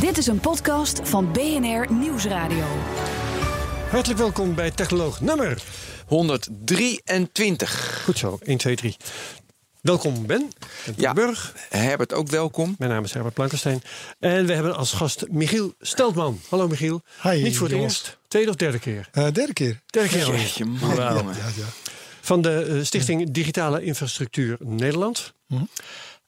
Dit 0.00 0.18
is 0.18 0.26
een 0.26 0.40
podcast 0.40 1.00
van 1.04 1.32
BNR 1.32 1.92
Nieuwsradio. 1.92 2.64
Hartelijk 3.90 4.18
welkom 4.20 4.54
bij 4.54 4.70
Technoloog 4.70 5.20
nummer 5.20 5.62
123. 6.06 8.00
Goed 8.04 8.18
zo, 8.18 8.38
1, 8.42 8.58
2, 8.58 8.76
3. 8.76 8.96
Welkom 9.80 10.26
Ben. 10.26 10.48
Ja. 10.96 11.12
Burg. 11.12 11.54
Herbert 11.68 12.12
ook 12.12 12.28
welkom. 12.28 12.74
Mijn 12.78 12.90
naam 12.90 13.04
is 13.04 13.12
Herbert 13.12 13.34
Plankenstein. 13.34 13.82
En 14.18 14.46
we 14.46 14.52
hebben 14.52 14.76
als 14.76 14.92
gast 14.92 15.24
Michiel 15.30 15.74
Steltman. 15.80 16.40
Hallo 16.48 16.68
Michiel. 16.68 17.00
Hi, 17.22 17.42
Niet 17.42 17.56
voor 17.56 17.66
het 17.66 17.76
jongens. 17.76 17.98
eerst. 18.02 18.18
Tweede 18.28 18.50
of 18.50 18.56
derde 18.56 18.78
keer? 18.78 19.08
Eh, 19.12 19.22
derde 19.32 19.52
keer. 19.52 19.80
Derde 19.86 20.08
keer 20.08 20.24
alweer. 20.24 20.40
Jeetje, 20.40 20.64
man, 20.64 20.96
Ja, 20.96 21.14
jongen. 21.14 21.34
ja, 21.36 21.46
ja. 21.56 21.64
Van 22.20 22.42
de 22.42 22.62
eh, 22.62 22.84
Stichting 22.84 23.30
Digitale 23.30 23.82
Infrastructuur 23.84 24.56
Nederland. 24.60 25.32
Mhm. 25.46 25.62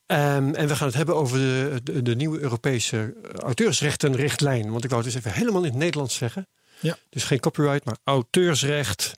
Ehm, 0.09 0.55
en 0.55 0.69
we 0.69 0.77
gaan 0.77 0.87
het 0.87 0.97
hebben 0.97 1.15
over 1.15 1.39
de, 1.39 1.81
de, 1.83 2.03
de 2.03 2.17
nieuwe 2.17 2.39
Europese 2.39 3.15
auteursrechtenrichtlijn. 3.39 4.71
Want 4.71 4.85
ik 4.85 4.91
wou 4.91 5.03
het 5.03 5.13
dus 5.13 5.23
even 5.23 5.39
helemaal 5.39 5.63
in 5.63 5.71
het 5.71 5.79
Nederlands 5.79 6.15
zeggen. 6.15 6.47
Ja. 6.81 6.97
Dus 7.11 7.25
geen 7.25 7.41
copyright, 7.41 7.85
maar 7.85 7.97
auteursrecht. 8.05 9.13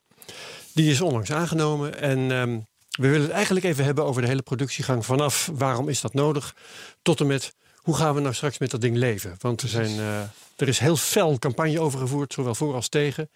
Die 0.75 0.91
is 0.91 1.00
onlangs 1.00 1.33
aangenomen. 1.33 2.00
En 2.00 2.19
ehm, 2.31 2.59
we 2.91 3.09
willen 3.09 3.23
het 3.23 3.31
eigenlijk 3.31 3.67
even 3.67 3.84
hebben 3.84 4.05
over 4.05 4.23
de 4.23 4.28
hele 4.28 4.42
productiegang. 4.42 5.06
Vanaf 5.06 5.50
waarom 5.53 5.89
is 5.89 6.00
dat 6.00 6.15
nodig, 6.15 6.55
tot 7.03 7.20
en 7.20 7.27
met 7.27 7.55
hoe 7.77 7.97
gaan 7.97 8.15
we 8.15 8.20
nou 8.20 8.34
straks 8.34 8.59
met 8.59 8.70
dat 8.70 8.81
ding 8.81 8.97
leven. 8.97 9.37
Want 9.39 9.62
er, 9.62 9.69
zijn, 9.69 9.98
eh, 9.98 10.20
er 10.56 10.69
is 10.69 10.78
heel 10.78 10.97
fel 10.97 11.39
campagne 11.39 11.81
over 11.81 11.98
gevoerd, 11.98 12.33
zowel 12.33 12.55
voor 12.55 12.75
als 12.75 12.89
tegen. 12.89 13.31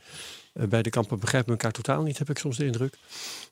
Eh, 0.53 0.67
bij 0.67 0.83
de 0.83 0.91
kampen 0.91 1.19
begrijpen 1.19 1.53
we 1.53 1.57
elkaar 1.57 1.83
totaal 1.83 2.03
niet, 2.03 2.19
heb 2.19 2.31
ik 2.31 2.39
soms 2.39 2.57
de 2.57 2.65
indruk. 2.65 2.97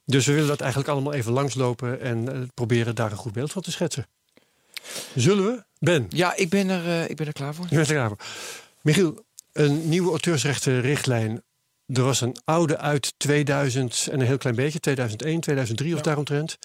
Dus 0.05 0.27
we 0.27 0.33
willen 0.33 0.49
dat 0.49 0.61
eigenlijk 0.61 0.91
allemaal 0.91 1.13
even 1.13 1.33
langslopen 1.33 2.01
en 2.01 2.33
eh, 2.33 2.41
proberen 2.55 2.95
daar 2.95 3.11
een 3.11 3.17
goed 3.17 3.33
beeld 3.33 3.53
van 3.53 3.63
te 3.63 3.71
schetsen. 3.71 4.07
Zullen 5.15 5.45
we? 5.45 5.65
Ben, 5.79 6.07
Ja, 6.09 6.37
ik 6.37 6.49
ben, 6.49 6.69
er, 6.69 6.87
eh, 6.87 7.11
ik 7.11 7.17
ben 7.17 7.27
er 7.27 7.33
klaar 7.33 7.55
voor. 7.55 7.67
je 7.69 7.77
bent 7.77 7.89
er 7.89 7.95
klaar 7.95 8.09
voor. 8.09 8.19
Michiel, 8.83 9.25
een 9.53 9.89
nieuwe 9.89 10.11
auteursrechtenrichtlijn. 10.11 11.43
Er 11.87 12.03
was 12.03 12.21
een 12.21 12.37
oude 12.45 12.79
uit 12.79 13.15
2000 13.17 14.09
en 14.11 14.21
een 14.21 14.27
heel 14.27 14.39
klein 14.39 14.57
beetje, 14.57 14.81
2001, 14.81 15.41
2003 15.41 15.95
of 15.95 16.01
daaromtrent. 16.01 16.59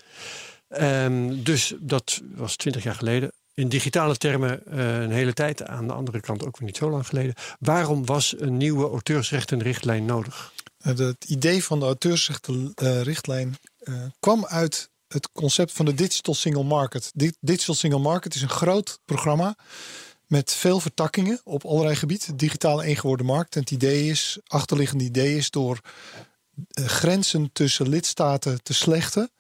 Ehm, 0.67 1.43
dus 1.43 1.73
dat 1.79 2.21
was 2.35 2.55
20 2.55 2.83
jaar 2.83 2.95
geleden. 2.95 3.31
In 3.53 3.69
digitale 3.69 4.15
termen 4.15 4.65
eh, 4.65 5.01
een 5.01 5.11
hele 5.11 5.33
tijd, 5.33 5.67
aan 5.67 5.87
de 5.87 5.93
andere 5.93 6.19
kant 6.19 6.45
ook 6.45 6.57
weer 6.57 6.67
niet 6.67 6.77
zo 6.77 6.89
lang 6.89 7.07
geleden. 7.07 7.33
Waarom 7.59 8.05
was 8.05 8.35
een 8.37 8.57
nieuwe 8.57 8.89
auteursrechtenrichtlijn 8.89 10.05
nodig? 10.05 10.53
Eh, 10.87 10.97
Het 10.97 11.25
idee 11.27 11.63
van 11.63 11.79
de 11.79 11.85
auteursrechtenrichtlijn 11.85 13.57
eh 13.77 13.93
kwam 14.19 14.45
uit 14.45 14.89
het 15.07 15.29
concept 15.31 15.71
van 15.71 15.85
de 15.85 15.93
Digital 15.93 16.33
Single 16.33 16.63
Market. 16.63 17.11
Di- 17.13 17.31
Digital 17.39 17.75
Single 17.75 17.99
Market 17.99 18.35
is 18.35 18.41
een 18.41 18.49
groot 18.49 18.99
programma 19.05 19.55
met 20.25 20.53
veel 20.53 20.79
vertakkingen 20.79 21.41
op 21.43 21.65
allerlei 21.65 21.95
gebieden. 21.95 22.37
Digitale 22.37 22.83
eengeworden 22.83 23.25
markt. 23.25 23.55
En 23.55 23.61
het 23.61 23.71
idee 23.71 24.09
is, 24.09 24.39
achterliggende 24.47 25.03
idee 25.03 25.35
is 25.37 25.49
door 25.49 25.79
eh, 26.69 26.85
grenzen 26.85 27.49
tussen 27.53 27.89
lidstaten 27.89 28.63
te 28.63 28.73
slechten 28.73 29.31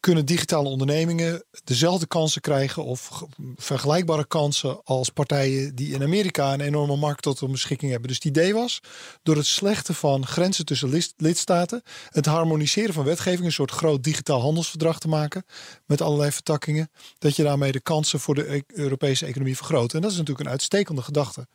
kunnen 0.00 0.26
digitale 0.26 0.68
ondernemingen 0.68 1.44
dezelfde 1.64 2.06
kansen 2.06 2.40
krijgen 2.40 2.84
of 2.84 3.06
ge- 3.06 3.26
vergelijkbare 3.56 4.26
kansen 4.26 4.80
als 4.84 5.08
partijen 5.08 5.74
die 5.74 5.94
in 5.94 6.02
Amerika 6.02 6.52
een 6.52 6.60
enorme 6.60 6.96
markt 6.96 7.22
tot 7.22 7.40
hun 7.40 7.50
beschikking 7.52 7.90
hebben. 7.90 8.08
Dus 8.08 8.16
het 8.16 8.26
idee 8.26 8.54
was 8.54 8.80
door 9.22 9.36
het 9.36 9.46
slechten 9.46 9.94
van 9.94 10.26
grenzen 10.26 10.64
tussen 10.64 10.88
lid- 10.88 11.14
lidstaten, 11.16 11.82
het 12.08 12.26
harmoniseren 12.26 12.94
van 12.94 13.04
wetgeving, 13.04 13.44
een 13.44 13.52
soort 13.52 13.70
groot 13.70 14.02
digitaal 14.02 14.40
handelsverdrag 14.40 14.98
te 14.98 15.08
maken 15.08 15.44
met 15.86 16.00
allerlei 16.00 16.32
vertakkingen, 16.32 16.90
dat 17.18 17.36
je 17.36 17.42
daarmee 17.42 17.72
de 17.72 17.80
kansen 17.80 18.20
voor 18.20 18.34
de 18.34 18.54
e- 18.54 18.62
Europese 18.66 19.26
economie 19.26 19.56
vergroot. 19.56 19.94
En 19.94 20.00
dat 20.00 20.10
is 20.10 20.16
natuurlijk 20.16 20.46
een 20.46 20.52
uitstekende 20.52 21.02
gedachte. 21.02 21.46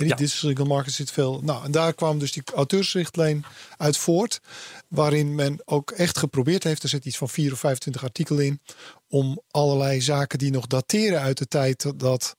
In 0.00 0.06
die 0.06 0.26
Ja. 0.26 0.32
digital 0.42 0.66
market 0.66 0.92
zit 0.92 1.10
veel. 1.10 1.40
Nou, 1.44 1.64
en 1.64 1.70
daar 1.70 1.94
kwam 1.94 2.18
dus 2.18 2.32
die 2.32 2.42
auteursrichtlijn 2.54 3.44
uit 3.76 3.96
voort, 3.96 4.40
waarin 4.88 5.34
men 5.34 5.60
ook 5.64 5.90
echt 5.90 6.18
geprobeerd 6.18 6.64
heeft, 6.64 6.82
er 6.82 6.88
zit 6.88 7.04
iets 7.04 7.16
van 7.16 7.28
4 7.28 7.52
of 7.52 7.58
25 7.58 8.02
artikelen 8.04 8.44
in, 8.44 8.60
om 9.08 9.40
allerlei 9.50 10.00
zaken 10.00 10.38
die 10.38 10.50
nog 10.50 10.66
dateren 10.66 11.20
uit 11.20 11.38
de 11.38 11.46
tijd 11.48 11.92
dat 11.96 12.36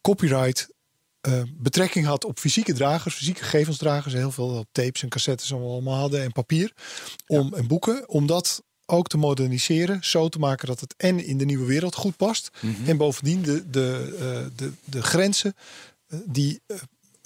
copyright 0.00 0.68
eh, 1.20 1.42
betrekking 1.56 2.06
had 2.06 2.24
op 2.24 2.38
fysieke 2.38 2.72
dragers, 2.72 3.14
fysieke 3.14 3.42
gegevensdragers, 3.42 4.14
heel 4.14 4.30
veel 4.32 4.64
tapes 4.72 5.02
en 5.02 5.08
cassettes 5.08 5.50
en 5.50 5.58
we 5.60 5.64
allemaal 5.66 5.98
hadden 5.98 6.22
en 6.22 6.32
papier, 6.32 6.72
om 7.26 7.54
en 7.54 7.66
boeken, 7.66 8.08
om 8.08 8.26
dat 8.26 8.62
ook 8.86 9.08
te 9.08 9.16
moderniseren, 9.16 9.98
zo 10.04 10.28
te 10.28 10.38
maken 10.38 10.66
dat 10.66 10.80
het 10.80 10.94
en 10.96 11.24
in 11.26 11.38
de 11.38 11.44
nieuwe 11.44 11.66
wereld 11.66 11.94
goed 11.94 12.16
past 12.16 12.50
en 12.86 12.96
bovendien 12.96 13.42
de, 13.42 13.70
de, 13.70 14.16
eh, 14.18 14.50
de, 14.56 14.72
de 14.84 15.02
grenzen 15.02 15.54
die 16.26 16.60
eh, 16.66 16.76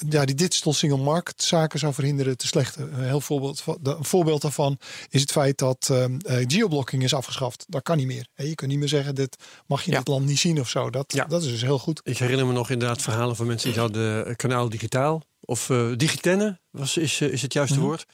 ja, 0.08 0.24
die 0.24 0.34
digital 0.34 0.72
single 0.72 0.98
market 0.98 1.42
zaken 1.42 1.78
zou 1.78 1.94
verhinderen 1.94 2.36
te 2.36 2.46
slechten. 2.46 2.94
Een, 2.94 3.04
heel 3.04 3.20
voorbeeld 3.20 3.64
een 3.82 4.04
voorbeeld 4.04 4.42
daarvan 4.42 4.78
is 5.08 5.20
het 5.20 5.30
feit 5.30 5.58
dat 5.58 5.88
ehm, 5.90 6.16
eh, 6.18 6.44
geoblocking 6.46 7.02
is 7.02 7.14
afgeschaft. 7.14 7.64
Dat 7.68 7.82
kan 7.82 7.96
niet 7.96 8.06
meer. 8.06 8.26
Je 8.34 8.54
kunt 8.54 8.70
niet 8.70 8.78
meer 8.78 8.88
zeggen, 8.88 9.14
dit 9.14 9.36
mag 9.66 9.80
je 9.80 9.86
in 9.86 9.92
Ja. 9.92 9.98
dit 9.98 10.08
land 10.08 10.26
niet 10.26 10.38
zien 10.38 10.60
of 10.60 10.68
zo. 10.68 10.90
Dat, 10.90 11.12
Ja. 11.12 11.24
dat 11.24 11.42
is 11.42 11.48
dus 11.48 11.62
heel 11.62 11.78
goed. 11.78 12.00
Ik 12.04 12.18
herinner 12.18 12.46
me 12.46 12.52
nog 12.52 12.70
inderdaad 12.70 13.02
verhalen 13.02 13.36
van 13.36 13.46
mensen 13.46 13.70
die 13.72 13.80
hadden 13.80 14.26
eh, 14.26 14.34
kanaal 14.36 14.68
digitaal. 14.68 15.22
Of 15.46 15.70
eh 15.70 15.92
digitenne 15.96 16.60
was, 16.70 16.96
is, 16.96 17.20
eh, 17.20 17.28
is 17.32 17.42
het 17.42 17.52
juiste 17.52 17.76
Mhm. 17.78 17.84
woord. 17.86 18.06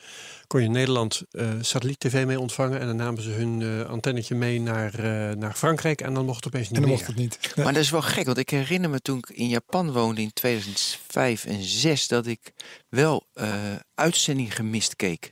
Kon 0.47 0.61
je 0.61 0.67
in 0.67 0.73
Nederland 0.73 1.23
eh 1.31 1.49
satelliet-tv 1.61 2.27
mee 2.27 2.41
ontvangen. 2.41 2.81
En 2.81 2.87
dan 2.87 2.97
namen 2.97 3.23
ze 3.23 3.31
hun 3.31 3.63
eh, 3.63 3.91
antennetje 3.91 4.35
mee 4.35 4.61
naar, 4.61 4.95
eh, 4.95 5.37
naar 5.37 5.55
Frankrijk. 5.55 6.01
En 6.01 6.15
dan 6.15 6.25
mocht 6.25 6.45
het 6.45 6.47
opeens 6.55 6.69
niet 6.69 6.77
En 6.79 6.81
dan 6.83 6.91
meer. 6.91 6.99
mocht 6.99 7.11
het 7.11 7.17
niet. 7.21 7.39
Nee. 7.55 7.65
Maar 7.65 7.75
dat 7.75 7.83
is 7.83 7.91
wel 7.91 8.03
gek, 8.03 8.25
want 8.27 8.39
ik 8.39 8.51
herinner 8.51 8.91
me 8.91 9.01
toen 9.01 9.19
ik 9.19 9.31
in 9.31 9.49
Japan 9.49 9.93
woonde 9.93 10.21
in 10.21 10.33
2005 10.33 11.45
en 11.45 11.51
2006 11.51 12.09
dat 12.09 12.27
ik 12.27 12.53
wel 12.89 13.27
eh 13.35 13.53
uitzending 13.95 14.55
gemist 14.57 14.97
keek. 14.97 15.31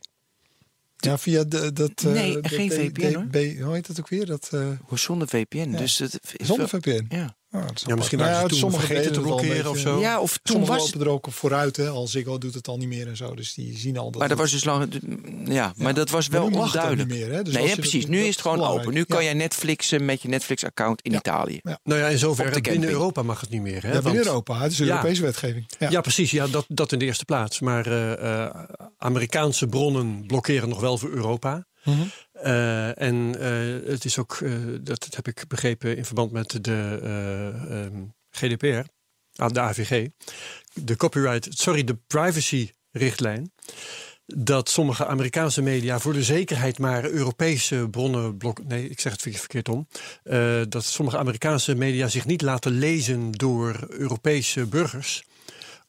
Ja, 0.96 1.18
via 1.18 1.44
de, 1.44 1.72
dat... 1.72 1.90
eh, 1.96 2.12
Nee, 2.12 2.38
geen 2.42 2.70
VPN, 2.70 3.14
hoor. 3.14 3.64
Hoe 3.64 3.74
heet 3.74 3.86
dat 3.86 3.98
ook 4.00 4.08
weer? 4.08 4.26
Dat, 4.26 4.48
eh, 4.52 4.68
Zonder 4.94 5.28
VPN. 5.28 5.70
Ja. 5.70 5.78
Dus 5.78 5.98
het 5.98 6.18
is 6.36 6.46
zonder 6.46 6.68
wel- 6.70 6.80
VPN. 6.80 7.06
Ja. 7.16 7.36
Ja, 7.86 7.94
misschien 7.94 8.18
ze 8.18 8.44
toen 8.46 8.58
sommigen 8.58 8.86
vergeten 8.86 9.12
te 9.12 9.18
al 9.18 9.24
blokkeren 9.24 9.70
of 9.70 9.78
zo. 9.78 10.00
ja, 10.00 10.20
of 10.20 10.32
toen 10.32 10.40
Sommigen 10.56 10.74
was 10.74 10.84
lopen 10.84 11.00
er 11.00 11.08
ook 11.12 11.26
vooruit. 11.30 11.76
Hè. 11.76 11.88
Al 11.88 12.06
Ziggo 12.06 12.38
doet 12.38 12.54
het 12.54 12.68
al 12.68 12.76
niet 12.78 12.88
meer 12.88 13.06
en 13.08 13.16
zo. 13.16 13.34
Dus 13.34 13.54
die 13.54 13.78
zien 13.78 13.96
al 13.98 14.10
dat 14.10 14.18
Maar 14.20 14.28
dat 14.28 14.38
was 14.38 14.50
dus 14.50 14.64
lang. 14.64 15.00
Ja, 15.44 15.72
maar 15.76 15.94
dat 15.94 16.10
was 16.10 16.28
wel 16.28 16.48
nu 16.48 16.56
mag 16.56 16.72
dat 16.72 16.74
onduidelijk. 16.74 17.08
niet 17.10 17.18
meer, 17.18 17.32
hè? 17.36 17.42
Dus 17.42 17.52
nee, 17.52 17.62
als 17.62 17.70
ja, 17.70 17.76
dat- 17.76 17.88
precies. 17.88 18.06
Nu 18.06 18.20
is 18.20 18.28
het 18.28 18.40
gewoon 18.40 18.56
belangrijk. 18.56 18.86
open. 18.88 18.98
Nu 18.98 19.04
kan 19.04 19.18
Ja. 19.18 19.24
jij 19.24 19.34
Netflixen 19.34 20.04
met 20.04 20.22
je 20.22 20.28
Netflix-account 20.28 21.02
in 21.02 21.12
Ja. 21.12 21.18
Italië. 21.18 21.60
Ja. 21.62 21.78
Nou 21.84 22.00
ja, 22.00 22.06
in 22.08 22.18
zoverre 22.18 22.60
binnen. 22.60 22.88
Europa 22.88 23.22
mag 23.22 23.40
het 23.40 23.50
niet 23.50 23.62
meer. 23.62 23.82
Hè? 23.82 23.92
Ja, 23.92 24.02
binnen 24.02 24.24
Europa. 24.26 24.58
Het 24.60 24.72
is 24.72 24.78
Ja. 24.78 24.84
Europese 24.86 25.22
wetgeving. 25.22 25.64
Ja. 25.78 25.90
Ja, 25.90 26.00
precies. 26.00 26.30
Ja, 26.30 26.46
dat, 26.46 26.64
dat 26.68 26.92
in 26.92 26.98
de 26.98 27.04
eerste 27.04 27.24
plaats. 27.24 27.60
Maar 27.60 27.86
eh, 27.86 28.42
eh, 28.44 28.54
Amerikaanse 28.98 29.66
bronnen 29.66 30.24
blokkeren 30.26 30.68
nog 30.68 30.80
wel 30.80 30.98
voor 30.98 31.10
Europa. 31.10 31.66
Mhm. 31.84 32.02
Eh, 32.32 33.00
en 33.00 33.36
eh, 33.40 33.90
het 33.90 34.04
is 34.04 34.18
ook, 34.18 34.38
eh, 34.42 34.52
dat 34.80 35.06
heb 35.10 35.28
ik 35.28 35.44
begrepen 35.48 35.96
in 35.96 36.04
verband 36.04 36.32
met 36.32 36.64
de 36.64 36.98
eh, 37.02 37.84
ehm, 37.84 38.04
GDPR, 38.30 38.88
ah, 39.36 39.50
de 39.50 39.60
AVG, 39.60 40.08
de 40.72 40.96
copyright, 40.96 41.48
sorry, 41.50 41.84
de 41.84 41.96
privacy-richtlijn. 42.06 43.52
Dat 44.26 44.68
sommige 44.68 45.06
Amerikaanse 45.06 45.62
media 45.62 45.98
voor 45.98 46.12
de 46.12 46.22
zekerheid 46.22 46.78
maar 46.78 47.04
Europese 47.04 47.88
bronnen 47.90 48.36
blok. 48.36 48.64
Nee, 48.64 48.88
ik 48.88 49.00
zeg 49.00 49.12
het 49.12 49.20
verkeerd- 49.22 49.68
om. 49.68 49.88
Dat 50.68 50.84
sommige 50.84 51.18
Amerikaanse 51.18 51.74
media 51.74 52.08
zich 52.08 52.26
niet 52.26 52.42
laten 52.42 52.72
lezen 52.72 53.30
door 53.30 53.86
Europese 53.88 54.66
burgers 54.66 55.24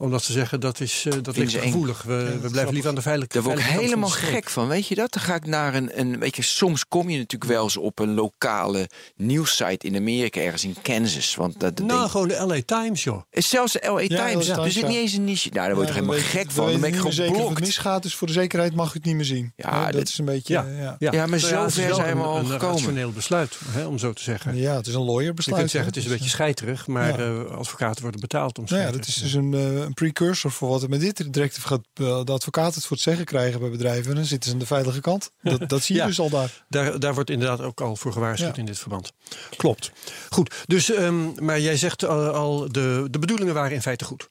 Omdat 0.02 0.24
ze 0.24 0.32
zeggen 0.32 0.60
dat, 0.60 0.80
is, 0.80 1.06
eh, 1.06 1.14
dat 1.22 1.38
ligt 1.38 1.54
gevoelig. 1.56 2.02
We, 2.04 2.38
we 2.42 2.50
blijven 2.50 2.72
liever 2.74 2.90
aan 2.90 2.96
de 2.96 3.02
veilige 3.02 3.34
Daar 3.34 3.44
word 3.44 3.60
ik 3.60 3.66
helemaal 3.66 4.10
gek 4.10 4.50
van. 4.50 4.68
Weet 4.68 4.88
je 4.88 4.96
dat? 4.96 5.14
Dan 5.14 5.24
ga 5.24 5.36
ik 5.36 5.46
naar 5.46 5.76
een, 5.76 6.00
een. 6.00 6.20
Weet 6.20 6.36
je, 6.36 6.42
soms 6.42 6.88
kom 6.88 7.10
je 7.10 7.18
natuurlijk 7.18 7.52
wel 7.52 7.64
eens 7.64 7.78
op 7.78 8.00
een 8.00 8.14
lokale 8.14 8.90
nieuwssite 9.16 9.88
in 9.88 9.96
Amerika, 9.96 10.40
ergens 10.42 10.64
in 10.64 10.76
Kansas. 10.82 11.36
Want 11.36 11.60
dat, 11.60 11.80
Nou, 11.80 12.00
denk- 12.00 12.12
gewoon 12.12 12.28
de 12.28 12.46
LA 12.46 12.60
Times, 12.66 13.04
joh. 13.04 13.22
is 13.32 13.50
zelfs 13.50 13.74
de 13.74 13.80
LA 13.84 14.00
Ja, 14.00 14.08
Times. 14.28 14.48
LA 14.48 14.64
Er 14.66 14.72
zit 14.72 14.84
niet 14.84 14.94
ja. 14.94 15.00
eens 15.00 15.14
een 15.14 15.24
niche. 15.24 15.50
Nou, 15.54 15.66
daar 15.68 15.76
word 15.76 15.88
je 15.88 15.94
Ja, 15.94 16.00
toch 16.00 16.08
we 16.10 16.16
helemaal 16.16 16.32
gek 16.44 16.52
van. 16.52 16.72
Dan 16.72 16.80
ben 16.82 16.90
ik 16.90 16.96
gewoon 17.30 17.50
het 17.54 17.60
misgaat, 17.60 18.04
dus 18.04 18.16
voor 18.16 18.28
de 18.28 18.34
zekerheid 18.34 18.76
mag 18.76 18.90
u 18.90 18.94
het 18.94 19.06
niet 19.06 19.16
meer 19.16 19.26
zien. 19.26 19.54
Ja, 19.56 19.70
Ja, 19.86 19.92
dat 19.92 20.08
is 20.08 20.18
een 20.18 20.26
beetje... 20.26 20.54
Ja. 20.54 20.66
Ja, 20.70 20.78
ja. 20.82 20.96
Ja, 21.00 21.12
Ja, 21.12 21.26
maar 21.26 21.40
ja, 21.40 21.46
zover 21.48 21.72
zijn 21.96 22.18
we 22.18 22.22
een- 22.24 22.28
al 22.28 22.38
een 22.38 22.46
gekomen. 22.46 22.76
rationeel 22.76 23.12
besluit, 23.12 23.60
hè, 23.70 23.86
om 23.86 23.98
zo 23.98 24.14
te 24.14 24.24
zeggen. 24.24 24.58
het 24.76 24.88
is 24.88 24.94
een 24.94 25.02
lawyer 25.04 25.26
Je 25.26 25.34
besluit. 25.34 25.60
kunt 25.60 25.72
zeggen, 25.72 25.90
het 25.90 25.98
is 26.00 26.04
een 26.06 26.10
dus, 26.10 26.20
beetje 26.20 26.36
scheiterig, 26.36 26.88
maar 26.88 27.20
eh, 27.20 27.46
advocaten 27.58 28.02
worden 28.02 28.20
betaald 28.22 28.58
om 28.58 28.66
Nou 28.68 28.82
ja, 28.82 28.92
dat 28.92 29.08
is 29.08 29.16
dus 29.16 29.34
een, 29.34 29.54
eh, 29.54 29.86
een 29.90 29.96
precursor 29.96 30.52
voor 30.52 30.70
wat 30.70 30.84
er 30.84 30.90
met 30.90 31.00
dit 31.00 31.34
directief 31.34 31.64
gaat. 31.64 31.82
eh, 31.94 32.24
De 32.24 32.32
advocaat 32.32 32.76
het 32.76 32.84
voor 32.86 32.92
het 32.96 33.06
zeggen 33.06 33.26
krijgen 33.26 33.60
bij 33.60 33.70
bedrijven. 33.70 34.10
En 34.10 34.16
dan 34.16 34.26
zitten 34.26 34.50
ze 34.50 34.56
aan 34.56 34.62
de 34.62 34.68
veilige 34.68 35.02
kant. 35.02 35.32
Dat, 35.42 35.70
dat 35.70 35.84
zie 35.84 35.96
je 35.96 36.02
Ja. 36.02 36.08
dus 36.08 36.20
al 36.20 36.30
daar. 36.30 36.66
Daar, 36.70 37.00
daar 37.00 37.14
wordt 37.14 37.30
inderdaad 37.30 37.62
ook 37.62 37.82
al 37.82 37.96
voor 37.96 38.12
gewaarschuwd 38.14 38.56
Ja. 38.56 38.60
in 38.62 38.66
dit 38.66 38.80
verband. 38.80 39.12
Klopt. 39.58 39.92
Goed, 40.30 40.56
dus, 40.66 40.92
ehm, 40.92 41.44
maar 41.46 41.60
jij 41.60 41.78
zegt 41.78 42.06
al, 42.06 42.28
al 42.30 42.72
de, 42.72 43.08
de 43.12 43.20
bedoelingen 43.20 43.54
waren 43.54 43.72
in 43.74 43.82
feite 43.82 44.06
goed. 44.06 44.30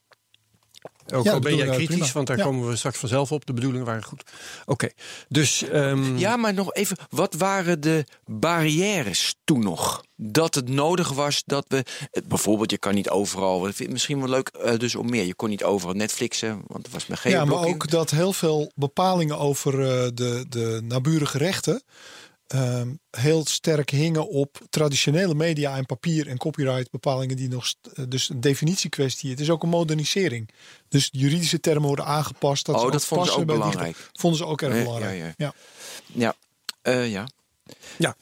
Ook 1.13 1.23
Ja, 1.25 1.31
al 1.31 1.39
ben 1.39 1.55
jij 1.55 1.65
waren 1.65 1.75
kritisch, 1.75 1.95
prima. 1.97 2.13
want 2.13 2.27
daar 2.27 2.37
Ja. 2.37 2.43
komen 2.43 2.67
we 2.69 2.75
straks 2.75 2.97
vanzelf 2.97 3.31
op. 3.31 3.45
De 3.45 3.53
bedoelingen 3.53 3.85
waren 3.85 4.03
goed. 4.03 4.23
Oké, 4.65 4.89
dus... 5.27 5.61
ehm, 5.69 6.17
Ja, 6.17 6.35
maar 6.35 6.53
nog 6.53 6.73
even. 6.73 6.97
Wat 7.09 7.33
waren 7.33 7.81
de 7.81 8.05
barrières 8.25 9.35
toen 9.43 9.59
nog? 9.63 10.03
Dat 10.15 10.55
het 10.55 10.69
nodig 10.69 11.09
was 11.09 11.43
dat 11.45 11.65
we. 11.67 11.83
eh, 12.11 12.23
Bijvoorbeeld, 12.27 12.71
je 12.71 12.77
kan 12.77 12.93
niet 12.95 13.09
overal. 13.09 13.57
Ik 13.57 13.63
vind 13.63 13.79
het 13.79 13.91
misschien 13.91 14.19
wel 14.19 14.29
leuk, 14.29 14.47
eh, 14.47 14.77
dus 14.77 14.95
om 14.95 15.09
meer. 15.09 15.23
Je 15.25 15.33
kon 15.35 15.49
niet 15.49 15.63
overal 15.63 15.93
Netflixen, 15.95 16.61
want 16.67 16.85
er 16.85 16.91
was 16.91 17.07
maar 17.07 17.17
geen. 17.17 17.31
Ja, 17.31 17.45
maar 17.45 17.63
ook 17.65 17.89
dat 17.89 18.09
heel 18.11 18.33
veel 18.33 18.71
bepalingen 18.75 19.37
over 19.37 19.73
eh, 19.73 20.07
de, 20.13 20.45
de 20.49 20.81
naburige 20.83 21.37
rechten. 21.37 21.83
Ehm, 22.49 22.93
heel 23.11 23.45
sterk 23.45 23.89
hingen 23.89 24.27
op 24.29 24.59
traditionele 24.69 25.35
media 25.35 25.77
en 25.77 25.85
papier 25.85 26.27
en 26.27 26.37
copyright 26.37 26.91
bepalingen 26.91 27.35
die 27.35 27.49
nog 27.49 27.73
eh, 27.93 28.05
dus 28.07 28.29
een 28.29 28.41
definitiekwestie. 28.41 29.29
Het 29.29 29.39
is 29.39 29.49
ook 29.49 29.63
een 29.63 29.69
modernisering. 29.69 30.49
Dus 30.87 31.09
juridische 31.11 31.59
termen 31.59 31.87
worden 31.87 32.05
aangepast. 32.05 32.65
Dat 32.65 32.75
Oh, 32.75 32.91
dat 32.91 33.05
vonden 33.05 33.27
ze 33.27 33.39
ook 33.39 33.45
belangrijk. 33.45 34.09
Vonden 34.13 34.39
ze 34.39 34.45
ook 34.45 34.61
erg 34.61 34.83
belangrijk. 34.83 35.17
ja, 35.17 35.25
ja. 35.25 35.33
ja. 35.37 35.53
Ja, 36.05 36.35
Eh, 36.81 37.11
ja. 37.11 37.27
Ja, 37.97 38.15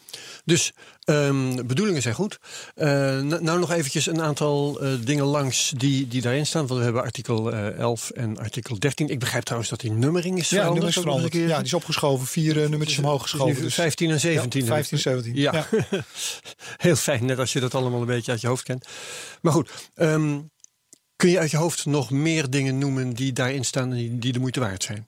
dus 0.45 0.71
ehm, 1.03 1.65
bedoelingen 1.65 2.01
zijn 2.01 2.15
goed. 2.15 2.39
Eh, 2.75 2.87
nou, 3.19 3.59
nog 3.59 3.71
eventjes 3.71 4.05
een 4.05 4.21
aantal 4.21 4.79
eh, 4.81 4.93
dingen 5.03 5.25
langs 5.25 5.73
die, 5.75 6.07
die 6.07 6.21
daarin 6.21 6.45
staan. 6.45 6.67
Want 6.67 6.79
we 6.79 6.85
hebben 6.85 7.01
artikel 7.03 7.51
eh, 7.51 7.79
11 7.79 8.09
en 8.09 8.37
artikel 8.37 8.79
13. 8.79 9.09
Ik 9.09 9.19
begrijp 9.19 9.43
trouwens 9.43 9.69
dat 9.69 9.79
die 9.79 9.91
nummering 9.91 10.37
is 10.37 10.49
Ja, 10.49 10.57
veranderd. 10.57 10.85
nog 10.85 10.95
een 10.95 11.01
veranderd. 11.01 11.33
Ja, 11.33 11.55
die 11.57 11.65
is 11.65 11.73
opgeschoven. 11.73 12.27
Vier 12.27 12.69
nummertjes 12.69 12.97
omhoog 12.97 13.23
is 13.23 13.31
geschoven. 13.31 13.61
Dus 13.61 13.73
15 13.73 14.09
en 14.09 14.19
17. 14.19 14.61
Ja, 14.61 14.67
15, 14.67 14.97
17. 14.97 15.35
Ja, 15.35 15.67
heel 16.77 16.95
fijn. 16.95 17.25
Net 17.25 17.39
als 17.39 17.53
je 17.53 17.59
dat 17.59 17.75
allemaal 17.75 17.99
een 17.99 18.05
beetje 18.05 18.31
uit 18.31 18.41
je 18.41 18.47
hoofd 18.47 18.63
kent. 18.63 18.87
Maar 19.41 19.53
goed, 19.53 19.69
ehm, 19.95 20.39
kun 21.15 21.29
je 21.29 21.39
uit 21.39 21.51
je 21.51 21.57
hoofd 21.57 21.85
nog 21.85 22.09
meer 22.09 22.49
dingen 22.49 22.77
noemen 22.77 23.13
die 23.13 23.33
daarin 23.33 23.65
staan 23.65 23.91
en 23.91 23.97
die, 23.97 24.17
die 24.17 24.33
de 24.33 24.39
moeite 24.39 24.59
waard 24.59 24.83
zijn? 24.83 25.06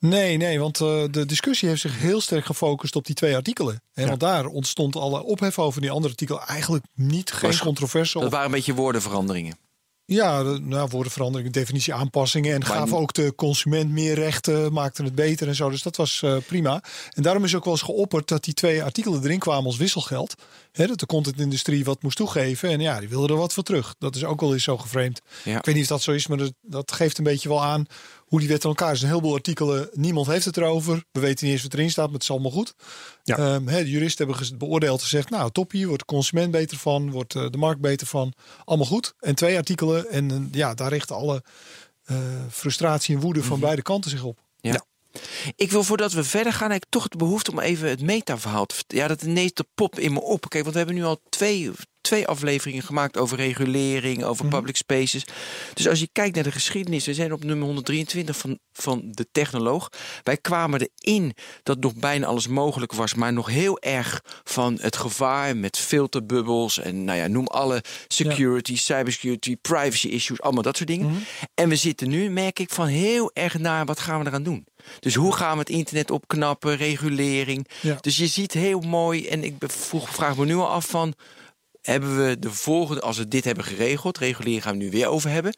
Nee, 0.00 0.36
nee, 0.36 0.60
want 0.60 0.80
eh, 0.80 1.02
de 1.10 1.26
discussie 1.26 1.68
heeft 1.68 1.80
zich 1.80 1.98
heel 1.98 2.20
sterk 2.20 2.44
gefocust 2.44 2.96
op 2.96 3.06
die 3.06 3.14
twee 3.14 3.36
artikelen. 3.36 3.82
En 3.94 4.02
Ja. 4.02 4.08
Want 4.08 4.20
daar 4.20 4.46
ontstond 4.46 4.96
alle 4.96 5.22
ophef 5.22 5.58
over 5.58 5.80
die 5.80 5.90
andere 5.90 6.08
artikelen. 6.12 6.42
Eigenlijk 6.46 6.84
niet, 6.94 7.32
geen 7.32 7.58
controverse. 7.58 8.12
Dat 8.12 8.26
Of, 8.26 8.30
waren 8.30 8.46
een 8.46 8.52
beetje 8.52 8.74
woordenveranderingen. 8.74 9.56
ja, 10.04 10.42
nou, 10.42 10.88
woordenveranderingen, 10.88 11.52
definitie 11.52 11.94
aanpassingen. 11.94 12.54
En 12.54 12.64
gaven 12.64 12.96
ook 12.96 13.12
de 13.12 13.34
consument 13.34 13.90
meer 13.90 14.14
rechten, 14.14 14.72
maakten 14.72 15.04
het 15.04 15.14
beter 15.14 15.48
en 15.48 15.54
zo. 15.54 15.70
Dus 15.70 15.82
dat 15.82 15.96
was 15.96 16.22
eh, 16.22 16.36
prima. 16.46 16.82
En 17.10 17.22
daarom 17.22 17.44
is 17.44 17.54
ook 17.54 17.64
wel 17.64 17.72
eens 17.72 17.82
geopperd 17.82 18.28
dat 18.28 18.44
die 18.44 18.54
twee 18.54 18.82
artikelen 18.82 19.22
erin 19.24 19.38
kwamen 19.38 19.64
als 19.64 19.76
wisselgeld. 19.76 20.34
Hè, 20.72 20.86
dat 20.86 20.98
de 20.98 21.06
contentindustrie 21.06 21.84
wat 21.84 22.02
moest 22.02 22.16
toegeven. 22.16 22.68
En 22.70 22.80
ja, 22.80 22.98
die 23.00 23.08
wilden 23.08 23.30
er 23.30 23.36
wat 23.36 23.52
voor 23.52 23.62
terug. 23.62 23.94
Dat 23.98 24.16
is 24.16 24.24
ook 24.24 24.40
wel 24.40 24.52
eens 24.52 24.64
zo 24.64 24.78
geframed. 24.78 25.22
Ja. 25.44 25.58
Ik 25.58 25.64
weet 25.64 25.74
niet 25.74 25.84
of 25.84 25.90
dat 25.90 26.02
zo 26.02 26.12
is, 26.12 26.26
maar 26.26 26.38
dat, 26.38 26.52
dat 26.62 26.92
geeft 26.92 27.18
een 27.18 27.24
beetje 27.24 27.48
wel 27.48 27.62
aan 27.64 27.86
hoe 28.30 28.38
die 28.40 28.48
wet 28.48 28.62
in 28.62 28.68
elkaar 28.68 28.86
is. 28.86 28.92
Er 28.92 28.98
zijn 28.98 29.10
een 29.10 29.16
heleboel 29.16 29.36
artikelen, 29.36 29.88
niemand 29.92 30.26
heeft 30.26 30.44
het 30.44 30.56
erover. 30.56 31.04
We 31.12 31.20
weten 31.20 31.44
niet 31.44 31.54
eens 31.54 31.62
wat 31.62 31.74
erin 31.74 31.90
staat, 31.90 32.04
maar 32.04 32.14
het 32.14 32.22
is 32.22 32.30
allemaal 32.30 32.50
goed. 32.50 32.74
Ja. 33.22 33.36
Ehm, 33.36 33.66
hè, 33.66 33.82
de 33.84 33.90
juristen 33.90 34.28
hebben 34.28 34.58
beoordeeld 34.58 35.02
gezegd, 35.02 35.30
nou 35.30 35.50
top 35.50 35.70
hier, 35.70 35.86
wordt 35.86 36.00
de 36.00 36.14
consument 36.14 36.50
beter 36.50 36.76
van, 36.76 37.10
wordt 37.10 37.34
eh, 37.34 37.46
de 37.50 37.58
markt 37.58 37.80
beter 37.80 38.06
van. 38.06 38.32
Allemaal 38.64 38.86
goed. 38.86 39.14
En 39.18 39.34
twee 39.34 39.56
artikelen 39.56 40.08
en 40.10 40.30
eh, 40.30 40.38
ja, 40.52 40.74
daar 40.74 40.88
richten 40.90 41.16
alle 41.16 41.42
eh, 42.04 42.16
frustratie 42.50 43.14
en 43.14 43.20
woede 43.20 43.42
van 43.42 43.52
Mhm. 43.56 43.60
beide 43.64 43.82
kanten 43.82 44.10
zich 44.10 44.22
op. 44.22 44.38
Ja. 44.60 44.84
Ik 45.56 45.70
wil 45.70 45.82
voordat 45.82 46.12
we 46.12 46.24
verder 46.24 46.52
gaan, 46.52 46.70
heb 46.70 46.82
ik 46.82 46.88
toch 46.90 47.08
de 47.08 47.16
behoefte 47.16 47.50
om 47.50 47.58
even 47.60 47.88
het 47.88 48.02
metaverhaal 48.02 48.66
te 48.66 48.74
vertellen. 48.74 49.02
Ja, 49.02 49.08
dat 49.08 49.22
ineens 49.22 49.52
de 49.52 49.66
pop 49.74 49.98
in 49.98 50.12
me 50.12 50.20
op. 50.20 50.48
Kijk, 50.48 50.62
want 50.62 50.72
we 50.72 50.78
hebben 50.82 50.96
nu 50.98 51.04
al 51.04 51.20
twee, 51.28 51.70
twee 52.00 52.26
afleveringen 52.26 52.82
gemaakt 52.82 53.16
over 53.16 53.36
regulering, 53.36 54.24
over 54.24 54.44
Mhm. 54.46 54.54
public 54.56 54.76
spaces. 54.76 55.24
Dus 55.74 55.88
als 55.88 56.00
je 56.00 56.08
kijkt 56.12 56.34
naar 56.34 56.44
de 56.44 56.52
geschiedenis, 56.52 57.06
we 57.06 57.14
zijn 57.14 57.32
op 57.32 57.44
nummer 57.44 57.66
123 57.66 58.36
van, 58.36 58.58
van 58.72 59.02
de 59.04 59.26
technoloog. 59.32 59.88
Wij 60.22 60.36
kwamen 60.36 60.88
erin 61.00 61.34
dat 61.62 61.80
nog 61.80 61.94
bijna 61.94 62.26
alles 62.26 62.46
mogelijk 62.46 62.92
was, 62.92 63.14
maar 63.14 63.32
nog 63.32 63.46
heel 63.48 63.78
erg 63.80 64.20
van 64.44 64.78
het 64.80 64.96
gevaar 64.96 65.56
met 65.56 65.76
filterbubbels 65.78 66.78
en 66.78 67.04
nou 67.04 67.18
ja, 67.18 67.26
noem 67.26 67.46
alle 67.46 67.82
security, 68.08 68.76
cybersecurity, 68.76 69.56
privacy 69.56 70.08
issues, 70.08 70.40
allemaal 70.40 70.62
dat 70.62 70.76
soort 70.76 70.88
dingen. 70.88 71.06
Mhm. 71.06 71.18
En 71.54 71.68
we 71.68 71.76
zitten 71.76 72.08
nu, 72.08 72.30
merk 72.30 72.58
ik, 72.58 72.70
van 72.70 72.86
heel 72.86 73.30
erg 73.34 73.58
naar 73.58 73.84
wat 73.84 74.00
gaan 74.00 74.20
we 74.20 74.26
eraan 74.26 74.42
doen. 74.42 74.66
Dus 75.00 75.14
hoe 75.14 75.34
gaan 75.34 75.52
we 75.52 75.58
het 75.58 75.68
internet 75.68 76.10
opknappen, 76.10 76.76
regulering. 76.76 77.68
Ja. 77.80 77.98
Dus 78.00 78.16
je 78.16 78.26
ziet 78.26 78.52
heel 78.52 78.80
mooi, 78.80 79.28
en 79.28 79.44
ik 79.44 79.54
vroeg, 79.58 80.10
vraag 80.10 80.36
me 80.36 80.44
nu 80.44 80.54
al 80.54 80.68
af 80.68 80.86
van... 80.88 81.14
hebben 81.80 82.26
we 82.26 82.38
de 82.38 82.50
volgende, 82.50 83.00
als 83.00 83.16
we 83.18 83.28
dit 83.28 83.44
hebben 83.44 83.64
geregeld... 83.64 84.18
regulering 84.18 84.62
gaan 84.62 84.78
we 84.78 84.84
nu 84.84 84.90
weer 84.90 85.06
over 85.06 85.30
hebben... 85.30 85.54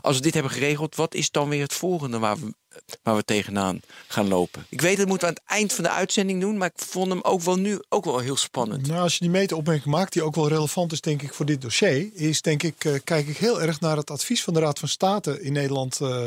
als 0.00 0.16
we 0.16 0.22
dit 0.22 0.34
hebben 0.34 0.52
geregeld, 0.52 0.96
wat 0.96 1.14
is 1.14 1.30
dan 1.30 1.48
weer 1.48 1.62
het 1.62 1.72
volgende... 1.72 2.18
waar 2.18 2.36
we, 2.38 2.54
waar 3.02 3.16
we 3.16 3.24
tegenaan 3.24 3.80
gaan 4.06 4.28
lopen? 4.28 4.66
Ik 4.68 4.80
weet, 4.80 4.96
dat 4.96 5.06
moeten 5.06 5.28
we 5.28 5.34
aan 5.34 5.40
het 5.44 5.52
eind 5.52 5.72
van 5.72 5.84
de 5.84 5.90
uitzending 5.90 6.40
doen... 6.40 6.56
maar 6.56 6.70
ik 6.74 6.84
vond 6.84 7.08
hem 7.08 7.22
ook 7.22 7.42
wel 7.42 7.56
nu 7.56 7.80
ook 7.88 8.04
wel 8.04 8.18
heel 8.18 8.36
spannend. 8.36 8.86
Nou, 8.86 9.00
als 9.00 9.12
je 9.12 9.20
die 9.20 9.30
meta-opmerking 9.30 9.94
maakt, 9.94 10.12
die 10.12 10.22
ook 10.22 10.34
wel 10.34 10.48
relevant 10.48 10.92
is, 10.92 11.00
denk 11.00 11.22
ik, 11.22 11.34
voor 11.34 11.46
dit 11.46 11.60
dossier, 11.60 12.10
is 12.14 12.42
denk 12.42 12.62
ik, 12.62 12.84
eh, 12.84 12.92
kijk 13.04 13.28
ik 13.28 13.36
heel 13.36 13.62
erg 13.62 13.80
naar 13.80 13.96
het 13.96 14.10
advies 14.10 14.42
van 14.42 14.54
de 14.54 14.60
Raad 14.60 14.78
van 14.78 14.88
State 14.88 15.42
in 15.42 15.52
Nederland. 15.52 16.00
eh, 16.00 16.24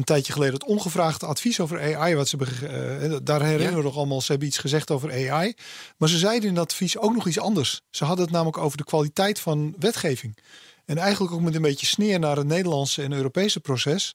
een 0.00 0.06
tijdje 0.06 0.32
geleden 0.32 0.54
het 0.54 0.64
ongevraagde 0.64 1.26
advies 1.26 1.60
over 1.60 1.96
AI. 1.96 2.14
Wat 2.14 2.28
ze 2.28 2.46
ge- 2.46 2.66
eh, 2.66 3.16
daar 3.22 3.42
herinneren 3.42 3.76
we 3.76 3.82
nog 3.82 3.96
allemaal. 3.96 4.20
Ze 4.20 4.30
hebben 4.30 4.48
iets 4.48 4.58
gezegd 4.58 4.90
over 4.90 5.10
AI. 5.30 5.54
Maar 5.96 6.08
ze 6.08 6.18
zeiden 6.18 6.48
in 6.48 6.54
dat 6.54 6.64
advies 6.64 6.98
ook 6.98 7.14
nog 7.14 7.26
iets 7.26 7.38
anders. 7.40 7.80
Ze 7.90 8.04
hadden 8.04 8.24
het 8.24 8.34
namelijk 8.34 8.58
over 8.58 8.76
de 8.76 8.84
kwaliteit 8.84 9.40
van 9.40 9.74
wetgeving. 9.78 10.38
En 10.84 10.98
eigenlijk 10.98 11.34
ook 11.34 11.40
met 11.40 11.54
een 11.54 11.62
beetje 11.62 11.86
sneer 11.86 12.18
naar 12.18 12.36
het 12.36 12.46
Nederlandse 12.46 13.02
en 13.02 13.12
Europese 13.12 13.60
proces. 13.60 14.14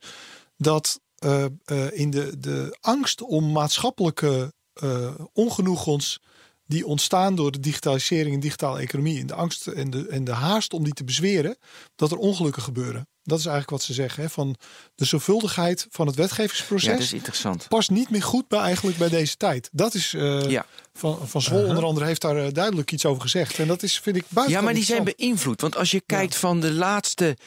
Dat 0.57 0.99
eh, 1.15 1.45
eh, 1.45 1.91
in 1.91 2.09
de, 2.09 2.39
de 2.39 2.77
angst 2.81 3.21
om 3.21 3.51
maatschappelijke 3.51 4.53
eh, 4.73 5.15
ongenoegens 5.33 6.19
die 6.67 6.85
ontstaan 6.85 7.35
door 7.35 7.51
de 7.51 7.59
digitalisering 7.59 8.33
en 8.35 8.39
digitale 8.39 8.79
economie. 8.79 9.19
En 9.19 9.27
de 9.27 9.33
angst 9.33 9.67
en 9.67 9.89
de, 9.89 10.07
en 10.07 10.23
de 10.23 10.31
haast 10.31 10.73
om 10.73 10.83
die 10.83 10.93
te 10.93 11.03
bezweren, 11.03 11.57
dat 11.95 12.11
er 12.11 12.17
ongelukken 12.17 12.61
gebeuren. 12.61 13.07
Dat 13.23 13.39
is 13.39 13.45
eigenlijk 13.45 13.77
wat 13.77 13.83
ze 13.87 13.93
zeggen. 13.93 14.23
Hè? 14.23 14.29
Van 14.29 14.55
de 14.95 15.05
zorgvuldigheid 15.05 15.87
van 15.89 16.07
het 16.07 16.15
Ja, 16.15 16.21
wetgevingsproces 16.21 16.89
dat 16.91 16.99
is 16.99 17.13
interessant. 17.13 17.67
past 17.67 17.89
niet 17.89 18.09
meer 18.09 18.23
goed 18.23 18.47
bij 18.47 18.59
eigenlijk 18.59 18.97
bij 18.97 19.09
deze 19.09 19.35
tijd. 19.37 19.69
Dat 19.71 19.93
is 19.93 20.13
eh, 20.13 20.49
Ja. 20.49 20.65
van, 20.93 21.27
van 21.27 21.41
Zwol 21.41 21.65
onder 21.67 21.83
andere 21.83 22.05
heeft 22.05 22.21
daar 22.21 22.37
eh, 22.45 22.51
duidelijk 22.53 22.91
iets 22.91 23.05
over 23.05 23.21
gezegd. 23.21 23.59
En 23.59 23.67
dat 23.67 23.83
is, 23.83 23.99
vind 23.99 24.15
ik, 24.15 24.25
buiten. 24.29 24.55
Ja, 24.55 24.61
maar 24.61 24.73
die 24.73 24.83
zijn 24.83 25.03
beïnvloed. 25.03 25.61
Want 25.61 25.75
als 25.75 25.91
je 25.91 26.01
kijkt 26.05 26.35
van 26.35 26.59
de 26.59 26.71
laatste 26.71 27.37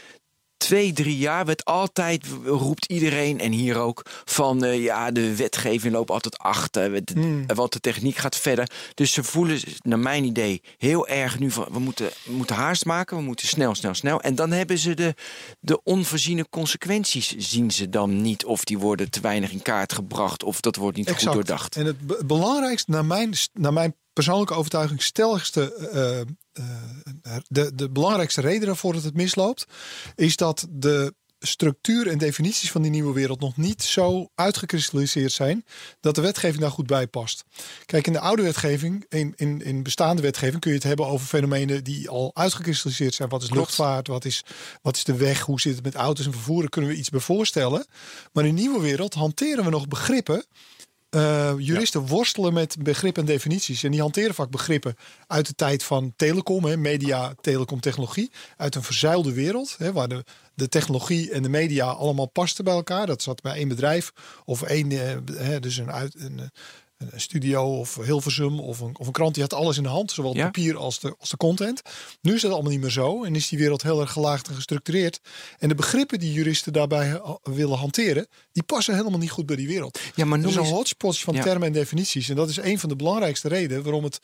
twee, 0.58 0.92
drie 0.92 1.16
jaar 1.18 1.44
werd 1.44 1.64
altijd, 1.64 2.26
roept 2.44 2.84
iedereen 2.84 3.40
en 3.40 3.52
hier 3.52 3.76
ook, 3.76 4.02
van 4.24 4.64
eh, 4.64 4.82
ja, 4.82 5.10
de 5.10 5.36
wetgeving 5.36 5.92
loopt 5.92 6.10
altijd 6.10 6.38
achter, 6.38 7.00
Hmm. 7.14 7.46
want 7.46 7.72
de 7.72 7.80
techniek 7.80 8.16
gaat 8.16 8.36
verder. 8.36 8.70
Dus 8.94 9.12
ze 9.12 9.22
voelen, 9.22 9.60
naar 9.82 9.98
mijn 9.98 10.24
idee, 10.24 10.62
heel 10.76 11.06
erg 11.08 11.38
nu 11.38 11.50
van, 11.50 11.66
we 11.70 11.78
moeten, 11.78 12.08
we 12.24 12.32
moeten 12.32 12.56
haast 12.56 12.84
maken, 12.84 13.16
we 13.16 13.22
moeten 13.22 13.48
snel, 13.48 13.74
snel, 13.74 13.94
snel. 13.94 14.20
En 14.20 14.34
dan 14.34 14.50
hebben 14.50 14.78
ze 14.78 14.94
de, 14.94 15.14
de 15.60 15.82
onvoorziene 15.82 16.46
consequenties, 16.50 17.34
zien 17.36 17.70
ze 17.70 17.88
dan 17.88 18.22
niet. 18.22 18.44
Of 18.44 18.64
die 18.64 18.78
worden 18.78 19.10
te 19.10 19.20
weinig 19.20 19.50
in 19.52 19.62
kaart 19.62 19.92
gebracht, 19.92 20.42
of 20.42 20.60
dat 20.60 20.76
wordt 20.76 20.96
niet 20.96 21.10
goed 21.10 21.32
doordacht. 21.32 21.76
En 21.76 21.86
het 21.86 22.06
be- 22.06 22.22
belangrijkste, 22.26 22.90
naar 22.90 23.04
mijn, 23.04 23.32
naar 23.52 23.72
mijn 23.72 23.94
persoonlijke 24.18 24.54
overtuiging, 24.54 25.02
stelligste, 25.02 25.75
eh, 25.75 26.20
eh, 26.20 27.37
de, 27.48 27.75
de 27.75 27.90
belangrijkste 27.90 28.40
reden 28.40 28.66
daarvoor 28.66 28.92
dat 28.92 29.02
het 29.02 29.14
misloopt, 29.14 29.64
is 30.14 30.37
dat 30.37 30.66
de 30.70 31.14
structuur 31.38 32.08
en 32.08 32.18
definities 32.18 32.70
van 32.70 32.82
die 32.82 32.90
nieuwe 32.90 33.12
wereld 33.12 33.40
nog 33.40 33.56
niet 33.56 33.82
zo 33.82 34.28
uitgekristalliseerd 34.34 35.32
zijn 35.32 35.64
dat 36.00 36.14
de 36.14 36.20
wetgeving 36.20 36.60
daar 36.60 36.70
goed 36.70 36.87
bij 36.87 37.06
past. 37.06 37.44
Kijk, 37.87 38.06
in 38.06 38.12
de 38.12 38.20
oude 38.20 38.42
wetgeving, 38.42 39.04
in, 39.08 39.32
in, 39.37 39.62
in 39.62 39.82
bestaande 39.82 40.22
wetgeving, 40.22 40.60
kun 40.60 40.70
je 40.70 40.76
het 40.76 40.87
hebben 40.87 41.06
over 41.06 41.26
fenomenen 41.26 41.84
die 41.84 42.08
al 42.08 42.30
uitgekristalliseerd 42.34 43.14
zijn. 43.14 43.28
Wat 43.28 43.42
is 43.42 43.48
Klopt. 43.48 43.66
luchtvaart? 43.66 44.06
Wat 44.06 44.25
is, 44.25 44.44
wat 44.82 44.96
is 44.96 45.04
de 45.04 45.16
weg? 45.16 45.40
Hoe 45.40 45.60
zit 45.60 45.75
het 45.75 45.84
met 45.84 45.94
auto's 45.94 46.26
en 46.26 46.32
vervoeren? 46.32 46.70
Kunnen 46.70 46.90
we 46.90 46.96
iets 46.96 47.10
bij 47.10 47.20
voorstellen? 47.20 47.87
Maar 48.32 48.44
in 48.44 48.54
de 48.54 48.60
nieuwe 48.60 48.80
wereld 48.80 49.14
hanteren 49.14 49.64
we 49.64 49.70
nog 49.70 49.88
begrippen. 49.88 50.44
Eh, 51.10 51.54
juristen 51.58 52.06
worstelen 52.06 52.52
met 52.52 52.76
begrippen 52.82 53.22
en 53.22 53.28
definities. 53.28 53.82
En 53.82 53.90
die 53.90 54.00
hanteren 54.00 54.34
vaak 54.34 54.50
begrippen 54.50 54.94
uit 55.26 55.46
de 55.46 55.54
tijd 55.54 55.82
van 55.82 56.12
telecom, 56.16 56.64
hè, 56.64 56.76
media, 56.76 57.34
telecom, 57.40 57.80
technologie. 57.80 58.30
Uit 58.56 58.74
een 58.74 58.82
verzuilde 58.82 59.32
wereld, 59.32 59.74
hè, 59.78 59.92
waar 59.92 60.08
de, 60.08 60.24
de 60.54 60.68
technologie 60.68 61.30
en 61.30 61.42
de 61.42 61.48
media 61.48 61.86
allemaal 61.86 62.28
pasten 62.30 62.64
bij 62.64 62.74
elkaar. 62.74 63.06
Dat 63.06 63.22
zat 63.22 63.42
bij 63.42 63.54
één 63.54 63.68
bedrijf 63.68 64.12
of 64.44 64.62
één, 64.62 64.90
eh, 64.90 65.16
hè, 65.34 65.60
dus 65.60 65.76
een, 65.76 65.92
uit, 65.92 66.14
een, 66.14 66.50
een 66.99 67.21
studio 67.21 67.78
of 67.78 67.95
Hilversum 68.05 68.61
of 68.61 68.81
een, 68.81 68.99
of 68.99 69.07
een 69.07 69.12
krant. 69.12 69.35
Die 69.35 69.43
had 69.43 69.52
alles 69.55 69.76
in 69.76 69.83
de 69.83 69.88
hand, 69.88 70.11
zowel 70.11 70.31
het 70.31 70.38
Ja. 70.40 70.45
papier 70.45 70.76
als 70.76 71.00
de, 71.00 71.14
als 71.19 71.31
de 71.31 71.37
content. 71.37 71.83
Nu 72.23 72.35
is 72.35 72.40
dat 72.40 72.52
allemaal 72.52 72.71
niet 72.71 72.81
meer 72.81 72.90
zo 72.90 73.25
en 73.25 73.35
is 73.35 73.49
die 73.49 73.59
wereld 73.59 73.83
heel 73.83 74.00
erg 74.00 74.12
gelaagd 74.12 74.49
en 74.49 74.55
gestructureerd. 74.55 75.21
En 75.59 75.69
de 75.69 75.75
begrippen 75.75 76.19
die 76.19 76.33
juristen 76.33 76.73
daarbij 76.73 77.21
willen 77.43 77.78
hanteren, 77.78 78.26
die 78.52 78.62
passen 78.62 78.97
helemaal 78.97 79.19
niet 79.19 79.31
goed 79.31 79.47
bij 79.47 79.57
die 79.57 79.67
wereld. 79.69 80.00
Ja, 80.14 80.25
maar 80.25 80.38
Er 80.38 80.45
noem 80.45 80.52
zijn 80.52 80.64
eens... 80.64 80.75
hotspots 80.75 81.25
van 81.25 81.35
Ja. 81.35 81.43
termen 81.43 81.67
en 81.67 81.73
definities. 81.73 82.28
En 82.28 82.37
dat 82.37 82.49
is 82.49 82.57
een 82.57 82.78
van 82.78 82.88
de 82.88 82.97
belangrijkste 82.97 83.49
redenen 83.49 83.83
waarom 83.83 84.05
het 84.05 84.19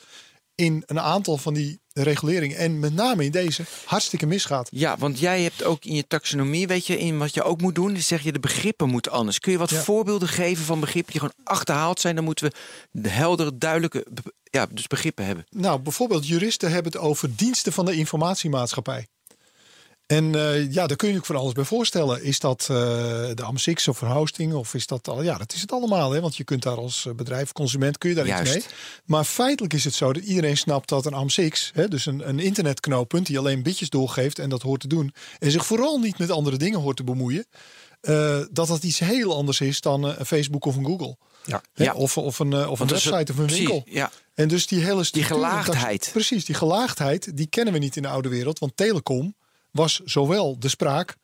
in 0.55 0.83
een 0.87 1.01
aantal 1.01 1.37
van 1.37 1.55
die 1.55 1.81
reguleringen, 1.93 2.57
en 2.57 2.79
met 2.79 2.95
name 2.95 3.25
in 3.25 3.31
deze, 3.31 3.63
hartstikke 3.85 4.27
misgaat. 4.27 4.69
Ja, 4.71 4.97
want 4.99 5.19
jij 5.19 5.43
hebt 5.43 5.65
ook 5.65 5.85
in 5.85 5.95
je 5.95 6.07
taxonomie, 6.07 6.67
weet 6.67 6.87
je, 6.87 6.99
in 6.99 7.19
wat 7.19 7.35
je 7.35 7.43
ook 7.43 7.61
moet 7.61 7.75
doen, 7.75 7.97
zeg 7.97 8.23
je 8.23 8.33
de 8.33 8.41
begrippen 8.41 8.89
moeten 8.89 9.13
anders. 9.13 9.39
Kun 9.39 9.53
je 9.53 9.59
wat 9.59 9.71
Ja. 9.71 9.83
voorbeelden 9.83 10.29
geven 10.29 10.65
van 10.65 10.81
begrippen 10.81 11.13
die 11.13 11.21
gewoon 11.21 11.37
achterhaald 11.45 12.01
zijn? 12.01 12.15
Dan 12.15 12.25
moeten 12.25 12.47
we 12.51 12.57
de 12.91 13.09
heldere, 13.09 13.59
duidelijke 13.59 14.07
ja, 14.43 14.67
dus 14.71 14.87
begrippen 14.87 15.25
hebben. 15.25 15.47
Nou, 15.51 15.81
bijvoorbeeld 15.81 16.27
juristen 16.27 16.71
hebben 16.73 16.93
het 16.93 17.01
over 17.01 17.37
diensten 17.37 17.73
van 17.73 17.85
de 17.85 17.95
informatiemaatschappij. 17.95 19.07
En 20.07 20.35
eh, 20.35 20.73
ja, 20.73 20.87
daar 20.87 20.97
kun 20.97 21.07
je 21.09 21.15
je 21.15 21.21
ook 21.21 21.27
van 21.27 21.37
alles 21.37 21.53
bij 21.53 21.65
voorstellen. 21.65 22.23
Is 22.23 22.39
dat 22.39 22.61
eh, 22.61 22.67
de 23.35 23.43
AMSX 23.43 23.89
of 23.89 24.01
een 24.01 24.09
hosting? 24.09 24.55
Of 24.55 24.75
is 24.75 24.87
dat 24.87 25.09
al? 25.09 25.23
Ja, 25.23 25.39
dat 25.39 25.53
is 25.53 25.61
het 25.61 25.73
allemaal. 25.73 26.13
Hè? 26.13 26.21
Want 26.21 26.37
je 26.37 26.45
kunt 26.45 26.63
daar 26.63 26.77
als 26.77 27.07
eh, 27.07 27.15
bedrijf, 27.15 27.53
consument, 27.53 27.99
kun 27.99 28.09
je 28.09 28.15
daar 28.15 28.27
iets 28.27 28.35
Juist. 28.35 28.53
mee. 28.53 28.65
Maar 29.05 29.25
feitelijk 29.25 29.75
is 29.75 29.85
het 29.85 29.95
zo 29.95 30.13
dat 30.13 30.23
iedereen 30.23 30.57
snapt 30.57 30.89
dat 30.89 31.07
een 31.07 31.15
AMSX, 31.15 31.71
hè, 31.75 31.89
dus 31.89 32.07
een, 32.07 32.29
een 32.29 32.39
internetknooppunt 32.39 33.27
die 33.27 33.39
alleen 33.39 33.63
bitjes 33.63 33.89
doorgeeft 33.91 34.39
en 34.39 34.49
dat 34.49 34.63
hoort 34.63 34.81
te 34.81 34.89
doen. 34.89 35.15
En 35.39 35.51
zich 35.51 35.67
vooral 35.67 35.99
niet 35.99 36.19
met 36.19 36.31
andere 36.31 36.57
dingen 36.57 36.81
hoort 36.81 36.97
te 36.97 37.05
bemoeien. 37.05 37.47
dat 38.51 38.67
dat 38.67 38.83
iets 38.83 38.99
heel 38.99 39.35
anders 39.37 39.61
is 39.61 39.81
dan 39.81 40.05
een 40.05 40.27
Facebook 40.27 40.65
of 40.65 40.77
een 40.77 40.85
Google. 40.85 41.17
Ja. 41.45 41.63
Hè? 41.75 41.85
Ja. 41.85 41.95
Of, 41.95 42.19
of 42.19 42.39
een, 42.39 42.69
of 42.69 42.81
een 42.81 42.87
is 42.87 43.05
website 43.05 43.33
of 43.33 43.39
een 43.39 43.47
precies, 43.47 43.59
winkel. 43.69 43.83
Ja, 43.87 44.11
En 44.35 44.49
dus 44.49 44.67
die 44.67 44.81
hele 44.85 45.05
structuur- 45.05 45.35
gelaagdheid. 45.35 46.09
Precies, 46.13 46.45
die 46.45 46.55
gelaagdheid, 46.55 47.37
die 47.37 47.47
kennen 47.47 47.73
we 47.73 47.79
niet 47.79 47.97
in 47.97 48.03
de 48.03 48.09
oude 48.09 48.29
wereld. 48.29 48.59
Want 48.59 48.77
telecom 48.77 49.35
was 49.75 50.01
zowel 50.05 50.59
de 50.59 50.69
spraak 50.69 51.17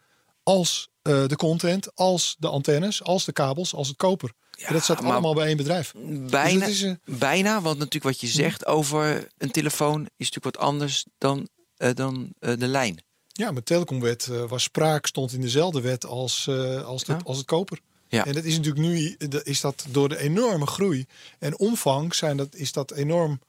als 0.43 0.89
eh, 1.03 1.27
de 1.27 1.37
content, 1.37 1.95
als 1.97 2.37
de 2.39 2.49
antennes, 2.49 3.03
als 3.03 3.25
de 3.25 3.33
kabels, 3.33 3.75
als 3.75 3.89
het 3.89 3.97
koper. 3.97 4.33
en 4.61 4.73
dat 4.73 4.85
zat 4.85 5.01
maar- 5.03 5.13
allemaal 5.13 5.35
bij 5.35 5.47
één 5.47 5.57
bedrijf. 5.57 5.93
bijna, 6.31 6.67
Dus 6.67 6.83
eh, 6.83 6.93
bijna, 7.05 7.61
want 7.61 7.77
natuurlijk 7.79 8.05
wat 8.05 8.21
je 8.21 8.27
zegt 8.27 8.67
over 8.67 9.29
een 9.39 9.51
telefoon 9.51 10.01
is 10.17 10.31
natuurlijk 10.31 10.57
wat 10.57 10.59
anders 10.59 11.05
dan, 11.19 11.49
eh, 11.77 11.91
dan 11.95 12.33
eh, 12.39 12.57
de 12.59 12.67
lijn. 12.67 13.03
Ja, 13.27 13.51
met 13.51 13.67
telecomwet 13.67 14.29
eh, 14.31 14.45
was 14.49 14.63
spraak 14.63 15.07
stond 15.07 15.33
in 15.33 15.41
dezelfde 15.41 15.81
wet 15.81 16.07
als, 16.07 16.49
als, 16.85 17.05
de, 17.05 17.13
Ja. 17.13 17.21
als 17.25 17.37
het 17.37 17.47
koper. 17.47 17.81
Ja. 18.09 18.27
En 18.27 18.33
dat 18.33 18.45
is 18.45 18.57
natuurlijk 18.57 18.87
nu, 18.87 19.17
is 19.43 19.61
dat 19.61 19.85
door 19.89 20.09
de 20.09 20.19
enorme 20.19 20.67
groei 20.67 21.07
en 21.39 21.59
omvang 21.59 22.15
zijn 22.15 22.37
dat, 22.37 22.55
is 22.55 22.73
dat 22.73 22.93
enorm, 22.93 23.41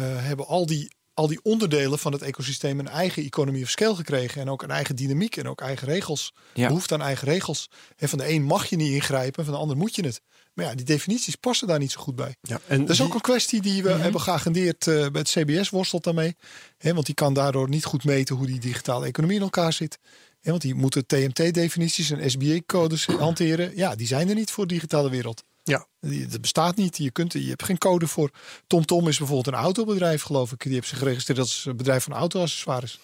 hebben 0.00 0.46
al 0.46 0.66
die, 0.66 0.92
al 1.14 1.26
die 1.26 1.40
onderdelen 1.42 1.98
van 1.98 2.12
het 2.12 2.22
ecosysteem 2.22 2.78
een 2.78 2.88
eigen 2.88 3.24
economie 3.24 3.62
of 3.62 3.70
scale 3.70 3.94
gekregen. 3.94 4.40
En 4.40 4.50
ook 4.50 4.62
een 4.62 4.70
eigen 4.70 4.96
dynamiek 4.96 5.36
en 5.36 5.48
ook 5.48 5.60
eigen 5.60 5.88
regels. 5.88 6.32
Ja. 6.54 6.66
Behoefte 6.66 6.94
aan 6.94 7.02
eigen 7.02 7.28
regels. 7.28 7.70
En 7.96 8.08
van 8.08 8.18
de 8.18 8.28
een 8.28 8.42
mag 8.42 8.66
je 8.66 8.76
niet 8.76 8.92
ingrijpen, 8.92 9.44
van 9.44 9.52
de 9.54 9.60
ander 9.60 9.76
moet 9.76 9.94
je 9.94 10.04
het. 10.04 10.20
Maar 10.54 10.64
ja, 10.64 10.74
die 10.74 10.84
definities 10.84 11.34
passen 11.36 11.66
daar 11.68 11.78
niet 11.78 11.92
zo 11.92 12.00
goed 12.00 12.16
bij. 12.16 12.36
Ja, 12.40 12.60
en 12.66 12.80
Dat 12.80 12.90
is 12.90 12.96
die- 12.96 13.06
ook 13.06 13.14
een 13.14 13.20
kwestie 13.20 13.62
die 13.62 13.82
we 13.82 13.90
hebben 13.90 14.20
geagendeerd 14.20 14.86
eh, 14.86 14.94
bij 14.94 15.20
het 15.20 15.28
CBS 15.30 15.70
worstelt 15.70 16.04
daarmee. 16.04 16.36
Hè, 16.78 16.94
want 16.94 17.06
die 17.06 17.14
kan 17.14 17.34
daardoor 17.34 17.68
niet 17.68 17.84
goed 17.84 18.04
meten 18.04 18.36
hoe 18.36 18.46
die 18.46 18.60
digitale 18.60 19.06
economie 19.06 19.36
in 19.36 19.42
elkaar 19.42 19.72
zit. 19.72 19.98
Hè, 20.40 20.50
want 20.50 20.62
die 20.62 20.74
moeten 20.74 21.06
TMT-definities 21.06 22.10
en 22.10 22.30
SBA-codes 22.30 23.06
hanteren. 23.06 23.72
Ja, 23.76 23.94
die 23.94 24.06
zijn 24.06 24.28
er 24.28 24.34
niet 24.34 24.50
voor 24.50 24.66
de 24.66 24.74
digitale 24.74 25.10
wereld. 25.10 25.42
Ja, 25.62 25.86
Dat 26.28 26.40
bestaat 26.40 26.76
niet. 26.76 26.96
Je, 26.96 27.10
kunt, 27.10 27.32
je 27.32 27.48
hebt 27.48 27.62
geen 27.64 27.78
code 27.78 28.06
voor. 28.06 28.30
TomTom 28.66 29.08
is 29.08 29.18
bijvoorbeeld 29.18 29.54
een 29.54 29.60
autobedrijf, 29.62 30.22
geloof 30.22 30.52
ik. 30.52 30.62
Die 30.62 30.72
heeft 30.72 30.88
zich 30.88 30.98
geregistreerd 30.98 31.38
als 31.38 31.64
een 31.66 31.76
bedrijf 31.76 32.02
van 32.04 32.12
autoaccessoires. 32.12 32.98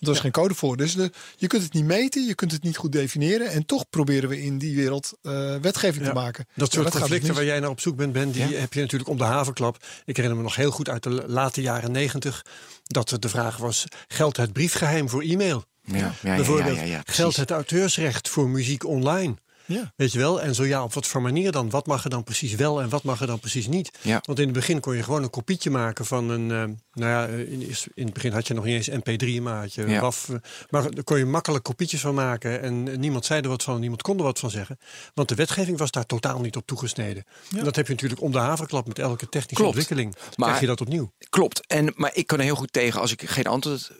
Daar 0.00 0.14
is 0.14 0.20
geen 0.20 0.30
code 0.30 0.54
voor. 0.54 0.76
Dus 0.76 0.94
de, 0.94 1.10
je 1.36 1.46
kunt 1.46 1.62
het 1.62 1.72
niet 1.72 1.84
meten, 1.84 2.26
je 2.26 2.34
kunt 2.34 2.52
het 2.52 2.62
niet 2.62 2.76
goed 2.76 2.92
definiëren. 2.92 3.48
En 3.50 3.66
toch 3.66 3.88
proberen 3.90 4.28
we 4.28 4.42
in 4.42 4.58
die 4.58 4.76
wereld 4.76 5.12
eh, 5.22 5.56
wetgeving 5.56 6.04
Ja, 6.04 6.08
te 6.12 6.14
maken. 6.18 6.46
Dat 6.54 6.66
Ja, 6.66 6.72
soort 6.72 6.84
gaat 6.84 6.92
dus 6.92 7.00
conflicten 7.00 7.34
waar 7.34 7.44
jij 7.44 7.60
naar 7.60 7.70
op 7.70 7.80
zoek 7.80 7.96
bent, 7.96 8.12
Ben, 8.12 8.30
die 8.30 8.48
Ja. 8.48 8.58
heb 8.60 8.72
je 8.72 8.80
natuurlijk 8.80 9.10
om 9.10 9.18
de 9.18 9.24
havenklap. 9.24 9.76
Ik 10.04 10.16
herinner 10.16 10.36
me 10.36 10.42
nog 10.44 10.56
heel 10.56 10.70
goed 10.70 10.88
uit 10.88 11.02
de 11.02 11.10
late 11.26 11.62
jaren 11.62 11.92
negentig 11.92 12.44
dat 12.82 13.16
de 13.18 13.28
vraag 13.28 13.56
was: 13.56 13.84
geldt 14.08 14.36
het 14.36 14.52
briefgeheim 14.52 15.08
voor 15.08 15.22
e-mail? 15.22 15.64
Ja, 15.82 15.96
ja, 15.96 16.12
ja, 16.22 16.36
Bijvoorbeeld, 16.36 16.76
ja, 16.76 16.82
ja, 16.82 16.88
ja, 16.88 17.02
geldt 17.04 17.36
het 17.36 17.50
auteursrecht 17.50 18.28
voor 18.28 18.48
muziek 18.48 18.84
online? 18.84 19.34
Ja. 19.66 19.92
Weet 19.96 20.12
je 20.12 20.18
wel? 20.18 20.40
En 20.42 20.54
zo 20.54 20.64
ja, 20.64 20.82
op 20.82 20.92
wat 20.94 21.06
voor 21.06 21.22
manier 21.22 21.52
dan? 21.52 21.70
Wat 21.70 21.86
mag 21.86 22.04
er 22.04 22.10
dan 22.10 22.24
precies 22.24 22.54
wel 22.54 22.80
en 22.82 22.88
wat 22.88 23.02
mag 23.02 23.20
er 23.20 23.26
dan 23.26 23.38
precies 23.40 23.66
niet? 23.66 23.90
Ja. 24.02 24.20
Want 24.26 24.38
in 24.38 24.44
het 24.44 24.54
begin 24.54 24.80
kon 24.80 24.96
je 24.96 25.02
gewoon 25.02 25.22
een 25.22 25.30
kopietje 25.30 25.70
maken 25.70 26.04
van 26.06 26.30
een. 26.30 26.50
eh, 26.50 26.76
nou 26.92 27.10
ja, 27.10 27.26
eh, 27.26 27.38
in, 27.52 27.60
in 27.94 28.04
het 28.04 28.14
begin 28.14 28.32
had 28.32 28.46
je 28.46 28.54
nog 28.54 28.64
niet 28.64 28.74
eens 28.74 28.88
MP3, 28.90 29.42
maar 29.42 29.60
had 29.60 29.74
je 29.74 29.86
Ja. 29.88 30.00
WAF. 30.00 30.28
eh, 30.28 30.36
Maar 30.70 30.90
daar 30.94 31.04
kon 31.04 31.18
je 31.18 31.24
makkelijk 31.24 31.64
kopietjes 31.64 32.00
van 32.00 32.14
maken. 32.14 32.62
En 32.62 33.00
niemand 33.00 33.24
zei 33.24 33.40
er 33.40 33.48
wat 33.48 33.62
van, 33.62 33.80
niemand 33.80 34.02
kon 34.02 34.16
er 34.18 34.22
wat 34.22 34.38
van 34.38 34.50
zeggen. 34.50 34.78
Want 35.14 35.28
de 35.28 35.34
wetgeving 35.34 35.78
was 35.78 35.90
daar 35.90 36.06
totaal 36.06 36.40
niet 36.40 36.56
op 36.56 36.66
toegesneden. 36.66 37.24
En 37.56 37.64
dat 37.64 37.76
heb 37.76 37.86
je 37.86 37.92
natuurlijk 37.92 38.20
om 38.20 38.32
de 38.32 38.38
havenklap 38.38 38.86
met 38.86 38.98
elke 38.98 39.28
technische 39.28 39.54
Klopt. 39.54 39.68
ontwikkeling. 39.70 40.14
Maar- 40.36 40.46
krijg 40.48 40.60
je 40.60 40.66
dat 40.66 40.80
opnieuw. 40.80 41.12
Klopt. 41.30 41.66
En, 41.66 41.92
maar 41.96 42.10
ik 42.14 42.26
kan 42.26 42.38
er 42.38 42.44
heel 42.44 42.54
goed 42.54 42.72
tegen 42.72 43.00
als 43.00 43.12
ik 43.12 43.22
geen 43.30 43.46
antwoord 43.46 43.90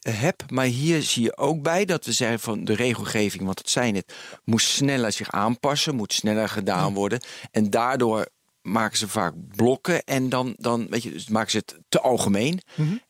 heb. 0.00 0.42
Maar 0.50 0.64
hier 0.66 1.02
zie 1.02 1.22
je 1.22 1.36
ook 1.36 1.62
bij 1.62 1.84
dat 1.84 2.04
we 2.04 2.12
zeggen 2.12 2.40
van 2.40 2.64
de 2.64 2.74
regelgeving, 2.74 3.44
want 3.44 3.58
het 3.58 3.70
zijn 3.70 3.94
het, 3.94 4.12
moest 4.44 4.66
sneller 4.68 5.12
zich 5.14 5.30
aanpassen, 5.30 5.94
moet 5.94 6.12
sneller 6.12 6.48
gedaan 6.48 6.94
worden. 6.94 7.20
En 7.50 7.70
daardoor 7.70 8.26
maken 8.62 8.98
ze 8.98 9.08
vaak 9.08 9.34
blokken 9.56 10.04
en 10.04 10.28
dan, 10.28 10.54
dan 10.58 10.86
weet 10.90 11.02
je, 11.02 11.10
dus 11.10 11.28
maken 11.28 11.50
ze 11.50 11.56
het 11.56 11.74
te 11.88 12.00
algemeen. 12.00 12.60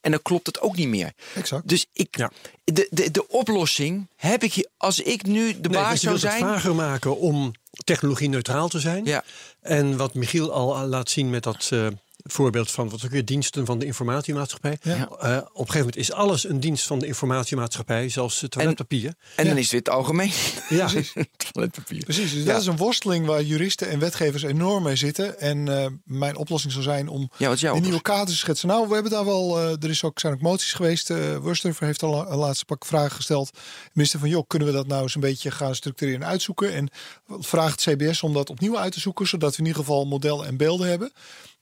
En 0.01 0.11
dan 0.11 0.23
klopt 0.23 0.47
het 0.47 0.61
ook 0.61 0.77
niet 0.77 0.89
meer. 0.89 1.13
Exact. 1.35 1.69
Dus 1.69 1.87
ik, 1.93 2.17
Ja. 2.17 2.31
de, 2.65 2.87
de, 2.91 3.11
de 3.11 3.29
oplossing 3.29 4.09
heb 4.17 4.43
ik 4.43 4.53
hier, 4.53 4.69
als 4.77 5.01
ik 5.01 5.27
nu 5.27 5.61
de 5.61 5.69
Nee, 5.69 5.83
baas 5.83 6.01
zou 6.01 6.13
wilt 6.19 6.23
het 6.33 6.33
zijn. 6.41 6.45
vager 6.55 6.75
maken 6.75 7.19
om 7.19 7.53
technologie 7.85 8.29
neutraal 8.29 8.69
te 8.69 8.81
zijn. 8.81 9.05
Ja. 9.05 9.25
En 9.61 9.97
wat 9.97 10.15
Michiel 10.15 10.53
al 10.53 10.87
laat 10.87 11.11
zien 11.11 11.31
met 11.31 11.43
dat 11.43 11.69
eh, 11.73 11.87
voorbeeld 12.25 12.71
van 12.71 12.89
wat 12.89 13.05
ook 13.05 13.11
weer 13.11 13.25
diensten 13.25 13.67
van 13.67 13.79
de 13.79 13.87
informatiemaatschappij. 13.87 14.79
Ja. 14.83 14.95
Eh, 14.95 15.07
op 15.07 15.11
een 15.19 15.51
gegeven 15.57 15.79
moment 15.79 15.97
is 15.97 16.13
alles 16.13 16.49
een 16.49 16.61
dienst 16.61 16.87
van 16.87 16.99
de 16.99 17.07
informatiemaatschappij, 17.07 18.09
zelfs 18.09 18.41
het 18.41 18.51
toiletpapier. 18.51 19.15
En 19.37 19.47
dan 19.47 19.57
is 19.59 19.69
dit 19.69 19.89
algemeen. 19.89 20.33
Ja, 20.69 20.89
Toiletpapier. 21.53 22.05
Precies, 22.05 22.33
dus 22.33 22.43
Ja. 22.45 22.53
dat 22.53 22.61
is 22.61 22.67
een 22.67 22.77
worsteling 22.77 23.27
waar 23.27 23.43
juristen 23.43 23.89
en 23.89 23.99
wetgevers 23.99 24.43
enorm 24.43 24.83
mee 24.83 24.97
zitten. 24.97 25.39
En 25.41 25.69
eh, 25.83 25.87
mijn 26.05 26.37
oplossing 26.37 26.73
zou 26.73 26.85
zijn 26.85 27.09
om 27.09 27.31
Ja, 27.37 27.47
wat 27.47 27.55
is 27.55 27.61
jouw 27.61 27.77
een 27.77 27.83
nieuwe 27.83 28.03
kader 28.03 28.27
te 28.27 28.37
schetsen. 28.37 28.69
Nou, 28.69 28.89
we 28.89 28.95
hebben 28.95 29.13
daar 29.13 29.25
wel, 29.25 29.59
eh, 29.59 29.71
er 29.83 29.91
is 29.91 30.05
ook, 30.05 30.21
zijn 30.21 30.33
ook 30.33 30.41
moties 30.41 30.73
geweest. 30.73 31.11
eh 31.11 31.37
Wurster 31.39 31.77
heeft 31.79 32.03
al 32.03 32.31
een 32.31 32.37
laatste 32.39 32.65
pak 32.65 32.85
vragen 32.85 33.11
gesteld. 33.17 33.51
Minister 33.93 34.21
van, 34.21 34.29
joh, 34.29 34.45
kunnen 34.47 34.69
we 34.69 34.75
dat 34.75 34.87
nou 34.87 35.03
eens 35.03 35.15
een 35.15 35.21
beetje 35.21 35.51
gaan 35.51 35.75
structureren 35.75 36.23
en 36.23 36.29
uitzoeken? 36.29 36.73
En 36.75 36.89
vraagt 37.29 37.81
CBS 37.81 38.23
om 38.23 38.33
dat 38.33 38.51
opnieuw 38.51 38.79
uit 38.79 38.93
te 38.93 39.01
zoeken, 39.01 39.27
zodat 39.27 39.53
we 39.57 39.59
in 39.63 39.67
ieder 39.67 39.81
geval 39.81 40.05
modellen 40.07 40.47
en 40.47 40.57
beelden 40.57 40.89
hebben. 40.89 41.13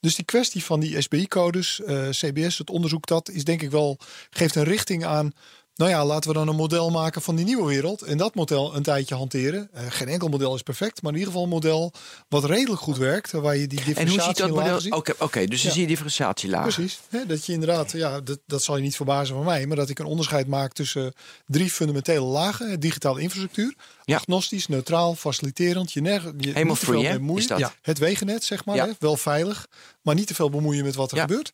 Dus 0.03 0.15
die 0.15 0.25
kwestie 0.25 0.65
van 0.65 0.81
die 0.81 1.01
SBI-codes, 1.01 1.81
eh, 1.81 2.09
CBS, 2.09 2.59
het 2.59 2.71
onderzoek 2.71 3.07
dat 3.07 3.31
is 3.31 3.45
denk 3.45 3.63
ik 3.63 3.71
wel, 3.71 3.99
geeft 4.31 4.55
een 4.55 4.65
richting 4.65 5.05
aan. 5.05 5.33
Nou 5.75 5.91
ja, 5.91 6.05
laten 6.05 6.31
we 6.31 6.37
dan 6.37 6.49
een 6.49 6.57
model 6.57 6.91
maken 6.91 7.23
van 7.23 7.37
die 7.37 7.45
nieuwe 7.45 7.67
wereld. 7.69 8.03
En 8.03 8.17
dat 8.17 8.35
model 8.35 8.75
een 8.77 8.83
tijdje 8.83 9.15
hanteren. 9.15 9.69
Eh, 9.73 9.83
geen 9.89 10.09
enkel 10.09 10.29
model 10.29 10.55
is 10.55 10.63
perfect, 10.63 11.03
maar 11.03 11.13
in 11.13 11.19
ieder 11.19 11.33
geval 11.33 11.47
een 11.47 11.55
model 11.55 11.93
wat 12.29 12.45
redelijk 12.45 12.81
goed 12.81 12.97
werkt. 12.97 13.31
Waar 13.31 13.57
je 13.57 13.67
die 13.67 13.79
En 13.79 13.85
hoe 13.85 13.95
differentiatie 13.95 14.35
ziet 14.45 14.55
dat 14.55 14.63
model? 14.65 14.81
ziet. 14.81 14.93
Oké, 15.19 15.47
dus 15.47 15.59
dan 15.61 15.67
Ja. 15.69 15.73
zie 15.73 15.81
je 15.81 15.87
differentiatie 15.87 16.51
laag. 16.51 16.63
Precies. 16.63 17.01
Hè, 17.09 17.27
dat 17.27 17.47
je 17.47 17.53
inderdaad, 17.53 17.93
ja, 17.93 18.21
dat, 18.21 18.39
dat 18.47 18.63
zal 18.63 18.77
je 18.77 18.83
niet 18.83 18.97
verbazen 18.97 19.35
van 19.35 19.45
mij, 19.45 19.67
maar 19.67 19.77
dat 19.77 19.89
ik 19.89 19.99
een 19.99 20.07
onderscheid 20.07 20.47
maak 20.47 20.73
tussen 20.73 21.13
drie 21.47 21.71
fundamentele 21.71 22.21
lagen: 22.27 22.81
digitale 22.81 23.21
infrastructuur, 23.21 23.75
Ja. 24.05 24.17
agnostisch, 24.17 24.67
neutraal, 24.69 25.15
faciliterend. 25.15 25.93
Je, 25.93 26.03
je 26.03 26.51
Helemaal 26.53 26.75
free, 26.77 27.03
hè, 27.03 27.09
mee 27.09 27.19
bemoeien. 27.19 27.43
is 27.43 27.49
dat? 27.49 27.59
Ja. 27.59 27.73
Het 27.83 27.99
wegennet, 27.99 28.45
zeg 28.45 28.65
maar, 28.65 28.77
Ja. 28.77 28.87
hè, 28.87 28.93
wel 28.99 29.17
veilig, 29.17 29.67
maar 30.03 30.15
niet 30.15 30.27
te 30.27 30.35
veel 30.35 30.51
bemoeien 30.51 30.85
met 30.85 30.95
wat 30.95 31.11
er 31.11 31.17
Ja. 31.17 31.23
gebeurt. 31.23 31.53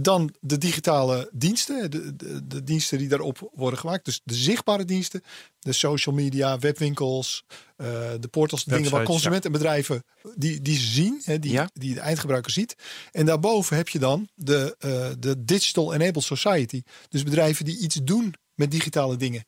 Dan 0.00 0.34
de 0.40 0.58
digitale 0.58 1.30
diensten, 1.32 1.90
de, 1.90 2.16
de, 2.16 2.46
de 2.46 2.64
diensten 2.64 2.98
die 2.98 3.08
daarop 3.08 3.50
worden 3.54 3.78
gemaakt. 3.78 4.04
Dus 4.04 4.20
de 4.24 4.34
zichtbare 4.34 4.84
diensten, 4.84 5.22
de 5.58 5.72
social 5.72 6.14
media, 6.14 6.58
webwinkels, 6.58 7.44
eh, 7.76 7.86
de 8.20 8.28
portals, 8.30 8.64
de 8.64 8.74
dingen 8.76 8.90
waar 8.90 9.04
consumenten 9.04 9.52
en 9.52 9.58
bedrijven 9.58 10.04
die, 10.34 10.62
die 10.62 10.78
zien, 10.78 11.20
hè, 11.24 11.38
die, 11.38 11.52
Ja. 11.52 11.68
die 11.72 11.94
de 11.94 12.00
eindgebruiker 12.00 12.50
ziet. 12.50 12.74
En 13.12 13.26
daarboven 13.26 13.76
heb 13.76 13.88
je 13.88 13.98
dan 13.98 14.28
de, 14.34 14.76
eh, 14.78 15.08
de 15.18 15.44
Digital 15.44 15.94
Enabled 15.94 16.24
Society. 16.24 16.82
Dus 17.08 17.22
bedrijven 17.22 17.64
die 17.64 17.78
iets 17.78 18.00
doen 18.02 18.34
met 18.54 18.70
digitale 18.70 19.16
dingen. 19.16 19.44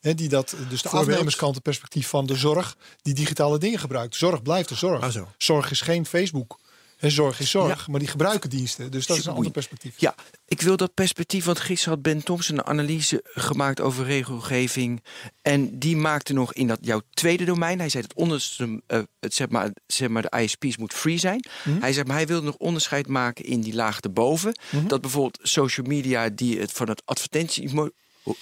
Die 0.00 0.28
dat, 0.28 0.54
dus 0.68 0.82
de 0.82 0.88
Voorbeeld? 0.88 1.10
afnemerskant, 1.10 1.54
het 1.54 1.62
perspectief 1.62 2.08
van 2.08 2.26
de 2.26 2.34
zorg, 2.36 2.76
die 3.02 3.14
digitale 3.14 3.58
dingen 3.58 3.78
gebruikt. 3.78 4.16
Zorg 4.16 4.42
blijft 4.42 4.68
de 4.68 4.74
zorg. 4.74 5.02
Ah, 5.02 5.10
zo. 5.10 5.28
Zorg 5.38 5.70
is 5.70 5.80
geen 5.80 6.06
Facebook. 6.06 6.58
En 7.04 7.10
zorg 7.10 7.40
is 7.40 7.50
zorg, 7.50 7.88
maar 7.88 8.00
die 8.00 8.08
gebruiken 8.08 8.50
diensten. 8.50 8.90
Dus 8.90 9.06
dat 9.06 9.16
is 9.16 9.24
een 9.24 9.34
ander 9.34 9.50
perspectief. 9.50 9.94
Ja, 9.96 10.14
ik 10.46 10.60
wil 10.60 10.76
dat 10.76 10.94
perspectief, 10.94 11.44
want 11.44 11.60
gisteren 11.60 11.94
had 11.94 12.02
Ben 12.02 12.22
Thompson 12.22 12.58
een 12.58 12.64
analyse 12.64 13.20
gemaakt 13.24 13.80
over 13.80 14.04
regelgeving. 14.04 15.02
En 15.42 15.78
die 15.78 15.96
maakte 15.96 16.32
nog 16.32 16.52
in 16.52 16.66
dat 16.66 16.78
jouw 16.80 17.00
tweede 17.10 17.44
domein. 17.44 17.78
Hij 17.78 17.88
zei 17.88 18.02
dat 18.02 18.16
onderste, 18.16 18.82
eh, 18.86 19.00
het, 19.20 19.34
zeg, 19.34 19.48
maar, 19.48 19.70
zeg 19.86 20.08
maar, 20.08 20.22
de 20.22 20.38
ISP's 20.40 20.76
moet 20.76 20.94
free 20.94 21.18
zijn. 21.18 21.44
Hij 21.80 21.92
zegt, 21.92 22.06
maar 22.06 22.16
hij 22.16 22.26
wilde 22.26 22.46
nog 22.46 22.56
onderscheid 22.56 23.06
maken 23.06 23.44
in 23.44 23.60
die 23.60 23.74
laag 23.74 24.00
erboven. 24.00 24.58
Dat 24.86 25.00
bijvoorbeeld 25.00 25.38
social 25.42 25.86
media 25.86 26.28
die 26.28 26.60
het 26.60 26.72
van 26.72 26.88
het 26.88 27.02
advertentie 27.04 27.92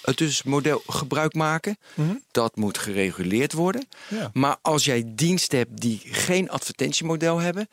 het 0.01 0.17
dus 0.17 0.43
model 0.43 0.81
gebruik 0.87 1.33
maken, 1.33 1.77
dat 2.31 2.55
moet 2.55 2.77
gereguleerd 2.77 3.53
worden. 3.53 3.87
Ja. 4.07 4.29
Maar 4.33 4.57
als 4.61 4.85
jij 4.85 5.03
diensten 5.15 5.57
hebt 5.57 5.81
die 5.81 6.01
geen 6.03 6.49
advertentiemodel 6.49 7.39
hebben, 7.39 7.67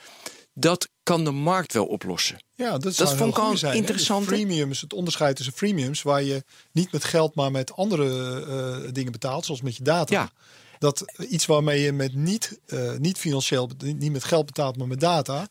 dat 0.54 0.88
kan 1.02 1.25
de 1.25 1.30
markt 1.30 1.73
wel 1.73 1.87
oplossen. 1.87 2.45
Ja, 2.54 2.78
dat, 2.78 2.97
Dat 2.97 3.14
vond 3.14 3.37
ik 3.37 3.38
al 3.42 3.57
zijn. 3.57 3.76
interessant, 3.76 4.28
Dus 4.28 4.35
freemiums, 4.37 4.80
het 4.80 4.92
onderscheid 4.92 5.37
tussen 5.37 5.54
freemiums, 5.54 6.02
waar 6.02 6.23
je 6.23 6.45
niet 6.73 6.92
met 6.92 7.04
geld, 7.04 7.35
maar 7.35 7.50
met 7.50 7.73
andere 7.73 8.40
eh, 8.85 8.92
dingen 8.92 9.12
betaalt, 9.12 9.45
zoals 9.45 9.62
met 9.62 9.76
je 9.76 9.83
data. 9.83 10.14
Ja. 10.14 10.30
Dat 10.78 11.04
iets 11.28 11.47
waarmee 11.47 11.80
je 11.80 11.92
met 11.92 12.14
niet, 12.14 12.61
eh, 12.66 12.97
niet 12.97 13.19
financieel, 13.19 13.71
niet 13.78 14.12
met 14.12 14.25
geld 14.25 14.47
betaalt, 14.47 14.76
maar 14.76 14.87
met 14.87 15.00
data, 15.00 15.49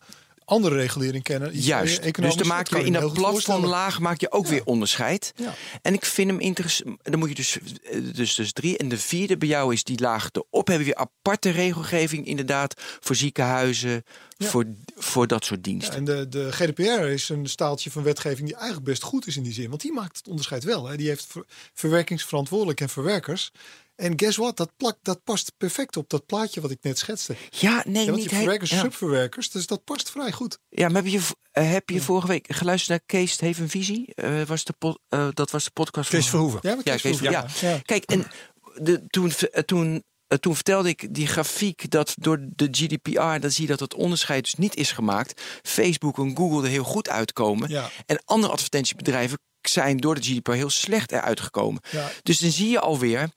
andere 0.50 0.76
regulering 0.76 1.24
kennen. 1.24 1.60
Juist. 1.60 2.14
Dus 2.16 2.36
dan 2.36 2.48
maak 2.48 2.68
je 2.68 2.84
in 2.84 2.94
dat 2.94 3.02
voorstellen. 3.02 3.32
platformlaag 3.32 4.00
maak 4.00 4.20
je 4.22 4.32
ook 4.32 4.48
weer 4.48 4.66
onderscheid. 4.66 5.34
Ja. 5.36 5.54
En 5.82 5.94
ik 5.94 6.06
vind 6.06 6.30
hem 6.30 6.40
interessant. 6.40 6.98
Dan 7.04 7.20
moet 7.20 7.30
je 7.30 7.36
dus, 7.36 7.58
eh, 7.84 8.00
dus, 8.14 8.36
dus 8.36 8.54
drie. 8.54 8.78
En 8.78 8.90
de 8.90 8.98
vierde 8.98 9.38
bij 9.38 9.48
jou 9.48 9.74
is 9.74 9.84
die 9.84 10.00
laag 10.00 10.30
erop. 10.32 10.68
Hebben 10.68 10.78
we 10.78 10.84
weer 10.84 10.96
aparte 10.96 11.50
regelgeving, 11.50 12.26
inderdaad, 12.26 12.82
voor 13.00 13.16
ziekenhuizen, 13.16 14.04
voor, 14.38 14.66
voor 14.96 15.28
dat 15.28 15.46
soort 15.46 15.64
diensten. 15.64 15.96
en 15.96 16.06
de, 16.06 16.28
de 16.30 16.52
GDPR 16.52 16.82
is 17.06 17.30
een 17.30 17.48
staaltje 17.48 17.92
van 17.92 18.04
wetgeving 18.04 18.48
die 18.48 18.56
eigenlijk 18.56 18.86
best 18.86 19.04
goed 19.04 19.28
is 19.28 19.38
in 19.38 19.44
die 19.44 19.54
zin. 19.54 19.70
Want 19.70 19.82
die 19.82 19.94
maakt 19.94 20.18
het 20.18 20.28
onderscheid 20.28 20.64
wel. 20.64 20.88
Hè. 20.88 20.98
Die 20.98 21.08
heeft 21.08 21.26
ver- 21.30 21.46
verwerkingsverantwoordelijk 21.74 22.82
en 22.82 22.90
verwerkers. 22.90 23.52
En 24.00 24.14
guess 24.20 24.38
what? 24.38 24.58
Dat, 24.58 24.72
plakt, 24.78 24.98
dat 25.02 25.24
past 25.24 25.52
perfect 25.58 25.98
op 25.98 26.10
dat 26.10 26.26
plaatje 26.26 26.62
wat 26.62 26.72
ik 26.72 26.78
net 26.82 26.98
schetste. 26.98 27.36
Ja, 27.50 27.84
nee, 27.86 28.06
Ja, 28.06 28.06
want 28.06 28.06
niet 28.06 28.16
die 28.16 28.28
heel- 28.30 28.38
verwerkers, 28.38 28.70
ja. 28.70 28.80
subverwerkers, 28.80 29.50
dus 29.50 29.68
dat 29.68 29.84
past 29.84 30.10
vrij 30.12 30.32
goed. 30.32 30.58
Ja, 30.70 30.88
maar 30.90 31.04
heb 31.04 31.12
je, 31.12 31.22
eh, 31.52 31.72
heb 31.72 31.90
je 31.90 32.02
vorige 32.02 32.28
week 32.28 32.46
geluisterd 32.54 32.90
naar 32.90 33.22
Kees 33.22 33.40
heeft 33.40 33.60
een 33.60 33.70
visie? 33.70 34.14
Eh, 34.16 34.42
was 34.42 34.64
de 34.64 34.98
eh, 35.10 35.28
dat 35.34 35.52
was 35.52 35.64
de 35.64 35.72
podcast 35.72 36.10
Kees 36.10 36.20
van 36.20 36.30
Verhoeven. 36.30 36.60
Ja, 36.64 36.74
Kees 36.76 36.84
Kees, 36.84 37.02
Verhoeven, 37.02 37.32
ja. 37.32 37.46
ja. 37.62 37.80
Kijk, 37.84 38.04
en 38.04 38.28
de, 38.76 39.08
toen, 39.08 39.32
toen, 39.66 40.04
toen 40.40 40.56
vertelde 40.56 40.90
ik 40.90 41.14
die 41.14 41.28
grafiek 41.28 41.92
dat 41.92 42.14
door 42.20 42.40
de 42.56 42.68
GDPR, 42.72 43.40
dan 43.40 43.52
zie 43.52 43.62
je 43.62 43.70
dat 43.70 43.80
het 43.80 43.94
onderscheid 43.94 44.44
dus 44.44 44.56
niet 44.56 44.76
is 44.76 44.92
gemaakt. 44.92 45.42
Facebook 45.64 46.18
en 46.18 46.36
Google 46.38 46.64
er 46.64 46.70
heel 46.70 46.84
goed 46.84 47.10
uitkomen. 47.10 47.70
Ja. 47.70 47.90
En 48.06 48.22
andere 48.26 48.54
advertentiebedrijven 48.54 49.38
zijn 49.62 49.98
door 49.98 50.16
de 50.16 50.22
GDPR 50.22 50.52
heel 50.52 50.70
slecht 50.70 51.12
eruit 51.12 51.40
gekomen. 51.40 51.82
Ja. 51.92 52.12
Dus 52.24 52.40
dan 52.40 52.52
zie 52.52 52.70
je 52.70 52.80
alweer, 52.80 53.30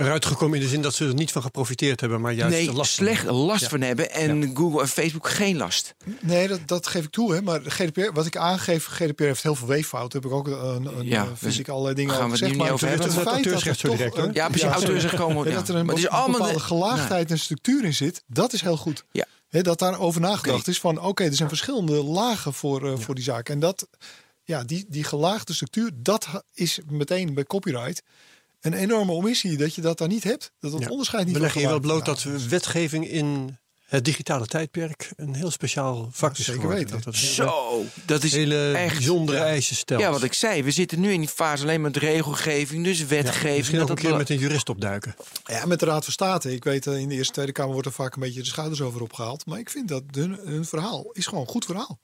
Eruit 0.00 0.24
gekomen 0.26 0.56
in 0.58 0.62
de 0.64 0.68
zin 0.70 0.82
dat 0.82 0.94
ze 0.94 1.06
er 1.06 1.14
niet 1.14 1.32
van 1.32 1.42
geprofiteerd 1.42 2.00
hebben, 2.00 2.20
maar 2.20 2.32
juist 2.32 2.56
nee, 2.56 2.66
last 2.72 2.94
van 2.94 3.04
slecht 3.06 3.22
hebben. 3.22 3.34
last 3.42 3.60
Ja. 3.62 3.68
van 3.68 3.80
hebben. 3.80 4.10
En 4.10 4.56
Google 4.56 4.80
en 4.80 4.88
Facebook 4.88 5.28
geen 5.28 5.56
last. 5.56 5.94
Nee, 6.20 6.48
dat, 6.48 6.60
dat 6.66 6.86
geef 6.86 7.04
ik 7.04 7.10
toe. 7.10 7.34
Hè. 7.34 7.42
Maar 7.42 7.62
de 7.62 7.70
GDPR, 7.70 8.12
wat 8.12 8.26
ik 8.26 8.36
aangeef, 8.36 8.86
GDPR 8.86 9.22
heeft 9.22 9.42
heel 9.42 9.54
veel 9.54 9.66
weeffouten. 9.68 10.20
Heb 10.20 10.30
ik 10.30 10.36
ook 10.36 10.46
een, 10.46 10.86
een 10.98 11.06
Ja, 11.06 11.22
eh, 11.22 11.28
dus 11.28 11.38
vind 11.38 11.58
ik 11.58 11.68
allerlei 11.68 11.94
dingen 11.94 12.14
gaan 12.14 12.18
we 12.20 12.32
over 12.32 12.38
het 12.38 12.48
gezegd. 12.48 12.62
Maar 12.64 12.72
over 12.72 12.88
het 12.88 12.98
hebben. 12.98 13.12
feit 13.14 13.24
dat 13.24 13.34
er 13.34 13.40
Auteursrecht 13.42 13.78
zo 13.78 13.88
toch 13.88 13.96
direct, 13.96 14.16
hoor. 14.16 14.30
Ja, 14.32 14.48
precies. 14.48 14.68
sorry. 14.70 14.86
auteurs 14.86 15.14
komen. 15.14 15.44
En 15.46 15.50
Ja. 15.52 15.58
dat 15.58 15.68
er 15.68 15.74
een, 15.74 15.84
maar 15.86 15.94
het 15.94 16.04
is 16.04 16.10
be- 16.10 16.16
allemaal 16.16 16.32
bepaalde 16.38 16.54
de- 16.58 16.64
gelaagdheid 16.64 17.30
en 17.30 17.38
structuur 17.38 17.84
in 17.84 17.94
zit, 17.94 18.22
dat 18.26 18.52
is 18.52 18.60
heel 18.60 18.76
goed. 18.76 19.04
Ja. 19.12 19.24
Hè, 19.48 19.62
dat 19.62 19.78
daarover 19.78 20.20
nagedacht 20.20 20.68
is 20.68 20.80
van, 20.80 21.00
oké, 21.00 21.24
er 21.24 21.34
zijn 21.34 21.48
verschillende 21.48 21.92
lagen 22.04 22.54
voor, 22.54 22.92
eh, 22.92 22.98
voor 22.98 23.14
die 23.14 23.24
zaak. 23.24 23.48
En 23.48 23.58
dat, 23.60 23.88
ja, 24.44 24.64
die, 24.64 24.84
die 24.88 25.04
gelaagde 25.04 25.52
structuur, 25.52 25.90
dat 25.94 26.26
is 26.54 26.78
meteen 26.88 27.34
bij 27.34 27.44
copyright 27.44 28.02
een 28.60 28.72
enorme 28.74 29.12
omissie. 29.12 29.56
Dat 29.56 29.74
je 29.74 29.80
dat 29.80 29.98
daar 29.98 30.08
niet 30.08 30.24
hebt. 30.24 30.52
Dat 30.60 30.72
het 30.72 30.82
Ja. 30.82 30.88
onderscheid 30.88 31.24
niet 31.26 31.34
We 31.34 31.40
leggen 31.40 31.60
hier 31.60 31.68
wel 31.70 31.80
bloot 31.80 32.04
dat 32.04 32.22
wetgeving 32.48 33.08
in 33.08 33.58
het 33.86 34.04
digitale 34.04 34.46
tijdperk 34.46 35.12
een 35.16 35.34
heel 35.34 35.50
speciaal 35.50 36.08
vak 36.12 36.30
is 36.38 36.44
zeker 36.44 36.60
geworden. 36.60 36.84
weten. 36.84 36.96
Dat 36.96 37.04
het 37.14 37.16
hele, 37.22 37.34
Zo, 37.34 37.84
dat 38.06 38.22
is 38.22 38.32
hele 38.32 38.72
echt 38.72 38.94
bijzondere 38.94 39.38
ja. 39.38 39.44
eisen 39.44 39.76
stelt. 39.76 40.00
Ja, 40.00 40.10
wat 40.10 40.22
ik 40.22 40.32
zei, 40.34 40.62
we 40.62 40.70
zitten 40.70 41.00
nu 41.00 41.12
in 41.12 41.20
die 41.20 41.28
fase 41.28 41.62
alleen 41.62 41.80
met 41.80 41.96
regelgeving, 41.96 42.84
dus 42.84 42.98
Ja, 42.98 43.06
wetgeving. 43.06 43.56
misschien 43.56 43.80
ook 43.80 43.86
dat 43.88 43.96
een 43.96 44.02
keer 44.02 44.10
dat- 44.10 44.18
met 44.18 44.30
een 44.30 44.38
jurist 44.38 44.68
opduiken. 44.68 45.14
Ja, 45.44 45.66
met 45.66 45.80
de 45.80 45.86
Raad 45.86 46.04
van 46.04 46.12
State. 46.12 46.54
Ik 46.54 46.64
weet, 46.64 46.86
eh, 46.86 46.98
in 46.98 47.08
de 47.08 47.14
Eerste 47.14 47.32
Tweede 47.32 47.52
Kamer 47.52 47.72
wordt 47.72 47.86
er 47.86 47.92
vaak 47.94 48.14
een 48.14 48.20
beetje 48.20 48.40
de 48.40 48.46
schouders 48.46 48.80
over 48.80 49.02
opgehaald. 49.02 49.46
Maar 49.46 49.58
ik 49.58 49.70
vind 49.70 49.88
dat 49.88 50.02
hun, 50.10 50.38
hun 50.44 50.64
verhaal 50.64 51.10
is 51.12 51.26
gewoon 51.26 51.40
een 51.44 51.50
goed 51.50 51.64
verhaal. 51.64 51.98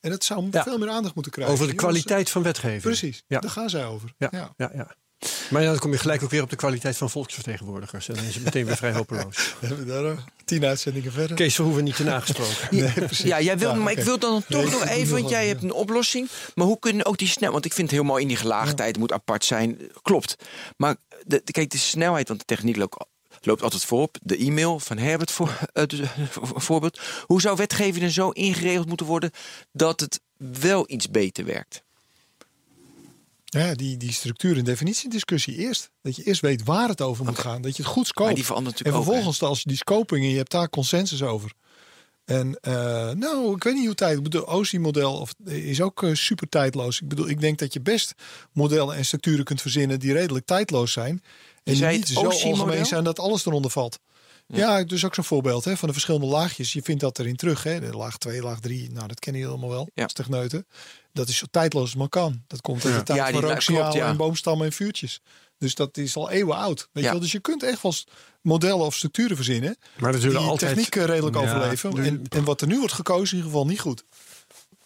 En 0.00 0.10
dat 0.10 0.24
zou 0.24 0.48
Ja. 0.50 0.62
veel 0.62 0.78
meer 0.78 0.88
aandacht 0.90 1.14
moeten 1.14 1.32
krijgen. 1.32 1.54
Over 1.54 1.66
de 1.66 1.74
kwaliteit 1.74 2.30
van 2.30 2.42
wetgeving. 2.42 2.82
Precies, 2.82 3.22
Ja. 3.26 3.40
daar 3.40 3.50
gaan 3.50 3.70
zij 3.70 3.86
over. 3.86 4.14
Ja, 4.18 4.28
Ja. 4.56 4.70
ja. 4.74 4.94
Maar 5.50 5.62
ja, 5.62 5.70
dan 5.70 5.78
kom 5.78 5.92
je 5.92 5.98
gelijk 5.98 6.22
ook 6.22 6.30
weer 6.30 6.42
op 6.42 6.50
de 6.50 6.56
kwaliteit 6.56 6.96
van 6.96 7.10
volksvertegenwoordigers. 7.10 8.08
En 8.08 8.14
dan 8.14 8.24
is 8.24 8.34
het 8.34 8.44
meteen 8.44 8.64
weer 8.66 8.76
vrij 8.76 8.92
hopeloos. 8.92 9.36
We 9.60 9.66
hebben 9.66 9.86
daar 9.86 10.04
eh, 10.04 10.18
tien 10.44 10.64
uitzendingen 10.64 11.12
verder. 11.12 11.36
Kees 11.36 11.54
Verhoeven 11.54 11.84
niet 11.84 11.96
te 11.96 12.04
nagesproken. 12.04 12.54
Nee, 12.70 12.92
precies. 12.92 13.24
Ja, 13.24 13.40
jij 13.40 13.58
wil, 13.58 13.70
Ja, 13.70 13.74
maar 13.76 13.92
ik 13.92 14.04
wil 14.04 14.18
dan 14.18 14.42
toch 14.48 14.62
Nee, 14.62 14.70
nog 14.70 14.86
even, 14.86 15.14
want 15.16 15.28
jij 15.28 15.46
hebt 15.48 15.62
een 15.62 15.72
oplossing. 15.72 16.28
Maar 16.54 16.66
hoe 16.66 16.78
kunnen 16.78 17.06
ook 17.06 17.18
die 17.18 17.28
snel, 17.28 17.52
want 17.52 17.64
ik 17.64 17.72
vind 17.72 17.90
het 17.90 18.02
mooi 18.02 18.22
in 18.22 18.28
die 18.28 18.36
gelaagdheid, 18.36 18.98
moet 18.98 19.12
apart 19.12 19.44
zijn, 19.44 19.78
klopt. 20.02 20.36
Maar 20.76 20.96
de, 21.26 21.40
de- 21.44 21.52
kijk, 21.52 21.70
de 21.70 21.78
snelheid, 21.78 22.28
want 22.28 22.40
de 22.40 22.46
techniek 22.46 22.76
loopt, 22.76 23.04
loopt 23.40 23.62
altijd 23.62 23.84
voorop. 23.84 24.16
De 24.22 24.36
e-mail 24.36 24.78
van 24.80 24.98
Herbert, 24.98 25.30
voor, 25.30 25.58
dus, 25.86 26.00
voor- 26.30 26.60
voorbeeld. 26.60 27.00
Hoe 27.26 27.40
zou 27.40 27.56
wetgeving 27.56 28.04
er 28.04 28.12
zo 28.12 28.30
ingeregeld 28.30 28.86
moeten 28.88 29.06
worden 29.06 29.30
dat 29.72 30.00
het 30.00 30.20
wel 30.36 30.84
iets 30.90 31.10
beter 31.10 31.44
werkt? 31.44 31.82
Ja, 33.58 33.74
die, 33.74 33.96
die 33.96 34.12
structuur- 34.12 34.56
en 34.58 34.64
definitiediscussie 34.64 35.56
eerst. 35.56 35.90
Dat 36.02 36.16
je 36.16 36.22
eerst 36.22 36.40
weet 36.40 36.64
waar 36.64 36.88
het 36.88 37.00
over 37.00 37.24
moet 37.24 37.38
gaan. 37.38 37.62
Dat 37.62 37.76
je 37.76 37.82
het 37.82 37.92
goed 37.92 38.06
scoopt. 38.06 38.26
Maar 38.26 38.34
die 38.36 38.44
verandert 38.44 38.74
en 38.76 38.78
natuurlijk 38.84 39.04
ook, 39.08 39.12
vervolgens, 39.12 39.42
als 39.42 39.60
je 39.62 39.68
die 39.68 39.76
scoping 39.78 40.24
en 40.24 40.30
je 40.30 40.36
hebt 40.36 40.50
daar 40.50 40.68
consensus 40.70 41.22
over. 41.22 41.52
En 42.24 42.58
eh, 42.60 43.10
nou, 43.10 43.54
ik 43.54 43.62
weet 43.64 43.74
niet 43.74 43.86
hoe 43.86 43.94
tijd. 43.94 44.16
Ik 44.16 44.22
bedoel, 44.22 44.46
OSI-model 44.48 45.12
of- 45.18 45.34
is 45.44 45.80
ook 45.80 46.02
eh, 46.02 46.14
super 46.14 46.48
tijdloos. 46.48 47.00
Ik 47.00 47.08
bedoel, 47.08 47.28
ik 47.28 47.40
denk 47.40 47.58
dat 47.58 47.72
je 47.72 47.80
best 47.80 48.14
modellen 48.52 48.96
en 48.96 49.04
structuren 49.04 49.44
kunt 49.44 49.60
verzinnen 49.60 50.00
die 50.00 50.12
redelijk 50.12 50.46
tijdloos 50.46 50.92
zijn. 50.92 51.22
En 51.64 51.74
die 51.74 51.86
niet 51.86 52.08
zo 52.08 52.20
algemeen 52.48 52.86
zijn 52.86 53.04
dat 53.04 53.18
alles 53.18 53.46
eronder 53.46 53.70
valt. 53.70 53.98
Ja, 54.56 54.84
dus 54.84 55.04
ook 55.04 55.14
zo'n 55.14 55.24
voorbeeld 55.24 55.64
hè, 55.64 55.76
van 55.76 55.86
de 55.88 55.94
verschillende 55.94 56.26
laagjes. 56.26 56.72
Je 56.72 56.82
vindt 56.82 57.00
dat 57.00 57.18
erin 57.18 57.36
terug. 57.36 57.62
Hè. 57.62 57.80
De 57.80 57.96
laag 57.96 58.16
2, 58.18 58.42
laag 58.42 58.60
3, 58.60 58.90
nou 58.90 59.08
dat 59.08 59.18
kennen 59.18 59.40
jullie 59.42 59.56
allemaal 59.56 59.74
wel. 59.76 59.88
Ja. 59.94 60.02
als 60.02 60.12
techneuten. 60.12 60.66
Dat 61.12 61.28
is 61.28 61.36
zo 61.36 61.46
tijdloos 61.50 61.82
als 61.82 61.94
maar 61.94 62.08
kan. 62.08 62.42
Dat 62.46 62.60
komt 62.60 62.84
uit 62.84 62.94
de 62.94 63.02
tijd 63.02 63.18
Ja, 63.18 63.24
van 63.40 63.58
klopt, 63.58 63.92
ja. 63.94 64.06
en 64.08 64.16
boomstammen 64.16 64.66
en 64.66 64.72
vuurtjes. 64.72 65.20
Dus 65.58 65.74
dat 65.74 65.96
is 65.96 66.16
al 66.16 66.30
eeuwen 66.30 66.56
oud. 66.56 66.78
Weet 66.78 66.88
Ja. 66.92 67.00
je 67.02 67.10
wel? 67.10 67.20
Dus 67.20 67.32
je 67.32 67.40
kunt 67.40 67.62
echt 67.62 67.82
wel 67.82 67.94
modellen 68.40 68.84
of 68.84 68.94
structuren 68.94 69.36
verzinnen. 69.36 69.76
Maar 69.98 70.14
zullen 70.14 70.38
die 70.40 70.48
altijd... 70.48 70.74
techniek 70.74 70.94
redelijk 70.94 71.36
Ja, 71.36 71.42
overleven. 71.42 71.94
nu- 71.94 72.06
En, 72.06 72.22
en 72.28 72.44
wat 72.44 72.60
er 72.60 72.66
nu 72.66 72.78
wordt 72.78 72.92
gekozen, 72.92 73.30
in 73.30 73.36
ieder 73.36 73.50
geval 73.50 73.66
niet 73.66 73.80
goed. 73.80 74.04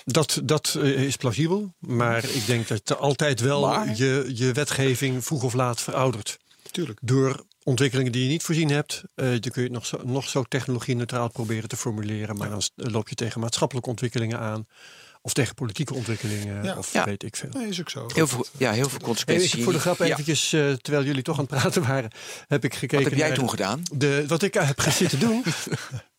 Dat, 0.05 0.41
dat 0.45 0.77
eh, 0.79 1.03
is 1.03 1.17
plausibel. 1.17 1.75
Maar 1.79 2.25
ik 2.25 2.47
denk 2.47 2.69
dat 2.69 2.89
er 2.91 2.97
altijd 2.97 3.41
wel 3.41 3.61
Maar? 3.61 3.97
je, 3.97 4.31
je 4.35 4.53
wetgeving 4.53 5.25
vroeg 5.25 5.43
of 5.43 5.53
laat 5.55 5.81
veroudert. 5.81 6.39
Tuurlijk. 6.71 6.99
Door 7.03 7.45
ontwikkelingen 7.67 8.13
die 8.13 8.23
je 8.23 8.29
niet 8.29 8.43
voorzien 8.43 8.71
hebt. 8.71 9.03
eh, 9.15 9.29
dan 9.29 9.41
kun 9.41 9.53
je 9.55 9.61
het 9.63 9.73
nog 9.73 9.87
zo, 9.87 10.01
nog 10.05 10.29
zo 10.29 10.43
technologie-neutraal 10.43 11.29
proberen 11.31 11.69
te 11.69 11.77
formuleren. 11.77 12.37
Maar 12.37 12.49
dan 12.51 12.63
loop 12.75 13.09
je 13.09 13.15
tegen 13.15 13.41
maatschappelijke 13.41 13.89
ontwikkelingen 13.89 14.39
aan. 14.39 14.67
Of 15.23 15.33
tegen 15.33 15.55
politieke 15.55 15.95
ontwikkelingen. 15.95 16.65
Ja. 16.65 16.77
Of 16.77 16.93
Ja. 16.93 17.05
weet 17.05 17.23
ik 17.23 17.37
veel. 17.37 17.49
Nee, 17.53 17.69
is 17.69 17.81
ook 17.81 17.91
zo. 17.91 18.07
Heel 18.15 18.27
veel, 18.27 18.47
ja, 18.59 18.73
heel 18.73 18.89
veel 18.89 18.99
consequenties. 19.01 19.63
voor 19.65 19.73
de 19.73 19.79
grap 19.81 19.99
Ja. 19.99 20.05
eventjes, 20.05 20.53
eh, 20.53 20.73
terwijl 20.73 21.05
jullie 21.05 21.23
toch 21.23 21.39
aan 21.39 21.45
het 21.51 21.55
praten 21.61 21.83
waren, 21.83 22.11
heb 22.49 22.65
ik 22.65 22.73
gekeken 22.75 22.97
Wat 23.03 23.09
heb 23.11 23.19
jij 23.19 23.29
naar 23.29 23.37
toen 23.37 23.51
gedaan? 23.51 23.83
De, 23.95 24.25
wat 24.27 24.43
ik 24.43 24.55
heb 24.55 24.79
gezitten 24.81 25.19
doen. 25.21 25.43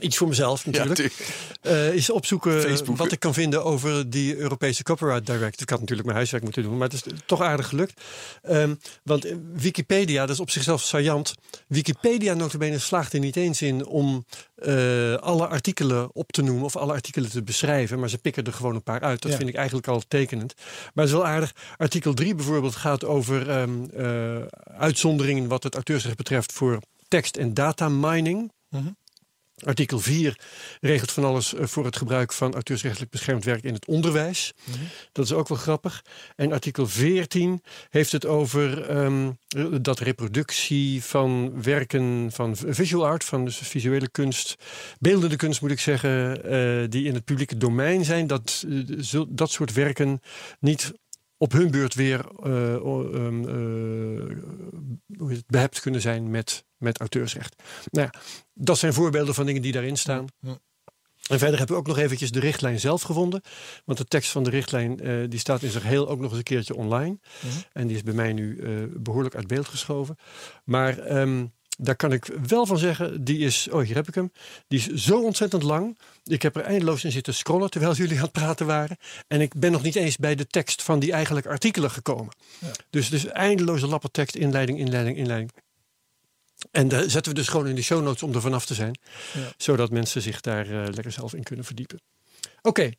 Iets 0.00 0.16
voor 0.16 0.28
mezelf 0.28 0.66
natuurlijk. 0.66 0.94
tuurlijk. 0.94 1.28
Eh, 1.60 1.92
is 1.94 2.10
opzoeken 2.10 2.60
Facebooken. 2.60 2.96
wat 2.96 3.12
ik 3.12 3.20
kan 3.20 3.34
vinden 3.34 3.64
over 3.64 4.10
die 4.10 4.36
Europese 4.36 4.82
Copyright 4.82 5.26
Directive. 5.26 5.62
Ik 5.62 5.70
had 5.70 5.78
natuurlijk 5.78 6.04
mijn 6.06 6.16
huiswerk 6.16 6.42
moeten 6.44 6.62
doen, 6.62 6.76
maar 6.76 6.88
het 6.88 7.06
is 7.06 7.12
toch 7.26 7.40
aardig 7.40 7.68
gelukt. 7.68 8.00
Ehm, 8.42 8.74
want 9.02 9.24
eh, 9.24 9.36
Wikipedia, 9.52 10.20
dat 10.20 10.34
is 10.34 10.40
op 10.40 10.50
zichzelf 10.50 10.82
saillant. 10.82 11.34
Wikipedia 11.66 12.34
notabene 12.34 12.78
slaagt 12.78 13.12
er 13.12 13.20
niet 13.20 13.36
eens 13.36 13.62
in 13.62 13.86
om 13.86 14.24
eh, 14.54 15.14
alle 15.14 15.46
artikelen 15.46 16.14
op 16.14 16.32
te 16.32 16.42
noemen 16.42 16.64
of 16.64 16.76
alle 16.76 16.92
artikelen 16.92 17.30
te 17.30 17.42
beschrijven. 17.42 17.98
Maar 17.98 18.08
ze 18.08 18.18
pikken 18.18 18.44
er 18.44 18.52
gewoon 18.52 18.74
een 18.74 18.82
paar 18.82 19.00
uit. 19.00 19.22
Dat 19.22 19.30
Ja. 19.30 19.36
vind 19.36 19.48
ik 19.48 19.54
eigenlijk 19.56 19.88
al 19.88 20.02
tekenend. 20.08 20.54
Maar 20.56 21.04
het 21.04 21.14
is 21.14 21.20
wel 21.20 21.26
aardig. 21.26 21.52
Artikel 21.76 22.14
3 22.14 22.34
bijvoorbeeld 22.34 22.76
gaat 22.76 23.04
over 23.04 23.50
ehm, 23.50 23.84
eh, 23.96 24.36
uitzonderingen 24.78 25.48
wat 25.48 25.62
het 25.62 25.74
auteursrecht 25.74 26.16
betreft 26.16 26.52
voor 26.52 26.78
tekst- 27.08 27.36
en 27.36 27.54
data 27.54 27.88
mining. 27.88 28.52
Mhm. 28.68 28.86
Artikel 29.64 29.98
4 29.98 30.38
regelt 30.80 31.12
van 31.12 31.24
alles 31.24 31.54
eh, 31.54 31.66
voor 31.66 31.84
het 31.84 31.96
gebruik 31.96 32.32
van 32.32 32.52
auteursrechtelijk 32.52 33.10
beschermd 33.10 33.44
werk 33.44 33.62
in 33.62 33.74
het 33.74 33.86
onderwijs. 33.86 34.52
Dat 35.12 35.24
is 35.24 35.32
ook 35.32 35.48
wel 35.48 35.58
grappig. 35.58 36.04
En 36.36 36.52
artikel 36.52 36.86
14 36.86 37.62
heeft 37.88 38.12
het 38.12 38.26
over 38.26 38.88
ehm, 38.88 39.30
dat 39.82 39.98
reproductie 39.98 41.04
van 41.04 41.62
werken 41.62 42.28
van 42.32 42.56
visual 42.56 43.06
art, 43.06 43.24
van 43.24 43.44
dus 43.44 43.56
visuele 43.56 44.08
kunst, 44.08 44.56
beeldende 44.98 45.36
kunst 45.36 45.60
moet 45.60 45.70
ik 45.70 45.80
zeggen, 45.80 46.44
eh, 46.44 46.88
die 46.88 47.04
in 47.04 47.14
het 47.14 47.24
publieke 47.24 47.56
domein 47.56 48.04
zijn, 48.04 48.26
dat 48.26 48.66
zul- 48.98 49.26
dat 49.28 49.50
soort 49.50 49.72
werken 49.72 50.20
niet 50.60 50.92
op 51.36 51.52
hun 51.52 51.70
beurt 51.70 51.94
weer 51.94 52.24
het, 55.28 55.46
behept 55.46 55.80
kunnen 55.80 56.00
zijn 56.00 56.30
met, 56.30 56.64
met 56.78 56.98
auteursrecht. 56.98 57.62
Nou 57.90 58.08
ja, 58.12 58.20
dat 58.54 58.78
zijn 58.78 58.92
voorbeelden 58.92 59.34
van 59.34 59.46
dingen 59.46 59.62
die 59.62 59.72
daarin 59.72 59.96
staan. 59.96 60.26
Ja. 60.40 60.58
En 61.28 61.38
verder 61.38 61.58
hebben 61.58 61.76
we 61.76 61.82
ook 61.82 61.86
nog 61.86 61.98
eventjes 61.98 62.30
de 62.30 62.40
richtlijn 62.40 62.80
zelf 62.80 63.02
gevonden. 63.02 63.40
Want 63.84 63.98
de 63.98 64.04
tekst 64.04 64.30
van 64.30 64.42
de 64.42 64.50
richtlijn 64.50 65.00
eh, 65.00 65.14
die 65.28 65.38
staat 65.38 65.62
in 65.62 65.70
zijn 65.70 65.82
geheel 65.82 66.08
ook 66.08 66.20
nog 66.20 66.28
eens 66.28 66.38
een 66.38 66.44
keertje 66.44 66.74
online. 66.74 67.18
Mhm. 67.40 67.52
En 67.72 67.86
die 67.86 67.96
is 67.96 68.02
bij 68.02 68.14
mij 68.14 68.32
nu 68.32 68.58
eh, 68.58 68.70
behoorlijk 68.96 69.34
uit 69.34 69.46
beeld 69.46 69.68
geschoven. 69.68 70.16
Maar 70.64 70.98
ehm, 70.98 71.44
daar 71.78 71.96
kan 71.96 72.12
ik 72.12 72.30
wel 72.46 72.66
van 72.66 72.78
zeggen, 72.78 73.24
die 73.24 73.38
is, 73.38 73.68
oh 73.70 73.82
hier 73.82 73.94
heb 73.94 74.08
ik 74.08 74.14
hem. 74.14 74.32
Die 74.68 74.78
is 74.78 75.04
zo 75.04 75.22
ontzettend 75.22 75.62
lang. 75.62 75.98
Ik 76.24 76.42
heb 76.42 76.56
er 76.56 76.62
eindeloos 76.62 77.04
in 77.04 77.12
zitten 77.12 77.34
scrollen 77.34 77.70
terwijl 77.70 77.94
jullie 77.94 78.16
aan 78.16 78.22
het 78.22 78.32
praten 78.32 78.66
waren. 78.66 78.96
En 79.26 79.40
ik 79.40 79.54
ben 79.54 79.72
nog 79.72 79.82
niet 79.82 79.96
eens 79.96 80.16
bij 80.16 80.34
de 80.34 80.46
tekst 80.46 80.82
van 80.82 80.98
die 80.98 81.12
eigenlijke 81.12 81.48
artikelen 81.48 81.90
gekomen. 81.90 82.34
Ja. 82.58 82.70
Dus 82.90 83.04
het 83.04 83.14
is 83.14 83.26
eindeloze 83.26 83.86
lappen 83.86 84.10
tekst, 84.10 84.36
inleiding, 84.36 84.78
inleiding, 84.78 85.16
inleiding. 85.16 85.52
En 86.70 86.88
daar 86.88 87.10
zetten 87.10 87.32
we 87.32 87.38
dus 87.38 87.48
gewoon 87.48 87.66
in 87.66 87.74
de 87.74 87.82
show 87.82 88.02
notes 88.02 88.22
om 88.22 88.34
er 88.34 88.40
vanaf 88.40 88.66
te 88.66 88.74
zijn. 88.74 88.98
Ja. 89.34 89.52
Zodat 89.56 89.90
mensen 89.90 90.22
zich 90.22 90.40
daar 90.40 90.66
eh, 90.66 90.92
lekker 90.94 91.12
zelf 91.12 91.34
in 91.34 91.42
kunnen 91.42 91.64
verdiepen. 91.64 92.00
Oké, 92.62 92.90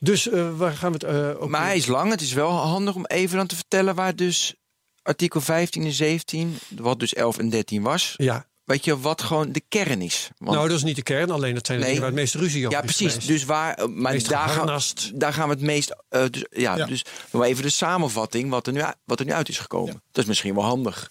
dus 0.00 0.28
eh, 0.28 0.56
waar 0.56 0.72
gaan 0.76 0.92
we 0.92 1.06
het 1.06 1.16
eh 1.16 1.42
ook 1.42 1.48
Maar 1.48 1.64
hij 1.64 1.76
is 1.76 1.86
lang. 1.86 2.10
Het 2.10 2.20
is 2.20 2.32
wel 2.32 2.50
handig 2.50 2.94
om 2.94 3.06
even 3.06 3.36
dan 3.36 3.46
te 3.46 3.54
vertellen 3.56 3.94
waar 3.94 4.16
dus 4.16 4.54
artikel 5.02 5.40
15 5.40 5.84
en 5.84 5.92
17, 5.92 6.58
wat 6.76 6.98
dus 7.00 7.14
11 7.14 7.38
en 7.38 7.48
13 7.50 7.82
was. 7.82 8.14
Ja, 8.16 8.46
Weet 8.64 8.84
je 8.84 9.00
wat 9.00 9.22
gewoon 9.22 9.52
de 9.52 9.62
kern 9.68 10.02
is? 10.02 10.28
Want- 10.38 10.56
nou 10.56 10.68
dat 10.68 10.76
is 10.76 10.82
niet 10.82 10.96
de 10.96 11.02
kern, 11.02 11.30
alleen 11.30 11.54
dat 11.54 11.66
zijn 11.66 11.78
de 11.78 11.84
Nee. 11.84 11.94
dingen 11.94 12.08
waar 12.08 12.16
het 12.18 12.20
meeste 12.22 12.38
ruzie 12.38 12.66
over 12.66 12.78
ja, 12.78 12.84
is 12.84 12.94
precies. 12.94 13.08
geweest. 13.12 13.28
Dus 13.28 13.44
waar, 13.44 13.90
maar 13.90 14.12
Meest 14.12 14.28
daar, 14.28 14.48
gaan, 14.48 14.80
daar 15.14 15.32
gaan 15.32 15.48
we 15.48 15.54
het 15.54 15.62
meest. 15.62 15.96
eh, 16.08 16.24
dus, 16.30 16.44
ja, 16.50 16.76
Ja. 16.76 16.86
dus 16.86 17.04
nog 17.30 17.42
even 17.44 17.62
de 17.62 17.68
samenvatting 17.70 18.50
wat 18.50 18.66
er 18.66 18.72
nu, 18.72 18.82
wat 19.04 19.20
er 19.20 19.26
nu 19.26 19.32
uit 19.32 19.48
is 19.48 19.58
gekomen. 19.58 19.92
Dat 20.12 20.22
is 20.22 20.24
misschien 20.28 20.54
wel 20.54 20.64
handig. 20.64 21.10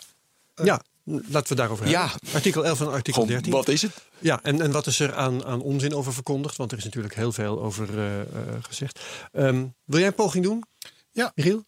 Ja, 0.64 0.82
laten 1.06 1.48
we 1.50 1.56
daarover 1.56 1.88
Ja. 1.88 2.10
hebben. 2.10 2.34
Artikel 2.34 2.66
11 2.66 2.80
en 2.82 2.88
artikel 2.92 3.22
Gewoon, 3.22 3.28
13. 3.38 3.52
wat 3.52 3.68
is 3.68 3.82
het? 3.82 3.92
Ja, 4.20 4.40
en, 4.44 4.62
en 4.62 4.72
wat 4.72 4.88
is 4.88 5.00
er 5.00 5.16
aan, 5.16 5.46
aan 5.46 5.62
onzin 5.62 5.94
over 5.96 6.14
verkondigd? 6.14 6.56
Want 6.56 6.72
er 6.72 6.78
is 6.78 6.84
natuurlijk 6.84 7.16
heel 7.16 7.32
veel 7.32 7.62
over 7.62 7.98
eh, 8.00 8.22
eh, 8.22 8.28
gezegd. 8.62 9.00
Ehm, 9.32 9.68
wil 9.84 10.00
jij 10.00 10.08
een 10.08 10.14
poging 10.16 10.44
doen? 10.44 10.64
Ja. 11.12 11.32
Michiel? 11.36 11.66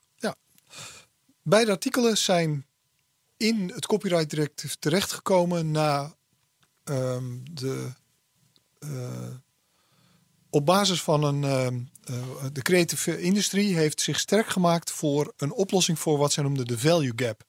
Beide 1.42 1.72
artikelen 1.72 2.18
zijn 2.18 2.66
in 3.38 3.72
het 3.76 3.86
copyright 3.86 4.30
directive 4.30 4.76
terechtgekomen 4.80 5.72
na 5.72 6.16
ehm, 6.84 7.24
de 7.52 7.88
eh, 8.80 8.90
op 10.50 10.66
basis 10.66 11.02
van 11.02 11.24
een 11.24 11.44
ehm, 11.44 11.80
eh, 12.04 12.46
de 12.54 12.62
creative 12.62 13.22
industrie 13.22 13.76
heeft 13.76 14.02
zich 14.02 14.20
sterk 14.20 14.48
gemaakt 14.48 14.92
voor 14.92 15.34
een 15.38 15.52
oplossing 15.52 16.00
voor 16.00 16.18
wat 16.18 16.32
zij 16.34 16.44
noemden 16.44 16.66
de 16.66 16.80
value 16.80 17.14
gap. 17.16 17.44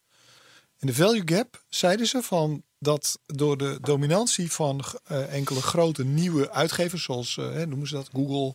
En 0.79 0.87
de 0.87 0.95
value 0.95 1.23
gap 1.25 1.65
zeiden 1.69 2.07
ze 2.07 2.23
van 2.23 2.63
dat 2.79 3.19
door 3.27 3.59
de 3.59 3.79
dominantie 3.81 4.53
van 4.53 4.85
eh, 5.05 5.35
enkele 5.35 5.63
grote 5.63 6.05
nieuwe 6.05 6.51
uitgevers 6.51 7.03
zoals 7.03 7.37
eh, 7.37 7.53
hè, 7.53 7.67
noemen 7.67 7.89
ze 7.89 7.95
dat 7.95 8.11
Google, 8.13 8.55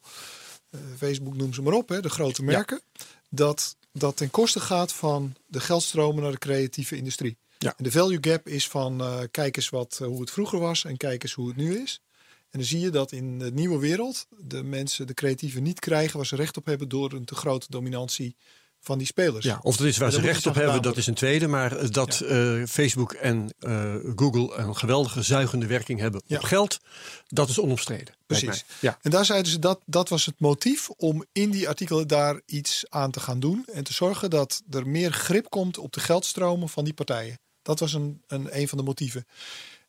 eh, 0.70 0.80
Facebook 0.98 1.36
noemen 1.36 1.56
ze 1.56 1.62
maar 1.62 1.74
op, 1.74 1.90
hè, 1.90 2.02
de 2.02 2.10
grote 2.10 2.44
merken, 2.44 2.82
dat 3.30 3.76
dat 3.92 4.18
ten 4.18 4.32
koste 4.32 4.60
gaat 4.60 4.94
van 4.94 5.36
de 5.46 5.60
geldstromen 5.60 6.24
naar 6.24 6.32
de 6.32 6.38
creatieve 6.38 6.96
industrie. 6.96 7.38
Ja. 7.58 7.74
En 7.78 7.84
de 7.84 7.92
value 7.92 8.18
gap 8.22 8.48
is 8.48 8.68
van 8.68 9.02
kijk 9.32 9.58
eens 9.58 9.70
wat, 9.70 9.98
hoe 10.04 10.20
het 10.20 10.32
vroeger 10.32 10.60
was 10.60 10.86
en 10.86 10.98
kijk 10.98 11.24
eens 11.24 11.34
hoe 11.34 11.48
het 11.48 11.56
nu 11.56 11.78
is. 11.78 12.02
En 12.50 12.60
dan 12.60 12.68
zie 12.68 12.80
je 12.80 12.90
dat 12.90 13.12
in 13.12 13.40
de 13.40 13.52
nieuwe 13.52 13.80
wereld 13.80 14.28
de 14.38 14.64
mensen, 14.64 15.08
de 15.08 15.14
creatieven, 15.14 15.64
niet 15.64 15.80
krijgen 15.80 16.18
waar 16.18 16.26
ze 16.26 16.36
recht 16.36 16.58
op 16.58 16.66
hebben 16.66 16.90
door 16.90 17.12
een 17.12 17.26
te 17.26 17.36
grote 17.36 17.66
dominantie 17.70 18.36
van 18.84 18.98
die 18.98 19.08
spelers. 19.08 19.46
Ja, 19.46 19.60
of 19.62 19.78
dat 19.78 19.88
is 19.88 19.98
waar 19.98 20.12
ze 20.12 20.22
recht 20.22 20.48
op 20.48 20.56
hebben, 20.56 20.82
dat 20.82 20.98
is 20.98 21.08
een 21.08 21.13
tweede. 21.13 21.48
Maar 21.48 21.78
eh, 21.78 21.89
dat 21.89 22.19
eh, 22.19 22.63
Facebook 22.67 23.13
en 23.13 23.54
eh, 23.60 23.96
Google 24.15 24.56
een 24.56 24.78
geweldige 24.78 25.22
zuigende 25.22 25.65
werking 25.65 26.00
hebben 26.00 26.22
Ja. 26.26 26.38
op 26.38 26.43
geld, 26.43 26.80
dat 27.28 27.50
is 27.50 27.60
onomstreden. 27.60 28.13
Precies. 28.26 28.65
Ja. 28.80 28.98
En 29.02 29.12
daar 29.12 29.26
zeiden 29.26 29.52
ze 29.52 29.60
dat 29.60 29.82
dat 29.86 30.10
was 30.10 30.26
het 30.26 30.39
motief 30.39 30.89
om 30.89 31.26
in 31.32 31.52
die 31.52 31.67
artikelen 31.67 32.08
daar 32.08 32.41
iets 32.46 32.86
aan 32.89 33.12
te 33.12 33.19
gaan 33.19 33.39
doen. 33.39 33.65
En 33.74 33.84
te 33.84 33.93
zorgen 33.93 34.30
dat 34.30 34.63
er 34.69 34.88
meer 34.88 35.12
grip 35.12 35.50
komt 35.50 35.78
op 35.78 35.93
de 35.93 36.00
geldstromen 36.00 36.69
van 36.69 36.84
die 36.84 36.93
partijen. 36.93 37.39
Dat 37.62 37.80
was 37.80 37.93
een, 37.93 38.22
een, 38.28 38.60
een 38.60 38.67
van 38.67 38.78
de 38.78 38.84
motieven. 38.84 39.26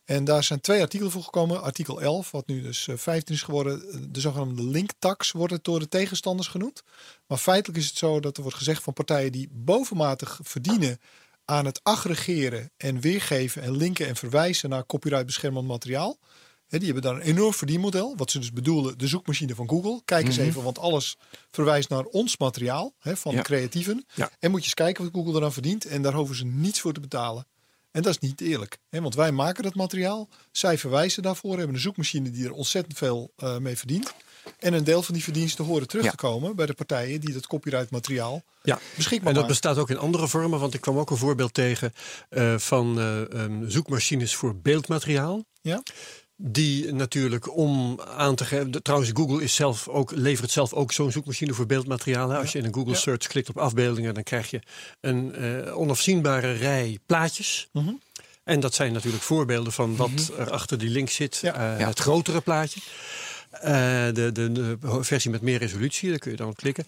En 0.04 0.24
daar 0.24 0.44
zijn 0.44 0.60
twee 0.60 0.80
artikelen 0.80 1.12
voor 1.12 1.22
gekomen. 1.22 1.62
Artikel 1.62 2.00
11, 2.00 2.30
wat 2.30 2.46
nu 2.46 2.62
dus 2.62 2.88
eh, 2.88 2.96
15 2.96 3.34
is 3.34 3.42
geworden. 3.42 4.12
De 4.12 4.20
zogenaamde 4.20 4.62
linktax 4.64 5.30
wordt 5.30 5.52
het 5.52 5.64
door 5.64 5.78
de 5.78 5.88
tegenstanders 5.88 6.48
genoemd. 6.48 6.82
Maar 7.26 7.38
feitelijk 7.38 7.78
is 7.78 7.86
het 7.86 7.96
zo 7.96 8.20
dat 8.20 8.36
er 8.36 8.42
wordt 8.42 8.58
gezegd 8.58 8.82
van 8.82 8.92
partijen 8.92 9.32
die 9.32 9.48
bovenmatig 9.52 10.40
verdienen 10.42 10.98
aan 11.44 11.64
het 11.64 11.80
aggregeren 11.82 12.70
en 12.76 13.00
weergeven 13.00 13.62
en 13.62 13.76
linken 13.76 14.06
en 14.06 14.16
verwijzen 14.16 14.70
naar 14.70 14.86
copyrightbeschermend 14.86 15.66
materiaal. 15.66 16.18
Die 16.68 16.84
hebben 16.84 17.02
daar 17.02 17.14
een 17.14 17.20
enorm 17.20 17.54
verdienmodel. 17.54 18.16
Wat 18.16 18.30
ze 18.30 18.38
dus 18.38 18.52
bedoelen, 18.52 18.98
de 18.98 19.06
zoekmachine 19.06 19.54
van 19.54 19.68
Google. 19.68 20.02
Kijk 20.04 20.26
eens 20.26 20.36
even, 20.36 20.62
want 20.62 20.78
alles 20.78 21.16
verwijst 21.50 21.88
naar 21.88 22.04
ons 22.04 22.36
materiaal 22.36 22.94
van 22.98 23.32
Ja. 23.32 23.38
de 23.38 23.44
creatieven. 23.44 24.06
Ja. 24.14 24.30
En 24.38 24.50
moet 24.50 24.58
je 24.60 24.64
eens 24.64 24.74
kijken 24.74 25.04
wat 25.04 25.12
Google 25.14 25.38
eraan 25.38 25.52
verdient. 25.52 25.84
En 25.84 26.02
daar 26.02 26.12
hoeven 26.14 26.36
ze 26.36 26.44
niets 26.44 26.80
voor 26.80 26.92
te 26.92 27.00
betalen. 27.00 27.46
En 27.94 28.02
dat 28.02 28.12
is 28.12 28.18
niet 28.18 28.40
eerlijk. 28.40 28.78
Hè, 28.90 29.00
want 29.00 29.14
wij 29.14 29.32
maken 29.32 29.62
dat 29.62 29.74
materiaal. 29.74 30.28
Zij 30.52 30.78
verwijzen 30.78 31.22
daarvoor. 31.22 31.56
Hebben 31.56 31.74
een 31.74 31.80
zoekmachine 31.80 32.30
die 32.30 32.44
er 32.44 32.52
ontzettend 32.52 32.98
veel 32.98 33.32
eh, 33.36 33.56
mee 33.58 33.76
verdient. 33.78 34.14
En 34.58 34.72
een 34.72 34.84
deel 34.84 35.02
van 35.02 35.14
die 35.14 35.22
verdiensten 35.22 35.64
horen 35.64 35.88
terug 35.88 36.04
Ja. 36.04 36.10
te 36.10 36.16
komen 36.16 36.56
bij 36.56 36.66
de 36.66 36.74
partijen 36.74 37.20
die 37.20 37.32
dat 37.32 37.46
copyright 37.46 37.90
materiaal 37.90 38.42
Ja, 38.62 38.78
beschikbaar 38.96 39.28
en 39.28 39.34
dat 39.34 39.42
maken. 39.42 39.48
bestaat 39.48 39.78
ook 39.78 39.90
in 39.90 39.98
andere 39.98 40.28
vormen, 40.28 40.60
want 40.60 40.74
ik 40.74 40.80
kwam 40.80 40.98
ook 40.98 41.10
een 41.10 41.16
voorbeeld 41.16 41.54
tegen 41.54 41.92
eh, 42.28 42.58
van 42.58 42.98
eh, 42.98 43.32
ehm, 43.32 43.68
zoekmachines 43.68 44.34
voor 44.34 44.56
beeldmateriaal. 44.60 45.44
Ja? 45.60 45.82
Die 46.36 46.92
natuurlijk 46.92 47.56
om 47.56 48.00
aan 48.16 48.34
te 48.34 48.44
geven. 48.44 48.82
Trouwens, 48.82 49.10
Google 49.14 49.42
is 49.42 49.54
zelf 49.54 49.88
ook, 49.88 50.10
levert 50.14 50.50
zelf 50.50 50.72
ook 50.72 50.92
zo'n 50.92 51.12
zoekmachine 51.12 51.52
voor 51.54 51.66
beeldmateriaal. 51.66 52.28
hè. 52.30 52.38
Als 52.38 52.52
je 52.52 52.58
in 52.58 52.64
een 52.64 52.74
Google 52.74 52.92
Ja. 52.92 52.98
search 52.98 53.26
klikt 53.26 53.48
op 53.48 53.58
afbeeldingen, 53.58 54.14
dan 54.14 54.22
krijg 54.22 54.50
je 54.50 54.60
een 55.00 55.34
eh, 55.34 55.78
onafzienbare 55.78 56.52
rij 56.52 56.98
plaatjes. 57.06 57.68
Mhm. 57.72 57.92
En 58.44 58.60
dat 58.60 58.74
zijn 58.74 58.92
natuurlijk 58.92 59.22
voorbeelden 59.22 59.72
van 59.72 59.96
wat 59.96 60.30
er 60.38 60.50
achter 60.50 60.78
die 60.78 60.90
link 60.90 61.10
zit. 61.10 61.36
Ja. 61.36 61.76
Eh. 61.78 61.86
Het 61.86 61.98
grotere 61.98 62.40
plaatje. 62.40 62.80
Eh, 63.50 63.72
de, 64.12 64.30
de, 64.32 64.52
de 64.52 64.78
versie 65.00 65.30
met 65.30 65.40
meer 65.42 65.58
resolutie, 65.58 66.10
daar 66.10 66.18
kun 66.18 66.30
je 66.30 66.36
dan 66.36 66.48
op 66.48 66.56
klikken. 66.56 66.86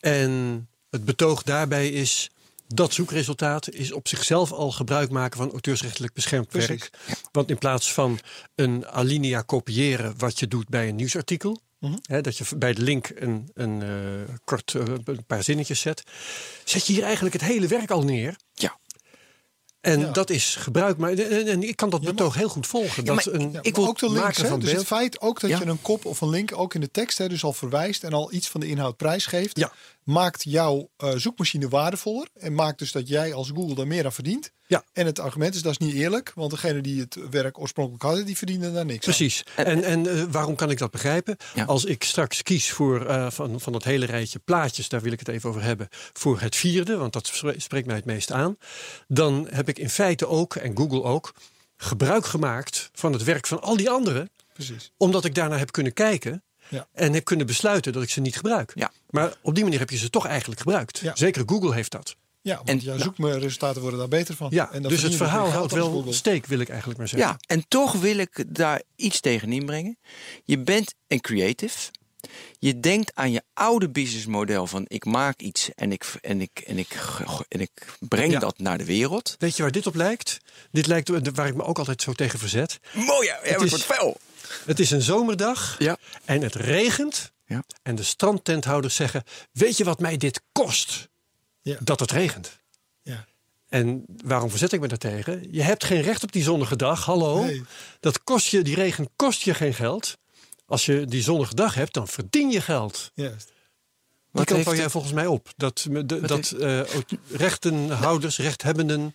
En 0.00 0.68
het 0.90 1.04
betoog 1.04 1.42
daarbij 1.42 1.88
is 1.88 2.30
dat 2.74 2.92
zoekresultaat 2.92 3.70
is 3.70 3.92
op 3.92 4.08
zichzelf 4.08 4.52
al 4.52 4.70
gebruik 4.72 5.10
maken 5.10 5.38
van 5.38 5.50
auteursrechtelijk 5.50 6.12
beschermd 6.12 6.48
Precies. 6.48 6.68
werk. 6.68 6.90
Want 7.32 7.50
in 7.50 7.58
plaats 7.58 7.92
van 7.92 8.18
een 8.54 8.86
alinea 8.88 9.42
kopiëren 9.42 10.14
wat 10.16 10.38
je 10.38 10.48
doet 10.48 10.68
bij 10.68 10.88
een 10.88 10.96
nieuwsartikel, 10.96 11.60
Mhm. 11.78 11.96
hè, 12.02 12.20
dat 12.20 12.36
je 12.36 12.44
bij 12.56 12.72
de 12.74 12.82
link 12.82 13.10
een, 13.14 13.50
een 13.54 13.82
eh, 13.82 14.34
kort 14.44 14.74
eh, 14.74 14.82
een 15.04 15.24
paar 15.26 15.42
zinnetjes 15.42 15.80
zet, 15.80 16.02
zet 16.64 16.86
je 16.86 16.92
hier 16.92 17.02
eigenlijk 17.02 17.34
het 17.34 17.44
hele 17.44 17.66
werk 17.66 17.90
al 17.90 18.02
neer. 18.02 18.36
Ja. 18.54 18.78
En 19.80 20.00
Ja. 20.00 20.10
dat 20.10 20.30
is 20.30 20.54
gebruik. 20.56 20.96
Maar, 20.96 21.12
en, 21.12 21.46
en 21.46 21.62
ik 21.62 21.76
kan 21.76 21.90
dat 21.90 22.02
Ja, 22.02 22.08
betoog 22.10 22.34
heel 22.34 22.48
goed 22.48 22.66
volgen. 22.66 23.04
Ja, 23.04 23.14
dat 23.14 23.24
maar 23.24 23.34
een, 23.34 23.58
Ik 23.62 23.74
wil 23.76 23.86
ook 23.86 23.98
de 23.98 24.06
links, 24.06 24.20
maken 24.22 24.42
hè? 24.42 24.48
van 24.48 24.60
dus 24.60 24.72
het 24.72 24.86
feit 24.86 25.20
ook 25.20 25.40
dat 25.40 25.50
je 25.58 25.64
een 25.66 25.82
kop 25.82 26.04
of 26.04 26.20
een 26.20 26.28
link 26.28 26.56
ook 26.58 26.74
in 26.74 26.80
de 26.80 26.90
tekst 26.90 27.18
hè, 27.18 27.28
dus 27.28 27.44
al 27.44 27.52
verwijst 27.52 28.04
en 28.04 28.12
al 28.12 28.32
iets 28.32 28.48
van 28.48 28.60
de 28.60 28.66
inhoud 28.68 28.96
prijsgeeft, 28.96 29.58
Ja. 29.58 29.72
Maakt 30.08 30.44
jouw 30.44 30.90
eh, 30.96 31.12
zoekmachine 31.16 31.68
waardevoller 31.68 32.28
en 32.34 32.54
maakt 32.54 32.78
dus 32.78 32.92
dat 32.92 33.08
jij 33.08 33.34
als 33.34 33.50
Google 33.54 33.74
daar 33.74 33.86
meer 33.86 34.04
aan 34.04 34.12
verdient. 34.12 34.52
Ja. 34.66 34.84
En 34.92 35.06
het 35.06 35.18
argument 35.18 35.54
is 35.54 35.62
dat 35.62 35.72
is 35.72 35.78
niet 35.78 35.94
eerlijk, 35.94 36.32
want 36.34 36.50
degene 36.50 36.80
die 36.80 37.00
het 37.00 37.16
werk 37.30 37.58
oorspronkelijk 37.58 38.02
hadden, 38.02 38.26
die 38.26 38.36
verdienen 38.36 38.74
daar 38.74 38.84
niks 38.84 39.06
aan. 39.06 39.14
Precies. 39.14 39.42
En, 39.56 39.82
en 39.84 40.06
eh, 40.06 40.22
waarom 40.30 40.54
kan 40.54 40.70
ik 40.70 40.78
dat 40.78 40.90
begrijpen? 40.90 41.36
Ja. 41.54 41.64
Als 41.64 41.84
ik 41.84 42.04
straks 42.04 42.42
kies 42.42 42.70
voor 42.70 43.06
eh, 43.06 43.30
van, 43.30 43.60
van 43.60 43.72
dat 43.72 43.84
hele 43.84 44.06
rijtje 44.06 44.38
plaatjes, 44.38 44.88
daar 44.88 45.00
wil 45.00 45.12
ik 45.12 45.18
het 45.18 45.28
even 45.28 45.48
over 45.48 45.62
hebben, 45.62 45.88
voor 46.12 46.40
het 46.40 46.56
vierde, 46.56 46.96
want 46.96 47.12
dat 47.12 47.26
spre- 47.26 47.60
spreekt 47.60 47.86
mij 47.86 47.96
het 47.96 48.04
meest 48.04 48.32
aan. 48.32 48.56
Dan 49.08 49.46
heb 49.50 49.68
ik 49.68 49.78
in 49.78 49.90
feite 49.90 50.26
ook, 50.26 50.54
en 50.56 50.76
Google 50.76 51.02
ook, 51.02 51.34
gebruik 51.76 52.26
gemaakt 52.26 52.90
van 52.92 53.12
het 53.12 53.24
werk 53.24 53.46
van 53.46 53.60
al 53.62 53.76
die 53.76 53.90
anderen, 53.90 54.30
Precies. 54.52 54.92
omdat 54.96 55.24
ik 55.24 55.34
daarna 55.34 55.58
heb 55.58 55.72
kunnen 55.72 55.92
kijken. 55.92 56.42
Ja. 56.68 56.86
En 56.92 57.12
heb 57.12 57.24
kunnen 57.24 57.46
besluiten 57.46 57.92
dat 57.92 58.02
ik 58.02 58.10
ze 58.10 58.20
niet 58.20 58.36
gebruik. 58.36 58.72
Ja. 58.74 58.92
Maar 59.10 59.32
op 59.42 59.54
die 59.54 59.64
manier 59.64 59.78
heb 59.78 59.90
je 59.90 59.96
ze 59.96 60.10
toch 60.10 60.26
eigenlijk 60.26 60.60
gebruikt. 60.60 60.98
Ja. 60.98 61.16
Zeker 61.16 61.42
Google 61.46 61.74
heeft 61.74 61.90
dat. 61.90 62.16
Ja, 62.40 62.56
want 62.56 62.68
En- 62.68 62.78
jouw 62.78 62.98
zoekresultaten 62.98 63.80
worden 63.80 63.98
daar 63.98 64.08
beter 64.08 64.34
van. 64.36 64.48
Ja, 64.50 64.72
En 64.72 64.82
dan 64.82 64.90
dus 64.92 65.02
het 65.02 65.14
verhaal 65.14 65.50
houdt 65.50 65.72
wel 65.72 65.90
Google. 65.90 66.12
steek, 66.12 66.46
wil 66.46 66.58
ik 66.60 66.68
eigenlijk 66.68 66.98
maar 66.98 67.08
zeggen. 67.08 67.28
Ja, 67.28 67.36
en 67.46 67.64
toch 67.68 67.92
wil 67.92 68.16
ik 68.18 68.44
daar 68.48 68.82
iets 68.96 69.20
tegen 69.20 69.52
inbrengen. 69.52 69.98
Je 70.44 70.58
bent 70.58 70.94
een 71.06 71.20
creative. 71.20 71.90
Je 72.58 72.80
denkt 72.80 73.10
aan 73.14 73.30
je 73.32 73.42
oude 73.54 73.90
businessmodel 73.90 74.66
van 74.66 74.84
ik 74.88 75.04
maak 75.04 75.40
iets 75.40 75.70
en 75.74 75.92
ik, 75.92 76.04
en 76.20 76.40
ik, 76.40 76.62
en 76.66 76.78
ik, 76.78 76.96
en 77.48 77.60
ik 77.60 77.70
breng 78.08 78.32
Ja. 78.32 78.38
dat 78.38 78.58
naar 78.58 78.78
de 78.78 78.84
wereld. 78.84 79.36
Weet 79.38 79.56
je 79.56 79.62
waar 79.62 79.72
dit 79.72 79.86
op 79.86 79.94
lijkt? 79.94 80.38
Dit 80.70 80.86
lijkt 80.86 81.10
op- 81.10 81.28
waar 81.36 81.46
ik 81.46 81.54
me 81.54 81.62
ook 81.64 81.78
altijd 81.78 82.02
zo 82.02 82.12
tegen 82.12 82.38
verzet. 82.38 82.78
Mooi, 82.92 83.26
ja, 83.26 83.38
het 83.42 83.62
is- 83.62 83.70
wordt 83.70 83.84
fel. 83.84 84.20
Het 84.66 84.80
is 84.80 84.90
een 84.90 85.02
zomerdag 85.02 85.76
Ja. 85.78 85.96
en 86.24 86.42
het 86.42 86.54
regent. 86.54 87.32
Ja. 87.46 87.62
En 87.82 87.94
de 87.94 88.02
strandtenthouders 88.02 88.94
zeggen: 88.94 89.22
Weet 89.52 89.76
je 89.76 89.84
wat 89.84 90.00
mij 90.00 90.16
dit 90.16 90.42
kost? 90.52 91.08
Ja. 91.62 91.76
Dat 91.80 92.00
het 92.00 92.10
regent. 92.10 92.58
Ja. 93.02 93.24
En 93.68 94.04
waarom 94.24 94.50
verzet 94.50 94.72
ik 94.72 94.80
me 94.80 94.88
daartegen? 94.88 95.48
Je 95.52 95.62
hebt 95.62 95.84
geen 95.84 96.00
recht 96.02 96.22
op 96.22 96.32
die 96.32 96.42
zonnige 96.42 96.76
dag. 96.76 97.04
Hallo. 97.04 97.44
Nee. 97.44 97.64
Dat 98.00 98.24
kost 98.24 98.46
je, 98.46 98.62
die 98.62 98.74
regen 98.74 99.08
kost 99.16 99.42
je 99.42 99.54
geen 99.54 99.74
geld. 99.74 100.18
Als 100.66 100.86
je 100.86 101.04
die 101.04 101.22
zonnige 101.22 101.54
dag 101.54 101.74
hebt, 101.74 101.94
dan 101.94 102.08
verdien 102.08 102.50
je 102.50 102.60
geld. 102.60 103.10
Juist. 103.14 103.52
Die 104.32 104.44
kant 104.44 104.64
wou 104.64 104.76
jij 104.76 104.90
volgens 104.90 105.12
mij 105.12 105.26
op. 105.26 105.48
Dat, 105.56 105.86
de- 105.90 106.20
dat 106.20 106.50
eh, 106.50 106.80
rechtenhouders, 107.30 108.38
rechthebbenden 108.38 109.12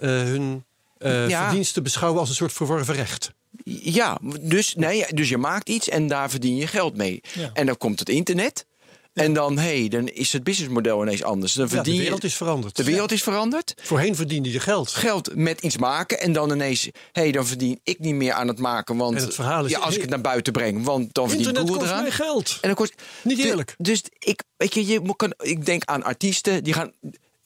eh, 0.00 0.08
hun 0.08 0.64
eh, 0.98 1.28
Ja. 1.28 1.44
verdiensten 1.46 1.82
beschouwen 1.82 2.20
als 2.20 2.28
een 2.28 2.34
soort 2.34 2.52
verworven 2.52 2.94
recht. 2.94 3.30
Ja, 3.64 4.18
dus, 4.40 4.74
nee, 4.74 5.04
dus 5.14 5.28
je 5.28 5.38
maakt 5.38 5.68
iets 5.68 5.88
en 5.88 6.06
daar 6.06 6.30
verdien 6.30 6.56
je 6.56 6.66
geld 6.66 6.96
mee. 6.96 7.20
Ja. 7.34 7.50
En 7.54 7.66
dan 7.66 7.76
komt 7.78 7.98
het 7.98 8.08
internet. 8.08 8.66
En 9.12 9.32
dan, 9.32 9.58
hey, 9.58 9.88
dan 9.88 10.08
is 10.08 10.32
het 10.32 10.44
businessmodel 10.44 11.02
ineens 11.02 11.22
anders. 11.22 11.52
Dan 11.52 11.64
Ja, 11.64 11.70
verdien 11.74 11.94
de 11.96 12.00
wereld 12.02 12.24
is 12.24 12.34
veranderd. 12.36 12.76
de 12.76 12.84
wereld 12.84 13.12
is 13.12 13.22
veranderd. 13.22 13.74
Voorheen 13.82 14.14
verdiende 14.16 14.52
je 14.52 14.60
geld. 14.60 14.90
Geld 14.90 15.34
met 15.34 15.60
iets 15.60 15.76
maken 15.76 16.20
en 16.20 16.32
dan 16.32 16.50
ineens, 16.50 16.88
hey, 17.12 17.32
dan 17.32 17.46
verdien 17.46 17.80
ik 17.82 17.98
niet 17.98 18.14
meer 18.14 18.32
aan 18.32 18.48
het 18.48 18.58
maken. 18.58 18.96
Want 18.96 19.16
En 19.16 19.22
het 19.22 19.34
verhaal 19.34 19.64
is- 19.64 19.70
ja, 19.70 19.78
als 19.78 19.94
ik 19.94 20.00
het 20.00 20.10
naar 20.10 20.20
buiten 20.20 20.52
breng, 20.52 20.84
want 20.84 21.14
dan 21.14 21.28
verdient 21.28 21.48
Internet 21.48 21.72
Google 21.72 21.88
kost 21.88 22.00
eraan. 22.00 22.12
geld. 22.12 22.50
En 22.60 22.68
dan 22.68 22.74
kost, 22.74 22.94
Niet 23.22 23.38
eerlijk. 23.38 23.74
Dus, 23.78 24.02
ik, 24.18 24.42
weet 24.56 24.74
je, 24.74 24.86
je 24.86 25.16
kan, 25.16 25.34
ik 25.38 25.66
denk 25.66 25.84
aan 25.84 26.02
artiesten 26.02 26.64
die 26.64 26.72
gaan, 26.72 26.92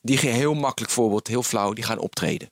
die 0.03 0.17
gaan 0.17 0.31
heel 0.31 0.55
makkelijk 0.55 0.93
voorbeeld, 0.93 1.27
heel 1.27 1.43
flauw, 1.43 1.73
die 1.73 1.85
gaan 1.85 1.99
optreden. 1.99 2.49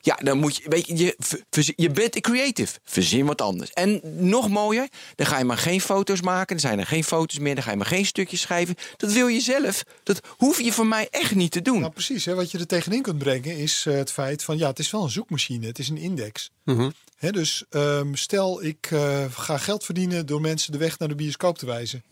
Ja, 0.00 0.14
dan 0.22 0.38
moet 0.38 0.56
je, 0.56 0.62
weet 0.68 0.86
je, 0.86 0.96
je, 0.96 1.72
je 1.76 1.90
bent 1.90 2.16
een 2.16 2.20
creative. 2.22 2.78
Verzin 2.84 3.26
wat 3.26 3.40
anders. 3.40 3.72
En 3.72 4.00
nog 4.02 4.48
mooier, 4.48 4.88
dan 5.14 5.26
ga 5.26 5.38
je 5.38 5.44
maar 5.44 5.58
geen 5.58 5.80
foto's 5.80 6.20
maken. 6.20 6.46
Dan 6.46 6.58
zijn 6.58 6.78
er 6.78 6.86
geen 6.86 7.04
foto's 7.04 7.38
meer. 7.38 7.54
Dan 7.54 7.64
ga 7.64 7.70
je 7.70 7.76
maar 7.76 7.86
geen 7.86 8.06
stukjes 8.06 8.40
schrijven. 8.40 8.74
Dat 8.96 9.12
wil 9.12 9.26
je 9.26 9.40
zelf. 9.40 9.84
Dat 10.02 10.20
hoef 10.28 10.60
je 10.60 10.72
van 10.72 10.88
mij 10.88 11.08
echt 11.10 11.34
niet 11.34 11.52
te 11.52 11.62
doen. 11.62 11.80
Nou, 11.80 11.92
precies. 11.92 12.24
Hè, 12.24 12.34
wat 12.34 12.50
je 12.50 12.58
er 12.58 12.66
tegenin 12.66 13.02
kunt 13.02 13.18
brengen 13.18 13.56
is 13.56 13.84
eh, 13.86 13.94
het 13.94 14.12
feit 14.12 14.44
van 14.44 14.58
ja, 14.58 14.68
het 14.68 14.78
is 14.78 14.90
wel 14.90 15.02
een 15.02 15.10
zoekmachine. 15.10 15.66
Het 15.66 15.78
is 15.78 15.88
een 15.88 15.96
index. 15.96 16.50
Mhm. 16.64 16.90
Hè, 17.16 17.30
dus 17.30 17.64
ehm, 17.70 18.14
stel 18.14 18.64
ik 18.64 18.88
eh, 18.90 19.24
ga 19.30 19.58
geld 19.58 19.84
verdienen 19.84 20.26
door 20.26 20.40
mensen 20.40 20.72
de 20.72 20.78
weg 20.78 20.98
naar 20.98 21.08
de 21.08 21.14
bioscoop 21.14 21.58
te 21.58 21.66
wijzen. 21.66 22.02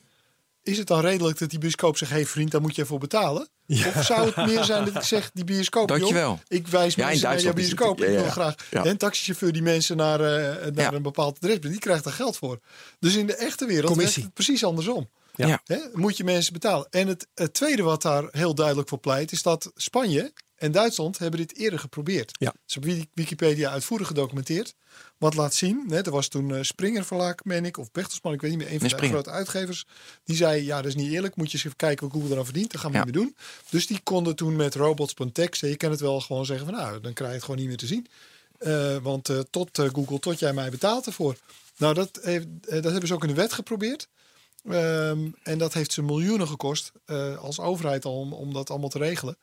Is 0.63 0.79
het 0.79 0.87
dan 0.87 1.01
redelijk 1.01 1.39
dat 1.39 1.51
die 1.51 1.59
bioscoop 1.59 1.97
zegt: 1.97 2.11
hé 2.11 2.17
hey 2.17 2.27
vriend, 2.27 2.51
daar 2.51 2.61
moet 2.61 2.75
je 2.75 2.87
voor 2.87 2.99
betalen? 2.99 3.49
Of 3.69 4.05
zou 4.05 4.27
het 4.27 4.37
meer 4.47 4.65
zijn 4.65 4.85
dat 4.85 4.95
ik 4.95 5.03
zeg: 5.03 5.31
die 5.35 5.45
bioscoop, 5.45 5.97
joh, 5.97 6.39
ik 6.49 6.69
wijs 6.69 6.95
Ja, 6.95 7.07
mensen 7.07 7.23
naar 7.29 7.33
jouw 7.33 7.39
is 7.39 7.45
het 7.45 7.55
bioscoop. 7.55 7.99
natuurlijk- 7.99 8.01
ik 8.01 8.35
ja, 8.35 8.35
wil 8.35 8.45
ja. 8.45 8.53
graag 8.55 8.85
Ja. 8.85 8.91
een 8.91 8.97
taxichauffeur 8.97 9.53
die 9.53 9.63
mensen 9.63 9.97
naar, 9.97 10.21
eh, 10.21 10.73
naar 10.73 10.73
Ja. 10.75 10.93
een 10.93 11.03
bepaald 11.03 11.37
adres 11.37 11.59
brengt, 11.59 11.71
die 11.71 11.79
krijgt 11.79 12.05
daar 12.05 12.13
geld 12.13 12.37
voor. 12.37 12.59
Dus 12.99 13.15
in 13.17 13.27
de 13.27 13.35
echte 13.37 13.67
wereld 13.67 13.97
werkt 13.97 14.15
het 14.15 14.35
precies 14.35 14.65
andersom. 14.65 15.11
Ja. 15.35 15.47
Ja. 15.47 15.61
Hè, 15.65 15.79
moet 15.93 16.17
je 16.17 16.25
mensen 16.25 16.53
betalen. 16.53 16.87
En 16.91 17.09
het, 17.09 17.27
het 17.35 17.55
tweede 17.55 17.83
wat 17.83 18.03
daar 18.03 18.25
heel 18.31 18.55
duidelijk 18.55 18.89
voor 18.89 18.99
pleit, 18.99 19.33
is 19.33 19.43
dat 19.43 19.71
Spanje 19.75 20.33
en 20.61 20.73
Duitsland 20.73 21.19
hebben 21.19 21.41
dit 21.41 21.57
eerder 21.57 21.79
geprobeerd. 21.79 22.31
Ja. 22.39 22.55
Ze 22.67 22.79
hebben 22.79 22.95
Wiki- 22.97 23.09
Wikipedia 23.15 23.71
uitvoerig 23.71 24.07
gedocumenteerd. 24.07 24.75
Wat 25.19 25.35
laat 25.35 25.55
zien, 25.55 25.85
hè, 25.89 26.03
er 26.03 26.11
was 26.11 26.29
toen 26.29 26.55
eh, 26.55 26.63
Springer 26.63 27.05
Verlaag, 27.05 27.35
meen 27.45 27.65
ik, 27.65 27.77
of 27.79 27.91
Bechtersman, 27.91 28.33
ik 28.33 28.41
weet 28.41 28.51
niet 28.51 28.59
meer, 28.61 28.73
een 28.73 28.81
van 28.81 28.89
de 29.01 29.09
grote 29.09 29.31
uitgevers. 29.31 29.87
Die 30.25 30.37
zei, 30.37 30.65
ja, 30.65 30.77
dat 30.77 30.87
is 30.87 30.95
niet 30.95 31.13
eerlijk, 31.13 31.37
moet 31.37 31.47
je 31.47 31.53
eens 31.53 31.65
even 31.65 31.77
kijken 31.77 32.07
wat 32.07 32.15
Google 32.17 32.33
eraan 32.33 32.45
verdient. 32.45 32.73
Dat 32.73 32.81
gaan 32.81 32.91
we 32.91 32.97
Ja. 32.97 33.05
niet 33.05 33.15
meer 33.15 33.23
doen. 33.23 33.37
Dus 33.71 33.87
die 33.87 34.01
konden 34.03 34.37
toen 34.37 34.57
met 34.57 34.75
robots.txt, 34.75 35.61
je 35.61 35.77
kan 35.77 35.91
het 35.91 36.01
wel 36.01 36.21
gewoon 36.21 36.47
zeggen 36.47 36.67
van, 36.67 36.75
nou, 36.75 37.01
dan 37.01 37.13
krijg 37.13 37.31
je 37.31 37.37
het 37.37 37.45
gewoon 37.45 37.61
niet 37.61 37.69
meer 37.69 37.77
te 37.77 37.87
zien. 37.87 38.07
Eh, 38.59 38.97
want 38.97 39.29
eh, 39.29 39.39
tot 39.51 39.69
Google, 39.93 40.19
tot 40.19 40.39
jij 40.39 40.53
mij 40.53 40.71
betaalt 40.71 41.07
ervoor. 41.07 41.37
Nou, 41.77 41.95
dat, 41.95 42.19
heeft, 42.23 42.47
dat 42.69 42.85
hebben 42.85 43.07
ze 43.07 43.15
ook 43.15 43.23
in 43.23 43.29
de 43.29 43.35
wet 43.35 43.53
geprobeerd. 43.53 44.09
Ehm, 44.69 45.29
en 45.43 45.59
dat 45.59 45.75
heeft 45.75 45.93
ze 45.93 46.03
miljoenen 46.03 46.49
gekost 46.49 46.93
als 47.41 47.61
overheid 47.61 48.05
al 48.05 48.19
om, 48.21 48.33
om 48.33 48.53
dat 48.53 48.71
allemaal 48.71 48.89
te 48.89 48.99
regelen. 48.99 49.37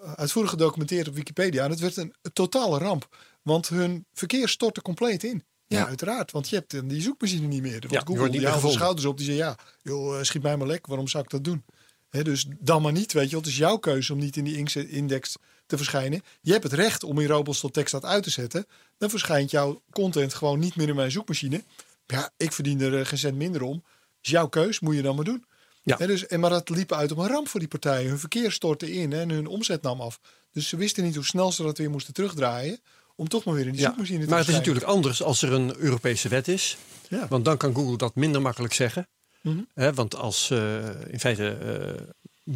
Uitvoerig 0.00 0.50
gedocumenteerd 0.50 1.08
op 1.08 1.14
Wikipedia. 1.14 1.64
En 1.64 1.70
het 1.70 1.80
werd 1.80 1.96
een, 1.96 2.14
totale 2.32 2.78
ramp. 2.78 3.16
Want 3.42 3.68
hun 3.68 4.04
verkeer 4.12 4.48
stortte 4.48 4.82
compleet 4.82 5.24
in. 5.24 5.44
Ja, 5.66 5.78
Ja. 5.78 5.86
uiteraard. 5.86 6.30
Want 6.30 6.48
je 6.48 6.56
hebt 6.56 6.88
die 6.88 7.02
zoekmachine 7.02 7.46
niet 7.46 7.62
meer. 7.62 7.80
Want 7.80 7.90
wordt 7.90 8.06
Google 8.06 8.30
die 8.30 8.46
haalde 8.46 8.66
de 8.66 8.72
schouders 8.72 9.06
op. 9.06 9.16
Die 9.16 9.26
zei 9.26 9.36
ja, 9.36 9.56
joh, 9.82 10.18
eh, 10.18 10.24
schiet 10.24 10.42
mij 10.42 10.56
maar 10.56 10.66
lek. 10.66 10.86
Waarom 10.86 11.08
zou 11.08 11.24
ik 11.24 11.30
dat 11.30 11.44
doen? 11.44 11.64
Dus 12.10 12.46
dan 12.58 12.82
maar 12.82 12.92
niet, 12.92 13.12
weet 13.12 13.26
je. 13.26 13.32
Want 13.32 13.44
het 13.44 13.54
is 13.54 13.60
jouw 13.60 13.76
keuze 13.76 14.12
om 14.12 14.18
niet 14.18 14.36
in 14.36 14.44
die 14.44 14.88
index 14.88 15.36
te 15.66 15.76
verschijnen. 15.76 16.22
Je 16.40 16.52
hebt 16.52 16.64
het 16.64 16.72
recht 16.72 17.04
om 17.04 17.18
in 17.18 17.26
robots 17.26 17.60
tot 17.60 17.72
tekst 17.72 17.92
dat 17.92 18.04
uit 18.04 18.22
te 18.22 18.30
zetten. 18.30 18.66
Dan 18.98 19.10
verschijnt 19.10 19.50
jouw 19.50 19.82
content 19.90 20.34
gewoon 20.34 20.58
niet 20.58 20.76
meer 20.76 20.88
in 20.88 20.94
mijn 20.94 21.10
zoekmachine. 21.10 21.62
Ja, 22.06 22.30
ik 22.36 22.52
verdien 22.52 22.80
er 22.80 22.98
eh, 22.98 23.06
geen 23.06 23.18
cent 23.18 23.36
minder 23.36 23.62
om. 23.62 23.84
Is 24.22 24.30
jouw 24.30 24.48
keus, 24.48 24.80
moet 24.80 24.94
je 24.94 25.02
dan 25.02 25.14
maar 25.14 25.24
doen. 25.24 25.44
Ja. 25.82 25.96
Dus, 25.96 26.26
en 26.26 26.40
maar 26.40 26.50
dat 26.50 26.68
liep 26.68 26.92
uit 26.92 27.12
op 27.12 27.18
een 27.18 27.28
ramp 27.28 27.48
voor 27.48 27.60
die 27.60 27.68
partijen. 27.68 28.08
Hun 28.08 28.18
verkeer 28.18 28.52
stortte 28.52 28.92
in 28.92 29.12
en 29.12 29.30
hun 29.30 29.46
omzet 29.46 29.82
nam 29.82 30.00
af. 30.00 30.20
Dus 30.52 30.68
ze 30.68 30.76
wisten 30.76 31.04
niet 31.04 31.14
hoe 31.14 31.24
snel 31.24 31.52
ze 31.52 31.62
dat 31.62 31.78
weer 31.78 31.90
moesten 31.90 32.14
terugdraaien. 32.14 32.80
Om 33.16 33.28
toch 33.28 33.44
maar 33.44 33.54
weer 33.54 33.66
in 33.66 33.72
die 33.72 33.80
Ja, 33.80 33.86
zoekmachine 33.86 34.24
te 34.24 34.28
maar 34.28 34.38
het 34.38 34.48
is 34.48 34.54
natuurlijk 34.54 34.86
anders 34.86 35.22
als 35.22 35.42
er 35.42 35.52
een 35.52 35.76
Europese 35.76 36.28
wet 36.28 36.48
is. 36.48 36.76
Ja. 37.08 37.28
Want 37.28 37.44
dan 37.44 37.56
kan 37.56 37.74
Google 37.74 37.96
dat 37.96 38.14
minder 38.14 38.42
makkelijk 38.42 38.74
zeggen. 38.74 39.08
Mhm. 39.40 39.94
Want 39.94 40.14
als 40.14 40.50
eh, 40.50 41.10
in 41.10 41.20
feite 41.20 41.48
eh, 41.48 42.54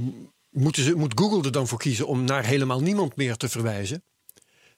moeten 0.51 0.83
ze, 0.83 0.95
moet 0.95 1.19
Google 1.21 1.43
er 1.43 1.53
dan 1.53 1.69
voor 1.69 1.79
kiezen 1.79 2.07
om 2.07 2.25
naar 2.25 2.45
helemaal 2.45 2.81
niemand 2.81 3.17
meer 3.17 3.37
te 3.37 3.49
verwijzen. 3.49 4.05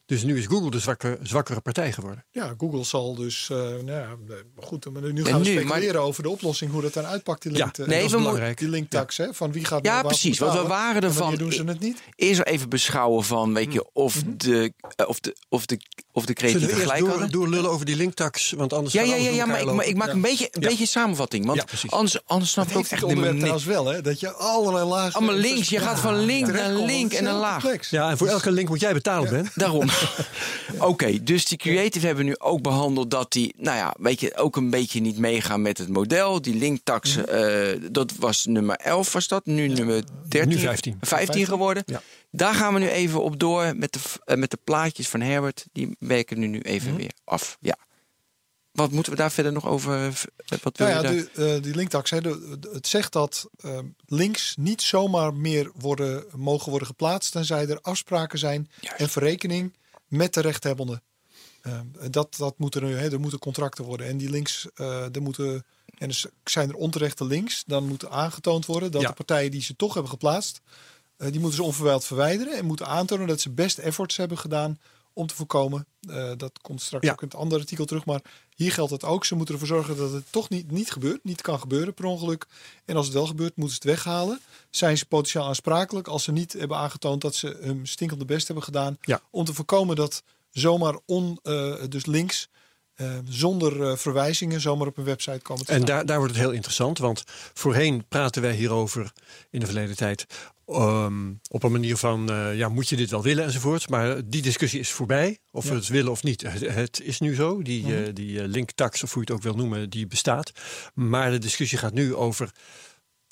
Dus 0.08 0.22
nu 0.22 0.38
is 0.38 0.46
Google 0.46 0.70
de 0.70 0.78
zwakke, 0.78 1.18
zwakkere 1.22 1.60
partij 1.60 1.92
geworden. 1.92 2.24
Ja, 2.30 2.54
Google 2.58 2.84
zal 2.84 3.14
dus. 3.14 3.48
eh, 3.50 3.56
nou 3.58 3.86
ja, 3.90 4.16
eh, 4.28 4.34
goed, 4.64 4.92
maar 4.92 5.02
nu 5.02 5.08
En 5.08 5.26
gaan 5.26 5.40
we 5.42 5.48
nu, 5.48 5.60
speculeren 5.60 6.00
over 6.00 6.22
de 6.22 6.28
oplossing, 6.28 6.70
hoe 6.72 6.82
dat 6.82 6.92
dan 6.92 7.04
uitpakt, 7.06 7.42
die 7.42 7.52
Ja, 7.52 7.58
link, 7.64 7.78
eh, 7.78 7.86
Nee, 7.86 7.96
dat 7.96 7.96
is 7.96 8.02
we 8.04 8.10
moeten- 8.10 8.22
belangrijk. 8.32 8.58
die 8.58 8.68
linktax. 8.68 9.16
Hè, 9.16 9.34
van 9.34 9.52
wie 9.52 9.64
gaat 9.64 9.84
Ja, 9.84 9.92
nou 9.94 10.06
precies, 10.06 10.38
want 10.38 10.52
we 10.60 10.66
waren 10.66 11.02
en 11.02 11.08
ervan- 11.08 11.34
doen 11.34 11.52
ze 11.52 11.64
het 11.64 11.80
niet? 11.80 12.02
Eerst 12.16 12.40
even 12.42 12.68
beschouwen 12.68 13.24
van, 13.24 13.54
weet 13.54 13.72
je, 13.72 13.88
of 13.92 14.24
Mhm. 14.24 14.36
de, 14.36 14.72
of 15.06 15.20
de, 15.20 15.36
of 15.48 15.66
de, 15.66 15.80
of 16.12 16.26
de 16.26 16.34
Zullen 16.34 16.34
creatieve 16.34 16.66
we 16.66 16.70
eerst 16.72 16.82
gelijk 16.82 17.00
door, 17.00 17.10
hadden. 17.10 17.30
doorlullen 17.30 17.70
over 17.70 17.86
die 17.86 17.96
linktax? 17.96 18.50
Want 18.56 18.72
anders 18.72 18.94
Ja, 18.94 19.02
ja, 19.02 19.14
ja, 19.14 19.30
ja 19.30 19.36
door 19.38 19.46
maar 19.48 19.60
ik, 19.60 19.72
maar 19.72 19.86
ik 19.86 19.96
maak 19.96 20.08
Ja. 20.08 20.14
een 20.14 20.20
beetje, 20.20 20.48
een 20.52 20.62
Ja. 20.62 20.68
beetje 20.68 20.86
samenvatting. 20.86 21.46
Want 21.46 21.64
anders, 21.88 22.18
anders 22.26 22.50
snap 22.50 22.68
ik 22.68 22.76
ook 22.76 22.86
echt 22.86 23.02
helemaal 23.02 23.24
niks. 23.24 23.36
trouwens 23.38 23.64
wel, 23.64 23.86
hè? 23.86 24.00
Dat 24.02 24.20
je 24.20 24.32
allerlei 24.32 24.84
lagen... 24.88 25.12
Allemaal 25.12 25.34
links, 25.34 25.68
je 25.68 25.78
gaat 25.78 25.98
van 26.00 26.18
link 26.24 26.46
naar 26.52 26.72
link 26.72 27.12
en 27.12 27.26
een 27.26 27.34
laag. 27.34 27.60
complex. 27.60 27.90
Ja, 27.90 28.10
en 28.10 28.18
voor 28.18 28.26
elke 28.26 28.50
link 28.50 28.68
moet 28.68 28.80
jij 28.80 28.92
betalen, 28.92 29.30
Ben. 29.30 29.50
Daarom. 29.54 29.88
Oké, 30.78 31.22
dus 31.22 31.44
die 31.46 31.58
creative 31.58 32.06
hebben 32.06 32.24
we 32.24 32.30
nu 32.30 32.38
ook 32.38 32.62
behandeld 32.62 33.10
dat 33.10 33.32
die, 33.32 33.54
nou 33.56 33.76
ja, 33.76 33.94
weet 33.98 34.20
je, 34.20 34.36
ook 34.36 34.56
een 34.56 34.70
beetje 34.70 35.00
niet 35.00 35.18
meegaan 35.18 35.62
met 35.62 35.78
het 35.78 35.88
model. 35.88 36.42
Die 36.42 36.54
linktax, 36.54 37.16
Mhm. 37.16 37.24
eh, 37.28 37.80
dat 37.90 38.12
was 38.16 38.46
nummer 38.46 38.76
11 38.76 39.12
was 39.12 39.28
dat, 39.28 39.46
nu 39.46 39.68
nummer 39.68 40.02
13. 40.28 40.48
Nu 40.56 40.58
15. 40.58 40.98
15 41.00 41.46
geworden. 41.46 41.82
Ja. 41.86 42.02
Daar 42.30 42.54
gaan 42.54 42.74
we 42.74 42.80
nu 42.80 42.88
even 42.88 43.22
op 43.22 43.38
door 43.40 43.76
met 43.76 43.92
de, 43.92 43.98
eh, 44.24 44.36
met 44.36 44.50
de 44.50 44.58
plaatjes 44.64 45.08
van 45.08 45.20
Herbert. 45.20 45.64
Die 45.72 45.96
werken 45.98 46.38
nu, 46.38 46.46
nu 46.46 46.58
Mhm. 46.58 46.66
even 46.68 46.96
weer 46.96 47.12
af. 47.24 47.56
Ja. 47.60 47.76
wat 48.72 48.90
moeten 48.92 49.12
we 49.12 49.18
daar 49.18 49.32
verder 49.32 49.52
nog 49.52 49.66
over? 49.66 49.94
eh, 50.06 50.58
Wat 50.62 50.76
wil 50.76 50.86
Nou 50.86 50.90
ja, 51.04 51.10
je 51.10 51.16
daar- 51.34 51.46
de, 51.46 51.54
eh, 51.56 51.62
die 51.62 51.74
linktax, 51.74 52.10
hè, 52.10 52.20
de- 52.20 52.56
de- 52.60 52.70
het 52.72 52.86
zegt 52.88 53.12
dat 53.12 53.48
eh, 53.56 53.78
links 54.06 54.54
niet 54.58 54.82
zomaar 54.82 55.34
meer 55.34 55.70
worden, 55.74 56.24
mogen 56.36 56.70
worden 56.70 56.88
geplaatst 56.88 57.32
tenzij 57.32 57.66
er 57.66 57.78
afspraken 57.82 58.38
zijn 58.38 58.70
Juist. 58.80 59.00
en 59.00 59.08
verrekening 59.08 59.76
met 60.08 60.34
de 60.34 60.40
rechthebbende. 60.40 61.02
Eh, 61.60 61.80
dat, 62.10 62.36
dat 62.36 62.58
moeten 62.58 62.82
er, 62.82 62.98
hè, 62.98 63.12
er 63.12 63.20
moeten 63.20 63.38
contracten 63.38 63.84
worden. 63.84 64.06
En 64.06 64.16
die 64.16 64.30
links, 64.30 64.66
er 64.74 65.22
moeten, 65.22 65.64
en 65.98 66.08
dus 66.08 66.26
zijn 66.44 66.68
er 66.68 66.74
onterechte 66.74 67.24
links, 67.24 67.62
dan 67.66 67.86
moet 67.86 68.08
aangetoond 68.08 68.66
worden 68.66 68.90
dat 68.90 69.02
Ja. 69.02 69.08
de 69.08 69.14
partijen 69.14 69.50
die 69.50 69.62
ze 69.62 69.76
toch 69.76 69.92
hebben 69.94 70.10
geplaatst, 70.12 70.60
eh, 71.16 71.30
die 71.30 71.40
moeten 71.40 71.58
ze 71.58 71.64
onverwijld 71.64 72.04
verwijderen 72.04 72.56
en 72.56 72.64
moeten 72.64 72.86
aantonen 72.86 73.26
dat 73.26 73.40
ze 73.40 73.50
best 73.50 73.78
efforts 73.78 74.16
hebben 74.16 74.38
gedaan 74.38 74.78
om 75.12 75.26
te 75.26 75.34
voorkomen. 75.34 75.86
eh, 76.08 76.30
dat 76.36 76.58
komt 76.60 76.82
straks 76.82 77.06
Ja. 77.06 77.12
ook 77.12 77.22
in 77.22 77.28
het 77.28 77.36
andere 77.36 77.60
artikel 77.60 77.84
terug, 77.84 78.04
maar 78.04 78.20
hier 78.54 78.72
geldt 78.72 78.90
het 78.90 79.04
ook. 79.04 79.24
Ze 79.24 79.34
moeten 79.34 79.54
ervoor 79.54 79.68
zorgen 79.68 79.96
dat 79.96 80.12
het 80.12 80.24
toch 80.32 80.48
niet, 80.48 80.70
niet 80.70 80.90
gebeurt, 80.90 81.24
niet 81.24 81.40
kan 81.40 81.60
gebeuren 81.60 81.94
per 81.94 82.04
ongeluk. 82.04 82.46
En 82.84 82.96
als 82.96 83.04
het 83.06 83.14
wel 83.14 83.26
gebeurt, 83.26 83.56
moeten 83.56 83.76
ze 83.82 83.88
het 83.88 83.96
weghalen. 83.96 84.40
Zijn 84.70 84.98
ze 84.98 85.06
potentieel 85.06 85.44
aansprakelijk 85.44 86.08
als 86.08 86.24
ze 86.24 86.32
niet 86.32 86.52
hebben 86.52 86.76
aangetoond 86.76 87.20
dat 87.20 87.34
ze 87.34 87.58
hun 87.60 87.86
stinkende 87.86 88.24
best 88.24 88.46
hebben 88.46 88.64
gedaan 88.64 88.98
Ja. 89.00 89.20
om 89.30 89.44
te 89.44 89.54
voorkomen 89.54 89.96
dat 89.96 90.22
zomaar 90.50 90.98
on, 91.06 91.38
eh, 91.42 91.74
dus 91.88 92.06
links 92.06 92.48
eh, 92.98 93.18
zonder 93.28 93.82
eh, 93.82 93.96
verwijzingen 93.96 94.60
zomaar 94.60 94.86
op 94.86 94.98
een 94.98 95.04
website 95.04 95.40
komen 95.42 95.66
te 95.66 95.72
En 95.72 95.84
daar, 95.84 96.06
daar 96.06 96.18
wordt 96.18 96.32
het 96.32 96.42
heel 96.42 96.52
interessant, 96.52 96.98
want 96.98 97.22
voorheen 97.54 98.04
praten 98.08 98.42
wij 98.42 98.54
hierover 98.54 99.12
in 99.50 99.60
de 99.60 99.66
verleden 99.66 99.96
tijd 99.96 100.26
ehm, 100.66 101.32
op 101.48 101.62
een 101.62 101.72
manier 101.72 101.96
van, 101.96 102.30
eh, 102.30 102.56
ja, 102.56 102.68
moet 102.68 102.88
je 102.88 102.96
dit 102.96 103.10
wel 103.10 103.22
willen 103.22 103.44
enzovoort. 103.44 103.88
Maar 103.88 104.20
die 104.24 104.42
discussie 104.42 104.80
is 104.80 104.90
voorbij, 104.90 105.38
of 105.50 105.64
Ja. 105.64 105.70
we 105.70 105.76
het 105.76 105.88
willen 105.88 106.10
of 106.10 106.22
niet. 106.22 106.42
Het, 106.42 106.74
het 106.74 107.00
is 107.00 107.20
nu 107.20 107.34
zo, 107.34 107.62
die, 107.62 107.96
eh, 107.96 108.14
die 108.14 108.48
linktax, 108.48 109.02
of 109.02 109.12
hoe 109.12 109.22
je 109.24 109.32
het 109.32 109.38
ook 109.38 109.44
wil 109.44 109.54
noemen, 109.54 109.90
die 109.90 110.06
bestaat. 110.06 110.52
Maar 110.94 111.30
de 111.30 111.38
discussie 111.38 111.78
gaat 111.78 111.92
nu 111.92 112.14
over, 112.14 112.50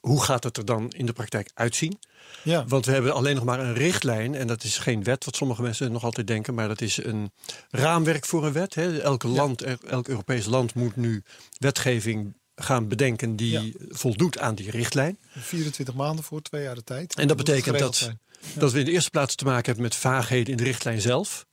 hoe 0.00 0.22
gaat 0.22 0.44
het 0.44 0.56
er 0.56 0.64
dan 0.64 0.90
in 0.90 1.06
de 1.06 1.12
praktijk 1.12 1.50
uitzien? 1.54 1.98
Ja. 2.42 2.64
Want 2.66 2.86
we 2.86 2.92
hebben 2.92 3.14
alleen 3.14 3.34
nog 3.34 3.44
maar 3.44 3.60
een 3.60 3.74
richtlijn. 3.74 4.34
En 4.34 4.46
dat 4.46 4.62
is 4.64 4.78
geen 4.78 5.04
wet, 5.04 5.24
wat 5.24 5.36
sommige 5.36 5.62
mensen 5.62 5.92
nog 5.92 6.04
altijd 6.04 6.26
denken. 6.26 6.54
Maar 6.54 6.68
dat 6.68 6.80
is 6.80 7.04
een 7.04 7.30
raamwerk 7.70 8.26
voor 8.26 8.46
een 8.46 8.52
wet. 8.52 8.74
Hè. 8.74 8.98
Elke 9.00 9.28
land, 9.28 9.62
elk 9.86 10.08
Europees 10.08 10.46
land 10.46 10.74
moet 10.74 10.96
nu 10.96 11.22
wetgeving 11.58 12.34
gaan 12.54 12.88
bedenken 12.88 13.36
die 13.36 13.50
Ja. 13.50 13.62
voldoet 13.88 14.38
aan 14.38 14.54
die 14.54 14.70
richtlijn. 14.70 15.18
24 15.38 15.94
maanden 15.94 16.24
voor 16.24 16.42
twee 16.42 16.62
jaar 16.62 16.74
de 16.74 16.84
tijd. 16.84 17.14
En 17.14 17.28
dat 17.28 17.36
betekent 17.36 17.78
dat, 17.78 18.12
dat 18.54 18.72
we 18.72 18.78
in 18.78 18.84
de 18.84 18.90
eerste 18.90 19.10
plaats 19.10 19.34
te 19.34 19.44
maken 19.44 19.64
hebben 19.64 19.82
met 19.82 19.94
vaagheden 19.94 20.50
in 20.50 20.56
de 20.56 20.64
richtlijn 20.64 21.00
zelf. 21.00 21.46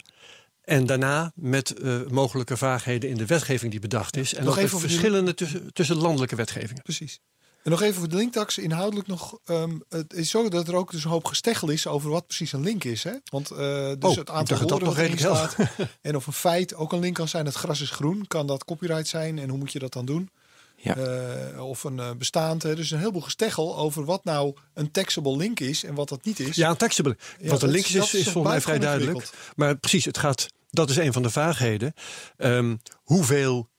En 0.63 0.85
daarna 0.85 1.31
met 1.35 1.71
eh, 1.79 1.99
mogelijke 2.09 2.57
vaagheden 2.57 3.09
in 3.09 3.17
de 3.17 3.25
wetgeving 3.25 3.71
die 3.71 3.79
bedacht 3.79 4.17
is. 4.17 4.33
En 4.33 4.43
Nog 4.45 4.57
even 4.57 4.69
die- 4.79 4.87
verschillende 4.87 5.33
tussen, 5.33 5.73
tussen 5.73 5.95
landelijke 5.95 6.35
wetgevingen. 6.35 6.81
Precies. 6.83 7.19
En 7.63 7.71
nog 7.71 7.81
even 7.81 7.99
voor 7.99 8.09
de 8.09 8.15
linktax. 8.15 8.57
Inhoudelijk 8.57 9.07
nog. 9.07 9.37
ehm, 9.45 9.77
het 9.89 10.13
is 10.13 10.29
zo 10.29 10.49
dat 10.49 10.67
er 10.67 10.75
ook 10.75 10.91
dus 10.91 11.03
een 11.03 11.09
hoop 11.09 11.25
gesteggel 11.25 11.69
is 11.69 11.87
over 11.87 12.09
wat 12.09 12.25
precies 12.27 12.51
een 12.51 12.63
link 12.63 12.83
is. 12.83 13.03
Hè? 13.03 13.11
Want 13.31 13.51
eh, 13.51 13.57
dus 13.57 14.09
Oh, 14.09 14.15
het 14.15 14.29
aantal 14.29 14.35
dacht 14.45 14.49
dat 14.49 14.59
dat 14.59 14.69
woorden 14.69 14.87
nog 14.87 14.97
erin 14.97 15.11
redelijk 15.11 15.51
staat. 15.51 15.89
En 16.01 16.15
of 16.15 16.27
een 16.27 16.33
feit 16.33 16.75
ook 16.75 16.91
een 16.91 16.99
link 16.99 17.15
kan 17.15 17.27
zijn. 17.27 17.45
Het 17.45 17.55
gras 17.55 17.81
is 17.81 17.89
groen. 17.89 18.27
Kan 18.27 18.47
dat 18.47 18.65
copyright 18.65 19.07
zijn? 19.07 19.39
En 19.39 19.49
hoe 19.49 19.57
moet 19.57 19.71
je 19.71 19.79
dat 19.79 19.93
dan 19.93 20.05
doen? 20.05 20.29
Ja. 20.75 20.95
Eh, 20.97 21.65
of 21.67 21.83
een 21.83 21.99
eh, 21.99 22.11
bestaand. 22.17 22.63
Hè? 22.63 22.75
Dus 22.75 22.91
een 22.91 22.97
heleboel 22.99 23.21
gesteggel 23.21 23.77
over 23.77 24.05
wat 24.05 24.23
nou 24.23 24.55
een 24.73 24.91
taxable 24.91 25.37
link 25.37 25.59
is 25.59 25.83
en 25.83 25.93
wat 25.93 26.09
dat 26.09 26.25
niet 26.25 26.39
is. 26.39 26.55
Ja, 26.55 26.69
een 26.69 26.77
taxable. 26.77 27.17
Ja, 27.39 27.49
Wat 27.49 27.61
een 27.63 27.69
link 27.69 27.85
is- 27.85 27.89
is, 27.93 27.95
dat 27.99 28.05
is, 28.13 28.13
is 28.13 28.29
volgens 28.29 28.53
mij 28.53 28.61
vrij 28.61 28.79
duidelijk. 28.79 29.29
Maar 29.55 29.75
precies, 29.77 30.05
het 30.05 30.17
gaat, 30.17 30.47
dat 30.69 30.89
is 30.89 30.95
een 30.97 31.13
van 31.13 31.21
de 31.21 31.29
vaagheden. 31.29 31.93
Ehm, 32.37 32.75
hoeveel 32.95 33.69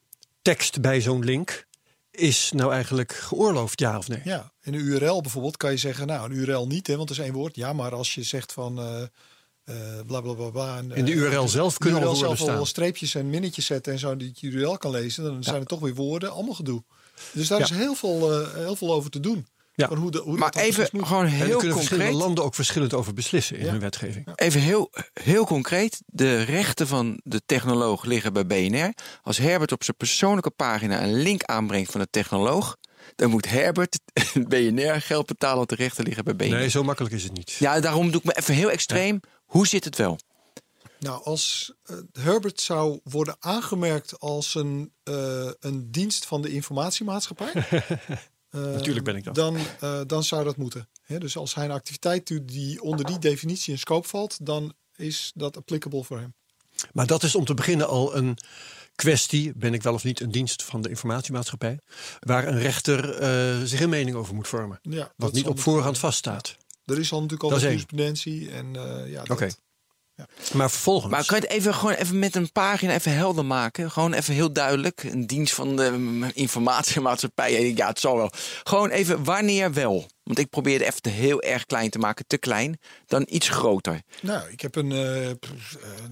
tekst 0.42 0.80
bij 0.80 1.00
zo'n 1.00 1.24
link 1.24 1.63
is 2.14 2.50
nou 2.54 2.72
eigenlijk 2.72 3.12
geoorloofd, 3.12 3.80
ja 3.80 3.98
of 3.98 4.08
nee? 4.08 4.20
Ja, 4.24 4.52
in 4.62 4.74
een 4.74 4.80
URL 4.80 5.20
bijvoorbeeld 5.20 5.56
kan 5.56 5.70
je 5.70 5.76
zeggen, 5.76 6.06
nou 6.06 6.30
een 6.30 6.36
URL 6.36 6.66
niet, 6.66 6.86
hè, 6.86 6.96
want 6.96 7.08
dat 7.08 7.18
is 7.18 7.24
één 7.24 7.32
woord. 7.32 7.56
Ja, 7.56 7.72
maar 7.72 7.94
als 7.94 8.14
je 8.14 8.22
zegt 8.22 8.52
van 8.52 8.78
eh 8.78 9.02
bla 10.06 10.20
bla 10.20 10.32
bla 10.32 10.50
bla. 10.50 10.76
en, 10.76 10.92
In 10.92 11.04
de 11.04 11.10
eh, 11.12 11.16
URL 11.18 11.48
zelf 11.48 11.72
de 11.72 11.78
kunnen 11.78 12.00
URL 12.00 12.10
woorden 12.10 12.36
zelf 12.36 12.50
staan. 12.50 12.66
streepjes 12.66 13.14
en 13.14 13.30
minnetjes 13.30 13.66
zetten 13.66 13.92
en 13.92 13.98
zo 13.98 14.16
die 14.16 14.32
je 14.34 14.48
URL 14.50 14.76
kan 14.78 14.90
lezen, 14.90 15.24
dan 15.24 15.42
zijn 15.42 15.60
er 15.60 15.66
toch 15.66 15.80
weer 15.80 15.94
woorden, 15.94 16.30
allemaal 16.32 16.54
gedoe. 16.54 16.84
Dus 17.32 17.48
daar 17.48 17.58
Ja. 17.58 17.64
is 17.64 17.70
heel 17.70 17.94
veel, 17.94 18.46
heel 18.54 18.76
veel 18.76 18.92
over 18.92 19.10
te 19.10 19.20
doen. 19.20 19.46
Ja. 19.76 19.88
Van 19.88 19.96
hoe 19.96 20.10
de, 20.10 20.18
hoe 20.18 20.36
Maar 20.38 20.50
dat 20.50 20.62
even 20.62 20.88
gewoon 21.06 21.24
En 21.24 21.30
heel 21.30 21.58
kunnen 21.58 21.60
verschillende 21.76 22.04
concreet. 22.04 22.12
landen 22.26 22.44
ook 22.44 22.54
verschillend 22.54 22.94
over 22.94 23.14
beslissen 23.14 23.56
in 23.58 23.64
Ja. 23.64 23.70
hun 23.70 23.80
wetgeving. 23.80 24.28
Even 24.34 24.60
heel, 24.60 24.90
heel 25.12 25.44
concreet. 25.46 26.02
De 26.06 26.42
rechten 26.42 26.86
van 26.86 27.20
de 27.24 27.42
technoloog 27.46 28.04
liggen 28.04 28.32
bij 28.32 28.46
BNR. 28.46 28.92
Als 29.22 29.38
Herbert 29.38 29.72
op 29.72 29.84
zijn 29.84 29.96
persoonlijke 29.96 30.50
pagina 30.50 31.02
een 31.02 31.14
link 31.22 31.42
aanbrengt 31.44 31.90
van 31.90 32.00
de 32.00 32.08
technoloog. 32.10 32.76
dan 33.16 33.30
moet 33.30 33.48
Herbert 33.50 33.98
BNR 34.48 35.00
geld 35.00 35.26
betalen. 35.26 35.56
want 35.56 35.68
de 35.68 35.74
rechten 35.74 36.04
liggen 36.04 36.24
bij 36.24 36.36
BNR. 36.36 36.48
Nee, 36.58 36.68
zo 36.68 36.82
makkelijk 36.84 37.14
is 37.14 37.22
het 37.22 37.32
niet. 37.32 37.50
Ja, 37.52 37.80
daarom 37.80 38.10
doe 38.10 38.20
ik 38.20 38.26
me 38.26 38.32
even 38.36 38.54
heel 38.54 38.70
extreem. 38.70 39.20
Hoe 39.44 39.66
zit 39.66 39.84
het 39.84 39.96
wel? 39.96 40.18
Nou, 40.98 41.24
als 41.24 41.72
eh, 41.84 41.96
Herbert 42.12 42.60
zou 42.60 43.00
worden 43.02 43.36
aangemerkt 43.40 44.20
als 44.20 44.54
een, 44.54 44.92
eh, 45.02 45.50
een 45.60 45.90
dienst 45.90 46.26
van 46.26 46.42
de 46.42 46.52
informatiemaatschappij. 46.52 47.52
eh, 48.54 48.60
Natuurlijk 48.60 49.04
ben 49.04 49.16
ik 49.16 49.24
dat. 49.24 49.34
Dan, 49.34 49.56
eh, 49.80 50.00
dan 50.06 50.24
zou 50.24 50.44
dat 50.44 50.56
moeten. 50.56 50.88
Hè, 51.02 51.18
dus 51.18 51.36
als 51.36 51.54
hij 51.54 51.64
een 51.64 51.70
activiteit 51.70 52.26
doet 52.26 52.48
die 52.48 52.82
onder 52.82 53.04
die 53.06 53.18
definitie 53.18 53.72
in 53.72 53.78
scope 53.78 54.08
valt, 54.08 54.46
dan 54.46 54.72
is 54.96 55.32
dat 55.34 55.56
applicable 55.56 56.04
voor 56.04 56.18
hem. 56.18 56.34
Maar 56.92 57.06
dat 57.06 57.22
is 57.22 57.34
om 57.34 57.44
te 57.44 57.54
beginnen 57.54 57.88
al 57.88 58.16
een 58.16 58.36
kwestie, 58.94 59.52
ben 59.56 59.74
ik 59.74 59.82
wel 59.82 59.94
of 59.94 60.04
niet 60.04 60.20
een 60.20 60.30
dienst 60.30 60.62
van 60.62 60.80
de 60.82 60.88
informatiemaatschappij, 60.88 61.78
waar 62.20 62.46
een 62.48 62.58
rechter 62.58 63.14
eh, 63.18 63.62
zich 63.64 63.80
een 63.80 63.88
mening 63.88 64.16
over 64.16 64.34
moet 64.34 64.48
vormen. 64.48 64.78
Ja, 64.82 65.12
Wat 65.16 65.32
niet 65.32 65.46
op 65.46 65.60
voorhand 65.60 65.98
vaststaat. 65.98 66.56
Er 66.84 66.98
is 66.98 67.12
al 67.12 67.20
natuurlijk 67.22 67.42
al 67.52 67.58
jurisprudentie. 67.70 68.50
En 68.50 68.76
eh, 68.76 69.10
ja, 69.10 69.22
dat- 69.24 69.58
Maar 70.52 70.70
vervolgens. 70.70 71.12
Maar 71.12 71.26
kan 71.26 71.36
je 71.40 71.42
het 71.46 71.52
even, 71.52 71.74
gewoon 71.74 71.94
even 71.94 72.18
met 72.18 72.36
een 72.36 72.52
pagina 72.52 72.92
even 72.94 73.12
helder 73.12 73.44
maken? 73.44 73.90
Gewoon 73.90 74.12
even 74.12 74.34
heel 74.34 74.52
duidelijk. 74.52 75.02
Een 75.02 75.26
dienst 75.26 75.54
van 75.54 75.76
de 75.76 75.90
mm, 75.90 76.24
informatiemaatschappij. 76.34 77.72
Ja, 77.74 77.86
het 77.88 78.00
zal 78.00 78.16
wel. 78.16 78.30
Gewoon 78.62 78.90
even 78.90 79.24
wanneer 79.24 79.72
wel. 79.72 80.06
Want 80.22 80.38
ik 80.38 80.50
probeerde 80.50 80.84
even 80.86 81.02
te 81.02 81.08
heel 81.08 81.42
erg 81.42 81.66
klein 81.66 81.90
te 81.90 81.98
maken. 81.98 82.26
Te 82.26 82.38
klein. 82.38 82.78
Dan 83.06 83.26
iets 83.28 83.48
groter. 83.48 84.00
Nou, 84.22 84.50
ik 84.50 84.60
heb 84.60 84.74
een, 84.76 84.92
eh, 84.92 85.26
een, 85.28 85.38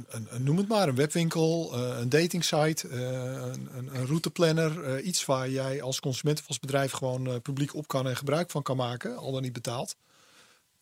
een- 0.08 0.42
noem 0.44 0.56
het 0.56 0.68
maar, 0.68 0.88
een 0.88 0.94
webwinkel, 0.94 1.70
eh, 1.74 1.98
een 2.00 2.08
datingsite, 2.08 2.88
eh, 2.88 2.98
een, 3.00 3.68
een, 3.76 3.88
een 3.94 4.06
routeplanner. 4.06 5.00
iets 5.00 5.24
waar 5.24 5.50
jij 5.50 5.82
als 5.82 6.00
consument 6.00 6.40
of 6.40 6.48
als 6.48 6.58
bedrijf 6.58 6.92
gewoon 6.92 7.40
publiek 7.42 7.74
op 7.74 7.88
kan 7.88 8.08
en 8.08 8.16
gebruik 8.16 8.50
van 8.50 8.62
kan 8.62 8.76
maken, 8.76 9.16
al 9.16 9.32
dan 9.32 9.42
niet 9.42 9.52
betaald. 9.52 9.96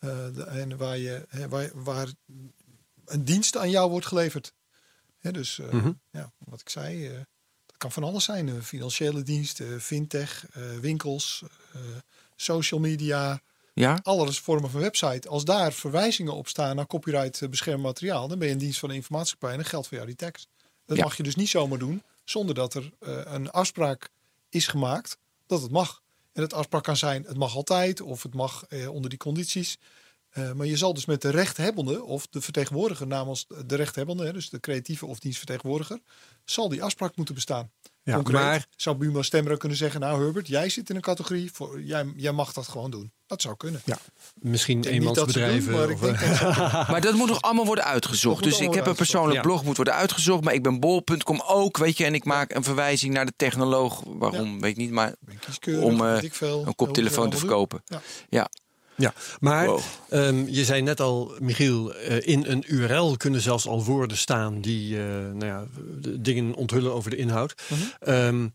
De- 0.00 0.44
en 0.48 0.76
waar, 0.76 0.98
je, 0.98 1.24
hè, 1.28 1.48
waar, 1.48 1.70
waar 1.74 2.06
een 3.10 3.24
dienst 3.24 3.56
aan 3.56 3.70
jou 3.70 3.90
wordt 3.90 4.06
geleverd. 4.06 4.52
Dus 5.20 5.58
eh, 5.58 5.70
Mhm. 5.72 5.92
ja, 6.10 6.32
wat 6.38 6.60
ik 6.60 6.68
zei, 6.68 7.06
eh, 7.08 7.14
dat 7.66 7.76
kan 7.76 7.92
van 7.92 8.04
alles 8.04 8.24
zijn. 8.24 8.48
Een 8.48 8.62
financiële 8.62 9.22
dienst, 9.22 9.60
eh, 9.60 9.68
fintech, 9.78 10.46
eh, 10.52 10.62
winkels, 10.78 11.42
eh, 11.72 11.80
social 12.36 12.80
media, 12.80 13.40
Ja? 13.74 13.98
alles 14.02 14.40
vormen 14.40 14.70
van 14.70 14.80
website. 14.80 15.28
Als 15.28 15.44
daar 15.44 15.72
verwijzingen 15.72 16.34
op 16.34 16.48
staan 16.48 16.76
naar 16.76 16.86
copyright 16.86 17.42
eh, 17.42 17.48
beschermd 17.48 17.82
materiaal, 17.82 18.28
dan 18.28 18.38
ben 18.38 18.46
je 18.48 18.52
een 18.54 18.60
dienst 18.60 18.78
van 18.78 18.88
de 18.88 18.94
en 18.94 19.38
dan 19.40 19.64
geldt 19.64 19.86
voor 19.86 19.96
jou 19.96 20.06
die 20.08 20.16
tekst. 20.16 20.48
Dat 20.86 20.96
Ja. 20.96 21.02
mag 21.04 21.16
je 21.16 21.22
dus 21.22 21.34
niet 21.36 21.48
zomaar 21.48 21.78
doen 21.78 22.02
zonder 22.24 22.54
dat 22.54 22.74
er 22.74 22.92
eh, 23.00 23.20
een 23.24 23.50
afspraak 23.50 24.08
is 24.48 24.66
gemaakt 24.66 25.16
dat 25.46 25.62
het 25.62 25.70
mag. 25.70 26.02
En 26.32 26.42
het 26.42 26.52
afspraak 26.52 26.82
kan 26.82 26.96
zijn, 26.96 27.24
het 27.24 27.36
mag 27.36 27.54
altijd 27.54 28.00
of 28.00 28.22
het 28.22 28.34
mag 28.34 28.64
eh, 28.68 28.88
onder 28.92 29.10
die 29.10 29.18
condities. 29.18 29.78
Eh, 30.30 30.52
maar 30.52 30.66
je 30.66 30.76
zal 30.76 30.94
dus 30.94 31.04
met 31.04 31.22
de 31.22 31.30
rechthebbende 31.30 32.04
of 32.04 32.26
de 32.26 32.40
vertegenwoordiger 32.40 33.06
namens 33.06 33.46
de 33.66 33.76
rechthebbende, 33.76 34.24
hè, 34.24 34.32
dus 34.32 34.50
de 34.50 34.60
creatieve 34.60 35.06
of 35.06 35.18
dienstvertegenwoordiger, 35.18 36.00
zal 36.44 36.68
die 36.68 36.82
afspraak 36.82 37.16
moeten 37.16 37.34
bestaan. 37.34 37.70
Ja, 38.02 38.14
Concreet 38.14 38.34
maar- 38.34 38.66
zou 38.76 38.96
Buma 38.96 39.22
Stemmer 39.22 39.56
kunnen 39.56 39.78
zeggen, 39.78 40.00
nou 40.00 40.22
Herbert, 40.22 40.46
jij 40.46 40.68
zit 40.68 40.90
in 40.90 40.96
een 40.96 41.02
categorie, 41.02 41.52
voor, 41.52 41.82
jij, 41.82 42.12
jij 42.16 42.32
mag 42.32 42.52
dat 42.52 42.68
gewoon 42.68 42.90
doen. 42.90 43.12
Dat 43.26 43.42
zou 43.42 43.56
kunnen. 43.56 43.80
ja, 43.84 43.98
misschien 44.34 44.84
eenmansbedrijven. 44.84 45.72
maar 45.72 45.90
of, 45.90 46.00
dat 46.00 46.18
Maar 46.90 47.00
dat 47.00 47.14
moet 47.14 47.28
nog 47.28 47.42
allemaal 47.42 47.66
worden 47.66 47.84
uitgezocht. 47.84 48.42
Dus 48.42 48.60
ik 48.60 48.74
heb 48.74 48.86
een 48.86 48.94
persoonlijk 48.94 49.42
blog 49.42 49.64
moet 49.64 49.76
worden 49.76 49.94
uitgezocht. 49.94 50.44
Maar 50.44 50.54
ik 50.54 50.62
ben 50.62 50.80
bol.com 50.80 51.42
ook, 51.46 51.76
weet 51.76 51.96
je. 51.96 52.04
En 52.04 52.14
ik 52.14 52.24
maak 52.24 52.54
een 52.54 52.64
verwijzing 52.64 53.14
naar 53.14 53.26
de 53.26 53.32
technoloog. 53.36 54.02
Waarom, 54.06 54.60
weet 54.60 54.70
ik 54.70 54.76
niet. 54.76 54.90
Maar 54.90 55.14
om 55.66 56.04
eh, 56.06 56.22
een 56.40 56.74
koptelefoon 56.74 57.30
te 57.30 57.36
verkopen. 57.36 57.82
Ja. 58.28 58.48
Ja, 59.00 59.14
maar 59.40 59.66
Wow. 59.66 59.80
ehm, 60.08 60.44
je 60.48 60.64
zei 60.64 60.82
net 60.82 61.00
al, 61.00 61.32
Michiel, 61.40 61.94
eh, 61.94 62.26
in 62.28 62.44
een 62.46 62.64
URL 62.66 63.16
kunnen 63.16 63.40
zelfs 63.40 63.66
al 63.66 63.84
woorden 63.84 64.16
staan 64.16 64.60
die 64.60 64.96
eh, 64.98 65.04
nou 65.04 65.44
ja, 65.44 65.66
dingen 66.18 66.54
onthullen 66.54 66.92
over 66.94 67.10
de 67.10 67.16
inhoud. 67.16 67.54
Mhm. 67.68 67.80
Ehm, 68.00 68.48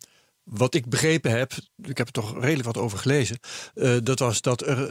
wat 0.43 0.73
ik 0.73 0.85
begrepen 0.85 1.31
heb, 1.31 1.53
ik 1.83 1.97
heb 1.97 2.07
er 2.07 2.13
toch 2.13 2.33
redelijk 2.39 2.65
wat 2.65 2.77
over 2.77 2.97
gelezen, 2.97 3.39
eh, 3.73 3.95
dat 4.03 4.19
was 4.19 4.41
dat 4.41 4.61
er 4.61 4.89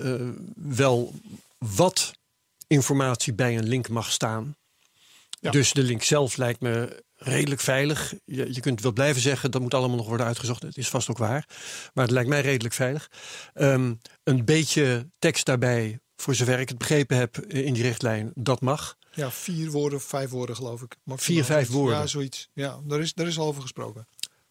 wel 0.55 1.15
wat 1.59 2.13
informatie 2.67 3.33
bij 3.33 3.59
een 3.59 3.69
link 3.69 3.89
mag 3.89 4.11
staan. 4.11 4.57
Ja. 5.41 5.51
Dus 5.51 5.73
de 5.73 5.83
link 5.83 6.03
zelf 6.03 6.37
lijkt 6.37 6.61
me 6.61 7.03
redelijk 7.25 7.61
veilig. 7.61 8.15
Je, 8.25 8.55
je 8.55 8.61
kunt 8.61 8.81
wel 8.81 8.93
blijven 8.93 9.23
zeggen 9.23 9.51
dat 9.51 9.61
moet 9.63 9.75
allemaal 9.75 9.97
nog 9.97 10.07
worden 10.07 10.27
uitgezocht. 10.27 10.63
Het 10.63 10.77
is 10.77 10.89
vast 10.89 11.11
ook 11.11 11.19
waar. 11.19 11.49
Maar 11.95 12.05
het 12.05 12.13
lijkt 12.13 12.29
mij 12.29 12.41
redelijk 12.41 12.75
veilig. 12.75 13.11
Ehm, 13.55 13.95
een 14.23 14.45
beetje 14.45 15.11
tekst 15.19 15.47
daarbij, 15.47 15.99
voor 16.17 16.35
zover 16.35 16.61
ik 16.61 16.69
het 16.69 16.79
begrepen 16.79 17.17
heb 17.17 17.39
in 17.39 17.73
die 17.75 17.83
richtlijn, 17.83 18.31
dat 18.35 18.61
mag. 18.61 18.97
Ja, 19.11 19.31
vier 19.31 19.71
woorden, 19.71 20.01
vijf 20.01 20.31
woorden 20.31 20.57
geloof 20.57 20.83
ik. 20.83 20.97
Maximaal. 21.05 21.45
Vier, 21.45 21.55
vijf 21.55 21.69
woorden. 21.69 21.99
Ja, 21.99 22.07
zoiets. 22.07 22.49
Ja, 22.53 22.81
daar 22.85 23.01
is, 23.01 23.15
daar 23.15 23.27
is 23.27 23.39
al 23.39 23.47
over 23.47 23.63
gesproken. 23.63 24.07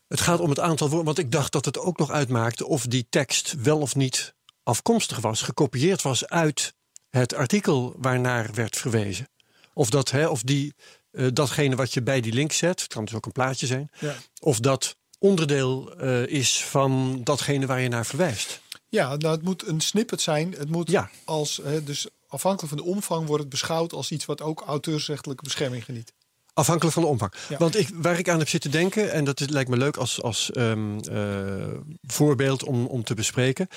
Het 0.08 0.22
gaat 0.22 0.40
om 0.40 0.50
het 0.50 0.60
aantal 0.60 0.88
woorden, 0.88 1.06
want 1.06 1.18
ik 1.18 1.32
dacht 1.32 1.52
dat 1.52 1.66
het 1.66 1.80
ook 1.80 1.98
nog 1.98 2.12
uitmaakte 2.12 2.68
of 2.68 2.86
die 2.86 3.06
tekst 3.10 3.56
wel 3.62 3.80
of 3.80 3.96
niet 3.96 4.36
afkomstig 4.64 5.20
was, 5.20 5.42
gekopieerd 5.42 6.02
was 6.02 6.28
uit 6.28 6.74
het 7.10 7.34
artikel 7.34 7.96
waarnaar 7.98 8.54
werd 8.54 8.78
verwezen. 8.78 9.30
Of, 9.74 9.90
dat, 9.90 10.12
hè, 10.12 10.28
of 10.28 10.42
die, 10.42 10.74
eh, 11.14 11.28
datgene 11.34 11.76
wat 11.76 11.94
je 11.94 12.02
bij 12.02 12.22
die 12.22 12.34
link 12.34 12.52
zet, 12.52 12.82
het 12.82 12.94
kan 12.94 13.06
dus 13.06 13.14
ook 13.14 13.26
een 13.26 13.32
plaatje 13.32 13.66
zijn, 13.66 13.90
Ja. 14.00 14.16
of 14.42 14.60
dat 14.60 14.96
onderdeel 15.20 15.96
eh, 15.96 16.26
is 16.28 16.64
van 16.64 17.22
datgene 17.24 17.66
waar 17.66 17.82
je 17.82 17.88
naar 17.90 18.06
verwijst. 18.06 18.62
Ja, 18.90 19.16
nou, 19.16 19.34
het 19.36 19.44
moet 19.44 19.68
een 19.68 19.82
snippet 19.82 20.22
zijn. 20.22 20.52
Het 20.58 20.70
moet 20.70 20.90
Ja. 20.90 21.10
als, 21.24 21.60
hè, 21.64 21.84
dus 21.84 22.08
afhankelijk 22.28 22.74
van 22.76 22.84
de 22.86 22.92
omvang 22.92 23.26
wordt 23.28 23.42
het 23.42 23.52
beschouwd 23.52 23.94
als 23.94 24.12
iets 24.12 24.26
wat 24.26 24.42
ook 24.42 24.62
auteursrechtelijke 24.62 25.44
bescherming 25.44 25.86
geniet. 25.86 26.14
Afhankelijk 26.54 26.94
van 26.94 27.04
de 27.04 27.10
omvang. 27.10 27.34
Ja. 27.50 27.58
Want 27.58 27.78
ik, 27.78 27.90
waar 27.94 28.20
ik 28.20 28.30
aan 28.30 28.40
heb 28.40 28.50
zitten 28.50 28.72
denken, 28.72 29.12
en 29.12 29.24
dat 29.24 29.40
is, 29.40 29.48
lijkt 29.48 29.70
me 29.70 29.78
leuk 29.78 29.98
als, 29.98 30.22
als 30.22 30.52
ehm, 30.52 31.00
eh, 31.00 31.80
voorbeeld 32.02 32.64
om, 32.64 32.86
om 32.86 33.04
te 33.04 33.14
bespreken. 33.14 33.68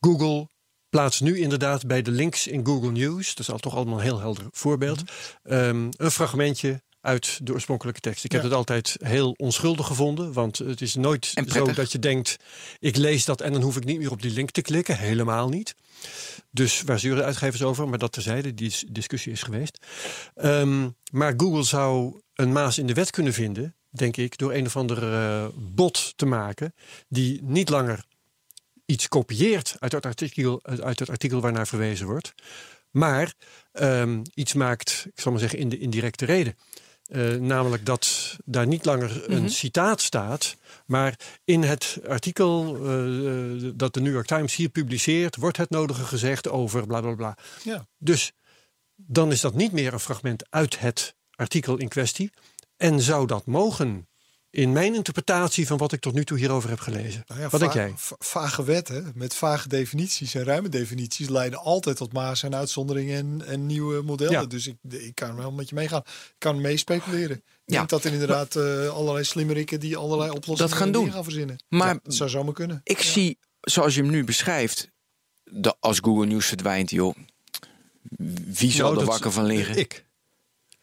Google 0.00 0.48
plaatst 0.96 1.20
nu 1.20 1.38
inderdaad 1.38 1.86
bij 1.86 2.02
de 2.02 2.10
links 2.10 2.46
in 2.46 2.66
Google 2.66 2.90
News, 2.90 3.28
dat 3.28 3.38
is 3.38 3.50
al 3.50 3.58
toch 3.58 3.74
allemaal 3.74 3.98
een 3.98 4.04
heel 4.04 4.20
helder 4.20 4.44
voorbeeld, 4.50 5.02
ehm, 5.42 5.88
een 5.96 6.10
fragmentje 6.10 6.82
uit 7.00 7.38
de 7.42 7.52
oorspronkelijke 7.52 8.00
tekst. 8.00 8.24
Ik 8.24 8.32
heb 8.32 8.42
het 8.42 8.52
altijd 8.52 8.96
heel 8.98 9.34
onschuldig 9.36 9.86
gevonden, 9.86 10.32
want 10.32 10.58
het 10.58 10.80
is 10.80 10.94
nooit 10.94 11.34
zo 11.46 11.72
dat 11.72 11.92
je 11.92 11.98
denkt, 11.98 12.36
ik 12.78 12.96
lees 12.96 13.24
dat 13.24 13.40
en 13.40 13.52
dan 13.52 13.62
hoef 13.62 13.76
ik 13.76 13.84
niet 13.84 13.98
meer 13.98 14.10
op 14.10 14.22
die 14.22 14.32
link 14.32 14.50
te 14.50 14.62
klikken. 14.62 14.98
Helemaal 14.98 15.48
niet. 15.48 15.74
Dus 16.50 16.82
waar 16.82 16.98
zeuren 16.98 17.20
de 17.20 17.26
uitgevers 17.26 17.62
over, 17.62 17.88
maar 17.88 17.98
dat 17.98 18.12
terzijde, 18.12 18.54
die 18.54 18.68
dis- 18.68 18.84
discussie 18.88 19.32
is 19.32 19.42
geweest. 19.42 19.78
Ehm, 20.34 20.88
maar 21.10 21.34
Google 21.36 21.62
zou 21.62 22.20
een 22.34 22.52
maas 22.52 22.78
in 22.78 22.86
de 22.86 22.94
wet 22.94 23.10
kunnen 23.10 23.32
vinden, 23.32 23.74
denk 23.90 24.16
ik, 24.16 24.38
door 24.38 24.52
een 24.52 24.66
of 24.66 24.76
ander 24.76 25.12
eh, 25.12 25.46
bot 25.54 26.12
te 26.16 26.26
maken, 26.26 26.74
die 27.08 27.42
niet 27.42 27.68
langer 27.68 28.04
iets 28.86 29.08
kopieert 29.08 29.76
uit 29.78 29.92
het 29.92 30.06
artikel, 30.06 30.60
uit 30.62 30.98
het 30.98 31.10
artikel 31.10 31.40
waarnaar 31.40 31.66
verwezen 31.66 32.06
wordt, 32.06 32.34
maar 32.90 33.34
ehm, 33.72 34.22
iets 34.34 34.52
maakt, 34.54 35.06
ik 35.14 35.20
zal 35.20 35.30
maar 35.32 35.40
zeggen, 35.40 35.58
in 35.58 35.68
de 35.68 35.78
indirecte 35.78 36.24
reden. 36.24 36.56
Eh, 37.06 37.34
namelijk 37.34 37.86
dat 37.86 38.36
daar 38.44 38.66
niet 38.66 38.84
langer 38.84 39.30
een 39.30 39.50
citaat 39.50 40.00
staat, 40.00 40.56
maar 40.86 41.18
in 41.44 41.62
het 41.62 41.98
artikel 42.08 42.76
eh, 42.76 43.70
dat 43.74 43.94
de 43.94 44.00
New 44.00 44.12
York 44.12 44.26
Times 44.26 44.54
hier 44.54 44.68
publiceert, 44.68 45.36
wordt 45.36 45.56
het 45.56 45.70
nodige 45.70 46.04
gezegd 46.04 46.48
over 46.48 46.86
bla 46.86 47.00
bla 47.00 47.14
bla. 47.14 47.36
Ja. 47.62 47.86
Dus 47.98 48.32
dan 48.94 49.32
is 49.32 49.40
dat 49.40 49.54
niet 49.54 49.72
meer 49.72 49.92
een 49.92 50.00
fragment 50.00 50.50
uit 50.50 50.78
het 50.78 51.14
artikel 51.30 51.76
in 51.76 51.88
kwestie. 51.88 52.30
En 52.76 53.00
zou 53.00 53.26
dat 53.26 53.46
mogen 53.46 54.08
in 54.56 54.72
mijn 54.72 54.94
interpretatie 54.94 55.66
van 55.66 55.76
wat 55.78 55.92
ik 55.92 56.00
tot 56.00 56.14
nu 56.14 56.24
toe 56.24 56.38
hierover 56.38 56.68
heb 56.68 56.80
gelezen? 56.80 57.24
Nou 57.26 57.40
ja, 57.40 57.48
wat 57.48 57.60
denk 57.60 57.72
jij? 57.72 57.92
va- 57.96 58.16
Vage 58.18 58.64
wetten 58.64 59.12
met 59.14 59.34
vage 59.34 59.68
definities 59.68 60.34
en 60.34 60.44
ruime 60.44 60.68
definities 60.68 61.28
leiden 61.28 61.58
altijd 61.58 61.96
tot 61.96 62.12
maas 62.12 62.42
en 62.42 62.54
uitzonderingen 62.54 63.16
en, 63.40 63.46
en 63.46 63.66
nieuwe 63.66 64.02
modellen. 64.02 64.32
Ja. 64.40 64.44
Dus 64.46 64.66
ik, 64.66 64.76
ik 64.88 65.14
kan 65.14 65.36
wel 65.36 65.52
met 65.52 65.68
je 65.68 65.74
meegaan. 65.74 66.00
Ik 66.06 66.34
kan 66.38 66.60
mee 66.60 66.76
speculeren. 66.76 67.36
Ik 67.36 67.42
Ja. 67.64 67.76
denk 67.76 67.88
dat 67.88 68.04
er 68.04 68.12
inderdaad 68.12 68.56
eh, 68.56 68.88
allerlei 68.88 69.24
slimmerikken 69.24 69.80
die 69.80 69.96
allerlei 69.96 70.30
oplossingen 70.30 70.70
Dat 70.70 70.78
gaan 70.78 70.86
en 70.86 70.92
doen. 70.92 71.12
gaan 71.12 71.24
verzinnen. 71.24 71.56
Maar 71.68 71.94
Ja, 71.94 72.00
dat 72.02 72.14
zou 72.14 72.30
zomaar 72.30 72.54
kunnen. 72.54 72.80
ik 72.84 73.00
Ja. 73.00 73.10
zie, 73.10 73.38
zoals 73.60 73.94
je 73.94 74.00
hem 74.02 74.10
nu 74.10 74.24
beschrijft, 74.24 74.90
dat 75.50 75.76
als 75.80 75.98
Google 76.02 76.26
News 76.26 76.46
verdwijnt, 76.46 76.90
joh. 76.90 77.16
Wie 78.46 78.70
zal 78.70 78.88
Nou, 78.90 79.00
er 79.00 79.06
wakker 79.10 79.32
van 79.32 79.44
liggen? 79.44 79.76
Ik. 79.76 80.04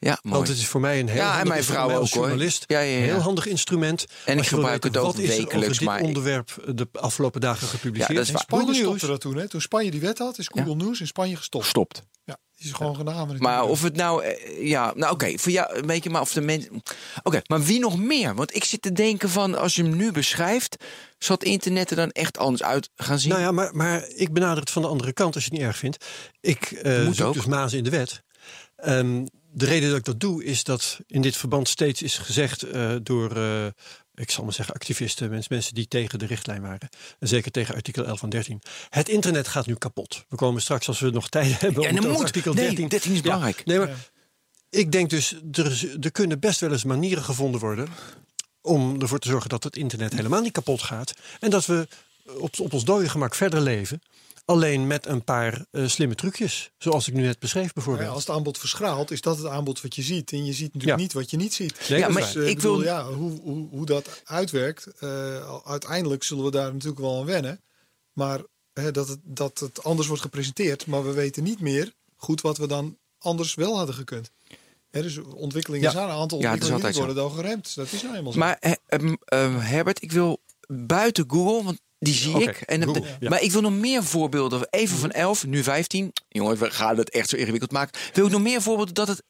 Ja, 0.03 0.19
mooi. 0.21 0.35
Want 0.35 0.47
het 0.47 0.57
is 0.57 0.67
voor 0.67 0.81
mij 0.81 0.99
een 0.99 1.07
heel 1.07 1.15
Ja, 1.17 1.27
en 1.29 1.33
handig 1.33 1.53
mijn 1.53 1.63
vrouw 1.63 1.89
ook, 1.89 1.95
hoor. 1.95 2.07
journalist. 2.07 2.63
Ja, 2.67 2.79
ja, 2.79 2.91
ja. 2.91 2.97
Een 2.97 3.03
heel 3.03 3.19
handig 3.19 3.45
instrument. 3.45 4.05
En 4.25 4.37
ik 4.37 4.47
gebruik 4.47 4.83
weten, 4.83 4.89
het 4.89 4.97
ook 4.97 5.05
wat 5.15 5.17
is 5.23 5.29
er 5.29 5.35
wekelijks, 5.37 5.55
over 5.67 5.77
dit 5.79 5.87
maar 5.87 5.99
ik- 5.99 6.05
onderwerp 6.05 6.63
de 6.75 6.87
afgelopen 6.91 7.41
dagen 7.41 7.67
gepubliceerd. 7.67 8.09
Ja, 8.09 8.15
dat 8.15 8.25
is 8.25 8.31
waar. 8.31 8.41
Spanje 8.41 8.65
Google 8.65 8.81
stopte 8.83 9.07
dat 9.07 9.21
toen. 9.21 9.35
Hè? 9.37 9.47
Toen 9.47 9.61
Spanje 9.61 9.91
die 9.91 9.99
wet 10.01 10.17
had, 10.17 10.37
is 10.37 10.49
Google 10.53 10.75
News 10.75 10.99
in 10.99 11.07
Spanje 11.07 11.35
gestopt. 11.35 11.63
Gestopt. 11.63 12.01
Ja, 12.25 12.37
die 12.55 12.67
is 12.67 12.73
gewoon 12.73 12.95
gedaan. 12.95 13.27
Maar 13.37 13.57
nieuwe. 13.57 13.71
of 13.71 13.81
het 13.81 13.95
nou, 13.95 14.23
eh, 14.23 14.67
ja, 14.67 14.93
nou 14.95 15.13
oké, 15.13 15.37
voor 15.37 15.51
jou 15.51 15.75
een 15.77 15.85
beetje, 15.85 16.09
maar 16.09 16.21
of 16.21 16.33
de 16.33 16.41
mensen. 16.41 16.81
Oké, 17.23 17.41
maar 17.47 17.63
wie 17.63 17.79
nog 17.79 17.97
meer? 17.97 18.35
Want 18.35 18.55
ik 18.55 18.63
zit 18.63 18.81
te 18.81 18.91
denken 18.91 19.29
van, 19.29 19.57
als 19.57 19.75
je 19.75 19.83
hem 19.83 19.95
nu 19.95 20.11
beschrijft, 20.11 20.75
zal 21.17 21.35
het 21.35 21.45
internet 21.45 21.89
er 21.89 21.95
dan 21.95 22.09
echt 22.11 22.37
anders 22.37 22.63
uit 22.63 22.89
gaan 22.95 23.19
zien? 23.19 23.29
Nou 23.29 23.41
ja, 23.41 23.51
maar, 23.51 23.75
maar 23.75 24.07
ik 24.15 24.33
benader 24.33 24.59
het 24.59 24.71
van 24.71 24.81
de 24.81 24.87
andere 24.87 25.13
kant 25.13 25.35
als 25.35 25.43
je 25.43 25.49
het 25.49 25.59
niet 25.59 25.67
erg 25.67 25.77
vindt. 25.77 26.05
Ik 26.41 26.71
eh 26.71 27.05
Moet 27.05 27.15
zoek 27.15 27.27
ook. 27.27 27.33
dus 27.33 27.45
mazen 27.45 27.77
in 27.77 27.83
de 27.83 27.89
wet. 27.89 28.21
Ehm, 28.75 29.25
de 29.53 29.65
reden 29.65 29.89
dat 29.89 29.97
ik 29.97 30.05
dat 30.05 30.19
doe 30.19 30.43
is 30.43 30.63
dat 30.63 30.99
in 31.07 31.21
dit 31.21 31.37
verband 31.37 31.67
steeds 31.69 32.01
is 32.01 32.17
gezegd 32.17 32.63
eh, 32.63 32.95
door, 33.03 33.35
eh, 33.37 33.65
ik 34.15 34.31
zal 34.31 34.43
maar 34.43 34.53
zeggen, 34.53 34.73
activisten, 34.75 35.29
mensen, 35.29 35.53
mensen 35.53 35.73
die 35.73 35.87
tegen 35.87 36.19
de 36.19 36.25
richtlijn 36.25 36.61
waren. 36.61 36.89
En 37.19 37.27
zeker 37.27 37.51
tegen 37.51 37.75
artikel 37.75 38.05
11 38.05 38.23
en 38.23 38.29
13. 38.29 38.61
Het 38.89 39.09
internet 39.09 39.47
gaat 39.47 39.65
nu 39.65 39.75
kapot. 39.75 40.25
We 40.29 40.35
komen 40.35 40.61
straks, 40.61 40.87
als 40.87 40.99
we 40.99 41.09
nog 41.09 41.29
tijd 41.29 41.59
hebben, 41.59 41.81
Ja, 41.83 41.89
en 41.89 41.95
moet. 42.09 42.21
artikel 42.23 42.53
Nee, 42.53 42.65
13. 42.67 42.87
13 42.87 43.11
is 43.11 43.17
Ja, 43.17 43.23
belangrijk. 43.23 43.65
nee, 43.65 43.77
maar 43.77 44.09
ik 44.69 44.91
denk 44.91 45.09
dus, 45.09 45.35
er, 45.51 45.97
er 46.01 46.11
kunnen 46.11 46.39
best 46.39 46.59
wel 46.59 46.71
eens 46.71 46.83
manieren 46.83 47.23
gevonden 47.23 47.59
worden 47.59 47.87
om 48.61 49.01
ervoor 49.01 49.19
te 49.19 49.27
zorgen 49.27 49.49
dat 49.49 49.63
het 49.63 49.75
internet 49.77 50.13
helemaal 50.13 50.41
niet 50.41 50.51
kapot 50.51 50.81
gaat. 50.81 51.13
En 51.39 51.49
dat 51.49 51.65
we 51.65 51.87
op, 52.37 52.59
op 52.59 52.73
ons 52.73 52.83
dode 52.83 53.09
gemak 53.09 53.35
verder 53.35 53.61
leven. 53.61 54.01
Alleen 54.45 54.87
met 54.87 55.05
een 55.05 55.23
paar 55.23 55.65
eh, 55.71 55.87
slimme 55.87 56.15
trucjes. 56.15 56.71
Zoals 56.77 57.07
ik 57.07 57.13
nu 57.13 57.21
net 57.21 57.39
beschreef 57.39 57.63
Maar 57.63 57.73
bijvoorbeeld. 57.73 58.07
ja, 58.07 58.13
als 58.13 58.25
het 58.27 58.35
aanbod 58.35 58.57
verschraalt, 58.57 59.11
is 59.11 59.21
dat 59.21 59.37
het 59.37 59.47
aanbod 59.47 59.81
wat 59.81 59.95
je 59.95 60.01
ziet. 60.01 60.31
En 60.31 60.45
je 60.45 60.53
ziet 60.53 60.73
natuurlijk 60.73 60.99
Ja. 60.99 61.03
niet 61.03 61.13
wat 61.13 61.29
je 61.31 61.37
niet 61.37 61.53
ziet. 61.53 61.89
Nee, 61.89 61.99
Ja, 61.99 62.09
maar 62.09 62.23
eh, 62.23 62.47
ik 62.47 62.59
wil- 62.59 62.71
bedoel, 62.71 62.83
ja, 62.83 63.05
hoe, 63.05 63.39
hoe, 63.41 63.67
hoe 63.69 63.85
dat 63.85 64.21
uitwerkt, 64.23 64.87
eh, 64.99 65.59
uiteindelijk 65.65 66.23
zullen 66.23 66.43
we 66.43 66.51
daar 66.51 66.73
natuurlijk 66.73 67.01
wel 67.01 67.19
aan 67.19 67.25
wennen. 67.25 67.61
Maar 68.13 68.41
hè, 68.73 68.91
dat, 68.91 69.07
het, 69.07 69.19
dat 69.23 69.59
het 69.59 69.83
anders 69.83 70.07
wordt 70.07 70.21
gepresenteerd, 70.23 70.85
maar 70.85 71.03
we 71.05 71.11
weten 71.11 71.43
niet 71.43 71.59
meer 71.59 71.93
goed 72.15 72.41
wat 72.41 72.57
we 72.57 72.67
dan 72.67 72.97
anders 73.17 73.53
wel 73.55 73.77
hadden 73.77 73.95
gekund. 73.95 74.31
Hè, 74.89 75.01
dus 75.01 75.17
ontwikkelingen 75.17 75.85
Ja. 75.87 75.91
zijn, 75.91 76.09
een 76.09 76.15
aantal 76.15 76.37
ontwikkelingen 76.37 76.93
worden 76.93 77.15
dan 77.15 77.31
geremd. 77.31 77.75
Dat 77.75 77.91
is 77.91 78.01
nou 78.01 78.15
eenmaal 78.15 78.31
zo. 78.31 78.39
Maar 78.39 78.57
eh, 78.59 78.71
ehm, 78.87 79.15
ehm, 79.25 79.55
Herbert, 79.57 80.01
ik 80.01 80.11
wil 80.11 80.41
buiten 80.67 81.23
Google, 81.27 81.63
want 81.63 81.79
die 82.03 82.13
zie 82.13 82.41
ik. 82.41 82.61
En, 82.61 82.93
ja. 83.19 83.29
Maar 83.29 83.41
ik 83.41 83.51
wil 83.51 83.61
nog 83.61 83.73
meer 83.73 84.03
voorbeelden. 84.03 84.67
Even 84.69 84.97
van 84.97 85.11
11, 85.11 85.45
nu 85.45 85.63
15. 85.63 86.11
Jongens, 86.27 86.59
we 86.59 86.71
gaan 86.71 86.97
het 86.97 87.09
echt 87.09 87.29
zo 87.29 87.35
ingewikkeld 87.35 87.71
maken. 87.71 87.99
Wil 88.13 88.25
ik 88.25 88.31
nog 88.31 88.41
meer 88.41 88.61
voorbeelden 88.61 88.93
dat, 88.93 89.07
het, 89.07 89.23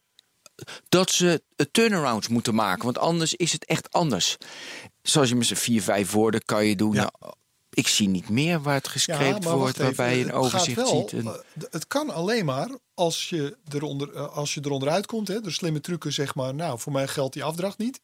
dat 0.90 1.12
ze 1.12 1.44
turnarounds 1.72 2.28
moeten 2.28 2.56
maken? 2.56 2.84
Want 2.84 2.98
anders 2.98 3.34
is 3.34 3.52
het 3.52 3.66
echt 3.66 3.92
anders. 3.92 4.38
Zoals 5.02 5.30
je 5.30 5.36
met 5.36 5.48
z'n 5.48 5.54
vier, 5.54 5.82
vijf 5.82 6.12
woorden 6.12 6.46
kan 6.46 6.66
je 6.66 6.76
doen. 6.76 6.94
Ja. 6.94 7.12
Nou, 7.20 7.34
ik 7.74 7.88
zie 7.88 8.08
niet 8.08 8.30
meer 8.30 8.62
waar 8.62 8.76
het 8.76 9.44
maar 9.44 9.58
wordt, 9.58 9.80
even, 9.80 9.86
waarbij 9.86 10.18
je 10.18 10.24
een 10.24 10.34
overzicht 10.34 10.76
wel, 10.76 10.88
ziet. 10.88 11.14
En, 11.20 11.26
eh, 11.26 11.34
het 11.70 11.88
kan 11.88 12.10
alleen 12.10 12.46
maar 12.46 12.70
als 12.94 13.30
je, 13.30 13.58
eronder, 13.72 14.14
eh, 14.14 14.36
als 14.36 14.54
je 14.54 14.62
eronder 14.64 14.90
uitkomt. 14.90 15.28
Hè, 15.28 15.42
door 15.42 15.52
slimme 15.52 15.80
trucken 15.80 16.14
zeg 16.14 16.36
maar, 16.36 16.56
nou 16.56 16.80
voor 16.80 16.92
mij 16.92 17.08
geldt 17.08 17.34
die 17.34 17.44
afdracht 17.44 17.78
niet. 17.78 18.02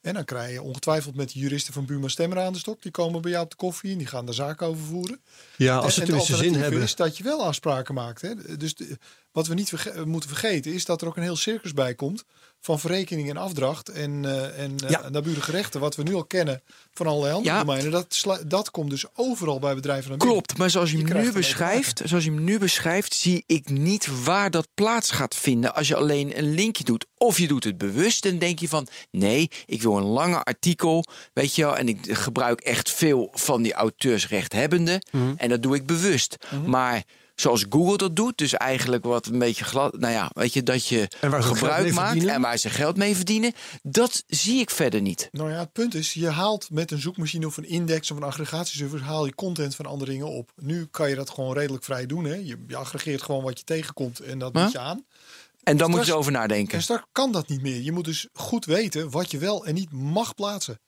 En 0.00 0.14
dan 0.14 0.24
krijg 0.24 0.52
je 0.52 0.62
ongetwijfeld 0.62 1.14
met 1.14 1.32
de 1.32 1.38
juristen 1.38 1.72
van 1.72 1.84
Buma 1.84 2.08
Stemmer 2.08 2.38
aan 2.38 2.52
de 2.52 2.58
stok. 2.58 2.82
Die 2.82 2.90
komen 2.90 3.22
bij 3.22 3.30
jou 3.30 3.44
op 3.44 3.50
de 3.50 3.56
koffie 3.56 3.92
en 3.92 3.98
die 3.98 4.06
gaan 4.06 4.24
daar 4.24 4.34
zaken 4.34 4.66
over 4.66 4.84
voeren. 4.84 5.20
Ja, 5.56 5.76
als 5.76 5.94
ze 5.94 6.00
en, 6.00 6.06
tenminste 6.06 6.36
zin 6.36 6.54
hebben. 6.54 6.82
is 6.82 6.94
dat 6.94 7.16
je 7.16 7.22
wel 7.24 7.44
afspraken 7.44 7.94
maakt. 7.94 8.20
Hè. 8.22 8.56
Dus 8.56 8.74
de- 8.74 8.98
wat 9.32 9.46
we 9.46 9.54
niet 9.54 9.68
verge- 9.68 10.06
moeten 10.06 10.28
vergeten 10.28 10.72
is 10.72 10.84
dat 10.84 11.00
er 11.02 11.06
ook 11.08 11.16
een 11.16 11.22
heel 11.22 11.36
circus 11.36 11.72
bij 11.74 11.94
komt. 11.94 12.24
Van 12.62 12.80
verrekening 12.80 13.30
en 13.30 13.36
afdracht 13.36 13.88
en, 13.88 14.24
eh 14.24 14.62
en 14.64 14.74
Ja. 14.88 15.08
naburige 15.08 15.50
rechten. 15.50 15.80
Wat 15.80 15.96
we 15.96 16.02
nu 16.02 16.14
al 16.14 16.24
kennen 16.24 16.62
van 16.92 17.06
allerlei 17.06 17.34
andere 17.34 17.54
Ja. 17.54 17.60
domeinen. 17.60 17.90
Dat, 17.90 18.24
dat 18.46 18.70
komt 18.70 18.90
dus 18.90 19.04
overal 19.14 19.58
bij 19.58 19.74
bedrijven 19.74 20.08
naar 20.08 20.18
binnen. 20.18 20.36
Klopt, 20.36 20.58
maar 20.58 20.70
zoals 20.70 20.90
je, 20.90 20.98
Je 20.98 21.04
hem 21.06 21.22
nu 21.22 21.32
beschrijft, 21.32 22.02
zoals 22.04 22.24
je 22.24 22.30
hem 22.30 22.44
nu 22.44 22.58
beschrijft, 22.58 23.14
zie 23.14 23.42
ik 23.46 23.68
niet 23.68 24.24
waar 24.24 24.50
dat 24.50 24.68
plaats 24.74 25.10
gaat 25.10 25.34
vinden 25.34 25.74
als 25.74 25.88
je 25.88 25.96
alleen 25.96 26.38
een 26.38 26.54
linkje 26.54 26.84
doet. 26.84 27.06
Of 27.16 27.38
je 27.38 27.46
doet 27.48 27.64
het 27.64 27.78
bewust 27.78 28.24
en 28.26 28.38
denk 28.38 28.58
je 28.58 28.68
van 28.68 28.86
nee, 29.10 29.50
ik 29.66 29.82
wil 29.82 29.96
een 29.96 30.02
lange 30.02 30.42
artikel, 30.44 31.04
weet 31.32 31.54
je 31.54 31.62
wel, 31.62 31.76
en 31.76 31.88
ik 31.88 31.98
gebruik 32.16 32.60
echt 32.60 32.90
veel 32.90 33.28
van 33.32 33.62
die 33.62 33.72
auteursrechthebbenden 33.72 35.02
en 35.36 35.48
dat 35.48 35.62
doe 35.62 35.74
ik 35.74 35.86
bewust. 35.86 36.36
Maar 36.66 37.02
zoals 37.40 37.64
Google 37.68 37.96
dat 37.96 38.16
doet, 38.16 38.38
dus 38.38 38.54
eigenlijk 38.54 39.04
wat 39.04 39.26
een 39.26 39.38
beetje 39.38 39.64
glad, 39.64 39.98
nou 39.98 40.12
ja, 40.12 40.30
weet 40.34 40.52
je, 40.52 40.62
dat 40.62 40.86
je 40.86 41.08
gebruik 41.20 41.92
maakt 41.92 42.06
verdienen. 42.08 42.34
en 42.34 42.40
waar 42.40 42.56
ze 42.58 42.70
geld 42.70 42.96
mee 42.96 43.16
verdienen, 43.16 43.52
dat 43.82 44.22
zie 44.26 44.60
ik 44.60 44.70
verder 44.70 45.00
niet. 45.00 45.28
Nou 45.32 45.50
ja, 45.50 45.58
het 45.58 45.72
punt 45.72 45.94
is, 45.94 46.12
je 46.12 46.28
haalt 46.28 46.70
met 46.70 46.90
een 46.90 47.00
zoekmachine 47.00 47.46
of 47.46 47.56
een 47.56 47.68
index 47.68 48.10
of 48.10 48.16
een 48.16 48.22
aggregatieservice, 48.22 49.04
haal 49.04 49.26
je 49.26 49.34
content 49.34 49.74
van 49.74 49.86
andere 49.86 50.10
dingen 50.10 50.28
op. 50.28 50.52
Nu 50.56 50.86
kan 50.90 51.08
je 51.08 51.14
dat 51.14 51.30
gewoon 51.30 51.54
redelijk 51.54 51.84
vrij 51.84 52.06
doen. 52.06 52.24
Hè? 52.24 52.34
Je, 52.34 52.64
je 52.66 52.76
aggregeert 52.76 53.22
gewoon 53.22 53.42
wat 53.42 53.58
je 53.58 53.64
tegenkomt 53.64 54.20
en 54.20 54.38
dat 54.38 54.50
Ja. 54.54 54.62
bied 54.64 54.72
je 54.72 54.78
aan. 54.78 54.96
En 54.96 55.06
dan 55.62 55.74
Straks- 55.74 55.90
moeten 55.90 56.06
ze 56.12 56.14
over 56.18 56.32
nadenken. 56.32 56.74
En 56.76 56.82
straks 56.82 57.04
kan 57.12 57.32
dat 57.32 57.48
niet 57.48 57.62
meer. 57.62 57.80
Je 57.80 57.92
moet 57.92 58.04
dus 58.04 58.26
goed 58.32 58.64
weten 58.64 59.10
wat 59.10 59.30
je 59.30 59.38
wel 59.38 59.66
en 59.66 59.74
niet 59.74 59.92
mag 59.92 60.34
plaatsen. 60.34 60.80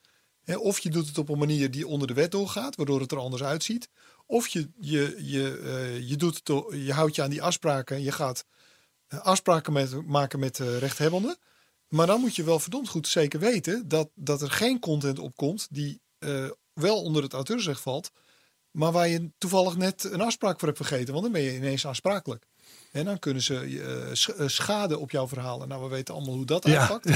Hè, 0.42 0.56
Of 0.56 0.78
je 0.78 0.90
doet 0.90 1.06
het 1.06 1.18
op 1.18 1.28
een 1.28 1.38
manier 1.38 1.70
die 1.70 1.86
onder 1.86 2.08
de 2.08 2.14
wet 2.14 2.30
doorgaat, 2.30 2.76
waardoor 2.76 3.00
het 3.00 3.12
er 3.12 3.18
anders 3.18 3.42
uitziet. 3.42 3.88
Of 4.32 4.46
je, 4.48 4.68
je, 4.80 5.16
je, 5.18 5.58
eh, 5.58 6.08
je, 6.08 6.16
doet 6.16 6.40
het, 6.44 6.64
je 6.84 6.92
houdt 6.92 7.14
je 7.14 7.22
aan 7.22 7.30
die 7.30 7.42
afspraken 7.42 7.96
en 7.96 8.02
je 8.02 8.12
gaat 8.12 8.44
eh, 9.08 9.18
afspraken 9.20 9.72
met, 9.72 10.06
maken 10.06 10.38
met 10.38 10.56
de 10.56 10.78
rechthebbenden. 10.78 11.36
Maar 11.88 12.06
dan 12.06 12.20
moet 12.20 12.36
je 12.36 12.44
wel 12.44 12.58
verdomd 12.58 12.88
goed 12.88 13.08
zeker 13.08 13.40
weten 13.40 13.88
dat, 13.88 14.10
dat 14.14 14.42
er 14.42 14.50
geen 14.50 14.78
content 14.80 15.18
opkomt 15.18 15.66
die 15.70 16.00
eh, 16.18 16.50
wel 16.72 17.02
onder 17.02 17.22
het 17.22 17.32
auteursrecht 17.32 17.80
valt. 17.80 18.10
Maar 18.70 18.92
waar 18.92 19.08
je 19.08 19.30
toevallig 19.38 19.76
net 19.76 20.04
een 20.04 20.20
afspraak 20.20 20.58
voor 20.58 20.68
hebt 20.68 20.80
vergeten. 20.86 21.12
Want 21.12 21.22
dan 21.24 21.32
ben 21.32 21.42
je 21.42 21.54
ineens 21.54 21.86
aansprakelijk. 21.86 22.46
En 22.92 23.04
dan 23.04 23.18
kunnen 23.18 23.42
ze 23.42 23.56
eh, 23.58 24.14
sch- 24.14 24.28
eh, 24.28 24.48
schade 24.48 24.98
op 24.98 25.10
jouw 25.10 25.28
verhalen. 25.28 25.68
Nou, 25.68 25.82
we 25.82 25.88
weten 25.88 26.14
allemaal 26.14 26.34
hoe 26.34 26.44
dat 26.44 26.66
Ja, 26.66 26.78
uitpakt. 26.80 27.08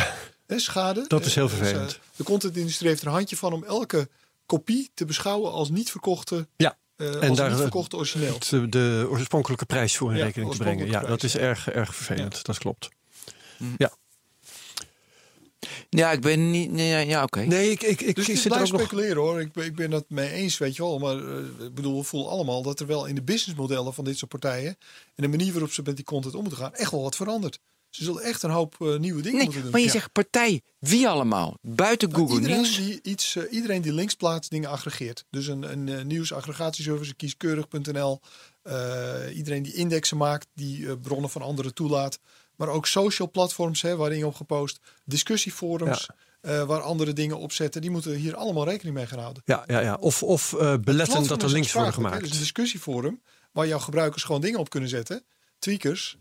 Hè, 0.47 0.59
schade. 0.59 1.05
Dat 1.09 1.25
is 1.25 1.35
heel 1.35 1.49
Eh, 1.49 1.55
vervelend. 1.55 1.89
dus, 1.89 1.95
eh, 1.99 2.03
de 2.17 2.25
contentindustrie 2.25 2.89
heeft 2.89 3.01
er 3.01 3.07
een 3.07 3.13
handje 3.13 3.37
van 3.37 3.53
om 3.53 3.65
elke 3.65 4.09
kopie 4.47 4.91
te 4.95 5.05
beschouwen 5.05 5.53
als 5.53 5.71
niet 5.71 5.91
verkochte, 5.91 6.49
Ja, 6.57 6.79
eh 6.97 7.23
En 7.23 7.29
als 7.29 7.39
daar- 7.39 7.51
niet 7.51 7.59
verkochte 7.61 7.97
origineel. 7.97 8.35
het, 8.35 8.53
eh, 8.53 8.63
de 8.69 9.07
oorspronkelijke 9.11 9.67
prijs 9.67 9.97
voor 9.97 10.11
in 10.11 10.17
Ja, 10.19 10.25
rekening 10.25 10.51
te 10.51 10.57
brengen. 10.57 10.87
Ja, 10.91 11.01
dat 11.01 11.23
is 11.23 11.37
erg, 11.37 11.71
erg 11.71 11.95
vervelend. 11.95 12.45
Dat 12.45 12.59
klopt. 12.59 12.89
Ja, 15.91 16.13
ik 16.13 16.21
ben 16.21 16.51
niet. 16.51 16.71
Nee, 16.73 16.89
ja, 16.89 16.99
ja 16.99 17.23
oké. 17.23 17.41
Nee, 17.41 17.71
ik, 17.71 17.83
ik, 17.83 18.01
ik, 18.01 18.15
Dus 18.17 18.29
ik 18.29 18.35
zit 18.37 18.45
er 18.45 18.51
blijf 18.51 18.67
ook 18.67 18.73
nog... 18.73 18.81
speculeren 18.81 19.17
hoor. 19.17 19.41
Ik 19.41 19.53
ben, 19.53 19.65
ik 19.65 19.75
ben 19.75 19.91
dat 19.91 20.05
mee 20.09 20.31
eens, 20.31 20.59
weet 20.59 20.77
je 20.77 20.83
wel. 20.83 20.99
Maar 20.99 21.17
eh, 21.17 21.65
ik 21.67 21.75
bedoel, 21.75 21.97
we 21.99 22.05
voelen 22.05 22.31
allemaal 22.31 22.63
dat 22.63 22.81
er 22.81 22.87
wel 22.87 23.07
in 23.07 23.15
de 23.15 23.23
businessmodellen 23.23 23.95
van 23.95 24.05
dit 24.05 24.19
soort 24.19 24.31
partijen... 24.31 24.77
en 25.15 25.23
de 25.23 25.29
manier 25.29 25.53
waarop 25.53 25.73
ze 25.73 25.83
met 25.85 25.97
die 25.97 26.05
content 26.05 26.35
om 26.35 26.41
moeten 26.41 26.59
gaan, 26.61 26.75
echt 26.75 26.91
wel 26.91 27.03
wat 27.03 27.17
verandert. 27.17 27.59
Ze 27.91 28.05
zullen 28.05 28.23
echt 28.23 28.43
een 28.43 28.51
hoop 28.51 28.75
eh, 28.81 28.97
nieuwe 28.97 29.23
dingen 29.23 29.37
Nee, 29.37 29.45
moeten 29.45 29.63
doen. 29.63 29.71
maar 29.71 29.81
je 29.81 29.87
Ja. 29.87 29.93
zegt 29.93 30.13
partij. 30.13 30.63
Wie 30.79 31.09
allemaal? 31.09 31.57
Buiten 31.63 32.15
Google 32.15 32.35
iedereen? 32.41 32.63
Die 32.63 32.99
iets, 33.03 33.37
eh, 33.37 33.53
iedereen 33.53 33.83
die 33.83 33.93
links 33.93 34.15
plaatst, 34.15 34.51
dingen 34.51 34.71
aggregeert. 34.71 35.25
Dus 35.31 35.47
een, 35.47 35.63
een 35.73 35.89
eh, 35.89 36.05
nieuwsaggregatieservice, 36.05 37.15
kieskeurig.nl. 37.15 38.21
eh, 38.63 39.37
iedereen 39.37 39.63
die 39.63 39.75
indexen 39.75 40.17
maakt, 40.17 40.47
die 40.55 40.97
bronnen 40.97 41.31
van 41.31 41.43
anderen 41.43 41.75
toelaat. 41.75 42.19
Maar 42.57 42.69
ook 42.69 42.87
social 42.87 43.31
platforms 43.31 43.83
hè, 43.83 43.97
waar 43.97 44.11
dingen 44.11 44.27
op 44.27 44.35
gepost. 44.35 44.81
Discussieforums 45.05 46.07
eh, 46.41 46.63
waar 46.65 46.81
andere 46.81 47.13
dingen 47.13 47.39
op 47.39 47.53
zetten. 47.53 47.81
Die 47.81 47.91
moeten 47.91 48.15
hier 48.15 48.35
allemaal 48.37 48.65
rekening 48.65 48.97
mee 48.97 49.07
gaan 49.07 49.19
houden. 49.19 49.43
Ja, 49.47 49.65
ja, 49.67 49.81
ja. 49.81 49.95
Of, 50.01 50.23
of 50.23 50.53
eh, 50.53 50.75
beletten 50.81 51.27
dat 51.27 51.41
er 51.41 51.47
is 51.47 51.53
links 51.53 51.73
worden 51.73 51.93
gemaakt. 51.93 52.21
Dus 52.23 52.31
een 52.33 52.39
discussieforum 52.39 53.21
waar 53.53 53.67
jouw 53.67 53.79
gebruikers 53.79 54.23
gewoon 54.23 54.41
dingen 54.41 54.59
op 54.59 54.71
kunnen 54.71 54.89
zetten. 54.89 55.25
Tweakers. 55.59 56.17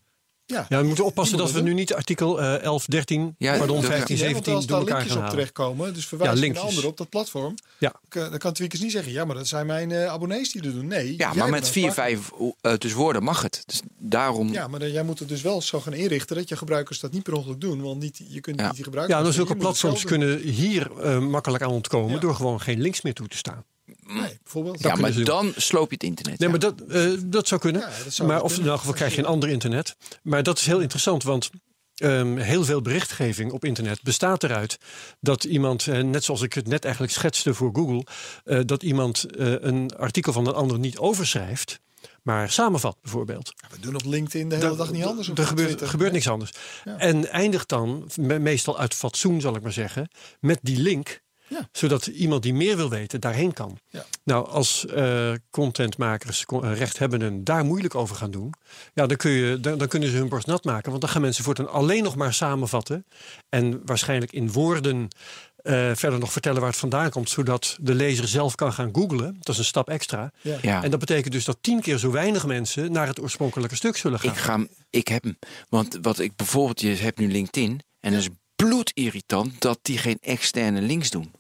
Ja, 0.48 0.66
Ja, 0.70 0.80
we 0.82 0.88
moeten 0.88 1.06
oppassen 1.06 1.38
dat 1.38 1.52
we 1.52 1.62
nu 1.62 1.74
niet 1.74 1.94
artikel 1.94 2.42
eh 2.42 2.62
11, 2.64 2.86
13, 2.86 3.36
Ja, 3.38 3.58
pardon, 3.58 3.76
dat- 3.82 3.86
15, 3.86 4.16
Nee, 4.16 4.24
want 4.34 4.46
17 4.46 4.54
als 4.56 4.66
door 4.66 4.78
daar 4.78 4.80
elkaar 4.88 4.98
linkjes 4.98 5.18
gaan 5.18 5.26
op 5.26 5.30
terechtkomen, 5.34 5.94
dus 5.94 6.06
verwijs 6.08 6.40
Ja, 6.40 6.46
een 6.46 6.58
ander 6.58 6.86
op 6.88 6.98
dat 6.98 7.10
platform, 7.10 7.56
Ja. 7.78 7.94
dan 8.10 8.38
kan 8.38 8.54
Tweakers 8.54 8.82
niet 8.82 8.92
zeggen, 8.92 9.12
ja, 9.12 9.26
maar 9.26 9.36
dat 9.36 9.48
zijn 9.48 9.66
mijn 9.66 9.92
eh, 9.92 10.06
abonnees 10.08 10.52
die 10.52 10.62
dat 10.62 10.74
doen. 10.74 10.88
Nee. 10.88 11.14
Ja, 11.18 11.34
maar 11.34 11.50
met 11.50 11.70
vier, 11.70 11.92
vijf 11.92 12.32
eh, 12.62 12.74
dus 12.78 12.94
woorden 12.94 13.24
mag 13.24 13.42
het. 13.42 13.64
Dus 13.66 13.82
daarom. 13.98 14.52
Ja, 14.52 14.68
maar 14.68 14.80
dan, 14.80 14.92
jij 14.92 15.04
moet 15.04 15.20
het 15.20 15.30
dus 15.30 15.42
wel 15.42 15.62
zo 15.62 15.80
gaan 15.82 15.94
inrichten 15.94 16.36
dat 16.36 16.50
je 16.50 16.58
gebruikers 16.58 17.00
dat 17.00 17.12
niet 17.12 17.24
per 17.24 17.34
ongeluk 17.34 17.62
doen, 17.62 17.82
want 17.82 18.00
niet, 18.02 18.22
je 18.30 18.40
kunt 18.42 18.60
Ja. 18.60 18.66
niet 18.66 18.76
die 18.76 18.84
gebruikers... 18.84 19.18
Ja, 19.18 19.24
dan 19.24 19.34
zulke 19.34 19.56
platforms 19.56 20.04
kunnen 20.04 20.40
hier 20.40 20.92
eh, 21.02 21.20
makkelijk 21.20 21.64
aan 21.64 21.70
ontkomen 21.72 22.12
Ja. 22.14 22.20
door 22.20 22.36
gewoon 22.36 22.62
geen 22.62 22.82
links 22.82 23.02
meer 23.02 23.14
toe 23.14 23.28
te 23.28 23.38
staan. 23.38 23.64
Nee, 24.08 24.38
bijvoorbeeld. 24.44 24.80
ja, 24.82 24.96
maar 24.96 25.24
dan 25.24 25.54
sloop 25.56 25.88
je 25.90 25.94
het 25.96 26.04
internet. 26.04 26.40
Nee, 26.40 26.50
ja. 26.50 26.56
maar 26.58 26.72
dat, 26.72 26.82
eh, 26.82 27.12
dat 27.26 27.48
zou 27.48 27.62
kunnen. 27.62 27.82
Ja, 27.82 27.90
dat 28.04 28.14
zou 28.14 28.28
maar 28.28 28.38
wel 28.38 28.46
of 28.46 28.58
in 28.58 28.68
elk 28.68 28.80
geval 28.80 28.94
krijg 28.94 29.14
je 29.16 29.20
een 29.22 29.28
ander 29.28 29.50
internet. 29.50 29.96
Maar 30.24 30.44
dat 30.44 30.58
is 30.60 30.66
heel 30.66 30.80
interessant, 30.80 31.24
want 31.24 31.50
ehm, 31.96 32.36
heel 32.38 32.64
veel 32.64 32.82
berichtgeving 32.82 33.52
op 33.52 33.66
internet 33.66 34.02
bestaat 34.04 34.44
eruit 34.44 34.78
dat 35.20 35.44
iemand, 35.44 35.88
eh, 35.88 36.00
net 36.02 36.24
zoals 36.24 36.42
ik 36.42 36.54
het 36.54 36.68
net 36.68 36.84
eigenlijk 36.84 37.14
schetste 37.14 37.54
voor 37.54 37.70
Google, 37.74 38.06
eh, 38.44 38.60
dat 38.66 38.84
iemand 38.84 39.24
eh, 39.36 39.54
een 39.60 39.96
artikel 39.98 40.34
van 40.34 40.48
een 40.48 40.54
ander 40.54 40.80
niet 40.80 40.98
overschrijft, 40.98 41.80
maar 42.24 42.52
samenvat 42.52 42.98
bijvoorbeeld. 43.02 43.54
We 43.70 43.80
doen 43.80 43.96
op 43.96 44.06
LinkedIn 44.06 44.50
de 44.50 44.56
hele 44.56 44.70
Da- 44.70 44.76
dag 44.76 44.92
niet 44.92 45.04
anders. 45.06 45.28
Er 45.36 45.46
gebeurt, 45.48 45.82
gebeurt 45.82 46.12
niks 46.12 46.28
anders. 46.28 46.52
Ja. 46.86 46.98
En 46.98 47.30
eindigt 47.32 47.70
dan, 47.70 48.10
me- 48.16 48.40
meestal 48.40 48.80
uit 48.80 48.94
fatsoen 48.94 49.42
zal 49.42 49.56
ik 49.56 49.62
maar 49.62 49.74
zeggen, 49.74 50.10
met 50.40 50.60
die 50.62 50.78
link. 50.78 51.24
Ja. 51.48 51.70
Zodat 51.72 52.06
iemand 52.06 52.44
die 52.44 52.54
meer 52.54 52.76
wil 52.76 52.90
weten 52.90 53.22
daarheen 53.22 53.54
kan. 53.54 53.80
Ja. 53.90 54.06
Nou, 54.24 54.48
als 54.48 54.86
eh, 54.86 55.32
contentmakers, 55.50 56.46
con- 56.46 56.66
eh, 56.66 56.78
rechthebbenden 56.78 57.44
daar 57.44 57.66
moeilijk 57.66 57.96
over 57.96 58.16
gaan 58.16 58.32
doen. 58.32 58.54
Ja, 58.94 59.06
dan, 59.06 59.18
kun 59.18 59.32
je, 59.32 59.60
dan, 59.60 59.78
dan 59.78 59.88
kunnen 59.88 60.10
ze 60.10 60.18
hun 60.18 60.30
borst 60.30 60.48
nat 60.48 60.64
maken. 60.64 60.90
Want 60.90 61.02
dan 61.02 61.10
gaan 61.10 61.22
mensen 61.22 61.44
voortaan 61.44 61.72
alleen 61.72 62.04
nog 62.04 62.16
maar 62.16 62.34
samenvatten. 62.34 63.06
En 63.50 63.82
waarschijnlijk 63.86 64.32
in 64.32 64.52
woorden 64.52 65.08
eh, 65.56 65.92
verder 65.94 66.20
nog 66.20 66.32
vertellen 66.32 66.60
waar 66.60 66.70
het 66.70 66.80
vandaan 66.80 67.10
komt. 67.10 67.30
Zodat 67.30 67.78
de 67.82 67.94
lezer 67.94 68.28
zelf 68.28 68.56
kan 68.56 68.74
gaan 68.74 68.90
googlen. 68.92 69.36
Dat 69.40 69.50
is 69.50 69.58
een 69.58 69.66
stap 69.66 69.90
extra. 69.90 70.32
Ja. 70.42 70.58
ja. 70.62 70.84
En 70.84 70.92
dat 70.92 71.00
betekent 71.00 71.34
dus 71.34 71.46
dat 71.46 71.58
tien 71.62 71.82
keer 71.82 71.98
zo 71.98 72.12
weinig 72.12 72.46
mensen 72.46 72.92
naar 72.92 73.08
het 73.08 73.22
oorspronkelijke 73.22 73.76
stuk 73.76 73.98
zullen 73.98 74.20
gaan. 74.20 74.32
Ik, 74.32 74.38
ga, 74.38 74.66
ik 74.90 75.08
heb 75.08 75.24
hem. 75.24 75.38
Want 75.70 75.98
wat 76.02 76.20
ik 76.20 76.36
bijvoorbeeld, 76.36 76.82
je 76.82 76.96
hebt 76.96 77.20
nu 77.20 77.32
LinkedIn. 77.32 77.82
En 78.00 78.12
dat 78.12 78.22
is 78.22 78.30
bloedirritant 78.56 79.62
dat 79.62 79.80
die 79.82 79.98
geen 79.98 80.18
externe 80.22 80.82
links 80.82 81.10
doen. 81.10 81.22
die 81.22 81.32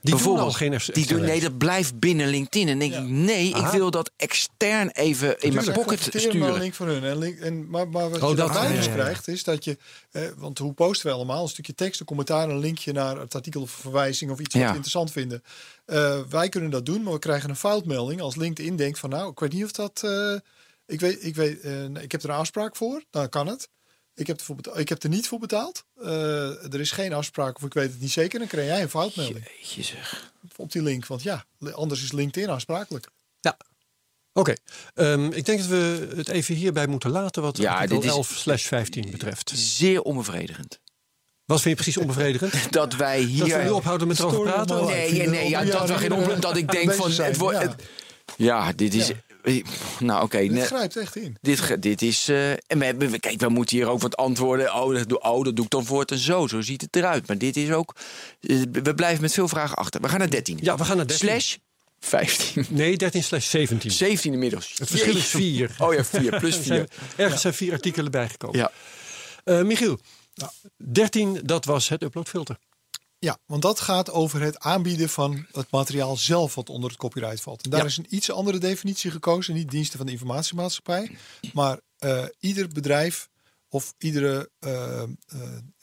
doen 0.00 0.22
bijvoorbeeld, 0.22 0.46
al 0.46 0.52
geen 0.52 0.80
Die 0.92 1.06
doen, 1.06 1.20
nee, 1.20 1.40
dat 1.40 1.58
blijft 1.58 1.98
binnen 1.98 2.28
LinkedIn. 2.28 2.68
En 2.68 2.78
denk 2.78 2.92
Ja. 2.92 2.98
ik, 2.98 3.08
nee, 3.08 3.48
ik 3.48 3.66
wil 3.66 3.90
dat 3.90 4.10
extern 4.16 4.88
even 4.90 5.38
in 5.40 5.54
mijn 5.54 5.72
pocket 5.72 6.14
een 6.14 6.20
sturen. 6.20 6.58
link 6.58 6.74
van 6.74 6.86
hun. 6.88 7.04
En 7.04 7.18
link, 7.18 7.38
en, 7.38 7.70
maar, 7.70 7.88
maar 7.88 8.10
wat 8.10 8.22
Oh, 8.22 8.30
je 8.30 8.36
daarbij 8.36 8.68
dus 8.68 8.84
ja, 8.84 8.90
ja, 8.90 8.96
ja. 8.96 9.02
krijgt, 9.02 9.28
is 9.28 9.44
dat 9.44 9.64
je... 9.64 9.78
Eh, 10.10 10.22
want 10.36 10.58
hoe 10.58 10.72
posten 10.72 11.06
we 11.06 11.14
allemaal? 11.14 11.42
Een 11.42 11.48
stukje 11.48 11.74
tekst, 11.74 12.00
een 12.00 12.06
commentaar, 12.06 12.48
een 12.48 12.58
linkje 12.58 12.92
naar 12.92 13.18
het 13.18 13.34
artikel 13.34 13.60
of 13.62 13.70
verwijzing 13.70 14.30
of 14.30 14.38
iets 14.40 14.54
wat 14.54 14.62
we 14.62 14.68
interessant 14.68 15.10
vinden. 15.12 15.42
Eh, 15.86 16.20
wij 16.28 16.48
kunnen 16.48 16.70
dat 16.70 16.86
doen, 16.86 17.02
maar 17.02 17.12
we 17.12 17.18
krijgen 17.18 17.50
een 17.50 17.56
foutmelding 17.56 18.20
als 18.20 18.36
LinkedIn 18.36 18.76
denkt 18.76 18.98
van... 18.98 19.10
Nou, 19.10 19.30
ik 19.30 19.38
weet 19.40 19.52
niet 19.52 19.64
of 19.64 19.72
dat... 19.72 20.00
eh, 20.04 20.34
ik, 20.86 21.00
weet, 21.00 21.24
ik, 21.24 21.34
weet, 21.34 21.60
eh, 21.60 21.72
nee, 21.72 22.02
ik 22.02 22.12
heb 22.12 22.22
er 22.22 22.28
een 22.30 22.36
afspraak 22.36 22.76
voor, 22.76 23.02
dan 23.10 23.28
kan 23.28 23.46
het. 23.46 23.68
Ik 24.14 24.26
heb, 24.26 24.38
ervoor 24.38 24.56
betaald, 24.56 24.78
ik 24.78 24.88
heb 24.88 25.02
er 25.02 25.08
niet 25.08 25.28
voor 25.28 25.38
betaald. 25.38 25.84
Eh, 26.02 26.72
er 26.72 26.80
is 26.80 26.90
geen 26.90 27.12
afspraak 27.12 27.56
of 27.56 27.62
ik 27.62 27.74
weet 27.74 27.90
het 27.90 28.00
niet 28.00 28.10
zeker. 28.12 28.38
Dan 28.38 28.48
krijg 28.48 28.66
jij 28.66 28.82
een 28.82 28.88
foutmelding 28.88 29.44
Jeetje 29.60 29.82
zeg. 29.82 30.32
op 30.56 30.72
die 30.72 30.82
link. 30.82 31.06
Want 31.06 31.22
ja, 31.22 31.44
anders 31.72 32.02
is 32.02 32.12
LinkedIn 32.12 32.50
aansprakelijk. 32.50 33.06
Oké, 34.36 34.54
ehm, 34.94 35.24
ik 35.32 35.44
denk 35.44 35.58
dat 35.58 35.68
we 35.68 36.08
het 36.16 36.28
even 36.28 36.54
hierbij 36.54 36.86
moeten 36.86 37.10
laten 37.10 37.42
wat 37.42 37.56
Ja, 37.56 37.72
artikel 37.74 37.96
dit 38.00 38.04
is- 38.04 38.10
11 38.16 38.28
slash 38.36 38.64
15 38.66 39.10
betreft. 39.10 39.52
Zeer 39.54 40.02
onbevredigend. 40.02 40.80
Wat 41.44 41.60
vind 41.60 41.76
je 41.78 41.82
precies 41.82 42.02
onbevredigend? 42.02 42.72
Dat 42.72 42.94
wij 42.96 43.20
hier... 43.20 43.38
Dat 43.48 43.48
we 43.58 43.62
nu 43.62 43.70
ophouden 43.70 44.08
met 44.08 44.18
erover 44.18 44.42
praten? 44.42 44.84
Nee, 44.84 45.12
nee, 45.12 45.28
nee, 45.28 45.48
ja, 45.48 45.60
Ja, 45.60 45.70
dat, 45.78 45.88
we 45.88 45.98
geen 45.98 46.12
onbe- 46.12 46.38
dat 46.38 46.56
ik 46.56 46.70
denk 46.70 46.86
bezig 46.86 47.02
van... 47.02 47.10
zijn, 47.10 47.30
Het 47.30 47.38
wordt, 47.38 47.58
ja. 47.60 47.68
het- 47.68 47.82
ja, 48.36 48.72
dit 48.72 48.94
is... 48.94 49.12
Nou, 50.00 50.22
oké. 50.24 50.38
Het 50.38 50.50
nee. 50.50 50.62
grijpt 50.64 50.96
echt 50.96 51.16
in. 51.16 51.36
Dit, 51.40 51.82
dit 51.82 52.02
is. 52.02 52.28
eh, 52.28 52.50
en 52.50 52.78
we, 52.78 52.94
we- 53.10 53.18
kijk, 53.18 53.40
we 53.40 53.48
moeten 53.48 53.76
hier 53.76 53.88
ook 53.88 54.00
wat 54.00 54.16
antwoorden. 54.16 54.74
Oh 54.74 54.94
dat, 54.94 55.08
doe, 55.08 55.20
oh, 55.20 55.44
dat 55.44 55.56
doe 55.56 55.64
ik 55.64 55.70
dan 55.70 55.84
voort 55.84 56.10
en 56.10 56.18
zo. 56.18 56.46
Zo 56.46 56.60
ziet 56.60 56.80
het 56.80 56.96
eruit. 56.96 57.26
Maar 57.26 57.38
dit 57.38 57.56
is 57.56 57.70
ook. 57.70 57.94
eh, 58.40 58.62
we 58.72 58.94
blijven 58.94 59.20
met 59.22 59.32
veel 59.32 59.48
vragen 59.48 59.76
achter. 59.76 60.00
We 60.00 60.08
gaan 60.08 60.18
naar 60.18 60.30
13. 60.30 60.58
Ja, 60.62 60.76
we 60.76 60.84
gaan 60.84 60.96
naar 60.96 61.06
13. 61.06 61.28
Slash 61.28 61.56
15. 62.00 62.66
Nee, 62.68 62.96
13 62.96 63.22
slash 63.22 63.46
17. 63.48 63.90
17 63.90 64.32
inmiddels. 64.32 64.72
Het 64.76 64.88
verschil 64.88 65.16
is 65.16 65.32
Jeetje. 65.32 65.68
4. 65.68 65.86
Oh 65.86 65.94
ja, 65.94 66.04
4 66.04 66.38
plus 66.38 66.56
4. 66.66 66.88
Ergens 67.16 67.40
zijn 67.40 67.54
vier 67.54 67.72
artikelen 67.72 68.10
bijgekomen. 68.10 68.58
Ja. 68.58 68.70
Eh, 69.44 69.62
Michiel, 69.62 69.98
13, 70.76 71.40
dat 71.44 71.64
was 71.64 71.88
het 71.88 72.02
uploadfilter. 72.02 72.58
Ja, 73.24 73.38
want 73.46 73.62
dat 73.62 73.80
gaat 73.80 74.10
over 74.10 74.40
het 74.40 74.58
aanbieden 74.58 75.08
van 75.08 75.46
het 75.52 75.70
materiaal 75.70 76.16
zelf 76.16 76.54
wat 76.54 76.68
onder 76.68 76.90
het 76.90 76.98
copyright 76.98 77.40
valt. 77.40 77.64
En 77.64 77.70
daar 77.70 77.80
Ja. 77.80 77.86
is 77.86 77.96
een 77.96 78.06
iets 78.14 78.30
andere 78.30 78.58
definitie 78.58 79.10
gekozen. 79.10 79.54
Niet 79.54 79.70
diensten 79.70 79.96
van 79.96 80.06
de 80.06 80.12
informatiemaatschappij, 80.12 81.16
maar 81.52 81.80
eh, 81.98 82.24
ieder 82.38 82.68
bedrijf 82.68 83.28
of 83.68 83.94
iedere 83.98 84.50
eh 84.58 85.02
eh, 85.02 85.08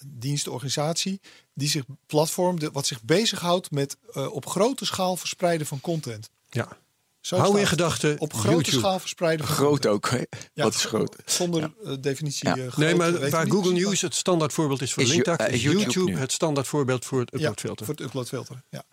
dienstorganisatie 0.07 1.19
die 1.53 1.69
zich 1.69 1.83
platform, 2.05 2.59
de- 2.59 2.71
wat 2.71 2.87
zich 2.87 3.01
bezighoudt 3.03 3.71
met 3.71 3.97
op 4.31 4.45
grote 4.45 4.85
schaal 4.85 5.17
verspreiden 5.17 5.67
van 5.67 5.81
content. 5.81 6.29
Ja. 6.49 6.77
Zo 7.21 7.37
Hou 7.37 7.59
in 7.59 7.67
gedachten 7.67 8.19
Op 8.19 8.33
grote 8.33 8.47
YouTube. 8.55 8.77
schaal 8.77 8.99
verspreiden 8.99 9.45
van 9.45 9.55
Groot 9.55 9.85
ook. 9.85 10.09
Hè? 10.09 10.17
Ja, 10.53 10.63
Wat 10.63 10.73
is 10.73 10.85
groot? 10.85 11.15
Zonder 11.25 11.73
eh, 11.85 11.93
definitie. 11.99 12.47
Ja. 12.49 12.55
eh, 12.55 12.61
groot, 12.61 12.77
Nee, 12.77 12.95
maar 12.95 13.29
waar 13.29 13.47
Google 13.49 13.73
News 13.73 14.01
het 14.01 14.15
standaard 14.15 14.53
voorbeeld 14.53 14.81
is 14.81 14.93
voor 14.93 15.03
Is 15.03 15.09
linktax, 15.09 15.45
eh, 15.45 15.53
is 15.53 15.61
YouTube 15.61 16.11
het 16.17 16.31
standaard 16.31 16.67
voorbeeld 16.67 17.05
voor 17.05 17.19
het 17.19 17.29
Ja, 17.31 17.37
uploadfilter. 17.37 17.85
voor 17.85 17.95
het 17.95 18.03
uploadfilter. 18.03 18.63
Ja. 18.69 18.83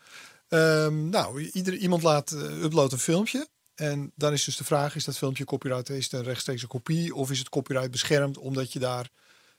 Ehm, 0.48 1.08
nou, 1.08 1.42
ieder, 1.42 1.74
iemand 1.74 2.02
laat 2.02 2.30
eh, 2.32 2.62
upload 2.62 2.92
een 2.92 2.98
filmpje. 2.98 3.48
En 3.74 4.12
dan 4.16 4.32
is 4.32 4.44
dus 4.44 4.56
de 4.56 4.64
vraag: 4.64 4.94
is 4.96 5.04
dat 5.04 5.16
filmpje 5.18 5.44
copyright? 5.44 5.88
Is 5.90 6.04
het 6.04 6.12
een 6.12 6.22
rechtstreekse 6.22 6.66
kopie? 6.66 7.14
Of 7.14 7.30
is 7.30 7.38
het 7.38 7.48
copyright 7.48 7.90
beschermd 7.90 8.38
omdat 8.38 8.72
je 8.72 8.78
daar 8.78 9.08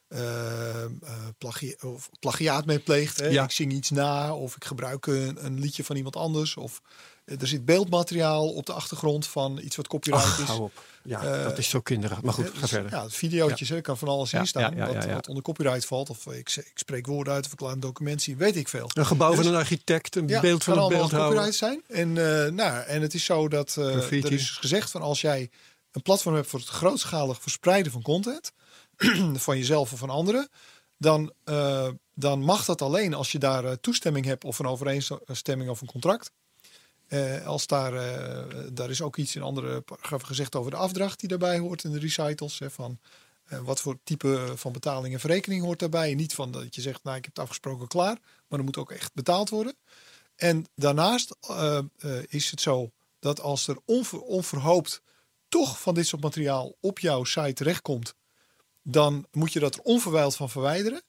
eh, 0.08 0.84
eh, 0.84 0.90
plagia 1.38 1.74
of 1.82 2.10
plagiaat 2.20 2.66
mee 2.66 2.80
pleegt. 2.80 3.20
Hè? 3.20 3.28
Ja. 3.28 3.44
Ik 3.44 3.52
zing 3.52 3.72
iets 3.72 3.90
na 3.90 4.36
of 4.36 4.56
ik 4.56 4.66
gebruik 4.66 5.06
een, 5.06 5.46
een 5.46 5.60
liedje 5.60 5.84
van 5.84 5.96
iemand 5.96 6.16
anders. 6.16 6.56
Of 6.58 6.82
er 7.40 7.48
zit 7.48 7.66
beeldmateriaal 7.66 8.50
op 8.50 8.66
de 8.66 8.74
achtergrond 8.74 9.28
van 9.28 9.60
iets 9.64 9.76
wat 9.76 9.88
copyright 9.88 10.26
Ach, 10.26 10.40
is. 10.40 10.46
hou 10.48 10.62
op. 10.62 10.84
Ja, 11.04 11.24
Eh, 11.24 11.44
dat 11.44 11.58
is 11.58 11.70
zo 11.70 11.82
kinderachtig. 11.82 12.26
Maar 12.26 12.34
goed, 12.34 12.50
ga 12.54 12.60
dus, 12.62 12.70
verder. 12.70 12.92
Ja, 12.92 13.10
videootjes, 13.10 13.70
hè, 13.70 13.82
kan 13.82 13.98
van 13.98 14.08
alles 14.08 14.32
Ja, 14.32 14.40
in 14.40 14.48
staan. 14.48 14.76
ja, 14.76 14.78
ja, 14.88 14.94
wat, 14.94 15.04
ja, 15.04 15.10
ja. 15.10 15.14
wat 15.16 15.28
onder 15.28 15.44
copyright 15.44 15.86
valt. 15.86 16.10
Of 16.10 16.26
ik, 16.26 16.56
ik 16.56 16.72
spreek 16.76 17.08
woorden 17.08 17.34
uit 17.34 17.46
of 17.46 17.52
ik 17.54 17.60
laat 17.60 17.74
een 17.74 17.80
document 17.80 18.22
zien. 18.22 18.38
Weet 18.38 18.56
ik 18.56 18.68
veel. 18.68 18.90
Een 18.94 19.06
gebouw 19.06 19.30
Dus- 19.36 19.40
van 19.46 19.54
een 19.54 19.60
architect, 19.60 20.16
een 20.16 20.28
Ja, 20.28 20.42
beeld 20.42 20.64
van 20.64 20.78
een 20.78 20.88
beeldhouwer. 20.90 21.30
copyright 21.30 21.56
zijn. 21.58 21.82
En, 21.88 22.08
eh, 22.46 22.52
nou, 22.52 22.84
en 22.84 23.02
het 23.02 23.14
is 23.14 23.24
zo 23.26 23.48
dat 23.48 23.76
eh, 23.78 23.96
er 24.12 24.32
is 24.32 24.50
gezegd 24.50 24.92
van 24.92 25.02
als 25.02 25.22
jij 25.22 25.50
een 25.92 26.02
platform 26.02 26.36
hebt 26.36 26.48
voor 26.48 26.60
het 26.60 26.68
grootschalig 26.70 27.42
verspreiden 27.42 27.92
van 27.92 28.02
content, 28.02 28.52
van 29.46 29.58
jezelf 29.58 29.92
of 29.94 30.00
van 30.00 30.10
anderen, 30.10 30.50
dan, 30.98 31.34
dan 32.14 32.42
mag 32.42 32.66
dat 32.66 32.82
alleen 32.82 33.14
als 33.14 33.32
je 33.32 33.38
daar 33.38 33.80
toestemming 33.80 34.26
hebt 34.26 34.44
of 34.44 34.60
een 34.60 34.66
overeenstemming 34.68 35.70
of 35.70 35.82
een 35.82 35.88
contract. 35.88 36.32
Eh, 37.10 37.46
als 37.46 37.68
daar, 37.68 37.94
eh, 37.94 38.60
daar 38.74 38.90
is 38.90 39.02
ook 39.02 39.18
iets 39.18 39.36
in 39.36 39.42
andere 39.42 39.82
paragrafen 39.82 40.28
gezegd 40.28 40.56
over 40.56 40.72
de 40.72 40.78
afdracht 40.78 41.20
die 41.20 41.30
daarbij 41.30 41.60
hoort 41.60 41.84
in 41.84 41.92
de 41.92 42.00
recitals. 42.00 42.60
Hè, 42.60 42.70
van 42.70 43.00
eh, 43.46 43.60
wat 43.60 43.82
voor 43.82 44.00
type 44.04 44.54
van 44.56 44.72
betaling 44.72 45.14
en 45.14 45.20
verrekening 45.20 45.64
hoort 45.64 45.80
daarbij. 45.80 46.14
Niet 46.14 46.34
van 46.34 46.52
dat 46.52 46.76
je 46.76 46.82
zegt, 46.82 47.04
nou 47.04 47.18
ik 47.18 47.26
heb 47.26 47.36
het 47.36 47.44
afgesproken 47.44 47.88
klaar. 47.88 48.18
Maar 48.48 48.60
er 48.60 48.66
moet 48.66 48.78
ook 48.78 48.92
echt 48.92 49.14
betaald 49.14 49.50
worden. 49.50 49.76
En 50.36 50.66
daarnaast 50.76 51.36
is 52.28 52.52
het 52.52 52.62
zo 52.62 52.92
dat 53.20 53.42
als 53.42 53.68
er 53.68 53.78
onver- 53.86 54.22
onverhoopt 54.22 55.02
toch 55.48 55.82
van 55.82 55.94
dit 55.94 56.08
soort 56.08 56.22
materiaal 56.22 56.76
op 56.80 57.00
jouw 57.00 57.24
site 57.24 57.54
terechtkomt, 57.54 58.14
dan 58.82 59.26
moet 59.32 59.54
je 59.54 59.60
dat 59.60 59.76
er 59.76 59.82
onverwijld 59.82 60.36
van 60.36 60.50
verwijderen. 60.50 61.02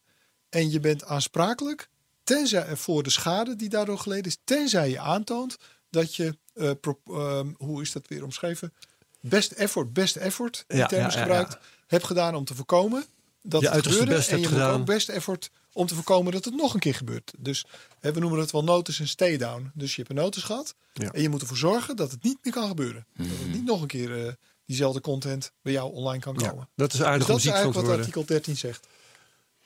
En 0.48 0.70
je 0.70 0.80
bent 0.80 1.04
aansprakelijk 1.04 1.88
tenzij, 2.24 2.76
voor 2.76 3.02
de 3.02 3.10
schade 3.10 3.56
die 3.56 3.68
daardoor 3.68 3.98
geleden 3.98 4.24
is, 4.24 4.38
tenzij 4.44 4.90
je 4.90 4.98
aantoont 4.98 5.56
dat 5.90 6.14
je, 6.16 6.38
eh, 6.54 6.70
pro- 6.80 7.00
ehm, 7.06 7.48
hoe 7.56 7.82
is 7.82 7.92
dat 7.92 8.08
weer 8.08 8.24
omschreven? 8.24 8.72
Best 9.20 9.52
effort, 9.52 9.92
best 9.92 10.16
effort, 10.16 10.64
die 10.66 10.78
Ja, 10.78 10.86
term 10.86 11.00
ja, 11.02 11.08
is 11.08 11.14
ja, 11.14 11.20
gebruikt, 11.20 11.52
ja. 11.52 11.58
hebt 11.86 12.04
gedaan 12.04 12.34
om 12.34 12.44
te 12.44 12.54
voorkomen 12.54 13.04
dat 13.42 13.60
Je 13.60 13.68
het 13.68 13.86
gebeurde. 13.86 14.14
best 14.14 14.28
en 14.30 14.40
je 14.40 14.48
moet 14.48 14.60
ook 14.62 14.84
best 14.84 15.08
effort 15.08 15.50
om 15.72 15.86
te 15.86 15.94
voorkomen 15.94 16.32
dat 16.32 16.44
het 16.44 16.54
nog 16.54 16.74
een 16.74 16.80
keer 16.80 16.94
gebeurt. 16.94 17.32
Dus 17.38 17.64
hè, 18.00 18.12
we 18.12 18.20
noemen 18.20 18.38
het 18.40 18.50
wel 18.50 18.64
notice 18.64 19.02
en 19.02 19.08
stay 19.08 19.36
down. 19.36 19.70
Dus 19.74 19.90
je 19.90 19.96
hebt 20.02 20.10
een 20.10 20.22
notice 20.22 20.46
gehad 20.46 20.74
en 20.92 21.22
je 21.22 21.28
moet 21.28 21.40
ervoor 21.40 21.56
zorgen 21.56 21.96
dat 21.96 22.10
het 22.10 22.22
niet 22.22 22.38
meer 22.42 22.52
kan 22.52 22.68
gebeuren. 22.68 23.06
Dat 23.16 23.26
het 23.26 23.52
niet 23.52 23.64
nog 23.64 23.80
een 23.80 23.86
keer 23.86 24.26
eh, 24.26 24.32
diezelfde 24.66 25.00
content 25.00 25.52
bij 25.62 25.72
jou 25.72 25.92
online 25.92 26.20
kan 26.22 26.36
komen. 26.36 26.68
dat 26.74 26.92
is 26.92 26.98
Dus 26.98 27.06
aardig 27.06 27.26
dat 27.26 27.30
om 27.30 27.36
is 27.42 27.46
eigenlijk 27.46 27.74
wat 27.74 27.84
worden. 27.84 28.00
artikel 28.00 28.24
13 28.24 28.56
zegt. 28.56 28.86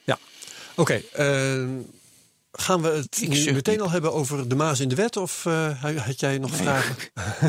Ja, 0.04 0.18
oké. 0.76 0.94
eh, 1.12 1.68
gaan 2.56 2.82
we 2.82 2.88
het 2.88 3.28
nu 3.28 3.52
meteen 3.52 3.80
al 3.80 3.90
hebben 3.90 4.12
over 4.12 4.48
de 4.48 4.54
Maas 4.54 4.80
in 4.80 4.88
de 4.88 4.94
wet? 4.94 5.16
Of 5.16 5.46
eh, 5.46 5.84
had 5.96 6.20
jij 6.20 6.38
nog 6.38 6.56
vragen? 6.56 6.96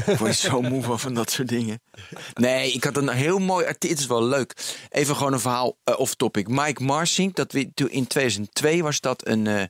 Ik 0.05 0.17
word 0.19 0.35
zo 0.35 0.61
moe 0.61 0.83
van, 0.83 0.99
van 0.99 1.13
dat 1.13 1.31
soort 1.31 1.47
dingen. 1.47 1.81
Nee, 2.33 2.71
ik 2.71 2.83
had 2.83 2.97
een 2.97 3.09
heel 3.09 3.39
mooi 3.39 3.65
artikel. 3.65 3.89
Het 3.89 3.99
is 3.99 4.05
wel 4.05 4.23
leuk. 4.23 4.77
Even 4.89 5.15
gewoon 5.15 5.33
een 5.33 5.39
verhaal 5.39 5.77
eh, 5.83 5.99
off 5.99 6.15
topic. 6.15 6.47
Mike 6.47 6.83
Marsink, 6.83 7.35
dat 7.35 7.51
we, 7.51 7.71
in 7.89 8.07
2002 8.07 8.83
was 8.83 8.99
dat 8.99 9.27
een, 9.27 9.47
eh, 9.47 9.63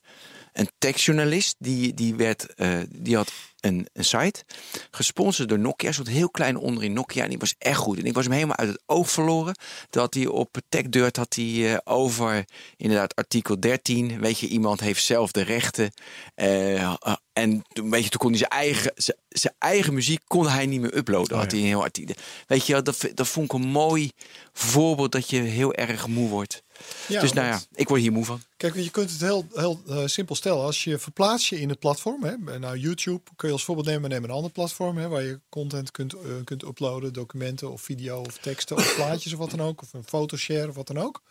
een 0.54 0.70
techjournalist. 0.78 1.56
Die, 1.60 1.94
die, 1.94 2.16
werd, 2.16 2.54
die 2.90 3.16
had 3.16 3.32
een, 3.66 3.88
een 3.93 4.05
site 4.05 4.43
gesponsord 4.91 5.49
door 5.49 5.59
Nokia. 5.59 5.91
Zo'n 5.91 6.07
heel 6.07 6.30
klein 6.30 6.57
onderin 6.57 6.93
Nokia. 6.93 7.24
En 7.24 7.30
die 7.30 7.38
was 7.38 7.55
echt 7.57 7.78
goed. 7.78 7.97
En 7.97 8.05
ik 8.05 8.13
was 8.13 8.24
hem 8.24 8.34
helemaal 8.34 8.57
uit 8.57 8.70
het 8.70 8.84
oog 8.86 9.09
verloren. 9.11 9.57
Had 9.89 10.13
hij 10.13 10.28
op 10.28 10.57
TechDirt 10.70 11.16
had 11.16 11.36
hij 11.36 11.74
eh, 11.74 11.78
over 11.84 12.45
inderdaad 12.78 13.16
artikel 13.16 13.59
13. 13.59 14.20
Weet 14.20 14.39
je, 14.39 14.47
iemand 14.47 14.80
heeft 14.80 15.03
zelf 15.03 15.32
de 15.32 15.41
rechten. 15.41 15.91
eh, 16.36 16.93
en 17.34 17.61
toen, 17.74 17.89
weet 17.89 18.03
je, 18.03 18.09
toen 18.09 18.20
kon 18.20 18.30
hij 18.30 18.38
zijn 18.38 18.49
eigen, 18.49 18.93
zijn 19.40 19.54
eigen 19.60 19.94
muziek 19.94 20.22
kon 20.28 20.48
hij 20.48 20.66
niet 20.66 20.82
meer 20.82 20.98
uploaden. 20.98 21.38
had 21.38 21.52
hij 21.52 21.60
heel 21.60 21.82
artikel. 21.82 22.16
Weet 22.48 22.66
je, 22.66 22.82
dat, 22.82 23.10
dat 23.14 23.28
vond 23.28 23.46
ik 23.46 23.54
een 23.54 23.68
mooi 23.68 24.12
voorbeeld 24.54 25.12
dat 25.12 25.30
je 25.30 25.38
heel 25.38 25.74
erg 25.74 26.08
moe 26.08 26.30
wordt. 26.30 26.64
Ja, 27.08 27.22
dus 27.22 27.34
nou 27.34 27.48
ja, 27.48 27.62
ik 27.74 27.88
word 27.88 28.02
hier 28.02 28.12
moe 28.12 28.26
van. 28.26 28.42
Kijk, 28.58 28.76
je 28.76 28.90
kunt 28.90 29.12
het 29.12 29.22
heel, 29.22 29.48
heel 29.54 29.82
eh, 29.88 30.02
simpel 30.06 30.36
stellen. 30.36 30.64
Als 30.64 30.84
je 30.84 31.00
verplaatst 31.00 31.48
je 31.48 31.60
in 31.60 31.70
het 31.70 31.80
platform, 31.80 32.24
hè, 32.24 32.60
nou 32.60 32.78
YouTube 32.78 33.22
kun 33.36 33.48
je 33.48 33.54
als 33.54 33.64
voorbeeld 33.64 33.88
nemen, 33.88 34.10
neem 34.10 34.24
een 34.24 34.30
ander 34.30 34.52
platform 34.52 34.98
hè, 34.98 35.08
waar 35.08 35.24
je 35.24 35.40
content 35.50 35.92
kunt, 35.92 36.14
eh, 36.14 36.20
kunt 36.44 36.64
uploaden, 36.64 37.14
documenten 37.14 37.72
of 37.72 37.82
video 37.82 38.20
of 38.20 38.38
teksten 38.38 38.76
of 38.76 38.96
plaatjes 38.96 39.34
of 39.34 39.40
wat 39.40 39.52
dan 39.52 39.62
ook, 39.62 39.82
of 39.82 39.94
een 39.94 40.04
fotoshare 40.04 40.70
of 40.70 40.76
wat 40.76 40.88
dan 40.88 40.98
ook. 40.98 41.22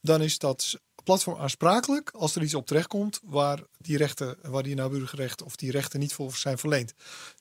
Dan 0.00 0.22
is 0.22 0.38
dat 0.38 0.80
platform 1.04 1.38
aansprakelijk 1.40 2.10
als 2.10 2.34
er 2.36 2.42
iets 2.42 2.54
op 2.54 2.66
terechtkomt 2.66 3.20
waar 3.24 3.60
die 3.78 3.96
rechten, 3.96 4.36
waar 4.42 4.62
die 4.62 4.74
naburige 4.74 5.16
rechten 5.16 5.46
of 5.46 5.56
die 5.56 5.70
rechten 5.70 6.00
niet 6.00 6.12
voor 6.12 6.34
zijn 6.34 6.58
verleend. 6.58 6.92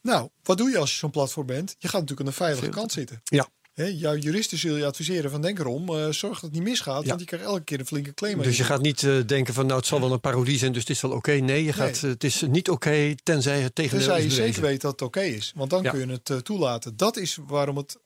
Nou, 0.02 0.30
wat 0.44 0.58
doe 0.58 0.70
je 0.70 0.78
als 0.78 0.92
je 0.92 0.98
zo'n 0.98 1.12
platform 1.12 1.46
bent? 1.46 1.76
Je 1.80 1.88
gaat 1.88 2.02
natuurlijk 2.02 2.20
aan 2.20 2.26
de 2.26 2.32
veilige 2.44 2.70
kant 2.70 2.92
zitten. 2.92 3.22
Ja. 3.24 3.48
Jouw 3.74 4.16
juristen 4.16 4.58
zullen 4.58 4.78
je 4.80 4.86
adviseren 4.86 5.32
van 5.32 5.42
denk 5.42 5.60
erom, 5.60 5.90
eh, 5.90 6.10
zorg 6.10 6.34
dat 6.34 6.42
het 6.42 6.52
niet 6.52 6.62
misgaat, 6.70 7.02
Ja. 7.04 7.08
want 7.08 7.20
je 7.20 7.26
krijgt 7.26 7.46
elke 7.46 7.64
keer 7.64 7.80
een 7.80 7.86
flinke 7.86 8.14
claim. 8.14 8.42
Dus 8.42 8.58
je 8.58 8.64
gaat 8.64 8.82
niet 8.82 9.04
eh, 9.04 9.18
denken 9.26 9.54
van 9.54 9.66
nou 9.66 9.78
het 9.80 9.88
zal 9.88 10.00
wel 10.00 10.12
een 10.12 10.20
parodie 10.20 10.58
zijn, 10.58 10.72
dus 10.72 10.82
het 10.82 10.90
is 10.90 11.02
wel 11.02 11.12
oké. 11.12 11.32
Nee, 11.32 11.64
je 11.64 11.74
gaat, 11.74 12.00
het 12.02 12.24
is 12.24 12.42
niet 12.42 12.70
oké 12.70 13.16
tenzij 13.24 13.62
het 13.62 13.76
tegendeel 13.76 14.00
Tenzij 14.08 14.22
je 14.24 14.28
bewezen. 14.28 14.46
zeker 14.54 14.62
weet 14.70 14.82
dat 14.82 14.92
het 14.92 15.02
oké 15.02 15.22
is. 15.22 15.52
Want 15.56 15.70
dan 15.70 15.84
Ja. 15.84 15.90
kun 15.92 16.00
je 16.00 16.14
het 16.14 16.30
eh, 16.30 16.38
toelaten. 16.38 16.98
Dat 16.98 17.18
is 17.18 17.38
waarom, 17.48 17.78
het, 17.78 17.98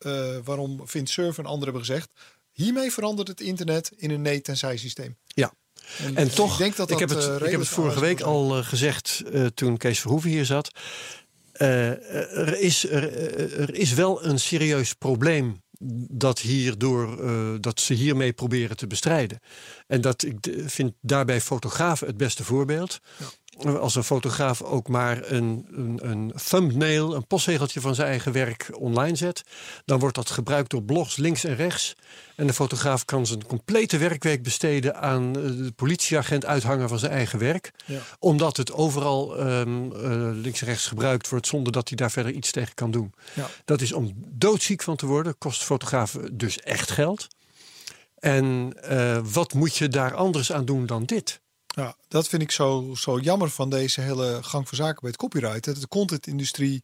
waarom 0.44 0.82
Vint 0.88 1.10
Cerf 1.10 1.38
en 1.38 1.46
anderen 1.46 1.64
hebben 1.74 1.86
gezegd... 1.86 2.10
hiermee 2.52 2.92
verandert 2.92 3.28
het 3.28 3.42
internet 3.42 3.92
in 3.96 4.12
een 4.12 4.22
nee-tenzij 4.22 4.78
systeem. 4.78 5.18
Ja. 5.98 6.06
En, 6.06 6.16
En 6.16 6.36
toch, 6.36 6.52
ik, 6.52 6.58
denk 6.58 6.76
dat 6.76 6.92
ik, 6.92 7.00
heb 7.00 7.10
het, 7.10 7.28
eh, 7.28 7.36
ik 7.46 7.52
heb 7.52 7.60
het 7.60 7.70
vorige 7.70 8.00
week 8.00 8.22
al 8.22 8.58
eh, 8.58 8.66
gezegd 8.66 9.24
eh, 9.32 9.46
toen 9.46 9.78
Kees 9.78 10.00
Verhoeven 10.00 10.30
hier 10.30 10.46
zat. 10.46 10.72
Er, 11.52 12.60
is, 12.60 12.90
er, 12.90 13.76
is 13.76 13.94
wel 13.94 14.26
een 14.26 14.40
serieus 14.40 14.94
probleem 14.94 15.64
dat, 16.10 16.40
hierdoor, 16.40 17.18
dat 17.62 17.80
ze 17.80 17.94
hiermee 17.94 18.34
proberen 18.34 18.78
te 18.78 18.88
bestrijden. 18.88 19.40
En 19.88 20.02
dat 20.02 20.24
ik 20.24 20.36
vind 20.66 20.94
daarbij 21.02 21.42
fotografen 21.42 22.08
het 22.08 22.18
beste 22.18 22.44
voorbeeld. 22.44 23.00
Als 23.64 23.96
een 23.96 24.04
fotograaf 24.04 24.62
ook 24.62 24.88
maar 24.88 25.32
een, 25.32 25.68
een, 25.72 26.00
een 26.02 26.34
thumbnail, 26.50 27.16
een 27.16 27.28
postzegeltje 27.28 27.82
van 27.82 27.96
zijn 27.96 28.08
eigen 28.08 28.32
werk 28.32 28.70
online 28.74 29.16
zet, 29.16 29.44
dan 29.86 30.00
wordt 30.00 30.16
dat 30.16 30.30
gebruikt 30.30 30.70
door 30.70 30.84
blogs 30.84 31.18
links 31.18 31.44
en 31.44 31.56
rechts. 31.56 31.96
En 32.36 32.48
de 32.48 32.54
fotograaf 32.54 33.06
kan 33.06 33.26
zijn 33.26 33.46
complete 33.46 33.98
werkweek 33.98 34.44
besteden 34.44 34.96
aan 34.96 35.36
eh, 35.36 35.44
de 35.44 35.72
politieagent 35.76 36.46
uithangen 36.46 36.90
van 36.90 37.00
zijn 37.00 37.12
eigen 37.12 37.40
werk. 37.40 37.72
Ja. 37.86 38.00
Omdat 38.20 38.58
het 38.58 38.74
overal 38.74 39.38
ehm, 39.38 39.92
eh, 39.92 40.30
links 40.34 40.62
en 40.62 40.68
rechts 40.68 40.88
gebruikt 40.88 41.30
wordt 41.30 41.48
zonder 41.48 41.72
dat 41.72 41.88
hij 41.88 41.98
daar 41.98 42.12
verder 42.12 42.32
iets 42.32 42.52
tegen 42.52 42.74
kan 42.74 42.92
doen. 42.92 43.14
Ja. 43.34 43.48
Dat 43.66 43.82
is 43.82 43.94
om 43.94 44.14
doodziek 44.16 44.82
van 44.82 44.96
te 44.96 45.06
worden, 45.06 45.38
kost 45.38 45.64
fotografen 45.64 46.38
dus 46.38 46.60
echt 46.60 46.92
geld. 46.92 47.28
En 48.20 48.74
eh, 48.82 49.20
wat 49.24 49.54
moet 49.54 49.76
je 49.76 49.88
daar 49.88 50.14
anders 50.14 50.52
aan 50.52 50.66
doen 50.66 50.86
dan 50.86 51.06
dit? 51.06 51.42
Ja, 51.76 51.96
dat 52.08 52.28
vind 52.28 52.42
ik 52.42 52.52
zo, 52.52 52.94
zo 52.98 53.20
jammer 53.20 53.50
van 53.50 53.70
deze 53.70 54.02
hele 54.02 54.44
gang 54.44 54.68
van 54.68 54.78
zaken 54.78 55.00
bij 55.02 55.10
het 55.10 55.20
copyright. 55.20 55.64
Dat 55.64 55.76
de 55.82 55.88
contentindustrie 55.88 56.84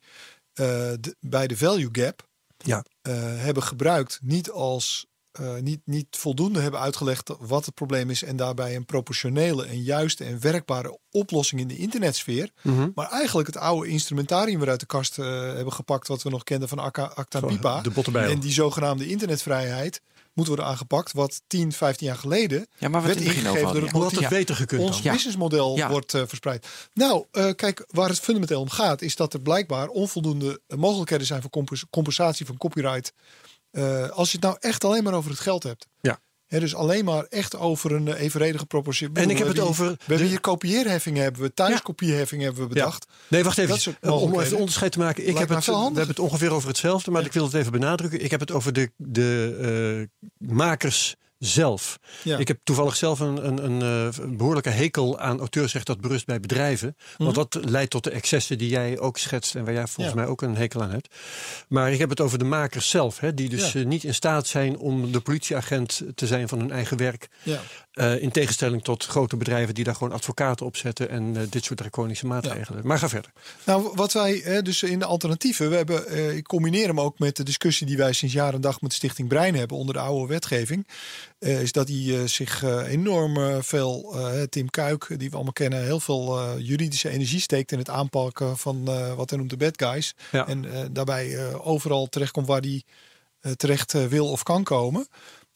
eh, 0.54 0.66
de- 1.00 1.16
bij 1.20 1.48
de 1.48 1.58
value 1.58 1.90
gap 1.92 2.28
Ja. 2.58 2.86
eh, 3.02 3.14
hebben 3.16 3.64
gebruikt 3.64 4.20
niet 4.22 4.50
als 4.52 5.06
eh, 5.32 5.56
niet, 5.56 5.80
niet 5.86 6.08
voldoende 6.10 6.60
hebben 6.60 6.80
uitgelegd 6.80 7.30
wat 7.40 7.66
het 7.66 7.74
probleem 7.74 8.10
is 8.10 8.24
en 8.24 8.36
daarbij 8.36 8.76
een 8.76 8.86
proportionele 8.86 9.66
en 9.66 9.82
juiste 9.84 10.24
en 10.24 10.40
werkbare 10.42 10.98
oplossing 11.12 11.62
in 11.62 11.68
de 11.68 11.78
internetsfeer. 11.78 12.52
Mhm. 12.62 12.90
Maar 12.96 13.10
eigenlijk 13.12 13.48
het 13.48 13.58
oude 13.58 13.90
instrumentarium 13.90 14.60
weer 14.60 14.70
uit 14.70 14.80
de 14.80 14.86
kast 14.86 15.16
hebben 15.16 15.74
gepakt 15.74 16.08
wat 16.08 16.22
we 16.24 16.30
nog 16.30 16.44
kenden 16.44 16.70
van 16.70 16.80
Acta, 16.80 17.04
Acta 17.04 17.40
Zo, 17.40 17.48
Pipa. 17.48 17.82
de. 17.82 17.92
En 18.20 18.40
die 18.40 18.52
zogenaamde 18.52 19.08
internetvrijheid 19.08 20.02
moet 20.34 20.48
worden 20.48 20.66
aangepakt 20.66 21.12
wat 21.12 21.42
10, 21.48 21.72
15 21.72 22.08
jaar 22.08 22.16
geleden 22.18 22.68
Ja, 22.78 22.90
maar 22.90 23.04
werd 23.04 23.20
ingegeven 23.22 23.74
door 23.74 23.82
het 23.82 23.92
motief 23.92 24.20
het 24.20 24.30
beter 24.30 24.56
gekund 24.56 24.82
ons? 24.82 25.00
Ja. 25.02 25.12
businessmodel 25.12 25.76
Ja. 25.78 25.90
wordt 25.90 26.14
eh, 26.14 26.22
verspreid. 26.28 26.68
Nou, 26.94 27.26
eh, 27.32 27.50
kijk, 27.56 27.86
waar 27.88 28.10
het 28.10 28.20
fundamenteel 28.20 28.62
om 28.62 28.70
gaat, 28.70 29.02
is 29.02 29.16
dat 29.16 29.34
er 29.34 29.42
blijkbaar 29.42 29.88
onvoldoende 29.88 30.62
mogelijkheden 30.68 31.26
zijn 31.28 31.42
voor 31.42 31.50
compens- 31.50 31.86
compensatie 31.90 32.46
van 32.46 32.58
copyright. 32.58 33.14
Eh, 33.72 34.10
als 34.10 34.32
je 34.32 34.38
het 34.38 34.46
nou 34.46 34.58
echt 34.60 34.84
alleen 34.84 35.04
maar 35.04 35.14
over 35.14 35.30
het 35.32 35.40
geld 35.40 35.64
hebt. 35.64 35.88
Ja. 36.02 36.20
Hè, 36.52 36.60
dus 36.60 36.76
alleen 36.76 37.06
maar 37.06 37.26
echt 37.30 37.58
over 37.58 37.92
een 37.92 38.08
eh, 38.08 38.22
evenredige 38.22 38.66
proportie. 38.66 39.10
En 39.14 39.30
ik 39.30 39.38
heb 39.38 39.48
het 39.48 39.60
over 39.60 39.86
We 39.86 39.96
hebben 39.98 40.18
de- 40.18 40.24
hier 40.24 40.40
kopieerheffingen, 40.40 41.24
hebben 41.24 41.42
we 41.42 41.54
thuiskopieerheffingen 41.54 42.46
hebben 42.46 42.64
we 42.64 42.68
bedacht. 42.74 43.06
Nee, 43.28 43.44
wacht 43.44 43.58
even. 43.58 43.80
Soort 43.80 43.98
Om 44.02 44.40
even 44.40 44.58
onderscheid 44.58 44.92
te 44.92 45.00
maken. 45.00 45.20
Ik 45.28 45.34
Lijkt 45.34 45.50
heb 45.50 45.58
het, 45.58 45.66
we 45.66 45.74
hebben 45.74 46.08
het 46.08 46.20
ongeveer 46.20 46.52
over 46.52 46.68
hetzelfde, 46.68 47.12
maar 47.12 47.26
ik 47.26 47.34
wil 47.34 47.44
het 47.44 47.54
even 47.54 47.72
benadrukken. 47.72 48.24
Ik 48.24 48.32
heb 48.32 48.40
het 48.40 48.52
over 48.52 48.74
de, 48.74 48.92
de 48.98 50.08
eh, 50.40 50.48
makers 50.50 51.16
zelf. 51.46 52.00
Ja. 52.24 52.38
Ik 52.38 52.48
heb 52.48 52.60
toevallig 52.64 52.96
zelf 52.96 53.20
een, 53.20 53.48
een, 53.48 53.66
een 53.66 53.82
eh, 54.14 54.26
behoorlijke 54.38 54.70
hekel 54.70 55.20
aan 55.20 55.40
auteursrecht 55.40 55.86
dat 55.86 56.02
berust 56.02 56.26
bij 56.26 56.40
bedrijven. 56.40 56.96
Want 57.18 57.36
dat 57.36 57.58
leidt 57.62 57.92
tot 57.92 58.04
de 58.04 58.10
excessen 58.12 58.58
die 58.58 58.70
jij 58.70 59.00
ook 59.00 59.18
schetst 59.18 59.56
en 59.56 59.64
waar 59.64 59.74
jij 59.74 59.88
volgens 59.88 60.06
Mhm. 60.06 60.16
Ja. 60.18 60.22
mij 60.24 60.26
ook 60.32 60.42
een 60.42 60.56
hekel 60.56 60.82
aan 60.82 60.92
hebt. 60.92 61.16
Maar 61.68 61.92
ik 61.92 62.00
heb 62.00 62.10
het 62.10 62.20
over 62.22 62.38
de 62.38 62.44
makers 62.46 62.90
zelf, 62.90 63.20
hè, 63.20 63.34
die 63.34 63.50
dus 63.50 63.72
Ja. 63.72 63.80
eh, 63.80 63.86
niet 63.86 64.04
in 64.04 64.14
staat 64.14 64.48
zijn 64.48 64.78
om 64.78 65.12
de 65.12 65.20
politieagent 65.20 66.02
te 66.16 66.28
zijn 66.28 66.48
van 66.48 66.60
hun 66.60 66.72
eigen 66.72 66.98
werk. 66.98 67.30
Eh, 67.92 68.22
in 68.22 68.32
tegenstelling 68.32 68.84
tot 68.84 69.06
grote 69.06 69.38
bedrijven 69.38 69.74
die 69.74 69.84
daar 69.84 69.96
gewoon 69.96 70.14
advocaten 70.14 70.66
op 70.66 70.78
zetten 70.78 71.10
en 71.10 71.48
dit 71.50 71.64
soort 71.66 71.80
draconische 71.80 72.28
maatregelen. 72.28 72.88
Maar 72.88 73.00
ga 73.00 73.10
verder. 73.10 73.32
Nou, 73.66 73.92
wat 73.96 74.14
wij 74.14 74.42
hè, 74.44 74.62
dus 74.62 74.84
in 74.84 75.00
de 75.00 75.06
alternatieven, 75.06 75.70
we 75.70 75.76
hebben, 75.76 76.36
ik 76.38 76.44
combineer 76.44 76.88
hem 76.88 77.00
ook 77.00 77.20
met 77.20 77.36
de 77.36 77.44
discussie 77.44 77.88
die 77.88 77.98
wij 77.98 78.14
sinds 78.14 78.34
jaar 78.34 78.54
en 78.54 78.62
dag 78.62 78.82
met 78.82 78.90
de 78.90 78.96
Stichting 78.96 79.28
Brein 79.28 79.56
hebben 79.56 79.78
onder 79.78 79.94
de 79.94 80.00
oude 80.00 80.28
wetgeving, 80.34 80.88
eh, 81.42 81.62
is 81.62 81.72
dat 81.72 81.88
hij 81.88 82.20
eh, 82.20 82.26
zich 82.26 82.64
eh, 82.64 82.92
enorm 82.92 83.64
veel, 83.64 84.16
Tim 84.50 84.70
Kuik, 84.70 85.08
die 85.18 85.30
we 85.30 85.36
allemaal 85.36 85.54
kennen, 85.54 85.84
heel 85.84 86.00
veel 86.00 86.58
juridische 86.60 87.10
energie 87.10 87.40
steekt 87.40 87.72
in 87.72 87.78
het 87.78 87.90
aanpakken 87.90 88.58
van 88.58 88.86
wat 89.16 89.30
hij 89.30 89.40
noemt 89.40 89.50
de 89.50 89.58
bad 89.58 89.82
guys. 89.82 90.16
Ja. 90.32 90.48
En 90.48 90.90
daarbij 90.92 91.54
overal 91.54 92.08
terechtkomt 92.08 92.48
waar 92.48 92.62
hij 92.62 92.84
terecht 93.56 93.92
wil 94.08 94.30
of 94.30 94.44
kan 94.44 94.64
komen. 94.64 95.08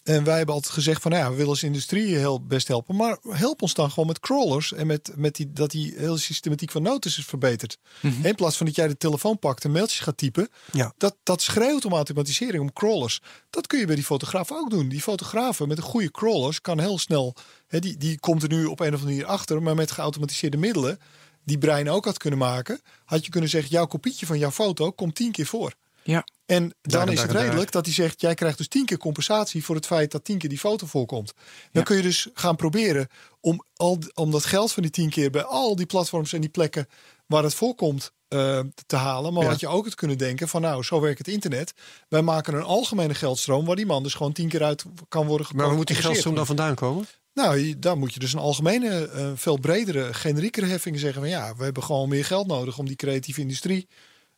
En 0.06 0.24
wij 0.24 0.38
hebben 0.38 0.56
altijd 0.56 0.74
gezegd 0.74 1.02
van, 1.02 1.12
nou 1.12 1.24
ja, 1.24 1.30
we 1.30 1.36
willen 1.36 1.52
als 1.52 1.64
industrie 1.64 2.16
heel 2.16 2.46
best 2.46 2.68
helpen. 2.68 2.96
Maar 2.96 3.18
help 3.30 3.62
ons 3.62 3.74
dan 3.74 3.90
gewoon 3.90 4.08
met 4.08 4.20
crawlers 4.20 4.74
en 4.74 4.88
met, 4.88 5.12
met 5.16 5.36
die, 5.36 5.52
dat 5.52 5.72
die 5.72 5.94
hele 5.98 6.18
systematiek 6.18 6.72
van 6.72 6.82
notices 6.82 7.26
verbetert. 7.26 7.78
In 8.24 8.36
plaats 8.36 8.58
van 8.58 8.66
dat 8.66 8.76
jij 8.76 8.88
de 8.88 8.98
telefoon 8.98 9.40
pakt 9.40 9.64
en 9.64 9.72
mailtjes 9.72 10.00
gaat 10.00 10.18
typen. 10.18 10.50
Ja. 10.72 10.94
Dat, 10.98 11.16
dat 11.24 11.42
schreeuwt 11.42 11.86
om 11.86 11.94
automatisering, 11.94 12.62
om 12.62 12.74
crawlers. 12.74 13.22
Dat 13.50 13.68
kun 13.68 13.80
je 13.80 13.86
bij 13.86 13.96
die 13.96 14.04
fotografen 14.04 14.56
ook 14.56 14.70
doen. 14.70 14.90
Die 14.90 15.02
fotografen 15.02 15.68
met 15.68 15.78
een 15.78 15.84
goede 15.84 16.12
crawlers 16.12 16.62
kan 16.62 16.80
heel 16.80 17.00
snel... 17.00 17.36
Hè, 17.68 17.80
die, 17.80 17.98
die 17.98 18.20
komt 18.20 18.44
er 18.44 18.50
nu 18.50 18.66
op 18.66 18.80
een 18.80 18.94
of 18.94 18.94
andere 18.94 19.12
manier 19.12 19.26
achter. 19.26 19.62
Maar 19.62 19.76
met 19.76 19.92
geautomatiseerde 19.92 20.58
middelen, 20.58 21.00
die 21.44 21.58
brein 21.58 21.90
ook 21.90 22.06
had 22.06 22.18
kunnen 22.18 22.40
maken... 22.40 22.82
had 23.06 23.26
je 23.26 23.32
kunnen 23.32 23.50
zeggen, 23.50 23.72
jouw 23.72 23.86
kopietje 23.86 24.26
van 24.26 24.38
jouw 24.38 24.52
foto 24.52 24.92
komt 24.92 25.16
tien 25.16 25.32
keer 25.32 25.46
voor. 25.46 25.74
Ja. 26.08 26.24
En 26.46 26.76
dan 26.82 27.10
is 27.10 27.16
daar 27.16 27.26
het 27.26 27.36
daar. 27.36 27.44
redelijk 27.44 27.72
dat 27.72 27.86
hij 27.86 27.94
zegt: 27.94 28.22
jij 28.22 28.34
krijgt 28.34 28.58
dus 28.58 28.68
tien 28.68 28.86
keer 28.86 28.98
compensatie 28.98 29.64
voor 29.64 29.76
het 29.76 29.86
feit 29.86 30.12
dat 30.12 30.24
tien 30.24 30.38
keer 30.38 30.50
die 30.50 30.60
foto 30.60 30.86
voorkomt. 30.88 31.34
Dan 31.72 31.84
kun 31.84 31.96
je 31.96 32.02
dus 32.02 32.28
gaan 32.34 32.56
proberen 32.56 33.08
om, 33.40 33.66
al, 33.76 34.00
om 34.14 34.32
dat 34.32 34.46
geld 34.46 34.72
van 34.72 34.84
die 34.84 34.92
tien 34.92 35.10
keer 35.10 35.30
bij 35.30 35.44
al 35.44 35.76
die 35.76 35.86
platforms 35.86 36.34
en 36.34 36.42
die 36.42 36.50
plekken 36.50 36.88
waar 37.26 37.44
het 37.44 37.54
voorkomt 37.54 38.12
eh, 38.28 38.60
te 38.86 38.96
halen. 38.96 39.34
Maar 39.34 39.44
Ja. 39.44 39.50
had 39.50 39.60
je 39.60 39.68
ook 39.68 39.86
het 39.86 39.96
kunnen 39.96 40.18
denken: 40.18 40.48
van 40.48 40.62
nou, 40.62 40.84
zo 40.84 41.02
werkt 41.02 41.18
het 41.18 41.28
internet. 41.28 41.74
Wij 42.10 42.22
maken 42.22 42.54
een 42.54 42.64
algemene 42.64 43.14
geldstroom 43.14 43.66
waar 43.66 43.76
die 43.76 43.86
man 43.86 44.04
dus 44.04 44.14
gewoon 44.14 44.34
tien 44.34 44.50
keer 44.50 44.64
uit 44.64 44.84
kan 45.08 45.26
worden 45.28 45.48
Maar 45.54 45.66
waar 45.68 45.76
moet 45.76 45.88
die 45.88 45.96
geldstroom 45.96 46.36
dan 46.36 46.46
vandaan 46.46 46.76
komen? 46.76 47.06
Nou, 47.34 47.80
dan 47.80 48.00
moet 48.00 48.14
je 48.14 48.20
dus 48.20 48.34
een 48.34 48.40
algemene, 48.40 49.08
eh, 49.08 49.32
veel 49.36 49.60
bredere, 49.60 50.14
generiekere 50.14 50.66
heffing 50.66 51.00
zeggen 51.00 51.22
van 51.22 51.30
ja, 51.30 51.56
we 51.56 51.64
hebben 51.64 51.84
gewoon 51.84 52.10
meer 52.10 52.26
geld 52.26 52.48
nodig 52.48 52.78
om 52.78 52.88
die 52.88 52.96
creatieve 52.96 53.42
industrie. 53.42 53.88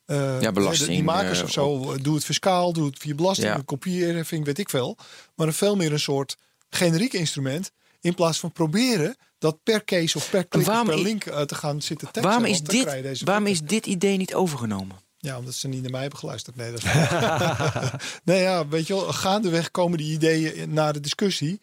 Eh, 0.08 0.42
Ja, 0.42 0.52
belasting, 0.52 0.90
Die 0.90 1.04
makers 1.04 1.40
eh, 1.40 1.44
of 1.46 1.52
zo, 1.52 1.92
eh, 1.94 1.98
doe 2.04 2.16
het 2.16 2.24
fiscaal, 2.26 2.74
doe 2.74 2.86
het 2.86 2.98
via 3.00 3.16
belasting, 3.16 3.48
Ja. 3.48 3.56
een 3.56 3.66
kopieerheffing, 3.66 4.46
weet 4.46 4.58
ik 4.60 4.70
veel. 4.70 4.98
Maar 5.36 5.48
een 5.48 5.54
veel 5.54 5.76
meer 5.76 5.92
een 5.92 6.00
soort 6.00 6.38
generiek 6.70 7.14
instrument. 7.14 7.72
In 8.02 8.14
plaats 8.16 8.40
van 8.40 8.52
proberen 8.52 9.16
dat 9.40 9.58
per 9.64 9.84
case 9.84 10.18
of 10.18 10.30
per 10.30 10.46
klik 10.48 10.68
of 10.68 10.86
per 10.86 11.00
link 11.02 11.24
te 11.24 11.56
gaan 11.56 11.82
zitten 11.82 12.08
teksten. 12.12 12.24
Waarom 12.24 12.46
is, 12.46 12.62
dit, 12.62 13.22
waarom 13.24 13.48
is 13.48 13.62
dit 13.62 13.86
idee 13.86 14.18
niet 14.18 14.34
overgenomen? 14.34 14.96
Ja, 15.18 15.38
omdat 15.38 15.54
ze 15.54 15.68
niet 15.68 15.82
naar 15.82 15.92
mij 15.92 16.02
hebben 16.02 16.20
geluisterd. 16.20 16.56
Nee, 16.56 16.72
dat 16.72 16.84
is 16.84 16.92
nee, 18.24 18.42
ja, 18.42 18.68
weet 18.68 18.88
je 18.88 18.94
wel, 18.94 19.14
gaandeweg 19.14 19.72
komen 19.72 19.98
die 19.98 20.12
ideeën 20.14 20.74
naar 20.74 20.94
de 20.94 21.00
discussie. 21.00 21.60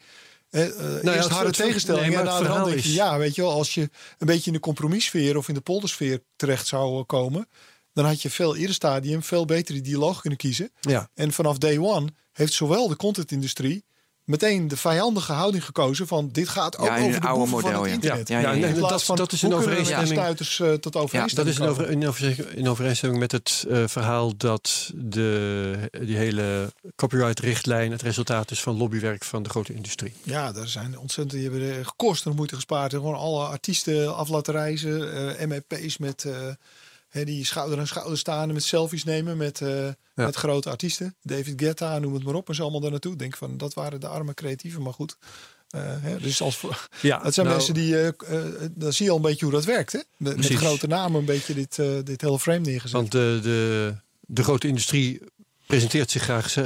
Eh, 0.50 0.60
ja, 0.68 0.68
eerst 1.02 1.04
het- 1.22 1.28
harde 1.32 1.46
het- 1.46 1.56
tegenstellingen. 1.56 2.08
nee, 2.10 2.24
maar 2.24 2.26
en 2.38 2.44
verhaal 2.44 2.64
denk 2.64 2.78
je, 2.80 2.92
ja, 2.92 3.18
weet 3.18 3.34
je 3.34 3.42
wel, 3.42 3.52
als 3.52 3.74
je 3.74 3.80
een 4.18 4.26
beetje 4.26 4.46
in 4.46 4.52
de 4.52 4.60
compromissfeer 4.60 5.36
of 5.36 5.48
in 5.48 5.54
de 5.54 5.60
poldersfeer 5.60 6.22
terecht 6.36 6.66
zou 6.66 7.04
komen, 7.04 7.48
dan 7.94 8.04
had 8.04 8.22
je 8.22 8.30
veel 8.30 8.56
eerder 8.56 8.74
stadium 8.74 9.22
veel 9.22 9.44
beter 9.44 9.74
die 9.74 9.82
dialoog 9.82 10.20
kunnen 10.20 10.38
kiezen. 10.38 10.70
Ja. 10.80 11.08
En 11.14 11.32
vanaf 11.32 11.58
day 11.58 11.78
one 11.78 12.08
heeft 12.32 12.52
zowel 12.52 12.88
de 12.88 12.96
contentindustrie 12.96 13.84
meteen 14.24 14.68
de 14.68 14.76
vijandige 14.76 15.32
houding 15.32 15.64
gekozen 15.64 16.06
van 16.06 16.28
dit 16.32 16.48
gaat 16.48 16.78
ook 16.78 16.86
Ja, 16.86 16.92
over 16.98 17.14
een 17.14 17.20
de 17.20 17.26
oude 17.26 17.50
boeven 17.50 17.60
van 17.60 17.70
model, 17.80 17.80
het 17.82 17.88
ja. 17.90 17.94
internet. 17.94 18.28
Ja, 18.28 18.40
ja, 18.40 18.50
ja, 18.52 18.66
In 18.66 18.74
plaats 18.74 18.92
Dat- 18.92 19.02
van, 19.04 19.16
dat 19.16 19.32
is 19.32 19.40
kunnen 19.40 19.58
we 19.58 19.64
met 19.64 19.74
de 19.74 19.80
overeenstemming- 19.80 20.20
stuiters 20.20 20.60
eh, 20.60 20.72
tot 20.72 20.96
overeenstemming 20.96 21.56
Dat 21.56 21.66
is 21.66 21.72
over, 21.72 21.90
in, 21.90 22.06
over- 22.08 22.56
in 22.56 22.68
overeenstemming 22.68 23.20
met 23.20 23.32
het 23.32 23.64
eh, 23.68 23.82
verhaal 23.86 24.36
dat 24.36 24.90
de, 24.94 25.88
die 26.06 26.16
hele 26.16 26.72
copyright-richtlijn 26.96 27.90
het 27.90 28.02
resultaat 28.02 28.50
is 28.50 28.60
van 28.62 28.76
lobbywerk 28.76 29.24
van 29.24 29.42
de 29.42 29.48
grote 29.50 29.74
industrie. 29.74 30.12
Ja, 30.22 30.52
daar 30.52 30.68
zijn 30.68 30.98
ontzettend. 30.98 31.40
Die 31.42 31.50
hebben 31.50 31.86
gekost 31.86 32.26
en 32.26 32.34
moeite 32.34 32.54
gespaard. 32.54 32.92
En 32.92 32.98
gewoon 32.98 33.14
alle 33.16 33.44
artiesten 33.44 34.16
af 34.16 34.28
laten 34.28 34.52
reizen. 34.54 35.36
eh 35.38 35.46
MEP's 35.46 35.98
met 35.98 36.26
hè, 37.14 37.24
die 37.24 37.44
schouder 37.44 37.78
aan 37.78 37.86
schouder 37.86 38.18
staan 38.18 38.48
en 38.48 38.54
met 38.54 38.62
selfies 38.64 39.04
nemen 39.04 39.36
met, 39.36 39.60
eh, 39.60 39.88
met 40.14 40.36
grote 40.36 40.70
artiesten. 40.70 41.16
David 41.22 41.60
Guetta, 41.60 41.98
noem 41.98 42.14
het 42.14 42.24
maar 42.24 42.34
op. 42.34 42.48
En 42.48 42.54
zo 42.54 42.62
allemaal 42.62 42.80
daar 42.80 42.90
naartoe. 42.90 43.16
Denk 43.16 43.36
van 43.36 43.56
dat 43.56 43.74
waren 43.74 44.00
de 44.00 44.06
arme 44.06 44.34
creatieven, 44.34 44.82
maar 44.82 44.92
goed. 44.92 45.16
Eh, 45.68 45.80
hè, 45.84 46.18
dus 46.18 46.40
als 46.40 46.56
voor- 46.56 46.88
Ja, 47.00 47.20
het 47.24 47.34
zijn 47.34 47.46
nou, 47.46 47.58
mensen 47.58 47.74
die. 47.74 48.00
eh, 48.00 48.38
dan 48.70 48.92
zie 48.92 49.04
je 49.04 49.10
al 49.10 49.16
een 49.16 49.22
beetje 49.22 49.44
hoe 49.44 49.54
dat 49.54 49.64
werkt. 49.64 49.92
Hè? 49.92 50.00
Met, 50.16 50.36
met 50.36 50.46
grote 50.46 50.86
namen 50.86 51.20
een 51.20 51.26
beetje 51.26 51.54
dit, 51.54 51.76
dit 52.06 52.20
hele 52.20 52.38
frame 52.38 52.58
neergezet. 52.58 52.96
Want 52.96 53.12
de, 53.12 53.38
de, 53.42 53.94
de 54.20 54.42
grote 54.42 54.68
industrie 54.68 55.20
presenteert 55.66 56.10
zich 56.10 56.22
graag 56.22 56.56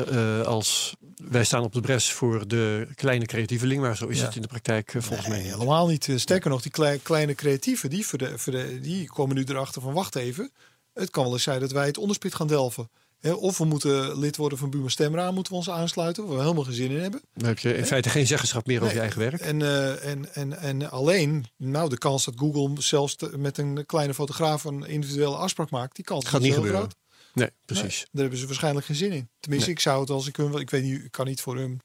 als 0.47 0.97
wij 1.31 1.45
staan 1.45 1.63
op 1.63 1.73
de 1.73 1.81
bres 1.81 2.13
voor 2.13 2.49
de 2.49 2.89
kleine 2.95 3.27
creatieveling, 3.27 3.81
maar 3.81 3.97
zo 3.97 4.07
is 4.07 4.19
Ja. 4.19 4.25
het 4.25 4.37
in 4.37 4.43
de 4.43 4.49
praktijk 4.49 4.95
eh, 4.95 5.03
volgens 5.03 5.29
Nee, 5.29 5.41
mij. 5.43 5.51
helemaal 5.51 5.87
niet. 5.87 6.09
Eh, 6.09 6.17
Sterker 6.17 6.51
nog, 6.51 6.63
die 6.63 6.71
klei- 6.73 6.99
kleine 7.03 7.35
creatieven, 7.35 7.91
die, 7.91 8.07
voor 8.07 8.19
de, 8.19 8.39
voor 8.39 8.53
de, 8.53 8.81
die 8.81 9.07
komen 9.07 9.37
nu 9.37 9.45
erachter 9.49 9.83
van 9.83 9.93
wacht 9.93 10.15
even. 10.17 10.51
Het 10.95 11.11
kan 11.11 11.25
wel 11.25 11.33
eens 11.33 11.43
zijn 11.43 11.61
dat 11.61 11.73
wij 11.73 11.87
het 11.87 11.99
onderspit 11.99 12.35
gaan 12.35 12.47
delven. 12.47 12.89
Of 13.37 13.59
we 13.59 13.65
moeten 13.65 14.19
lid 14.19 14.37
worden 14.37 14.59
van 14.59 14.71
Buma 14.71 14.89
Stemra, 14.89 15.31
moeten 15.31 15.53
we 15.53 15.59
ons 15.59 15.71
aansluiten, 15.71 16.27
waar 16.27 16.37
we 16.37 16.43
helemaal 16.43 16.65
geen 16.65 16.75
zin 16.75 16.91
in 16.91 17.01
hebben. 17.01 17.21
Dan 17.35 17.49
heb 17.49 17.59
je 17.59 17.75
in 17.77 17.87
feite 17.87 18.09
geen 18.09 18.27
zeggenschap 18.27 18.67
meer 18.67 18.83
over 18.83 18.95
je 18.95 19.01
eigen 19.01 19.19
werk. 19.21 19.41
En, 19.41 19.63
eh, 19.63 20.05
en, 20.11 20.35
en, 20.35 20.59
en 20.59 20.91
alleen, 20.91 21.47
nou, 21.57 21.89
de 21.89 21.99
kans 21.99 22.25
dat 22.25 22.35
Google 22.37 22.83
zelfs 22.83 23.15
te- 23.15 23.39
met 23.39 23.59
een 23.59 23.87
kleine 23.87 24.15
fotograaf 24.15 24.65
een 24.65 24.87
individuele 24.87 25.37
afspraak 25.37 25.71
maakt, 25.71 25.97
die 25.97 26.05
kans 26.05 26.25
gaat 26.25 26.41
niet 26.41 26.53
heel 26.53 26.63
gebeuren. 26.63 26.81
groot. 26.81 26.95
Nee, 27.39 27.49
Nee, 27.67 27.77
precies. 27.81 27.99
daar 28.13 28.21
hebben 28.23 28.39
ze 28.41 28.47
waarschijnlijk 28.47 28.87
geen 28.87 28.97
zin 28.97 29.13
in. 29.13 29.29
Tenminste, 29.41 29.69
Nee. 29.69 29.77
ik 29.77 29.83
zou 29.83 30.01
het 30.01 30.11
als 30.11 30.27
ik 30.27 30.37
hun, 30.37 30.55
ik 30.55 30.71
weet 30.71 30.83
niet, 30.83 31.05
ik 31.05 31.11
kan 31.11 31.27
niet 31.27 31.41
voor 31.41 31.57
hun, 31.57 31.81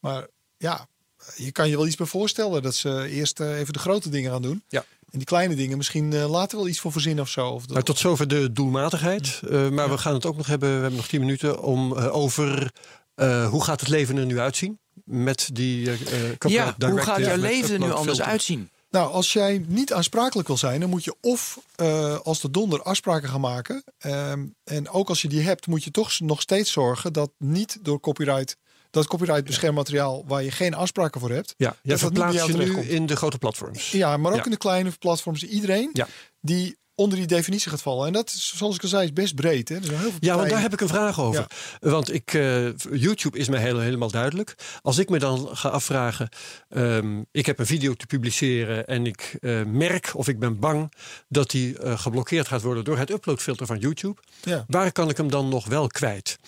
maar 0.00 0.26
ja, 0.56 0.88
je 1.36 1.52
kan 1.52 1.68
je 1.68 1.76
wel 1.76 1.86
iets 1.86 1.96
bij 1.96 2.06
voorstellen 2.06 2.62
dat 2.62 2.74
ze 2.74 3.08
eerst 3.08 3.40
eh, 3.40 3.58
even 3.58 3.72
de 3.72 3.78
grote 3.78 4.08
dingen 4.08 4.30
gaan 4.30 4.42
doen. 4.42 4.62
Ja. 4.68 4.84
En 5.10 5.18
die 5.20 5.24
kleine 5.28 5.54
dingen 5.54 5.76
misschien 5.76 6.12
eh, 6.12 6.30
later 6.30 6.58
wel 6.58 6.68
iets 6.68 6.80
voor 6.80 6.92
verzinnen 6.92 7.24
of 7.24 7.30
zo. 7.30 7.48
Of 7.48 7.60
dat- 7.62 7.70
Nou, 7.70 7.82
tot 7.84 7.98
zover 7.98 8.28
de 8.28 8.52
doelmatigheid. 8.52 9.40
Eh, 9.50 9.68
maar 9.68 9.90
we 9.90 9.98
gaan 9.98 10.14
het 10.14 10.26
ook 10.26 10.36
nog 10.36 10.46
hebben, 10.46 10.68
we 10.68 10.74
hebben 10.80 10.96
nog 10.96 11.06
tien 11.08 11.20
minuten, 11.20 11.62
om 11.62 11.96
eh, 11.96 12.14
over 12.16 12.72
eh, 13.14 13.48
hoe 13.48 13.64
gaat 13.64 13.80
het 13.80 13.88
leven 13.88 14.16
er 14.16 14.26
nu 14.26 14.38
uitzien? 14.38 14.78
Met 15.04 15.48
die 15.52 15.90
eh 15.90 15.92
eh, 16.30 16.36
Ja, 16.38 16.74
hoe 16.78 17.00
gaat 17.00 17.18
jouw 17.18 17.36
leven 17.36 17.72
er 17.72 17.78
nu 17.78 17.84
anders 17.90 18.04
filter. 18.16 18.24
uitzien? 18.24 18.70
Nou, 18.94 19.12
als 19.12 19.32
jij 19.32 19.64
niet 19.66 19.92
aansprakelijk 19.92 20.48
wil 20.48 20.56
zijn, 20.56 20.80
dan 20.80 20.88
moet 20.90 21.04
je 21.04 21.14
of 21.20 21.58
eh, 21.76 22.18
als 22.18 22.40
de 22.40 22.50
donder 22.50 22.82
afspraken 22.82 23.28
gaan 23.28 23.40
maken. 23.40 23.84
Ehm, 23.98 24.46
en 24.64 24.88
ook 24.88 25.08
als 25.08 25.22
je 25.22 25.28
die 25.28 25.40
hebt, 25.42 25.66
moet 25.66 25.84
je 25.84 25.90
toch 25.90 26.20
nog 26.20 26.40
steeds 26.40 26.72
zorgen 26.72 27.12
dat 27.12 27.30
niet 27.38 27.78
door 27.82 28.00
copyright, 28.00 28.56
dat 28.90 29.06
copyright 29.06 29.44
beschermd 29.44 29.76
materiaal 29.76 30.24
waar 30.26 30.42
je 30.42 30.50
geen 30.50 30.74
afspraken 30.74 31.20
voor 31.20 31.30
hebt. 31.30 31.54
Ja, 31.56 31.68
dat 31.68 31.78
dat 31.82 31.98
verplaatst 31.98 32.46
je 32.46 32.56
nu 32.56 32.80
in 32.80 33.06
de 33.06 33.16
grote 33.16 33.38
platforms. 33.38 33.90
Ja, 33.90 34.16
maar 34.16 34.30
ook 34.32 34.38
Ja. 34.38 34.44
in 34.44 34.50
de 34.50 34.56
kleine 34.56 34.90
platforms. 34.98 35.42
Iedereen 35.42 35.90
Ja. 35.92 36.08
die 36.40 36.76
onder 36.94 37.18
die 37.18 37.26
definitie 37.26 37.70
gaat 37.70 37.82
vallen. 37.82 38.06
En 38.06 38.12
dat 38.12 38.28
is, 38.28 38.52
zoals 38.56 38.76
ik 38.76 38.82
al 38.82 38.88
zei, 38.88 39.04
is 39.04 39.12
best 39.12 39.34
breed. 39.34 39.68
Hè? 39.68 39.74
Er 39.76 39.84
zijn 39.84 39.98
heel 39.98 40.10
veel 40.10 40.18
Ja, 40.20 40.36
want 40.36 40.50
daar 40.50 40.60
heb 40.60 40.72
ik 40.72 40.80
een 40.80 40.88
vraag 40.88 41.20
over. 41.20 41.46
Want 41.80 42.14
ik, 42.14 42.34
eh, 42.34 42.76
YouTube 42.76 43.38
is 43.38 43.48
mij 43.48 43.60
heel, 43.60 43.78
helemaal 43.78 44.10
duidelijk. 44.10 44.54
Als 44.82 44.98
ik 44.98 45.08
me 45.08 45.18
dan 45.18 45.48
ga 45.52 45.68
afvragen, 45.68 46.28
ehm, 46.68 47.22
ik 47.32 47.46
heb 47.46 47.58
een 47.58 47.66
video 47.66 47.94
te 47.94 48.06
publiceren 48.06 48.86
en 48.86 49.06
ik 49.06 49.36
eh, 49.40 49.62
merk 49.62 50.10
of 50.14 50.28
ik 50.28 50.38
ben 50.38 50.58
bang 50.58 50.92
dat 51.28 51.50
die 51.50 51.78
eh, 51.78 51.98
geblokkeerd 51.98 52.48
gaat 52.48 52.62
worden 52.62 52.84
door 52.84 52.98
het 52.98 53.10
uploadfilter 53.10 53.66
van 53.66 53.78
YouTube. 53.78 54.20
Ja. 54.42 54.64
Waar 54.68 54.92
kan 54.92 55.08
ik 55.08 55.16
hem 55.16 55.30
dan 55.30 55.48
nog 55.48 55.66
wel 55.66 55.86
kwijt? 55.86 56.38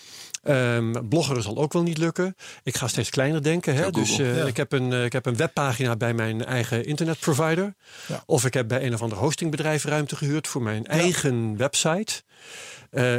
Ehm 0.47 1.07
bloggeren 1.09 1.43
zal 1.43 1.57
ook 1.57 1.73
wel 1.73 1.83
niet 1.83 1.97
lukken. 1.97 2.35
Ik 2.63 2.77
ga 2.77 2.87
steeds 2.87 3.09
kleiner 3.09 3.43
denken. 3.43 3.75
Hè? 3.75 3.91
Dus 3.91 4.19
eh, 4.19 4.37
Ja. 4.37 4.45
ik, 4.45 4.57
heb 4.57 4.71
een, 4.71 4.93
eh, 4.93 5.03
ik 5.03 5.13
heb 5.13 5.25
een 5.25 5.35
webpagina 5.35 5.95
bij 5.95 6.13
mijn 6.13 6.45
eigen 6.45 6.85
internetprovider. 6.85 7.73
Ja. 8.07 8.23
Of 8.25 8.45
ik 8.45 8.53
heb 8.53 8.67
bij 8.67 8.85
een 8.85 8.93
of 8.93 9.01
ander 9.01 9.17
hostingbedrijf 9.17 9.83
ruimte 9.83 10.15
gehuurd 10.15 10.47
voor 10.47 10.61
mijn 10.61 10.85
eigen 10.85 11.57
website. 11.57 12.23
Eh, 12.89 13.17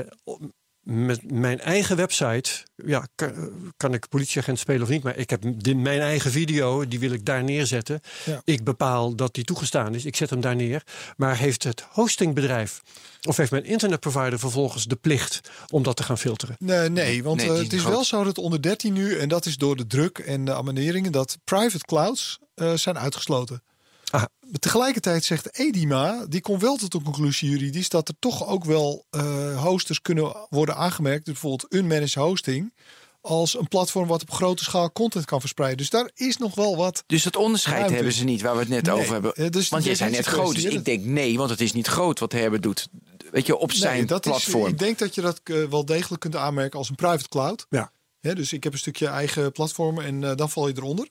met 0.90 1.30
mijn 1.30 1.60
eigen 1.60 1.96
website, 1.96 2.50
ja, 2.74 3.06
kan, 3.14 3.32
kan 3.76 3.94
ik 3.94 4.08
politieagent 4.08 4.58
spelen 4.58 4.82
of 4.82 4.88
niet, 4.88 5.02
maar 5.02 5.16
ik 5.16 5.30
heb 5.30 5.42
mijn 5.64 6.00
eigen 6.00 6.30
video, 6.30 6.88
die 6.88 6.98
wil 6.98 7.12
ik 7.12 7.24
daar 7.24 7.44
neerzetten. 7.44 8.00
Ja. 8.24 8.40
Ik 8.44 8.64
bepaal 8.64 9.14
dat 9.14 9.34
die 9.34 9.44
toegestaan 9.44 9.94
is, 9.94 10.04
ik 10.04 10.16
zet 10.16 10.30
hem 10.30 10.40
daar 10.40 10.56
neer. 10.56 10.82
Maar 11.16 11.36
heeft 11.36 11.62
het 11.62 11.84
hostingbedrijf 11.90 12.82
of 13.22 13.36
heeft 13.36 13.50
mijn 13.50 13.64
internetprovider 13.64 14.38
vervolgens 14.38 14.84
de 14.84 14.96
plicht 14.96 15.50
om 15.70 15.82
dat 15.82 15.96
te 15.96 16.02
gaan 16.02 16.18
filteren? 16.18 16.56
Nee, 16.58 16.88
nee 16.88 17.22
want 17.22 17.36
Nee, 17.40 17.50
eh, 17.50 17.56
het 17.56 17.72
is 17.72 17.80
groot. 17.80 17.92
wel 17.92 18.04
zo 18.04 18.24
dat 18.24 18.38
onder 18.38 18.62
13 18.62 18.92
nu, 18.92 19.18
en 19.18 19.28
dat 19.28 19.46
is 19.46 19.56
door 19.56 19.76
de 19.76 19.86
druk 19.86 20.18
en 20.18 20.44
de 20.44 20.54
abonneringen, 20.54 21.12
dat 21.12 21.38
private 21.44 21.84
clouds 21.84 22.38
eh, 22.54 22.72
zijn 22.74 22.98
uitgesloten. 22.98 23.62
Ah. 24.10 24.22
Tegelijkertijd 24.58 25.24
zegt 25.24 25.58
Edima, 25.58 26.26
die 26.28 26.40
komt 26.40 26.60
wel 26.62 26.76
tot 26.76 26.92
de 26.92 27.02
conclusie 27.02 27.50
juridisch, 27.50 27.88
dat 27.88 28.08
er 28.08 28.14
toch 28.18 28.46
ook 28.46 28.64
wel 28.64 29.06
eh, 29.10 29.62
hosters 29.62 30.02
kunnen 30.02 30.36
worden 30.50 30.76
aangemerkt, 30.76 31.24
dus 31.24 31.32
bijvoorbeeld 31.40 31.74
unmanaged 31.74 32.14
hosting, 32.14 32.74
als 33.20 33.58
een 33.58 33.68
platform 33.68 34.06
wat 34.08 34.22
op 34.22 34.30
grote 34.30 34.64
schaal 34.64 34.92
content 34.92 35.24
kan 35.24 35.40
verspreiden. 35.40 35.78
Dus 35.78 35.90
daar 35.90 36.10
is 36.14 36.36
nog 36.36 36.54
wel 36.54 36.76
wat. 36.76 37.02
Dus 37.06 37.22
dat 37.22 37.36
onderscheid 37.36 37.76
Ruimte. 37.76 37.94
hebben 37.94 38.12
ze 38.12 38.24
niet, 38.24 38.40
waar 38.42 38.52
we 38.54 38.60
het 38.60 38.68
net 38.68 38.82
Nee, 38.86 38.94
over 38.94 39.12
hebben. 39.12 39.34
eh, 39.34 39.50
dus 39.50 39.68
want 39.68 39.84
jij 39.84 39.94
zei 39.94 40.10
net 40.10 40.26
groot, 40.26 40.54
dus 40.54 40.64
ik 40.64 40.84
denk 40.84 41.04
nee, 41.04 41.36
want 41.36 41.50
het 41.50 41.60
is 41.60 41.72
niet 41.72 41.86
groot 41.86 42.18
wat 42.18 42.32
Herbert 42.32 42.62
doet. 42.62 42.88
Weet 43.30 43.46
je, 43.46 43.56
op 43.56 43.72
zijn 43.72 43.96
Nee, 43.96 44.06
dat 44.06 44.26
is, 44.26 44.30
platform. 44.30 44.66
ik 44.66 44.78
denk 44.78 44.98
dat 44.98 45.14
je 45.14 45.20
dat 45.20 45.40
eh, 45.44 45.64
wel 45.64 45.84
degelijk 45.84 46.20
kunt 46.20 46.36
aanmerken 46.36 46.78
als 46.78 46.88
een 46.88 46.94
private 46.94 47.28
cloud. 47.28 47.66
Ja. 47.68 47.92
Ja, 48.20 48.34
dus 48.34 48.52
ik 48.52 48.64
heb 48.64 48.72
een 48.72 48.78
stukje 48.78 49.06
eigen 49.06 49.52
platform 49.52 50.00
en 50.00 50.24
eh, 50.24 50.36
dan 50.36 50.50
val 50.50 50.68
je 50.68 50.74
eronder. 50.76 51.08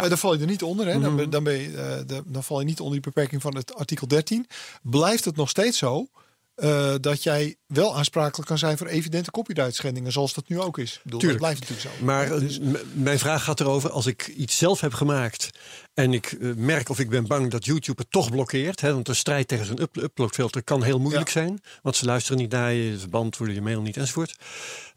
Ja. 0.00 0.08
Dan 0.08 0.18
val 0.18 0.34
je 0.34 0.40
er 0.40 0.46
niet 0.46 0.62
onder. 0.62 0.86
Hè? 0.86 0.98
Mhm. 0.98 1.16
dan, 1.16 1.30
dan, 1.30 1.44
ben 1.44 1.54
je, 1.54 1.76
eh, 2.08 2.18
dan 2.26 2.44
val 2.44 2.58
je 2.60 2.66
niet 2.66 2.80
onder 2.80 3.00
die 3.00 3.10
beperking 3.12 3.42
van 3.42 3.56
het 3.56 3.74
artikel 3.74 4.08
13. 4.08 4.46
Blijft 4.82 5.24
het 5.24 5.36
nog 5.36 5.48
steeds 5.48 5.78
zo 5.78 6.06
eh, 6.54 6.94
dat 7.00 7.22
jij 7.22 7.56
wel 7.66 7.96
aansprakelijk 7.96 8.48
kan 8.48 8.58
zijn 8.58 8.78
voor 8.78 8.86
evidente 8.86 9.30
copyright 9.30 9.74
schendingen, 9.74 10.12
zoals 10.12 10.34
dat 10.34 10.48
nu 10.48 10.60
ook 10.60 10.78
is. 10.78 10.92
Ik 10.92 11.00
bedoel, 11.02 11.10
dat 11.10 11.20
Tuurlijk. 11.20 11.40
blijft 11.40 11.60
natuurlijk 11.60 11.88
zo. 11.98 12.04
Maar 12.04 12.32
eh, 12.32 12.40
Dus- 12.40 12.58
mijn 12.92 13.18
vraag 13.18 13.44
gaat 13.44 13.60
erover, 13.60 13.90
als 13.90 14.06
ik 14.06 14.26
iets 14.26 14.56
zelf 14.56 14.80
heb 14.80 14.92
gemaakt 14.92 15.50
en 15.94 16.12
ik 16.12 16.36
merk 16.56 16.88
of 16.88 16.98
ik 16.98 17.10
ben 17.10 17.26
bang 17.26 17.50
dat 17.50 17.64
YouTube 17.64 18.00
het 18.02 18.10
toch 18.10 18.30
blokkeert, 18.30 18.80
hè, 18.80 18.92
want 18.92 19.06
de 19.06 19.14
strijd 19.14 19.48
tegen 19.48 19.66
zo'n 19.66 19.80
up 19.82 19.96
uploadfilter 19.96 20.62
kan 20.62 20.82
heel 20.82 20.98
moeilijk 20.98 21.28
zijn, 21.28 21.62
want 21.82 21.96
ze 21.96 22.04
luisteren 22.04 22.38
niet 22.38 22.50
naar 22.50 22.72
je, 22.72 22.98
ze 22.98 23.08
beantwoorden 23.08 23.54
je 23.54 23.62
mail 23.62 23.82
niet 23.82 23.96
enzovoort. 23.96 24.36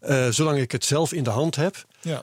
Eh, 0.00 0.28
zolang 0.28 0.58
ik 0.58 0.72
het 0.72 0.84
zelf 0.84 1.12
in 1.12 1.24
de 1.24 1.30
hand 1.30 1.56
heb, 1.56 1.84
ja, 2.06 2.20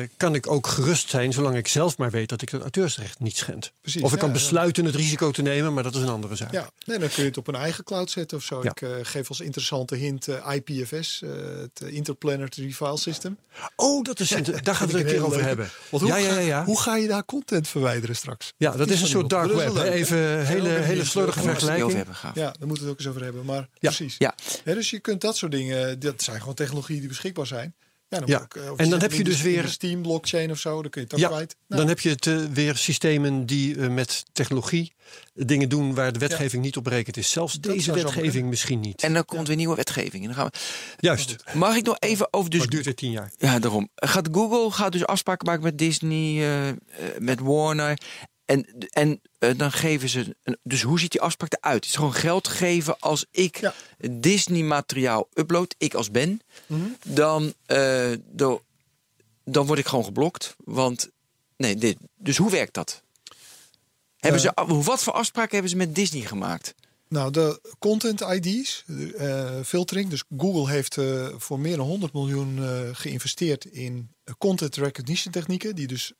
eh, 0.00 0.08
kan 0.16 0.34
ik 0.34 0.50
ook 0.50 0.66
gerust 0.66 1.08
zijn, 1.08 1.32
zolang 1.32 1.56
ik 1.56 1.68
zelf 1.68 1.98
maar 1.98 2.10
weet 2.10 2.28
dat 2.28 2.42
ik 2.42 2.48
het 2.48 2.60
auteursrecht 2.62 3.18
niet 3.18 3.36
schend. 3.36 3.72
Precies, 3.80 4.02
of 4.02 4.12
ik 4.12 4.18
kan 4.18 4.28
ja, 4.28 4.34
besluiten 4.34 4.84
het 4.84 4.94
risico 4.94 5.30
te 5.30 5.42
nemen, 5.42 5.74
maar 5.74 5.82
dat 5.82 5.94
is 5.94 6.00
een 6.02 6.08
andere 6.08 6.36
zaak. 6.36 6.52
ja. 6.52 6.70
Nee, 6.86 6.98
dan 6.98 7.08
kun 7.08 7.22
je 7.22 7.28
het 7.28 7.36
op 7.38 7.48
een 7.48 7.54
eigen 7.54 7.84
cloud 7.84 8.10
zetten 8.10 8.36
of 8.38 8.44
zo. 8.44 8.62
Ja. 8.62 8.70
Ik 8.70 8.80
eh, 8.80 8.90
geef 9.02 9.28
als 9.28 9.40
interessante 9.40 9.96
hint 9.96 10.28
eh, 10.28 10.54
IPFS, 10.54 11.22
het 11.60 11.80
Interplanetary 11.90 12.72
File 12.72 12.98
System. 12.98 13.36
Oh, 13.76 14.02
dat 14.04 14.20
is, 14.20 14.28
daar 14.62 14.74
gaan 14.74 14.88
we 14.88 14.98
het 14.98 15.06
een 15.06 15.12
keer 15.12 15.24
over 15.24 15.36
leuk. 15.36 15.46
hebben. 15.46 15.68
Want 15.90 16.02
hoe, 16.02 16.12
ja, 16.12 16.16
ja, 16.18 16.32
ja, 16.32 16.38
ja. 16.40 16.58
Ga, 16.58 16.64
hoe 16.64 16.80
ga 16.80 16.96
je 16.96 17.08
daar 17.08 17.24
content 17.24 17.68
verwijderen 17.68 18.16
straks? 18.16 18.52
ja, 18.56 18.70
dat 18.70 18.88
is 18.90 19.00
een 19.00 19.06
soort 19.06 19.30
dark 19.30 19.52
web. 19.52 19.72
leuk? 19.74 19.92
Even 19.92 20.46
hele, 20.46 20.68
hele 20.68 21.04
slordige 21.04 21.40
vergelijking. 21.40 22.04
Ja, 22.22 22.32
daar 22.34 22.54
moeten 22.66 22.66
we 22.68 22.72
het 22.80 22.88
ook 22.90 22.98
eens 22.98 23.08
over 23.08 23.22
hebben. 23.22 23.44
Maar 23.44 23.60
Ja. 23.60 23.68
precies. 23.80 24.14
Ja. 24.18 24.34
Hè, 24.64 24.74
dus 24.74 24.90
je 24.90 25.00
kunt 25.00 25.20
dat 25.20 25.36
soort 25.36 25.52
dingen, 25.52 25.98
dat 26.00 26.22
zijn 26.22 26.38
gewoon 26.38 26.54
technologieën 26.54 26.98
die 26.98 27.08
beschikbaar 27.08 27.46
zijn. 27.46 27.74
Ja, 28.08 28.18
dan 28.18 28.28
Ja. 28.28 28.38
moet 28.38 28.54
ik, 28.56 28.62
eh, 28.62 28.70
of 28.72 28.78
En 28.78 28.90
dan 28.90 29.00
heb 29.00 29.12
je 29.12 29.24
dus 29.24 29.42
weer- 29.42 29.68
Steam 29.68 30.02
blockchain 30.02 30.50
of 30.50 30.58
zo, 30.58 30.82
dan 30.82 30.90
kun 30.90 31.00
je 31.00 31.06
het 31.06 31.14
ook 31.16 31.20
Ja, 31.22 31.28
kwijt. 31.28 31.56
Nou, 31.66 31.80
Dan 31.80 31.88
heb 31.90 32.00
je 32.00 32.08
het, 32.08 32.26
eh, 32.26 32.44
weer 32.52 32.76
systemen 32.76 33.46
die 33.46 33.76
eh, 33.80 33.88
met 33.88 34.24
technologie 34.32 34.92
dingen 35.34 35.68
doen 35.68 35.94
waar 35.94 36.12
de 36.12 36.18
wetgeving 36.18 36.62
niet 36.62 36.76
op 36.76 36.84
berekend 36.84 37.16
is. 37.16 37.30
Zelfs 37.30 37.54
Dat 37.54 37.72
deze 37.72 37.92
wetgeving 37.92 38.48
misschien 38.48 38.80
niet. 38.80 39.02
En 39.02 39.12
dan 39.14 39.24
komt 39.24 39.46
weer 39.46 39.56
nieuwe 39.56 39.74
wetgeving. 39.76 40.22
En 40.22 40.28
dan 40.28 40.34
gaan 40.34 40.46
we... 40.46 40.58
Juist, 40.98 41.36
Mag 41.54 41.76
ik 41.76 41.84
nog 41.84 41.96
even 41.98 42.28
over... 42.30 42.50
Dus 42.50 42.60
het 42.62 42.70
duurt 42.70 42.84
weer 42.84 42.94
tien 42.94 43.10
jaar. 43.10 43.32
Ja, 43.38 43.58
daarom. 43.58 43.88
Gaat 43.94 44.28
Google 44.32 44.70
gaat 44.70 44.92
dus 44.92 45.06
afspraken 45.06 45.46
maken 45.46 45.62
met 45.62 45.78
Disney, 45.78 46.74
met 47.18 47.40
Warner. 47.40 47.98
En, 48.46 48.66
en 48.90 49.20
eh, 49.38 49.50
dan 49.58 49.72
geven 49.72 50.08
ze. 50.08 50.36
Een, 50.42 50.58
dus 50.62 50.82
hoe 50.82 51.00
ziet 51.00 51.10
die 51.10 51.20
afspraak 51.20 51.52
eruit? 51.52 51.74
Het 51.74 51.84
is 51.84 51.94
gewoon 51.96 52.14
geld 52.14 52.48
geven 52.48 52.98
als 52.98 53.26
ik 53.30 53.56
Ja. 53.60 53.74
Disney-materiaal 54.10 55.28
upload, 55.34 55.74
ik 55.78 55.94
als 55.94 56.10
Ben. 56.10 56.40
Mhm. 56.66 56.82
Dan, 57.06 57.52
eh, 57.66 58.12
dan, 58.24 58.60
dan 59.44 59.66
word 59.66 59.78
ik 59.78 59.86
gewoon 59.86 60.04
geblokt. 60.04 60.56
Want. 60.64 61.08
Nee, 61.56 61.76
dit. 61.76 61.96
Dus 62.16 62.36
hoe 62.36 62.50
werkt 62.50 62.74
dat? 62.74 63.02
Hebben 64.16 64.40
Eh. 64.54 64.64
ze, 64.66 64.82
wat 64.82 65.02
voor 65.02 65.12
afspraken 65.12 65.52
hebben 65.52 65.70
ze 65.70 65.76
met 65.76 65.94
Disney 65.94 66.22
gemaakt? 66.22 66.74
Nou, 67.08 67.30
de 67.30 67.60
content 67.78 68.20
ID's, 68.20 68.84
eh 69.16 69.60
filtering. 69.64 70.10
Dus 70.10 70.22
Google 70.36 70.70
heeft 70.70 70.96
voor 71.36 71.60
meer 71.60 71.76
dan 71.76 71.86
100 71.86 72.12
miljoen 72.12 72.58
geïnvesteerd 72.94 73.64
in 73.64 74.10
content 74.38 74.76
recognition 74.76 75.32
technieken. 75.32 75.74
Die 75.74 75.86
dus 75.86 76.12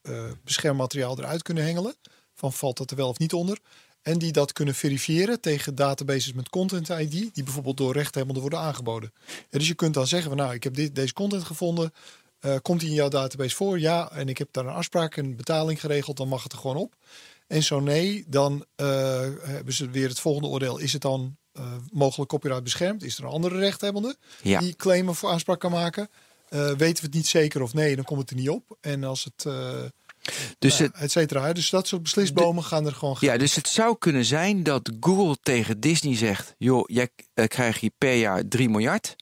beschermmateriaal 0.44 1.18
eruit 1.18 1.42
kunnen 1.42 1.64
hengelen. 1.64 1.94
Van 2.36 2.52
valt 2.52 2.76
dat 2.76 2.90
er 2.90 2.96
wel 2.96 3.08
of 3.08 3.18
niet 3.18 3.32
onder. 3.32 3.58
En 4.02 4.18
die 4.18 4.32
dat 4.32 4.52
kunnen 4.52 4.74
verifiëren 4.74 5.40
tegen 5.40 5.74
databases 5.74 6.32
met 6.32 6.48
content 6.48 6.88
ID. 6.88 7.10
Die 7.10 7.44
bijvoorbeeld 7.44 7.76
door 7.76 7.92
rechthebbenden 7.92 8.40
worden 8.42 8.60
aangeboden. 8.60 9.12
Dus 9.50 9.68
je 9.68 9.74
kunt 9.74 9.94
dan 9.94 10.06
zeggen 10.06 10.28
van 10.28 10.38
nou, 10.38 10.54
ik 10.54 10.64
heb 10.64 10.74
dit, 10.74 10.94
deze 10.94 11.12
content 11.12 11.44
gevonden. 11.44 11.92
Eh, 12.40 12.54
komt 12.62 12.80
die 12.80 12.88
in 12.88 12.94
jouw 12.94 13.08
database 13.08 13.56
voor? 13.56 13.78
Ja. 13.80 14.10
En 14.10 14.28
ik 14.28 14.38
heb 14.38 14.48
daar 14.50 14.66
een 14.66 14.74
afspraak 14.74 15.16
en 15.16 15.36
betaling 15.36 15.80
geregeld. 15.80 16.16
Dan 16.16 16.28
mag 16.28 16.42
het 16.42 16.52
er 16.52 16.58
gewoon 16.58 16.76
op. 16.76 16.94
En 17.46 17.62
zo 17.62 17.80
nee, 17.80 18.24
dan 18.28 18.64
eh, 18.74 18.86
hebben 19.40 19.74
ze 19.74 19.90
weer 19.90 20.08
het 20.08 20.20
volgende 20.20 20.48
oordeel. 20.48 20.78
Is 20.78 20.92
het 20.92 21.02
dan 21.02 21.36
eh, 21.52 21.72
mogelijk 21.92 22.30
copyright 22.30 22.62
beschermd? 22.64 23.02
Is 23.02 23.18
er 23.18 23.24
een 23.24 23.30
andere 23.30 23.58
rechthebbende 23.58 24.16
Ja. 24.42 24.60
die 24.60 24.74
claimen 24.74 25.14
voor 25.14 25.30
aanspraak 25.30 25.60
kan 25.60 25.70
maken? 25.70 26.08
Weten 26.48 26.76
we 26.78 27.06
het 27.06 27.14
niet 27.14 27.26
zeker 27.26 27.62
of 27.62 27.74
nee, 27.74 27.96
dan 27.96 28.04
komt 28.04 28.20
het 28.20 28.30
er 28.30 28.36
niet 28.36 28.48
op. 28.48 28.76
En 28.80 29.04
als 29.04 29.24
het, 29.24 29.46
Dus 30.58 30.78
nou, 30.78 30.90
het, 30.92 31.02
et 31.02 31.10
cetera. 31.10 31.52
Dus 31.52 31.70
dat 31.70 31.88
soort 31.88 32.02
beslisbomen 32.02 32.64
gaan 32.64 32.86
er 32.86 32.92
gewoon 32.92 33.16
Ja, 33.20 33.36
dus 33.36 33.54
het 33.54 33.68
zou 33.68 33.96
kunnen 33.98 34.24
zijn 34.24 34.62
dat 34.62 34.90
Google 35.00 35.36
tegen 35.42 35.80
Disney 35.80 36.16
zegt: 36.16 36.54
joh, 36.58 36.84
jij 36.86 37.08
eh, 37.34 37.46
krijgt 37.46 37.80
hier 37.80 37.90
per 37.98 38.14
jaar 38.14 38.48
3 38.48 38.68
miljard. 38.68 39.16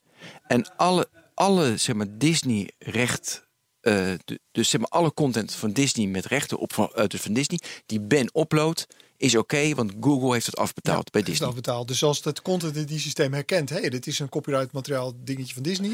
En 0.47 0.75
alle, 0.77 1.09
alle 1.33 1.77
zeg 1.77 1.95
maar, 1.95 2.07
Disney-recht. 2.09 3.43
eh, 3.81 4.13
dus 4.51 4.69
zeg 4.69 4.81
maar 4.81 4.89
alle 4.89 5.13
content 5.13 5.53
van 5.53 5.71
Disney 5.71 6.07
met 6.07 6.25
rechten 6.25 6.57
op 6.57 6.73
van, 6.73 6.91
dus 7.07 7.21
van 7.21 7.33
Disney, 7.33 7.59
die 7.85 8.01
Ben 8.01 8.29
upload, 8.33 8.87
is 9.17 9.35
oké, 9.35 9.73
want 9.75 9.93
Google 10.01 10.33
heeft 10.33 10.45
het 10.45 10.57
afbetaald 10.57 11.11
bij 11.11 11.21
is 11.21 11.27
Disney. 11.27 11.47
afbetaald. 11.47 11.87
Dus 11.87 12.03
als 12.03 12.23
het 12.23 12.41
content 12.41 12.75
ID 12.75 12.99
systeem 13.01 13.33
herkent, 13.33 13.69
hé, 13.69 13.79
hey, 13.79 13.89
dit 13.89 14.07
is 14.07 14.19
een 14.19 14.29
copyright 14.29 14.71
materiaal 14.71 15.13
dingetje 15.23 15.53
van 15.53 15.63
Disney. 15.63 15.91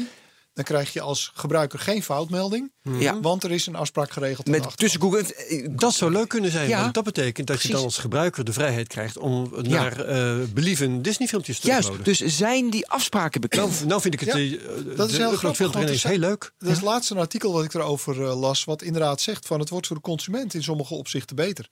Dan 0.54 0.64
krijg 0.64 0.92
je 0.92 1.00
als 1.00 1.30
gebruiker 1.34 1.78
geen 1.78 2.02
foutmelding. 2.02 2.72
Ja. 2.82 3.20
Want 3.20 3.44
er 3.44 3.50
is 3.50 3.66
een 3.66 3.74
afspraak 3.74 4.10
geregeld. 4.10 4.46
Met 4.46 4.76
tussen 4.76 5.00
Google 5.00 5.34
en 5.48 5.76
Dat 5.76 5.94
zou 5.94 6.12
leuk 6.12 6.28
kunnen 6.28 6.50
zijn, 6.50 6.68
Ja, 6.68 6.80
want 6.80 6.94
dat 6.94 7.04
betekent 7.04 7.46
dat 7.46 7.62
je 7.62 7.68
dan 7.72 7.82
als 7.84 7.98
gebruiker 7.98 8.44
de 8.44 8.52
vrijheid 8.52 8.88
krijgt 8.88 9.18
om 9.18 9.50
Ja. 9.62 9.68
naar 9.68 10.00
eh 10.00 10.36
believen 10.54 11.02
Disney-filmpjes 11.02 11.60
te 11.60 11.66
Juist, 11.66 11.88
uploaden. 11.88 12.04
dus 12.18 12.36
zijn 12.36 12.70
die 12.70 12.88
afspraken 12.88 13.40
bekend? 13.40 13.70
Nou, 13.74 13.86
nou 13.86 14.00
vind 14.00 14.14
ik 14.14 14.20
het 14.20 14.28
Ja, 14.28 14.34
eh, 14.56 14.96
dat 14.96 15.08
is 15.10 15.16
de 15.16 15.20
heel 15.22 15.36
grappig, 15.36 15.74
ineens 15.74 16.04
er 16.04 16.10
heel 16.10 16.18
leuk. 16.18 16.52
Dat 16.58 16.68
is 16.68 16.76
het 16.76 16.84
laatste 16.84 17.14
artikel 17.14 17.52
wat 17.52 17.64
ik 17.64 17.74
erover 17.74 18.22
eh, 18.22 18.40
las, 18.40 18.64
wat 18.64 18.82
inderdaad 18.82 19.20
zegt 19.20 19.46
van 19.46 19.60
het 19.60 19.68
wordt 19.68 19.86
voor 19.86 19.96
de 19.96 20.02
consument 20.02 20.54
in 20.54 20.62
sommige 20.62 20.94
opzichten 20.94 21.36
beter. 21.36 21.68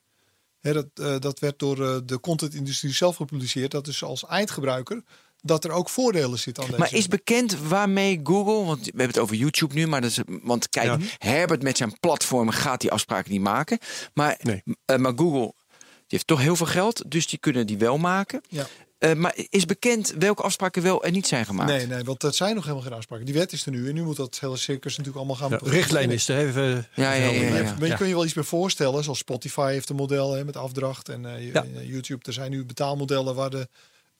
Hè, 0.59 0.73
dat, 0.73 0.85
eh, 0.93 1.15
dat 1.19 1.39
werd 1.39 1.59
door 1.59 2.05
de 2.05 2.19
contentindustrie 2.19 2.93
zelf 2.93 3.15
gepubliceerd. 3.15 3.71
Dat 3.71 3.85
dus 3.85 4.03
als 4.03 4.25
eindgebruiker 4.25 5.03
dat 5.41 5.63
er 5.63 5.71
ook 5.71 5.89
voordelen 5.89 6.39
zitten 6.39 6.63
aan 6.63 6.69
deze. 6.69 6.81
Maar 6.81 6.93
is 6.93 7.07
bekend 7.07 7.57
waarmee 7.59 8.19
Google, 8.23 8.65
want 8.65 8.79
we 8.79 8.85
hebben 8.85 9.07
het 9.07 9.19
over 9.19 9.35
YouTube 9.35 9.73
nu, 9.73 9.87
maar 9.87 10.01
dat 10.01 10.09
is, 10.09 10.19
want 10.43 10.69
kijk, 10.69 10.85
Ja. 10.87 10.97
Herbert 11.17 11.63
met 11.63 11.77
zijn 11.77 11.99
platformen 11.99 12.53
gaat 12.53 12.81
die 12.81 12.91
afspraken 12.91 13.31
niet 13.31 13.41
maken. 13.41 13.77
Maar, 14.13 14.37
Nee. 14.41 14.63
eh, 14.85 14.97
maar 14.97 15.13
Google 15.15 15.53
die 15.95 16.19
heeft 16.19 16.27
toch 16.27 16.39
heel 16.41 16.55
veel 16.55 16.65
geld, 16.65 17.11
dus 17.11 17.27
die 17.27 17.39
kunnen 17.39 17.67
die 17.67 17.77
wel 17.77 17.97
maken. 17.97 18.41
Ja. 18.49 18.67
Eh, 18.97 19.13
maar 19.13 19.33
is 19.49 19.65
bekend 19.65 20.13
welke 20.19 20.41
afspraken 20.41 20.83
wel 20.83 21.03
en 21.03 21.13
niet 21.13 21.27
zijn 21.27 21.45
gemaakt? 21.45 21.69
Nee, 21.69 21.87
nee, 21.87 22.03
want 22.03 22.19
dat 22.21 22.35
zijn 22.35 22.55
nog 22.55 22.63
helemaal 22.63 22.83
geen 22.85 22.93
afspraken. 22.93 23.25
Die 23.25 23.33
wet 23.35 23.51
is 23.51 23.65
er 23.65 23.71
nu 23.71 23.87
en 23.87 23.93
nu 23.93 24.03
moet 24.03 24.15
dat 24.15 24.37
hele 24.39 24.57
circus 24.57 24.97
natuurlijk 24.97 25.17
allemaal 25.17 25.35
gaan. 25.35 25.49
Ja, 25.49 25.71
richtlijn 25.71 26.11
is 26.11 26.27
er. 26.27 26.47
Even, 26.47 26.63
Ja, 26.95 27.13
ja, 27.13 27.13
ja, 27.13 27.29
ja, 27.41 27.55
ja. 27.57 27.75
Maar 27.79 27.87
je 27.87 27.95
kun 27.95 28.07
je 28.07 28.13
wel 28.13 28.25
iets 28.25 28.33
meer 28.33 28.45
voorstellen, 28.45 29.03
zoals 29.03 29.17
Spotify 29.19 29.71
heeft 29.71 29.89
een 29.89 29.95
model 29.95 30.33
hè, 30.33 30.45
met 30.45 30.57
afdracht 30.57 31.09
en 31.09 31.21
Ja. 31.21 31.63
eh, 31.75 31.89
YouTube. 31.89 32.25
Er 32.25 32.33
zijn 32.33 32.51
nu 32.51 32.65
betaalmodellen 32.65 33.35
waar 33.35 33.49
de 33.49 33.67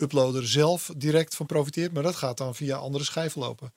uploader 0.01 0.47
zelf 0.47 0.91
direct 0.97 1.35
van 1.35 1.45
profiteert, 1.45 1.93
maar 1.93 2.03
dat 2.03 2.15
gaat 2.15 2.37
dan 2.37 2.55
via 2.55 2.75
andere 2.75 3.03
schijven 3.03 3.41
lopen. 3.41 3.73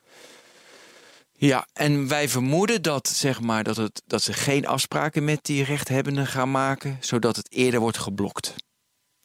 Ja, 1.37 1.67
en 1.73 2.09
wij 2.09 2.29
vermoeden 2.29 2.83
dat, 2.83 3.09
zeg 3.09 3.41
maar, 3.41 3.65
dat, 3.65 3.77
het, 3.77 4.03
dat 4.07 4.23
ze 4.23 4.33
geen 4.33 4.67
afspraken 4.67 5.25
met 5.25 5.39
die 5.43 5.65
rechthebbenden 5.65 6.27
gaan 6.27 6.51
maken, 6.51 6.97
zodat 7.01 7.37
het 7.37 7.53
eerder 7.53 7.81
wordt 7.81 7.99
geblokt. 7.99 8.55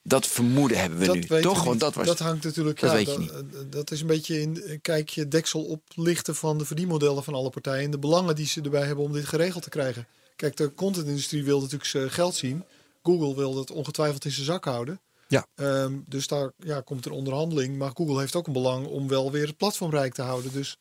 Dat 0.04 0.28
vermoeden 0.28 0.80
hebben 0.80 1.00
we 1.00 1.06
dat 1.06 1.16
nu, 1.16 1.41
toch? 1.41 1.64
Want 1.64 1.80
dat 1.80 1.93
was. 1.93 2.06
dat 2.06 2.20
hangt 2.20 2.43
natuurlijk. 2.43 2.80
dat 2.80 2.89
ja, 2.89 2.95
weet 2.95 3.06
je 3.06 3.12
dat, 3.12 3.43
niet. 3.43 3.56
eh, 3.56 3.60
dat 3.70 3.91
is 3.91 4.02
een 4.02 4.08
beetje 4.08 4.41
in 4.41 4.80
kijk 4.82 5.10
je 5.10 5.28
deksel 5.28 5.64
oplichten 5.64 6.36
van 6.36 6.58
de 6.58 6.66
verdienmodellen 6.66 7.24
van 7.24 7.34
alle 7.34 7.50
partijen 7.50 7.84
en 7.84 7.91
de 7.91 8.00
belangen 8.00 8.36
die 8.36 8.45
ze 8.45 8.62
erbij 8.62 8.86
hebben 8.86 9.06
om 9.06 9.14
dit 9.14 9.26
geregeld 9.26 9.64
te 9.64 9.70
krijgen. 9.70 10.08
Kijk, 10.36 10.58
de 10.58 10.74
contentindustrie 10.74 11.43
wil 11.43 11.58
natuurlijk 11.58 11.89
zijn 11.89 12.12
geld 12.12 12.36
zien. 12.36 12.64
Google 13.04 13.36
wil 13.36 13.54
dat 13.54 13.72
ongetwijfeld 13.72 14.26
in 14.26 14.32
zijn 14.32 14.45
zak 14.45 14.66
houden. 14.66 15.00
Ja. 15.30 15.48
Ehm, 15.56 16.00
dus 16.06 16.28
daar 16.28 16.52
ja, 16.58 16.82
komt 16.82 17.06
er 17.06 17.12
onderhandeling. 17.12 17.78
Maar 17.78 17.92
Google 17.94 18.20
heeft 18.20 18.36
ook 18.36 18.48
een 18.48 18.54
belang 18.54 18.88
om 18.88 19.08
wel 19.08 19.32
weer 19.32 19.48
het 19.48 19.58
platform 19.58 19.92
rijk 19.92 20.14
te 20.14 20.22
houden. 20.22 20.52
Dus 20.52 20.78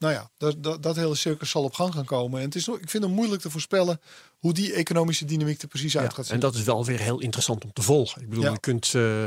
nou 0.00 0.12
ja, 0.14 0.30
dat, 0.38 0.62
dat, 0.62 0.82
dat 0.82 0.96
hele 0.96 1.14
circus 1.14 1.50
zal 1.50 1.62
op 1.62 1.74
gang 1.74 1.94
gaan 1.94 2.04
komen. 2.04 2.38
En 2.40 2.44
het 2.46 2.54
is, 2.54 2.66
nog- 2.66 2.78
ik 2.78 2.90
vind 2.90 3.02
het 3.02 3.12
moeilijk 3.12 3.42
te 3.42 3.50
voorspellen 3.50 4.00
hoe 4.38 4.52
die 4.52 4.72
economische 4.72 5.24
dynamiek 5.24 5.62
er 5.62 5.68
precies 5.68 5.96
uit 5.96 6.08
Ja, 6.08 6.14
gaat 6.14 6.24
zien. 6.26 6.34
en 6.34 6.40
dat 6.40 6.54
is 6.54 6.62
wel 6.62 6.84
weer 6.84 6.98
heel 7.00 7.20
interessant 7.20 7.64
om 7.64 7.72
te 7.72 7.82
volgen. 7.82 8.22
Ik 8.22 8.28
bedoel, 8.28 8.44
Ja. 8.44 8.50
je 8.50 8.60
kunt 8.60 8.94
eh, 8.94 9.24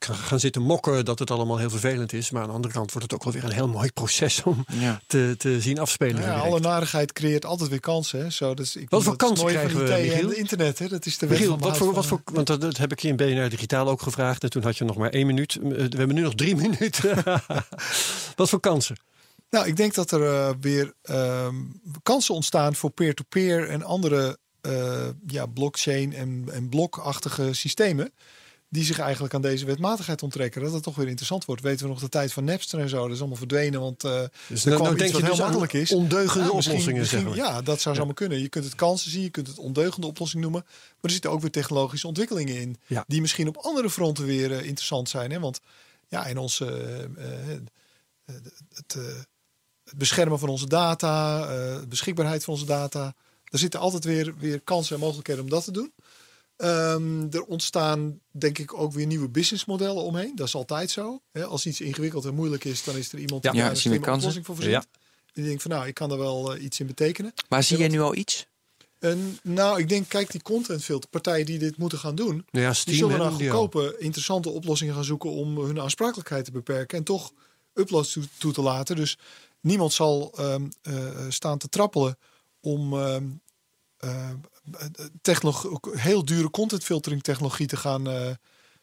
gaan 0.00 0.40
zitten 0.40 0.62
mokken 0.62 1.04
dat 1.04 1.18
het 1.18 1.30
allemaal 1.30 1.58
heel 1.58 1.70
vervelend 1.70 2.12
is. 2.12 2.30
Maar 2.30 2.42
aan 2.42 2.48
de 2.48 2.54
andere 2.54 2.74
kant 2.74 2.92
wordt 2.92 3.10
het 3.10 3.20
ook 3.20 3.24
wel 3.24 3.32
weer 3.32 3.44
een 3.50 3.56
heel 3.56 3.68
mooi 3.68 3.92
proces 3.92 4.42
om 4.42 4.64
Ja. 4.72 5.00
te, 5.06 5.34
te 5.38 5.60
zien 5.60 5.78
afspelen. 5.78 6.14
Nou 6.20 6.26
ja, 6.32 6.38
alle 6.38 6.60
narigheid 6.60 7.12
creëert 7.12 7.44
altijd 7.44 7.70
weer 7.70 7.80
kansen. 7.80 8.20
Hè? 8.20 8.30
Zo, 8.30 8.54
dus 8.54 8.76
ik 8.76 8.90
Wat 8.90 9.02
voor 9.02 9.16
kansen 9.16 9.46
krijgen 9.46 9.84
we, 9.84 9.90
Michiel? 10.02 10.28
het 10.28 10.36
internet. 10.38 10.78
Hè? 10.78 10.88
Dat 10.88 11.06
is 11.06 11.18
de 11.18 11.26
wet 11.26 11.38
Michiel, 11.38 11.58
van 11.58 11.68
wat 11.68 11.76
voor, 11.76 11.92
wat 11.94 12.06
voor, 12.06 12.20
want 12.24 12.46
dat, 12.46 12.60
dat 12.60 12.76
heb 12.76 12.92
ik 12.92 12.98
je 13.00 13.08
in 13.08 13.16
BNR 13.16 13.48
Digitaal 13.48 13.88
ook 13.88 14.02
gevraagd. 14.02 14.42
En 14.42 14.50
toen 14.50 14.62
had 14.62 14.76
je 14.78 14.84
nog 14.84 14.96
maar 14.96 15.10
één 15.10 15.26
minuut. 15.26 15.54
Eh, 15.56 15.68
We 15.68 15.76
hebben 15.96 16.14
nu 16.14 16.22
nog 16.22 16.34
drie 16.34 16.56
minuten. 16.66 17.22
wat 18.36 18.48
voor 18.48 18.60
kansen? 18.60 18.96
Nou, 19.50 19.66
ik 19.66 19.76
denk 19.76 19.94
dat 19.94 20.10
er 20.10 20.22
eh, 20.24 20.54
weer 20.60 20.92
ehm, 21.02 21.54
kansen 22.02 22.34
ontstaan 22.34 22.74
voor 22.74 22.90
peer-to-peer 22.90 23.68
en 23.68 23.82
andere 23.82 24.38
eh, 24.60 25.08
ja, 25.26 25.46
blockchain 25.46 26.14
en, 26.14 26.48
en 26.52 26.68
blokachtige 26.68 27.52
systemen. 27.52 28.12
Die 28.70 28.84
zich 28.84 28.98
eigenlijk 28.98 29.34
aan 29.34 29.42
deze 29.42 29.64
wetmatigheid 29.66 30.22
onttrekken. 30.22 30.62
Dat 30.62 30.72
het 30.72 30.82
toch 30.82 30.94
weer 30.94 31.06
interessant 31.08 31.44
wordt. 31.44 31.62
Weten 31.62 31.84
we 31.86 31.90
nog 31.92 32.00
de 32.00 32.08
tijd 32.08 32.32
van 32.32 32.44
Napster 32.44 32.78
en 32.78 32.88
zo. 32.88 33.02
Dat 33.02 33.10
is 33.12 33.18
allemaal 33.18 33.36
verdwenen. 33.36 33.80
Want 33.80 34.00
Dus 34.00 34.10
er 34.10 34.26
nou, 34.48 34.60
kwam 34.62 34.82
nou 34.82 34.96
denk 34.96 35.00
iets 35.00 35.08
je 35.08 35.12
wat 35.12 35.20
dus 35.20 35.38
heel 35.38 35.44
aan 35.46 35.50
makkelijk 35.58 35.72
is. 35.72 35.92
ondeugende 35.92 36.48
Ja, 36.48 36.54
misschien- 36.54 36.72
oplossingen, 36.72 36.98
misschien- 37.00 37.20
zeg 37.20 37.28
maar. 37.28 37.36
Ja, 37.52 37.62
dat 37.62 37.80
zou 37.80 37.94
zomaar 37.94 38.14
kunnen. 38.14 38.40
Je 38.40 38.48
kunt 38.48 38.64
het 38.64 38.74
kansen 38.74 39.10
zien, 39.10 39.22
je 39.22 39.30
kunt 39.30 39.46
het 39.46 39.58
ondeugende 39.58 40.06
oplossing 40.06 40.42
noemen. 40.42 40.62
Maar 40.66 40.96
er 41.00 41.10
zitten 41.10 41.30
ook 41.30 41.40
weer 41.40 41.50
technologische 41.50 42.06
ontwikkelingen 42.06 42.60
in. 42.60 42.76
Ja. 42.86 43.04
Die 43.06 43.20
misschien 43.20 43.48
op 43.48 43.56
andere 43.56 43.90
fronten 43.90 44.24
weer 44.24 44.50
interessant 44.50 45.08
zijn. 45.08 45.30
Hè? 45.30 45.40
Want 45.40 45.60
ja, 46.08 46.26
in 46.26 46.38
onze, 46.38 46.64
het, 48.74 48.96
het 49.88 49.98
beschermen 49.98 50.38
van 50.38 50.48
onze 50.48 50.66
data, 50.66 51.46
eh, 51.48 51.82
beschikbaarheid 51.88 52.44
van 52.44 52.54
onze 52.54 52.66
data. 52.66 53.14
Er 53.44 53.58
zitten 53.58 53.80
altijd 53.80 54.04
weer, 54.04 54.34
weer 54.38 54.60
kansen 54.60 54.94
en 54.94 55.00
mogelijkheden 55.00 55.42
om 55.42 55.50
dat 55.50 55.64
te 55.64 55.72
doen. 55.72 55.92
Ehm, 56.56 57.26
er 57.30 57.42
ontstaan 57.42 58.20
denk 58.30 58.58
ik 58.58 58.74
ook 58.74 58.92
weer 58.92 59.06
nieuwe 59.06 59.28
businessmodellen 59.28 60.02
omheen. 60.02 60.36
Dat 60.36 60.46
is 60.46 60.54
altijd 60.54 60.90
zo. 60.90 61.20
Als 61.48 61.66
iets 61.66 61.80
ingewikkeld 61.80 62.24
en 62.24 62.34
moeilijk 62.34 62.64
is, 62.64 62.84
dan 62.84 62.96
is 62.96 63.12
er 63.12 63.18
iemand 63.18 63.44
Ja, 63.44 63.50
die 63.50 63.60
ja, 63.60 63.70
een 63.70 64.14
oplossing 64.14 64.46
voor 64.46 64.54
verzint. 64.54 64.86
En 65.26 65.32
die 65.32 65.44
denkt 65.44 65.62
van 65.62 65.70
nou, 65.70 65.86
ik 65.86 65.94
kan 65.94 66.10
er 66.10 66.18
wel 66.18 66.54
eh, 66.54 66.62
iets 66.64 66.80
in 66.80 66.86
betekenen. 66.86 67.32
Maar 67.48 67.62
zie 67.62 67.76
Ja, 67.76 67.82
jij 67.82 67.92
nu 67.92 68.00
al 68.00 68.14
iets? 68.14 68.46
En 68.98 69.38
nou, 69.42 69.80
ik 69.80 69.88
denk, 69.88 70.08
kijk, 70.08 70.30
die 70.30 70.42
contentfilter, 70.42 71.08
partijen 71.10 71.46
die 71.46 71.58
dit 71.58 71.76
moeten 71.76 71.98
gaan 71.98 72.14
doen, 72.14 72.46
ja, 72.50 72.72
die 72.84 72.94
zullen 72.94 73.18
naar 73.18 73.30
goedkope, 73.30 73.96
interessante 73.98 74.50
oplossingen 74.50 74.94
gaan 74.94 75.04
zoeken 75.04 75.30
om 75.30 75.58
hun 75.58 75.80
aansprakelijkheid 75.80 76.44
te 76.44 76.50
beperken 76.50 76.98
en 76.98 77.04
toch 77.04 77.32
uploads 77.74 78.12
toe, 78.12 78.24
toe 78.38 78.52
te 78.52 78.62
laten. 78.62 78.96
Dus 78.96 79.18
niemand 79.60 79.92
zal 79.92 80.32
ehm, 80.36 80.66
eh, 80.82 80.94
staan 81.28 81.58
te 81.58 81.68
trappelen 81.68 82.18
om 82.60 82.98
ehm, 82.98 83.24
eh, 83.98 84.30
technolog- 85.22 85.66
heel 85.90 86.24
dure 86.24 86.50
contentfiltering 86.50 87.22
technologie 87.22 87.66
te 87.66 87.76
gaan, 87.76 88.08
eh, 88.08 88.30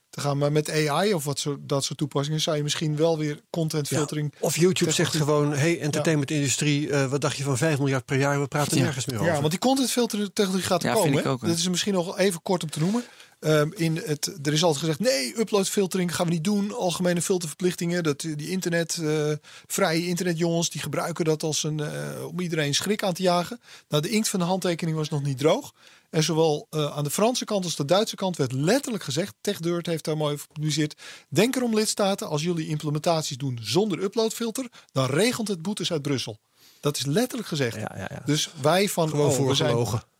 te 0.10 0.22
gaan. 0.22 0.38
Maar 0.38 0.52
met 0.52 0.70
AI 0.72 1.14
of 1.14 1.24
wat 1.26 1.40
zo, 1.40 1.58
dat 1.60 1.84
soort 1.84 1.98
toepassingen 2.00 2.42
zou 2.42 2.58
je 2.58 2.64
misschien 2.64 2.96
wel 2.96 3.18
weer 3.18 3.42
contentfiltering. 3.50 4.32
Ja, 4.34 4.40
Of 4.48 4.58
YouTube 4.58 4.92
zegt 4.92 5.16
gewoon: 5.16 5.54
hey, 5.54 5.80
entertainmentindustrie, 5.80 6.90
eh, 6.90 7.06
wat 7.06 7.22
dacht 7.22 7.38
je 7.38 7.44
van 7.44 7.58
5 7.58 7.78
miljard 7.78 8.06
per 8.06 8.18
jaar? 8.18 8.42
We 8.42 8.48
praten 8.48 8.78
Ja. 8.78 8.84
nergens 8.84 9.06
meer 9.06 9.20
over. 9.20 9.32
Ja, 9.34 9.40
want 9.40 9.50
die 9.52 9.60
contentfiltering 9.60 10.30
technologie 10.34 10.68
gaat 10.68 10.84
er 10.84 10.88
Ja, 10.90 10.94
komen. 10.94 11.08
vind 11.10 11.20
ik 11.20 11.26
hè? 11.26 11.32
ook, 11.32 11.42
hè. 11.42 11.48
Dat 11.48 11.58
is 11.58 11.68
misschien 11.70 11.94
nog 11.94 12.18
even 12.18 12.42
kort 12.42 12.64
om 12.64 12.70
te 12.70 12.80
noemen. 12.80 13.04
Ehm, 13.40 13.70
in 13.74 14.02
het, 14.06 14.40
er 14.44 14.54
is 14.54 14.64
altijd 14.64 14.80
gezegd, 14.80 15.00
nee, 15.00 15.40
uploadfiltering 15.40 16.16
gaan 16.16 16.26
we 16.26 16.32
niet 16.32 16.44
doen. 16.44 16.74
Algemene 16.74 17.22
filterverplichtingen. 17.22 18.04
Dat, 18.04 18.20
die 18.20 18.50
internet, 18.50 18.98
eh, 19.02 19.32
vrije 19.68 20.08
internetjongens, 20.08 20.70
die 20.70 20.82
gebruiken 20.82 21.26
dat 21.26 21.44
als 21.44 21.64
een, 21.64 21.80
eh, 21.80 22.26
om 22.26 22.40
iedereen 22.40 22.76
schrik 22.76 23.04
aan 23.04 23.14
te 23.14 23.24
jagen. 23.24 23.60
Nou, 23.90 24.02
de 24.02 24.10
inkt 24.10 24.30
van 24.30 24.40
de 24.40 24.46
handtekening 24.46 24.98
was 24.98 25.10
nog 25.10 25.24
niet 25.24 25.38
droog. 25.38 25.74
En 26.10 26.24
zowel 26.24 26.68
eh, 26.70 26.98
aan 26.98 27.04
de 27.04 27.10
Franse 27.10 27.46
kant 27.46 27.64
als 27.64 27.76
de 27.76 27.86
Duitse 27.86 28.16
kant 28.16 28.38
werd 28.38 28.52
letterlijk 28.52 29.04
gezegd, 29.04 29.34
TechDirt 29.42 29.86
heeft 29.86 30.06
daar 30.06 30.18
mooi 30.18 30.34
over 30.34 30.46
gepubliceerd, 30.48 31.02
denk 31.30 31.56
erom 31.56 31.76
lidstaten, 31.76 32.28
als 32.28 32.44
jullie 32.44 32.68
implementaties 32.68 33.38
doen 33.38 33.60
zonder 33.62 34.04
uploadfilter, 34.04 34.70
dan 34.92 35.06
regent 35.06 35.48
het 35.48 35.62
boetes 35.62 35.92
uit 35.92 36.02
Brussel. 36.02 36.38
Dat 36.80 36.98
is 36.98 37.06
letterlijk 37.06 37.48
gezegd. 37.48 37.76
Ja, 37.76 37.92
ja, 37.96 38.08
ja. 38.12 38.22
Dus 38.26 38.50
wij 38.62 38.90
van 38.90 39.10
Gewoon 39.10 39.32
oh, 39.32 39.48
we 39.48 39.56
zijn, 39.56 39.76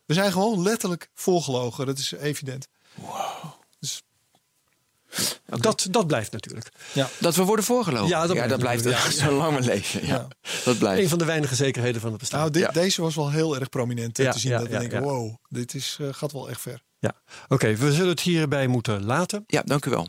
we 0.06 0.14
zijn 0.14 0.32
gewoon 0.32 0.62
letterlijk 0.62 1.10
voorgelogen. 1.14 1.86
Dat 1.86 1.98
is 1.98 2.12
evident. 2.12 2.68
Dat, 5.46 5.86
dat 5.90 6.06
blijft 6.06 6.32
natuurlijk. 6.32 6.68
Dat 7.20 7.34
we 7.36 7.42
worden 7.42 7.64
voorgelopen. 7.64 8.08
Ja, 8.08 8.26
dat 8.26 8.36
blijft 8.36 8.58
blijft 8.58 8.84
natuurlijk, 8.84 9.14
zo 9.14 9.32
lang 9.36 9.52
mijn 9.52 9.64
leven. 9.64 10.06
Ja, 10.06 10.14
Ja. 10.14 10.28
dat 10.64 10.78
blijft. 10.78 11.02
Een 11.02 11.08
van 11.08 11.18
de 11.18 11.24
weinige 11.24 11.54
zekerheden 11.54 12.00
van 12.00 12.10
het 12.10 12.18
bestaan. 12.18 12.40
Nou, 12.40 12.52
dit, 12.52 12.62
Ja. 12.62 12.68
deze 12.70 13.02
was 13.02 13.14
wel 13.14 13.30
heel 13.30 13.58
erg 13.58 13.68
prominent 13.68 14.16
Ja, 14.16 14.32
te 14.32 14.38
zien. 14.38 14.50
ja, 14.50 14.58
dat 14.58 14.66
we 14.66 14.72
ja, 14.72 14.78
denken, 14.80 14.98
ja. 15.00 15.04
wow, 15.04 15.34
dit 15.48 15.74
is, 15.74 15.96
eh, 16.00 16.08
gaat 16.10 16.32
wel 16.32 16.48
echt 16.50 16.60
ver. 16.60 16.82
Ja. 16.98 17.12
Oké, 17.48 17.74
we 17.76 17.92
zullen 17.92 18.08
het 18.08 18.20
hierbij 18.20 18.66
moeten 18.66 19.04
laten. 19.04 19.44
Ja, 19.46 19.62
dank 19.62 19.84
u 19.84 19.90
wel. 19.90 20.08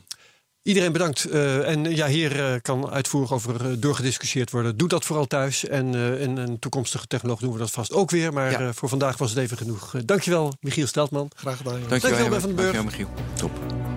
Iedereen 0.67 0.91
bedankt. 0.91 1.25
eh, 1.25 1.69
en 1.69 1.95
ja, 1.95 2.07
hier 2.07 2.45
eh, 2.45 2.59
kan 2.61 2.89
uitvoerig 2.89 3.33
over 3.33 3.65
uh, 3.65 3.75
doorgediscussieerd 3.77 4.51
worden. 4.51 4.77
Doe 4.77 4.87
dat 4.87 5.05
vooral 5.05 5.25
thuis. 5.27 5.65
En 5.67 5.93
uh, 5.95 6.21
in 6.21 6.37
een 6.37 6.59
toekomstige 6.59 7.07
technoloog 7.07 7.39
doen 7.39 7.51
we 7.53 7.59
dat 7.59 7.71
vast 7.71 7.93
ook 7.93 8.11
weer. 8.11 8.33
Maar 8.33 8.51
Ja. 8.51 8.61
uh, 8.61 8.69
voor 8.73 8.89
vandaag 8.89 9.17
was 9.17 9.29
het 9.29 9.39
even 9.39 9.57
genoeg. 9.57 9.93
Uh, 9.93 10.01
dankjewel, 10.05 10.53
Michiel 10.59 10.87
Steltman. 10.87 11.31
Graag 11.35 11.57
gedaan. 11.57 11.73
Dankjewel, 11.73 11.99
Dankjewel, 11.99 12.29
Ben 12.29 12.39
van 12.41 12.49
den 12.49 12.55
Burg. 12.55 12.73
Dankjewel, 12.73 13.07
Michiel. 13.07 13.25
Top. 13.33 13.51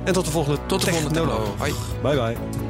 En 0.05 0.13
tot 0.13 0.25
de 0.25 0.31
volgende 0.31 0.59
Tot 0.67 0.81
de 0.85 0.91
volgende 0.91 1.15
Technoloog. 1.15 1.59
Hoi. 1.59 1.73
Bye 2.03 2.15
bye. 2.17 2.70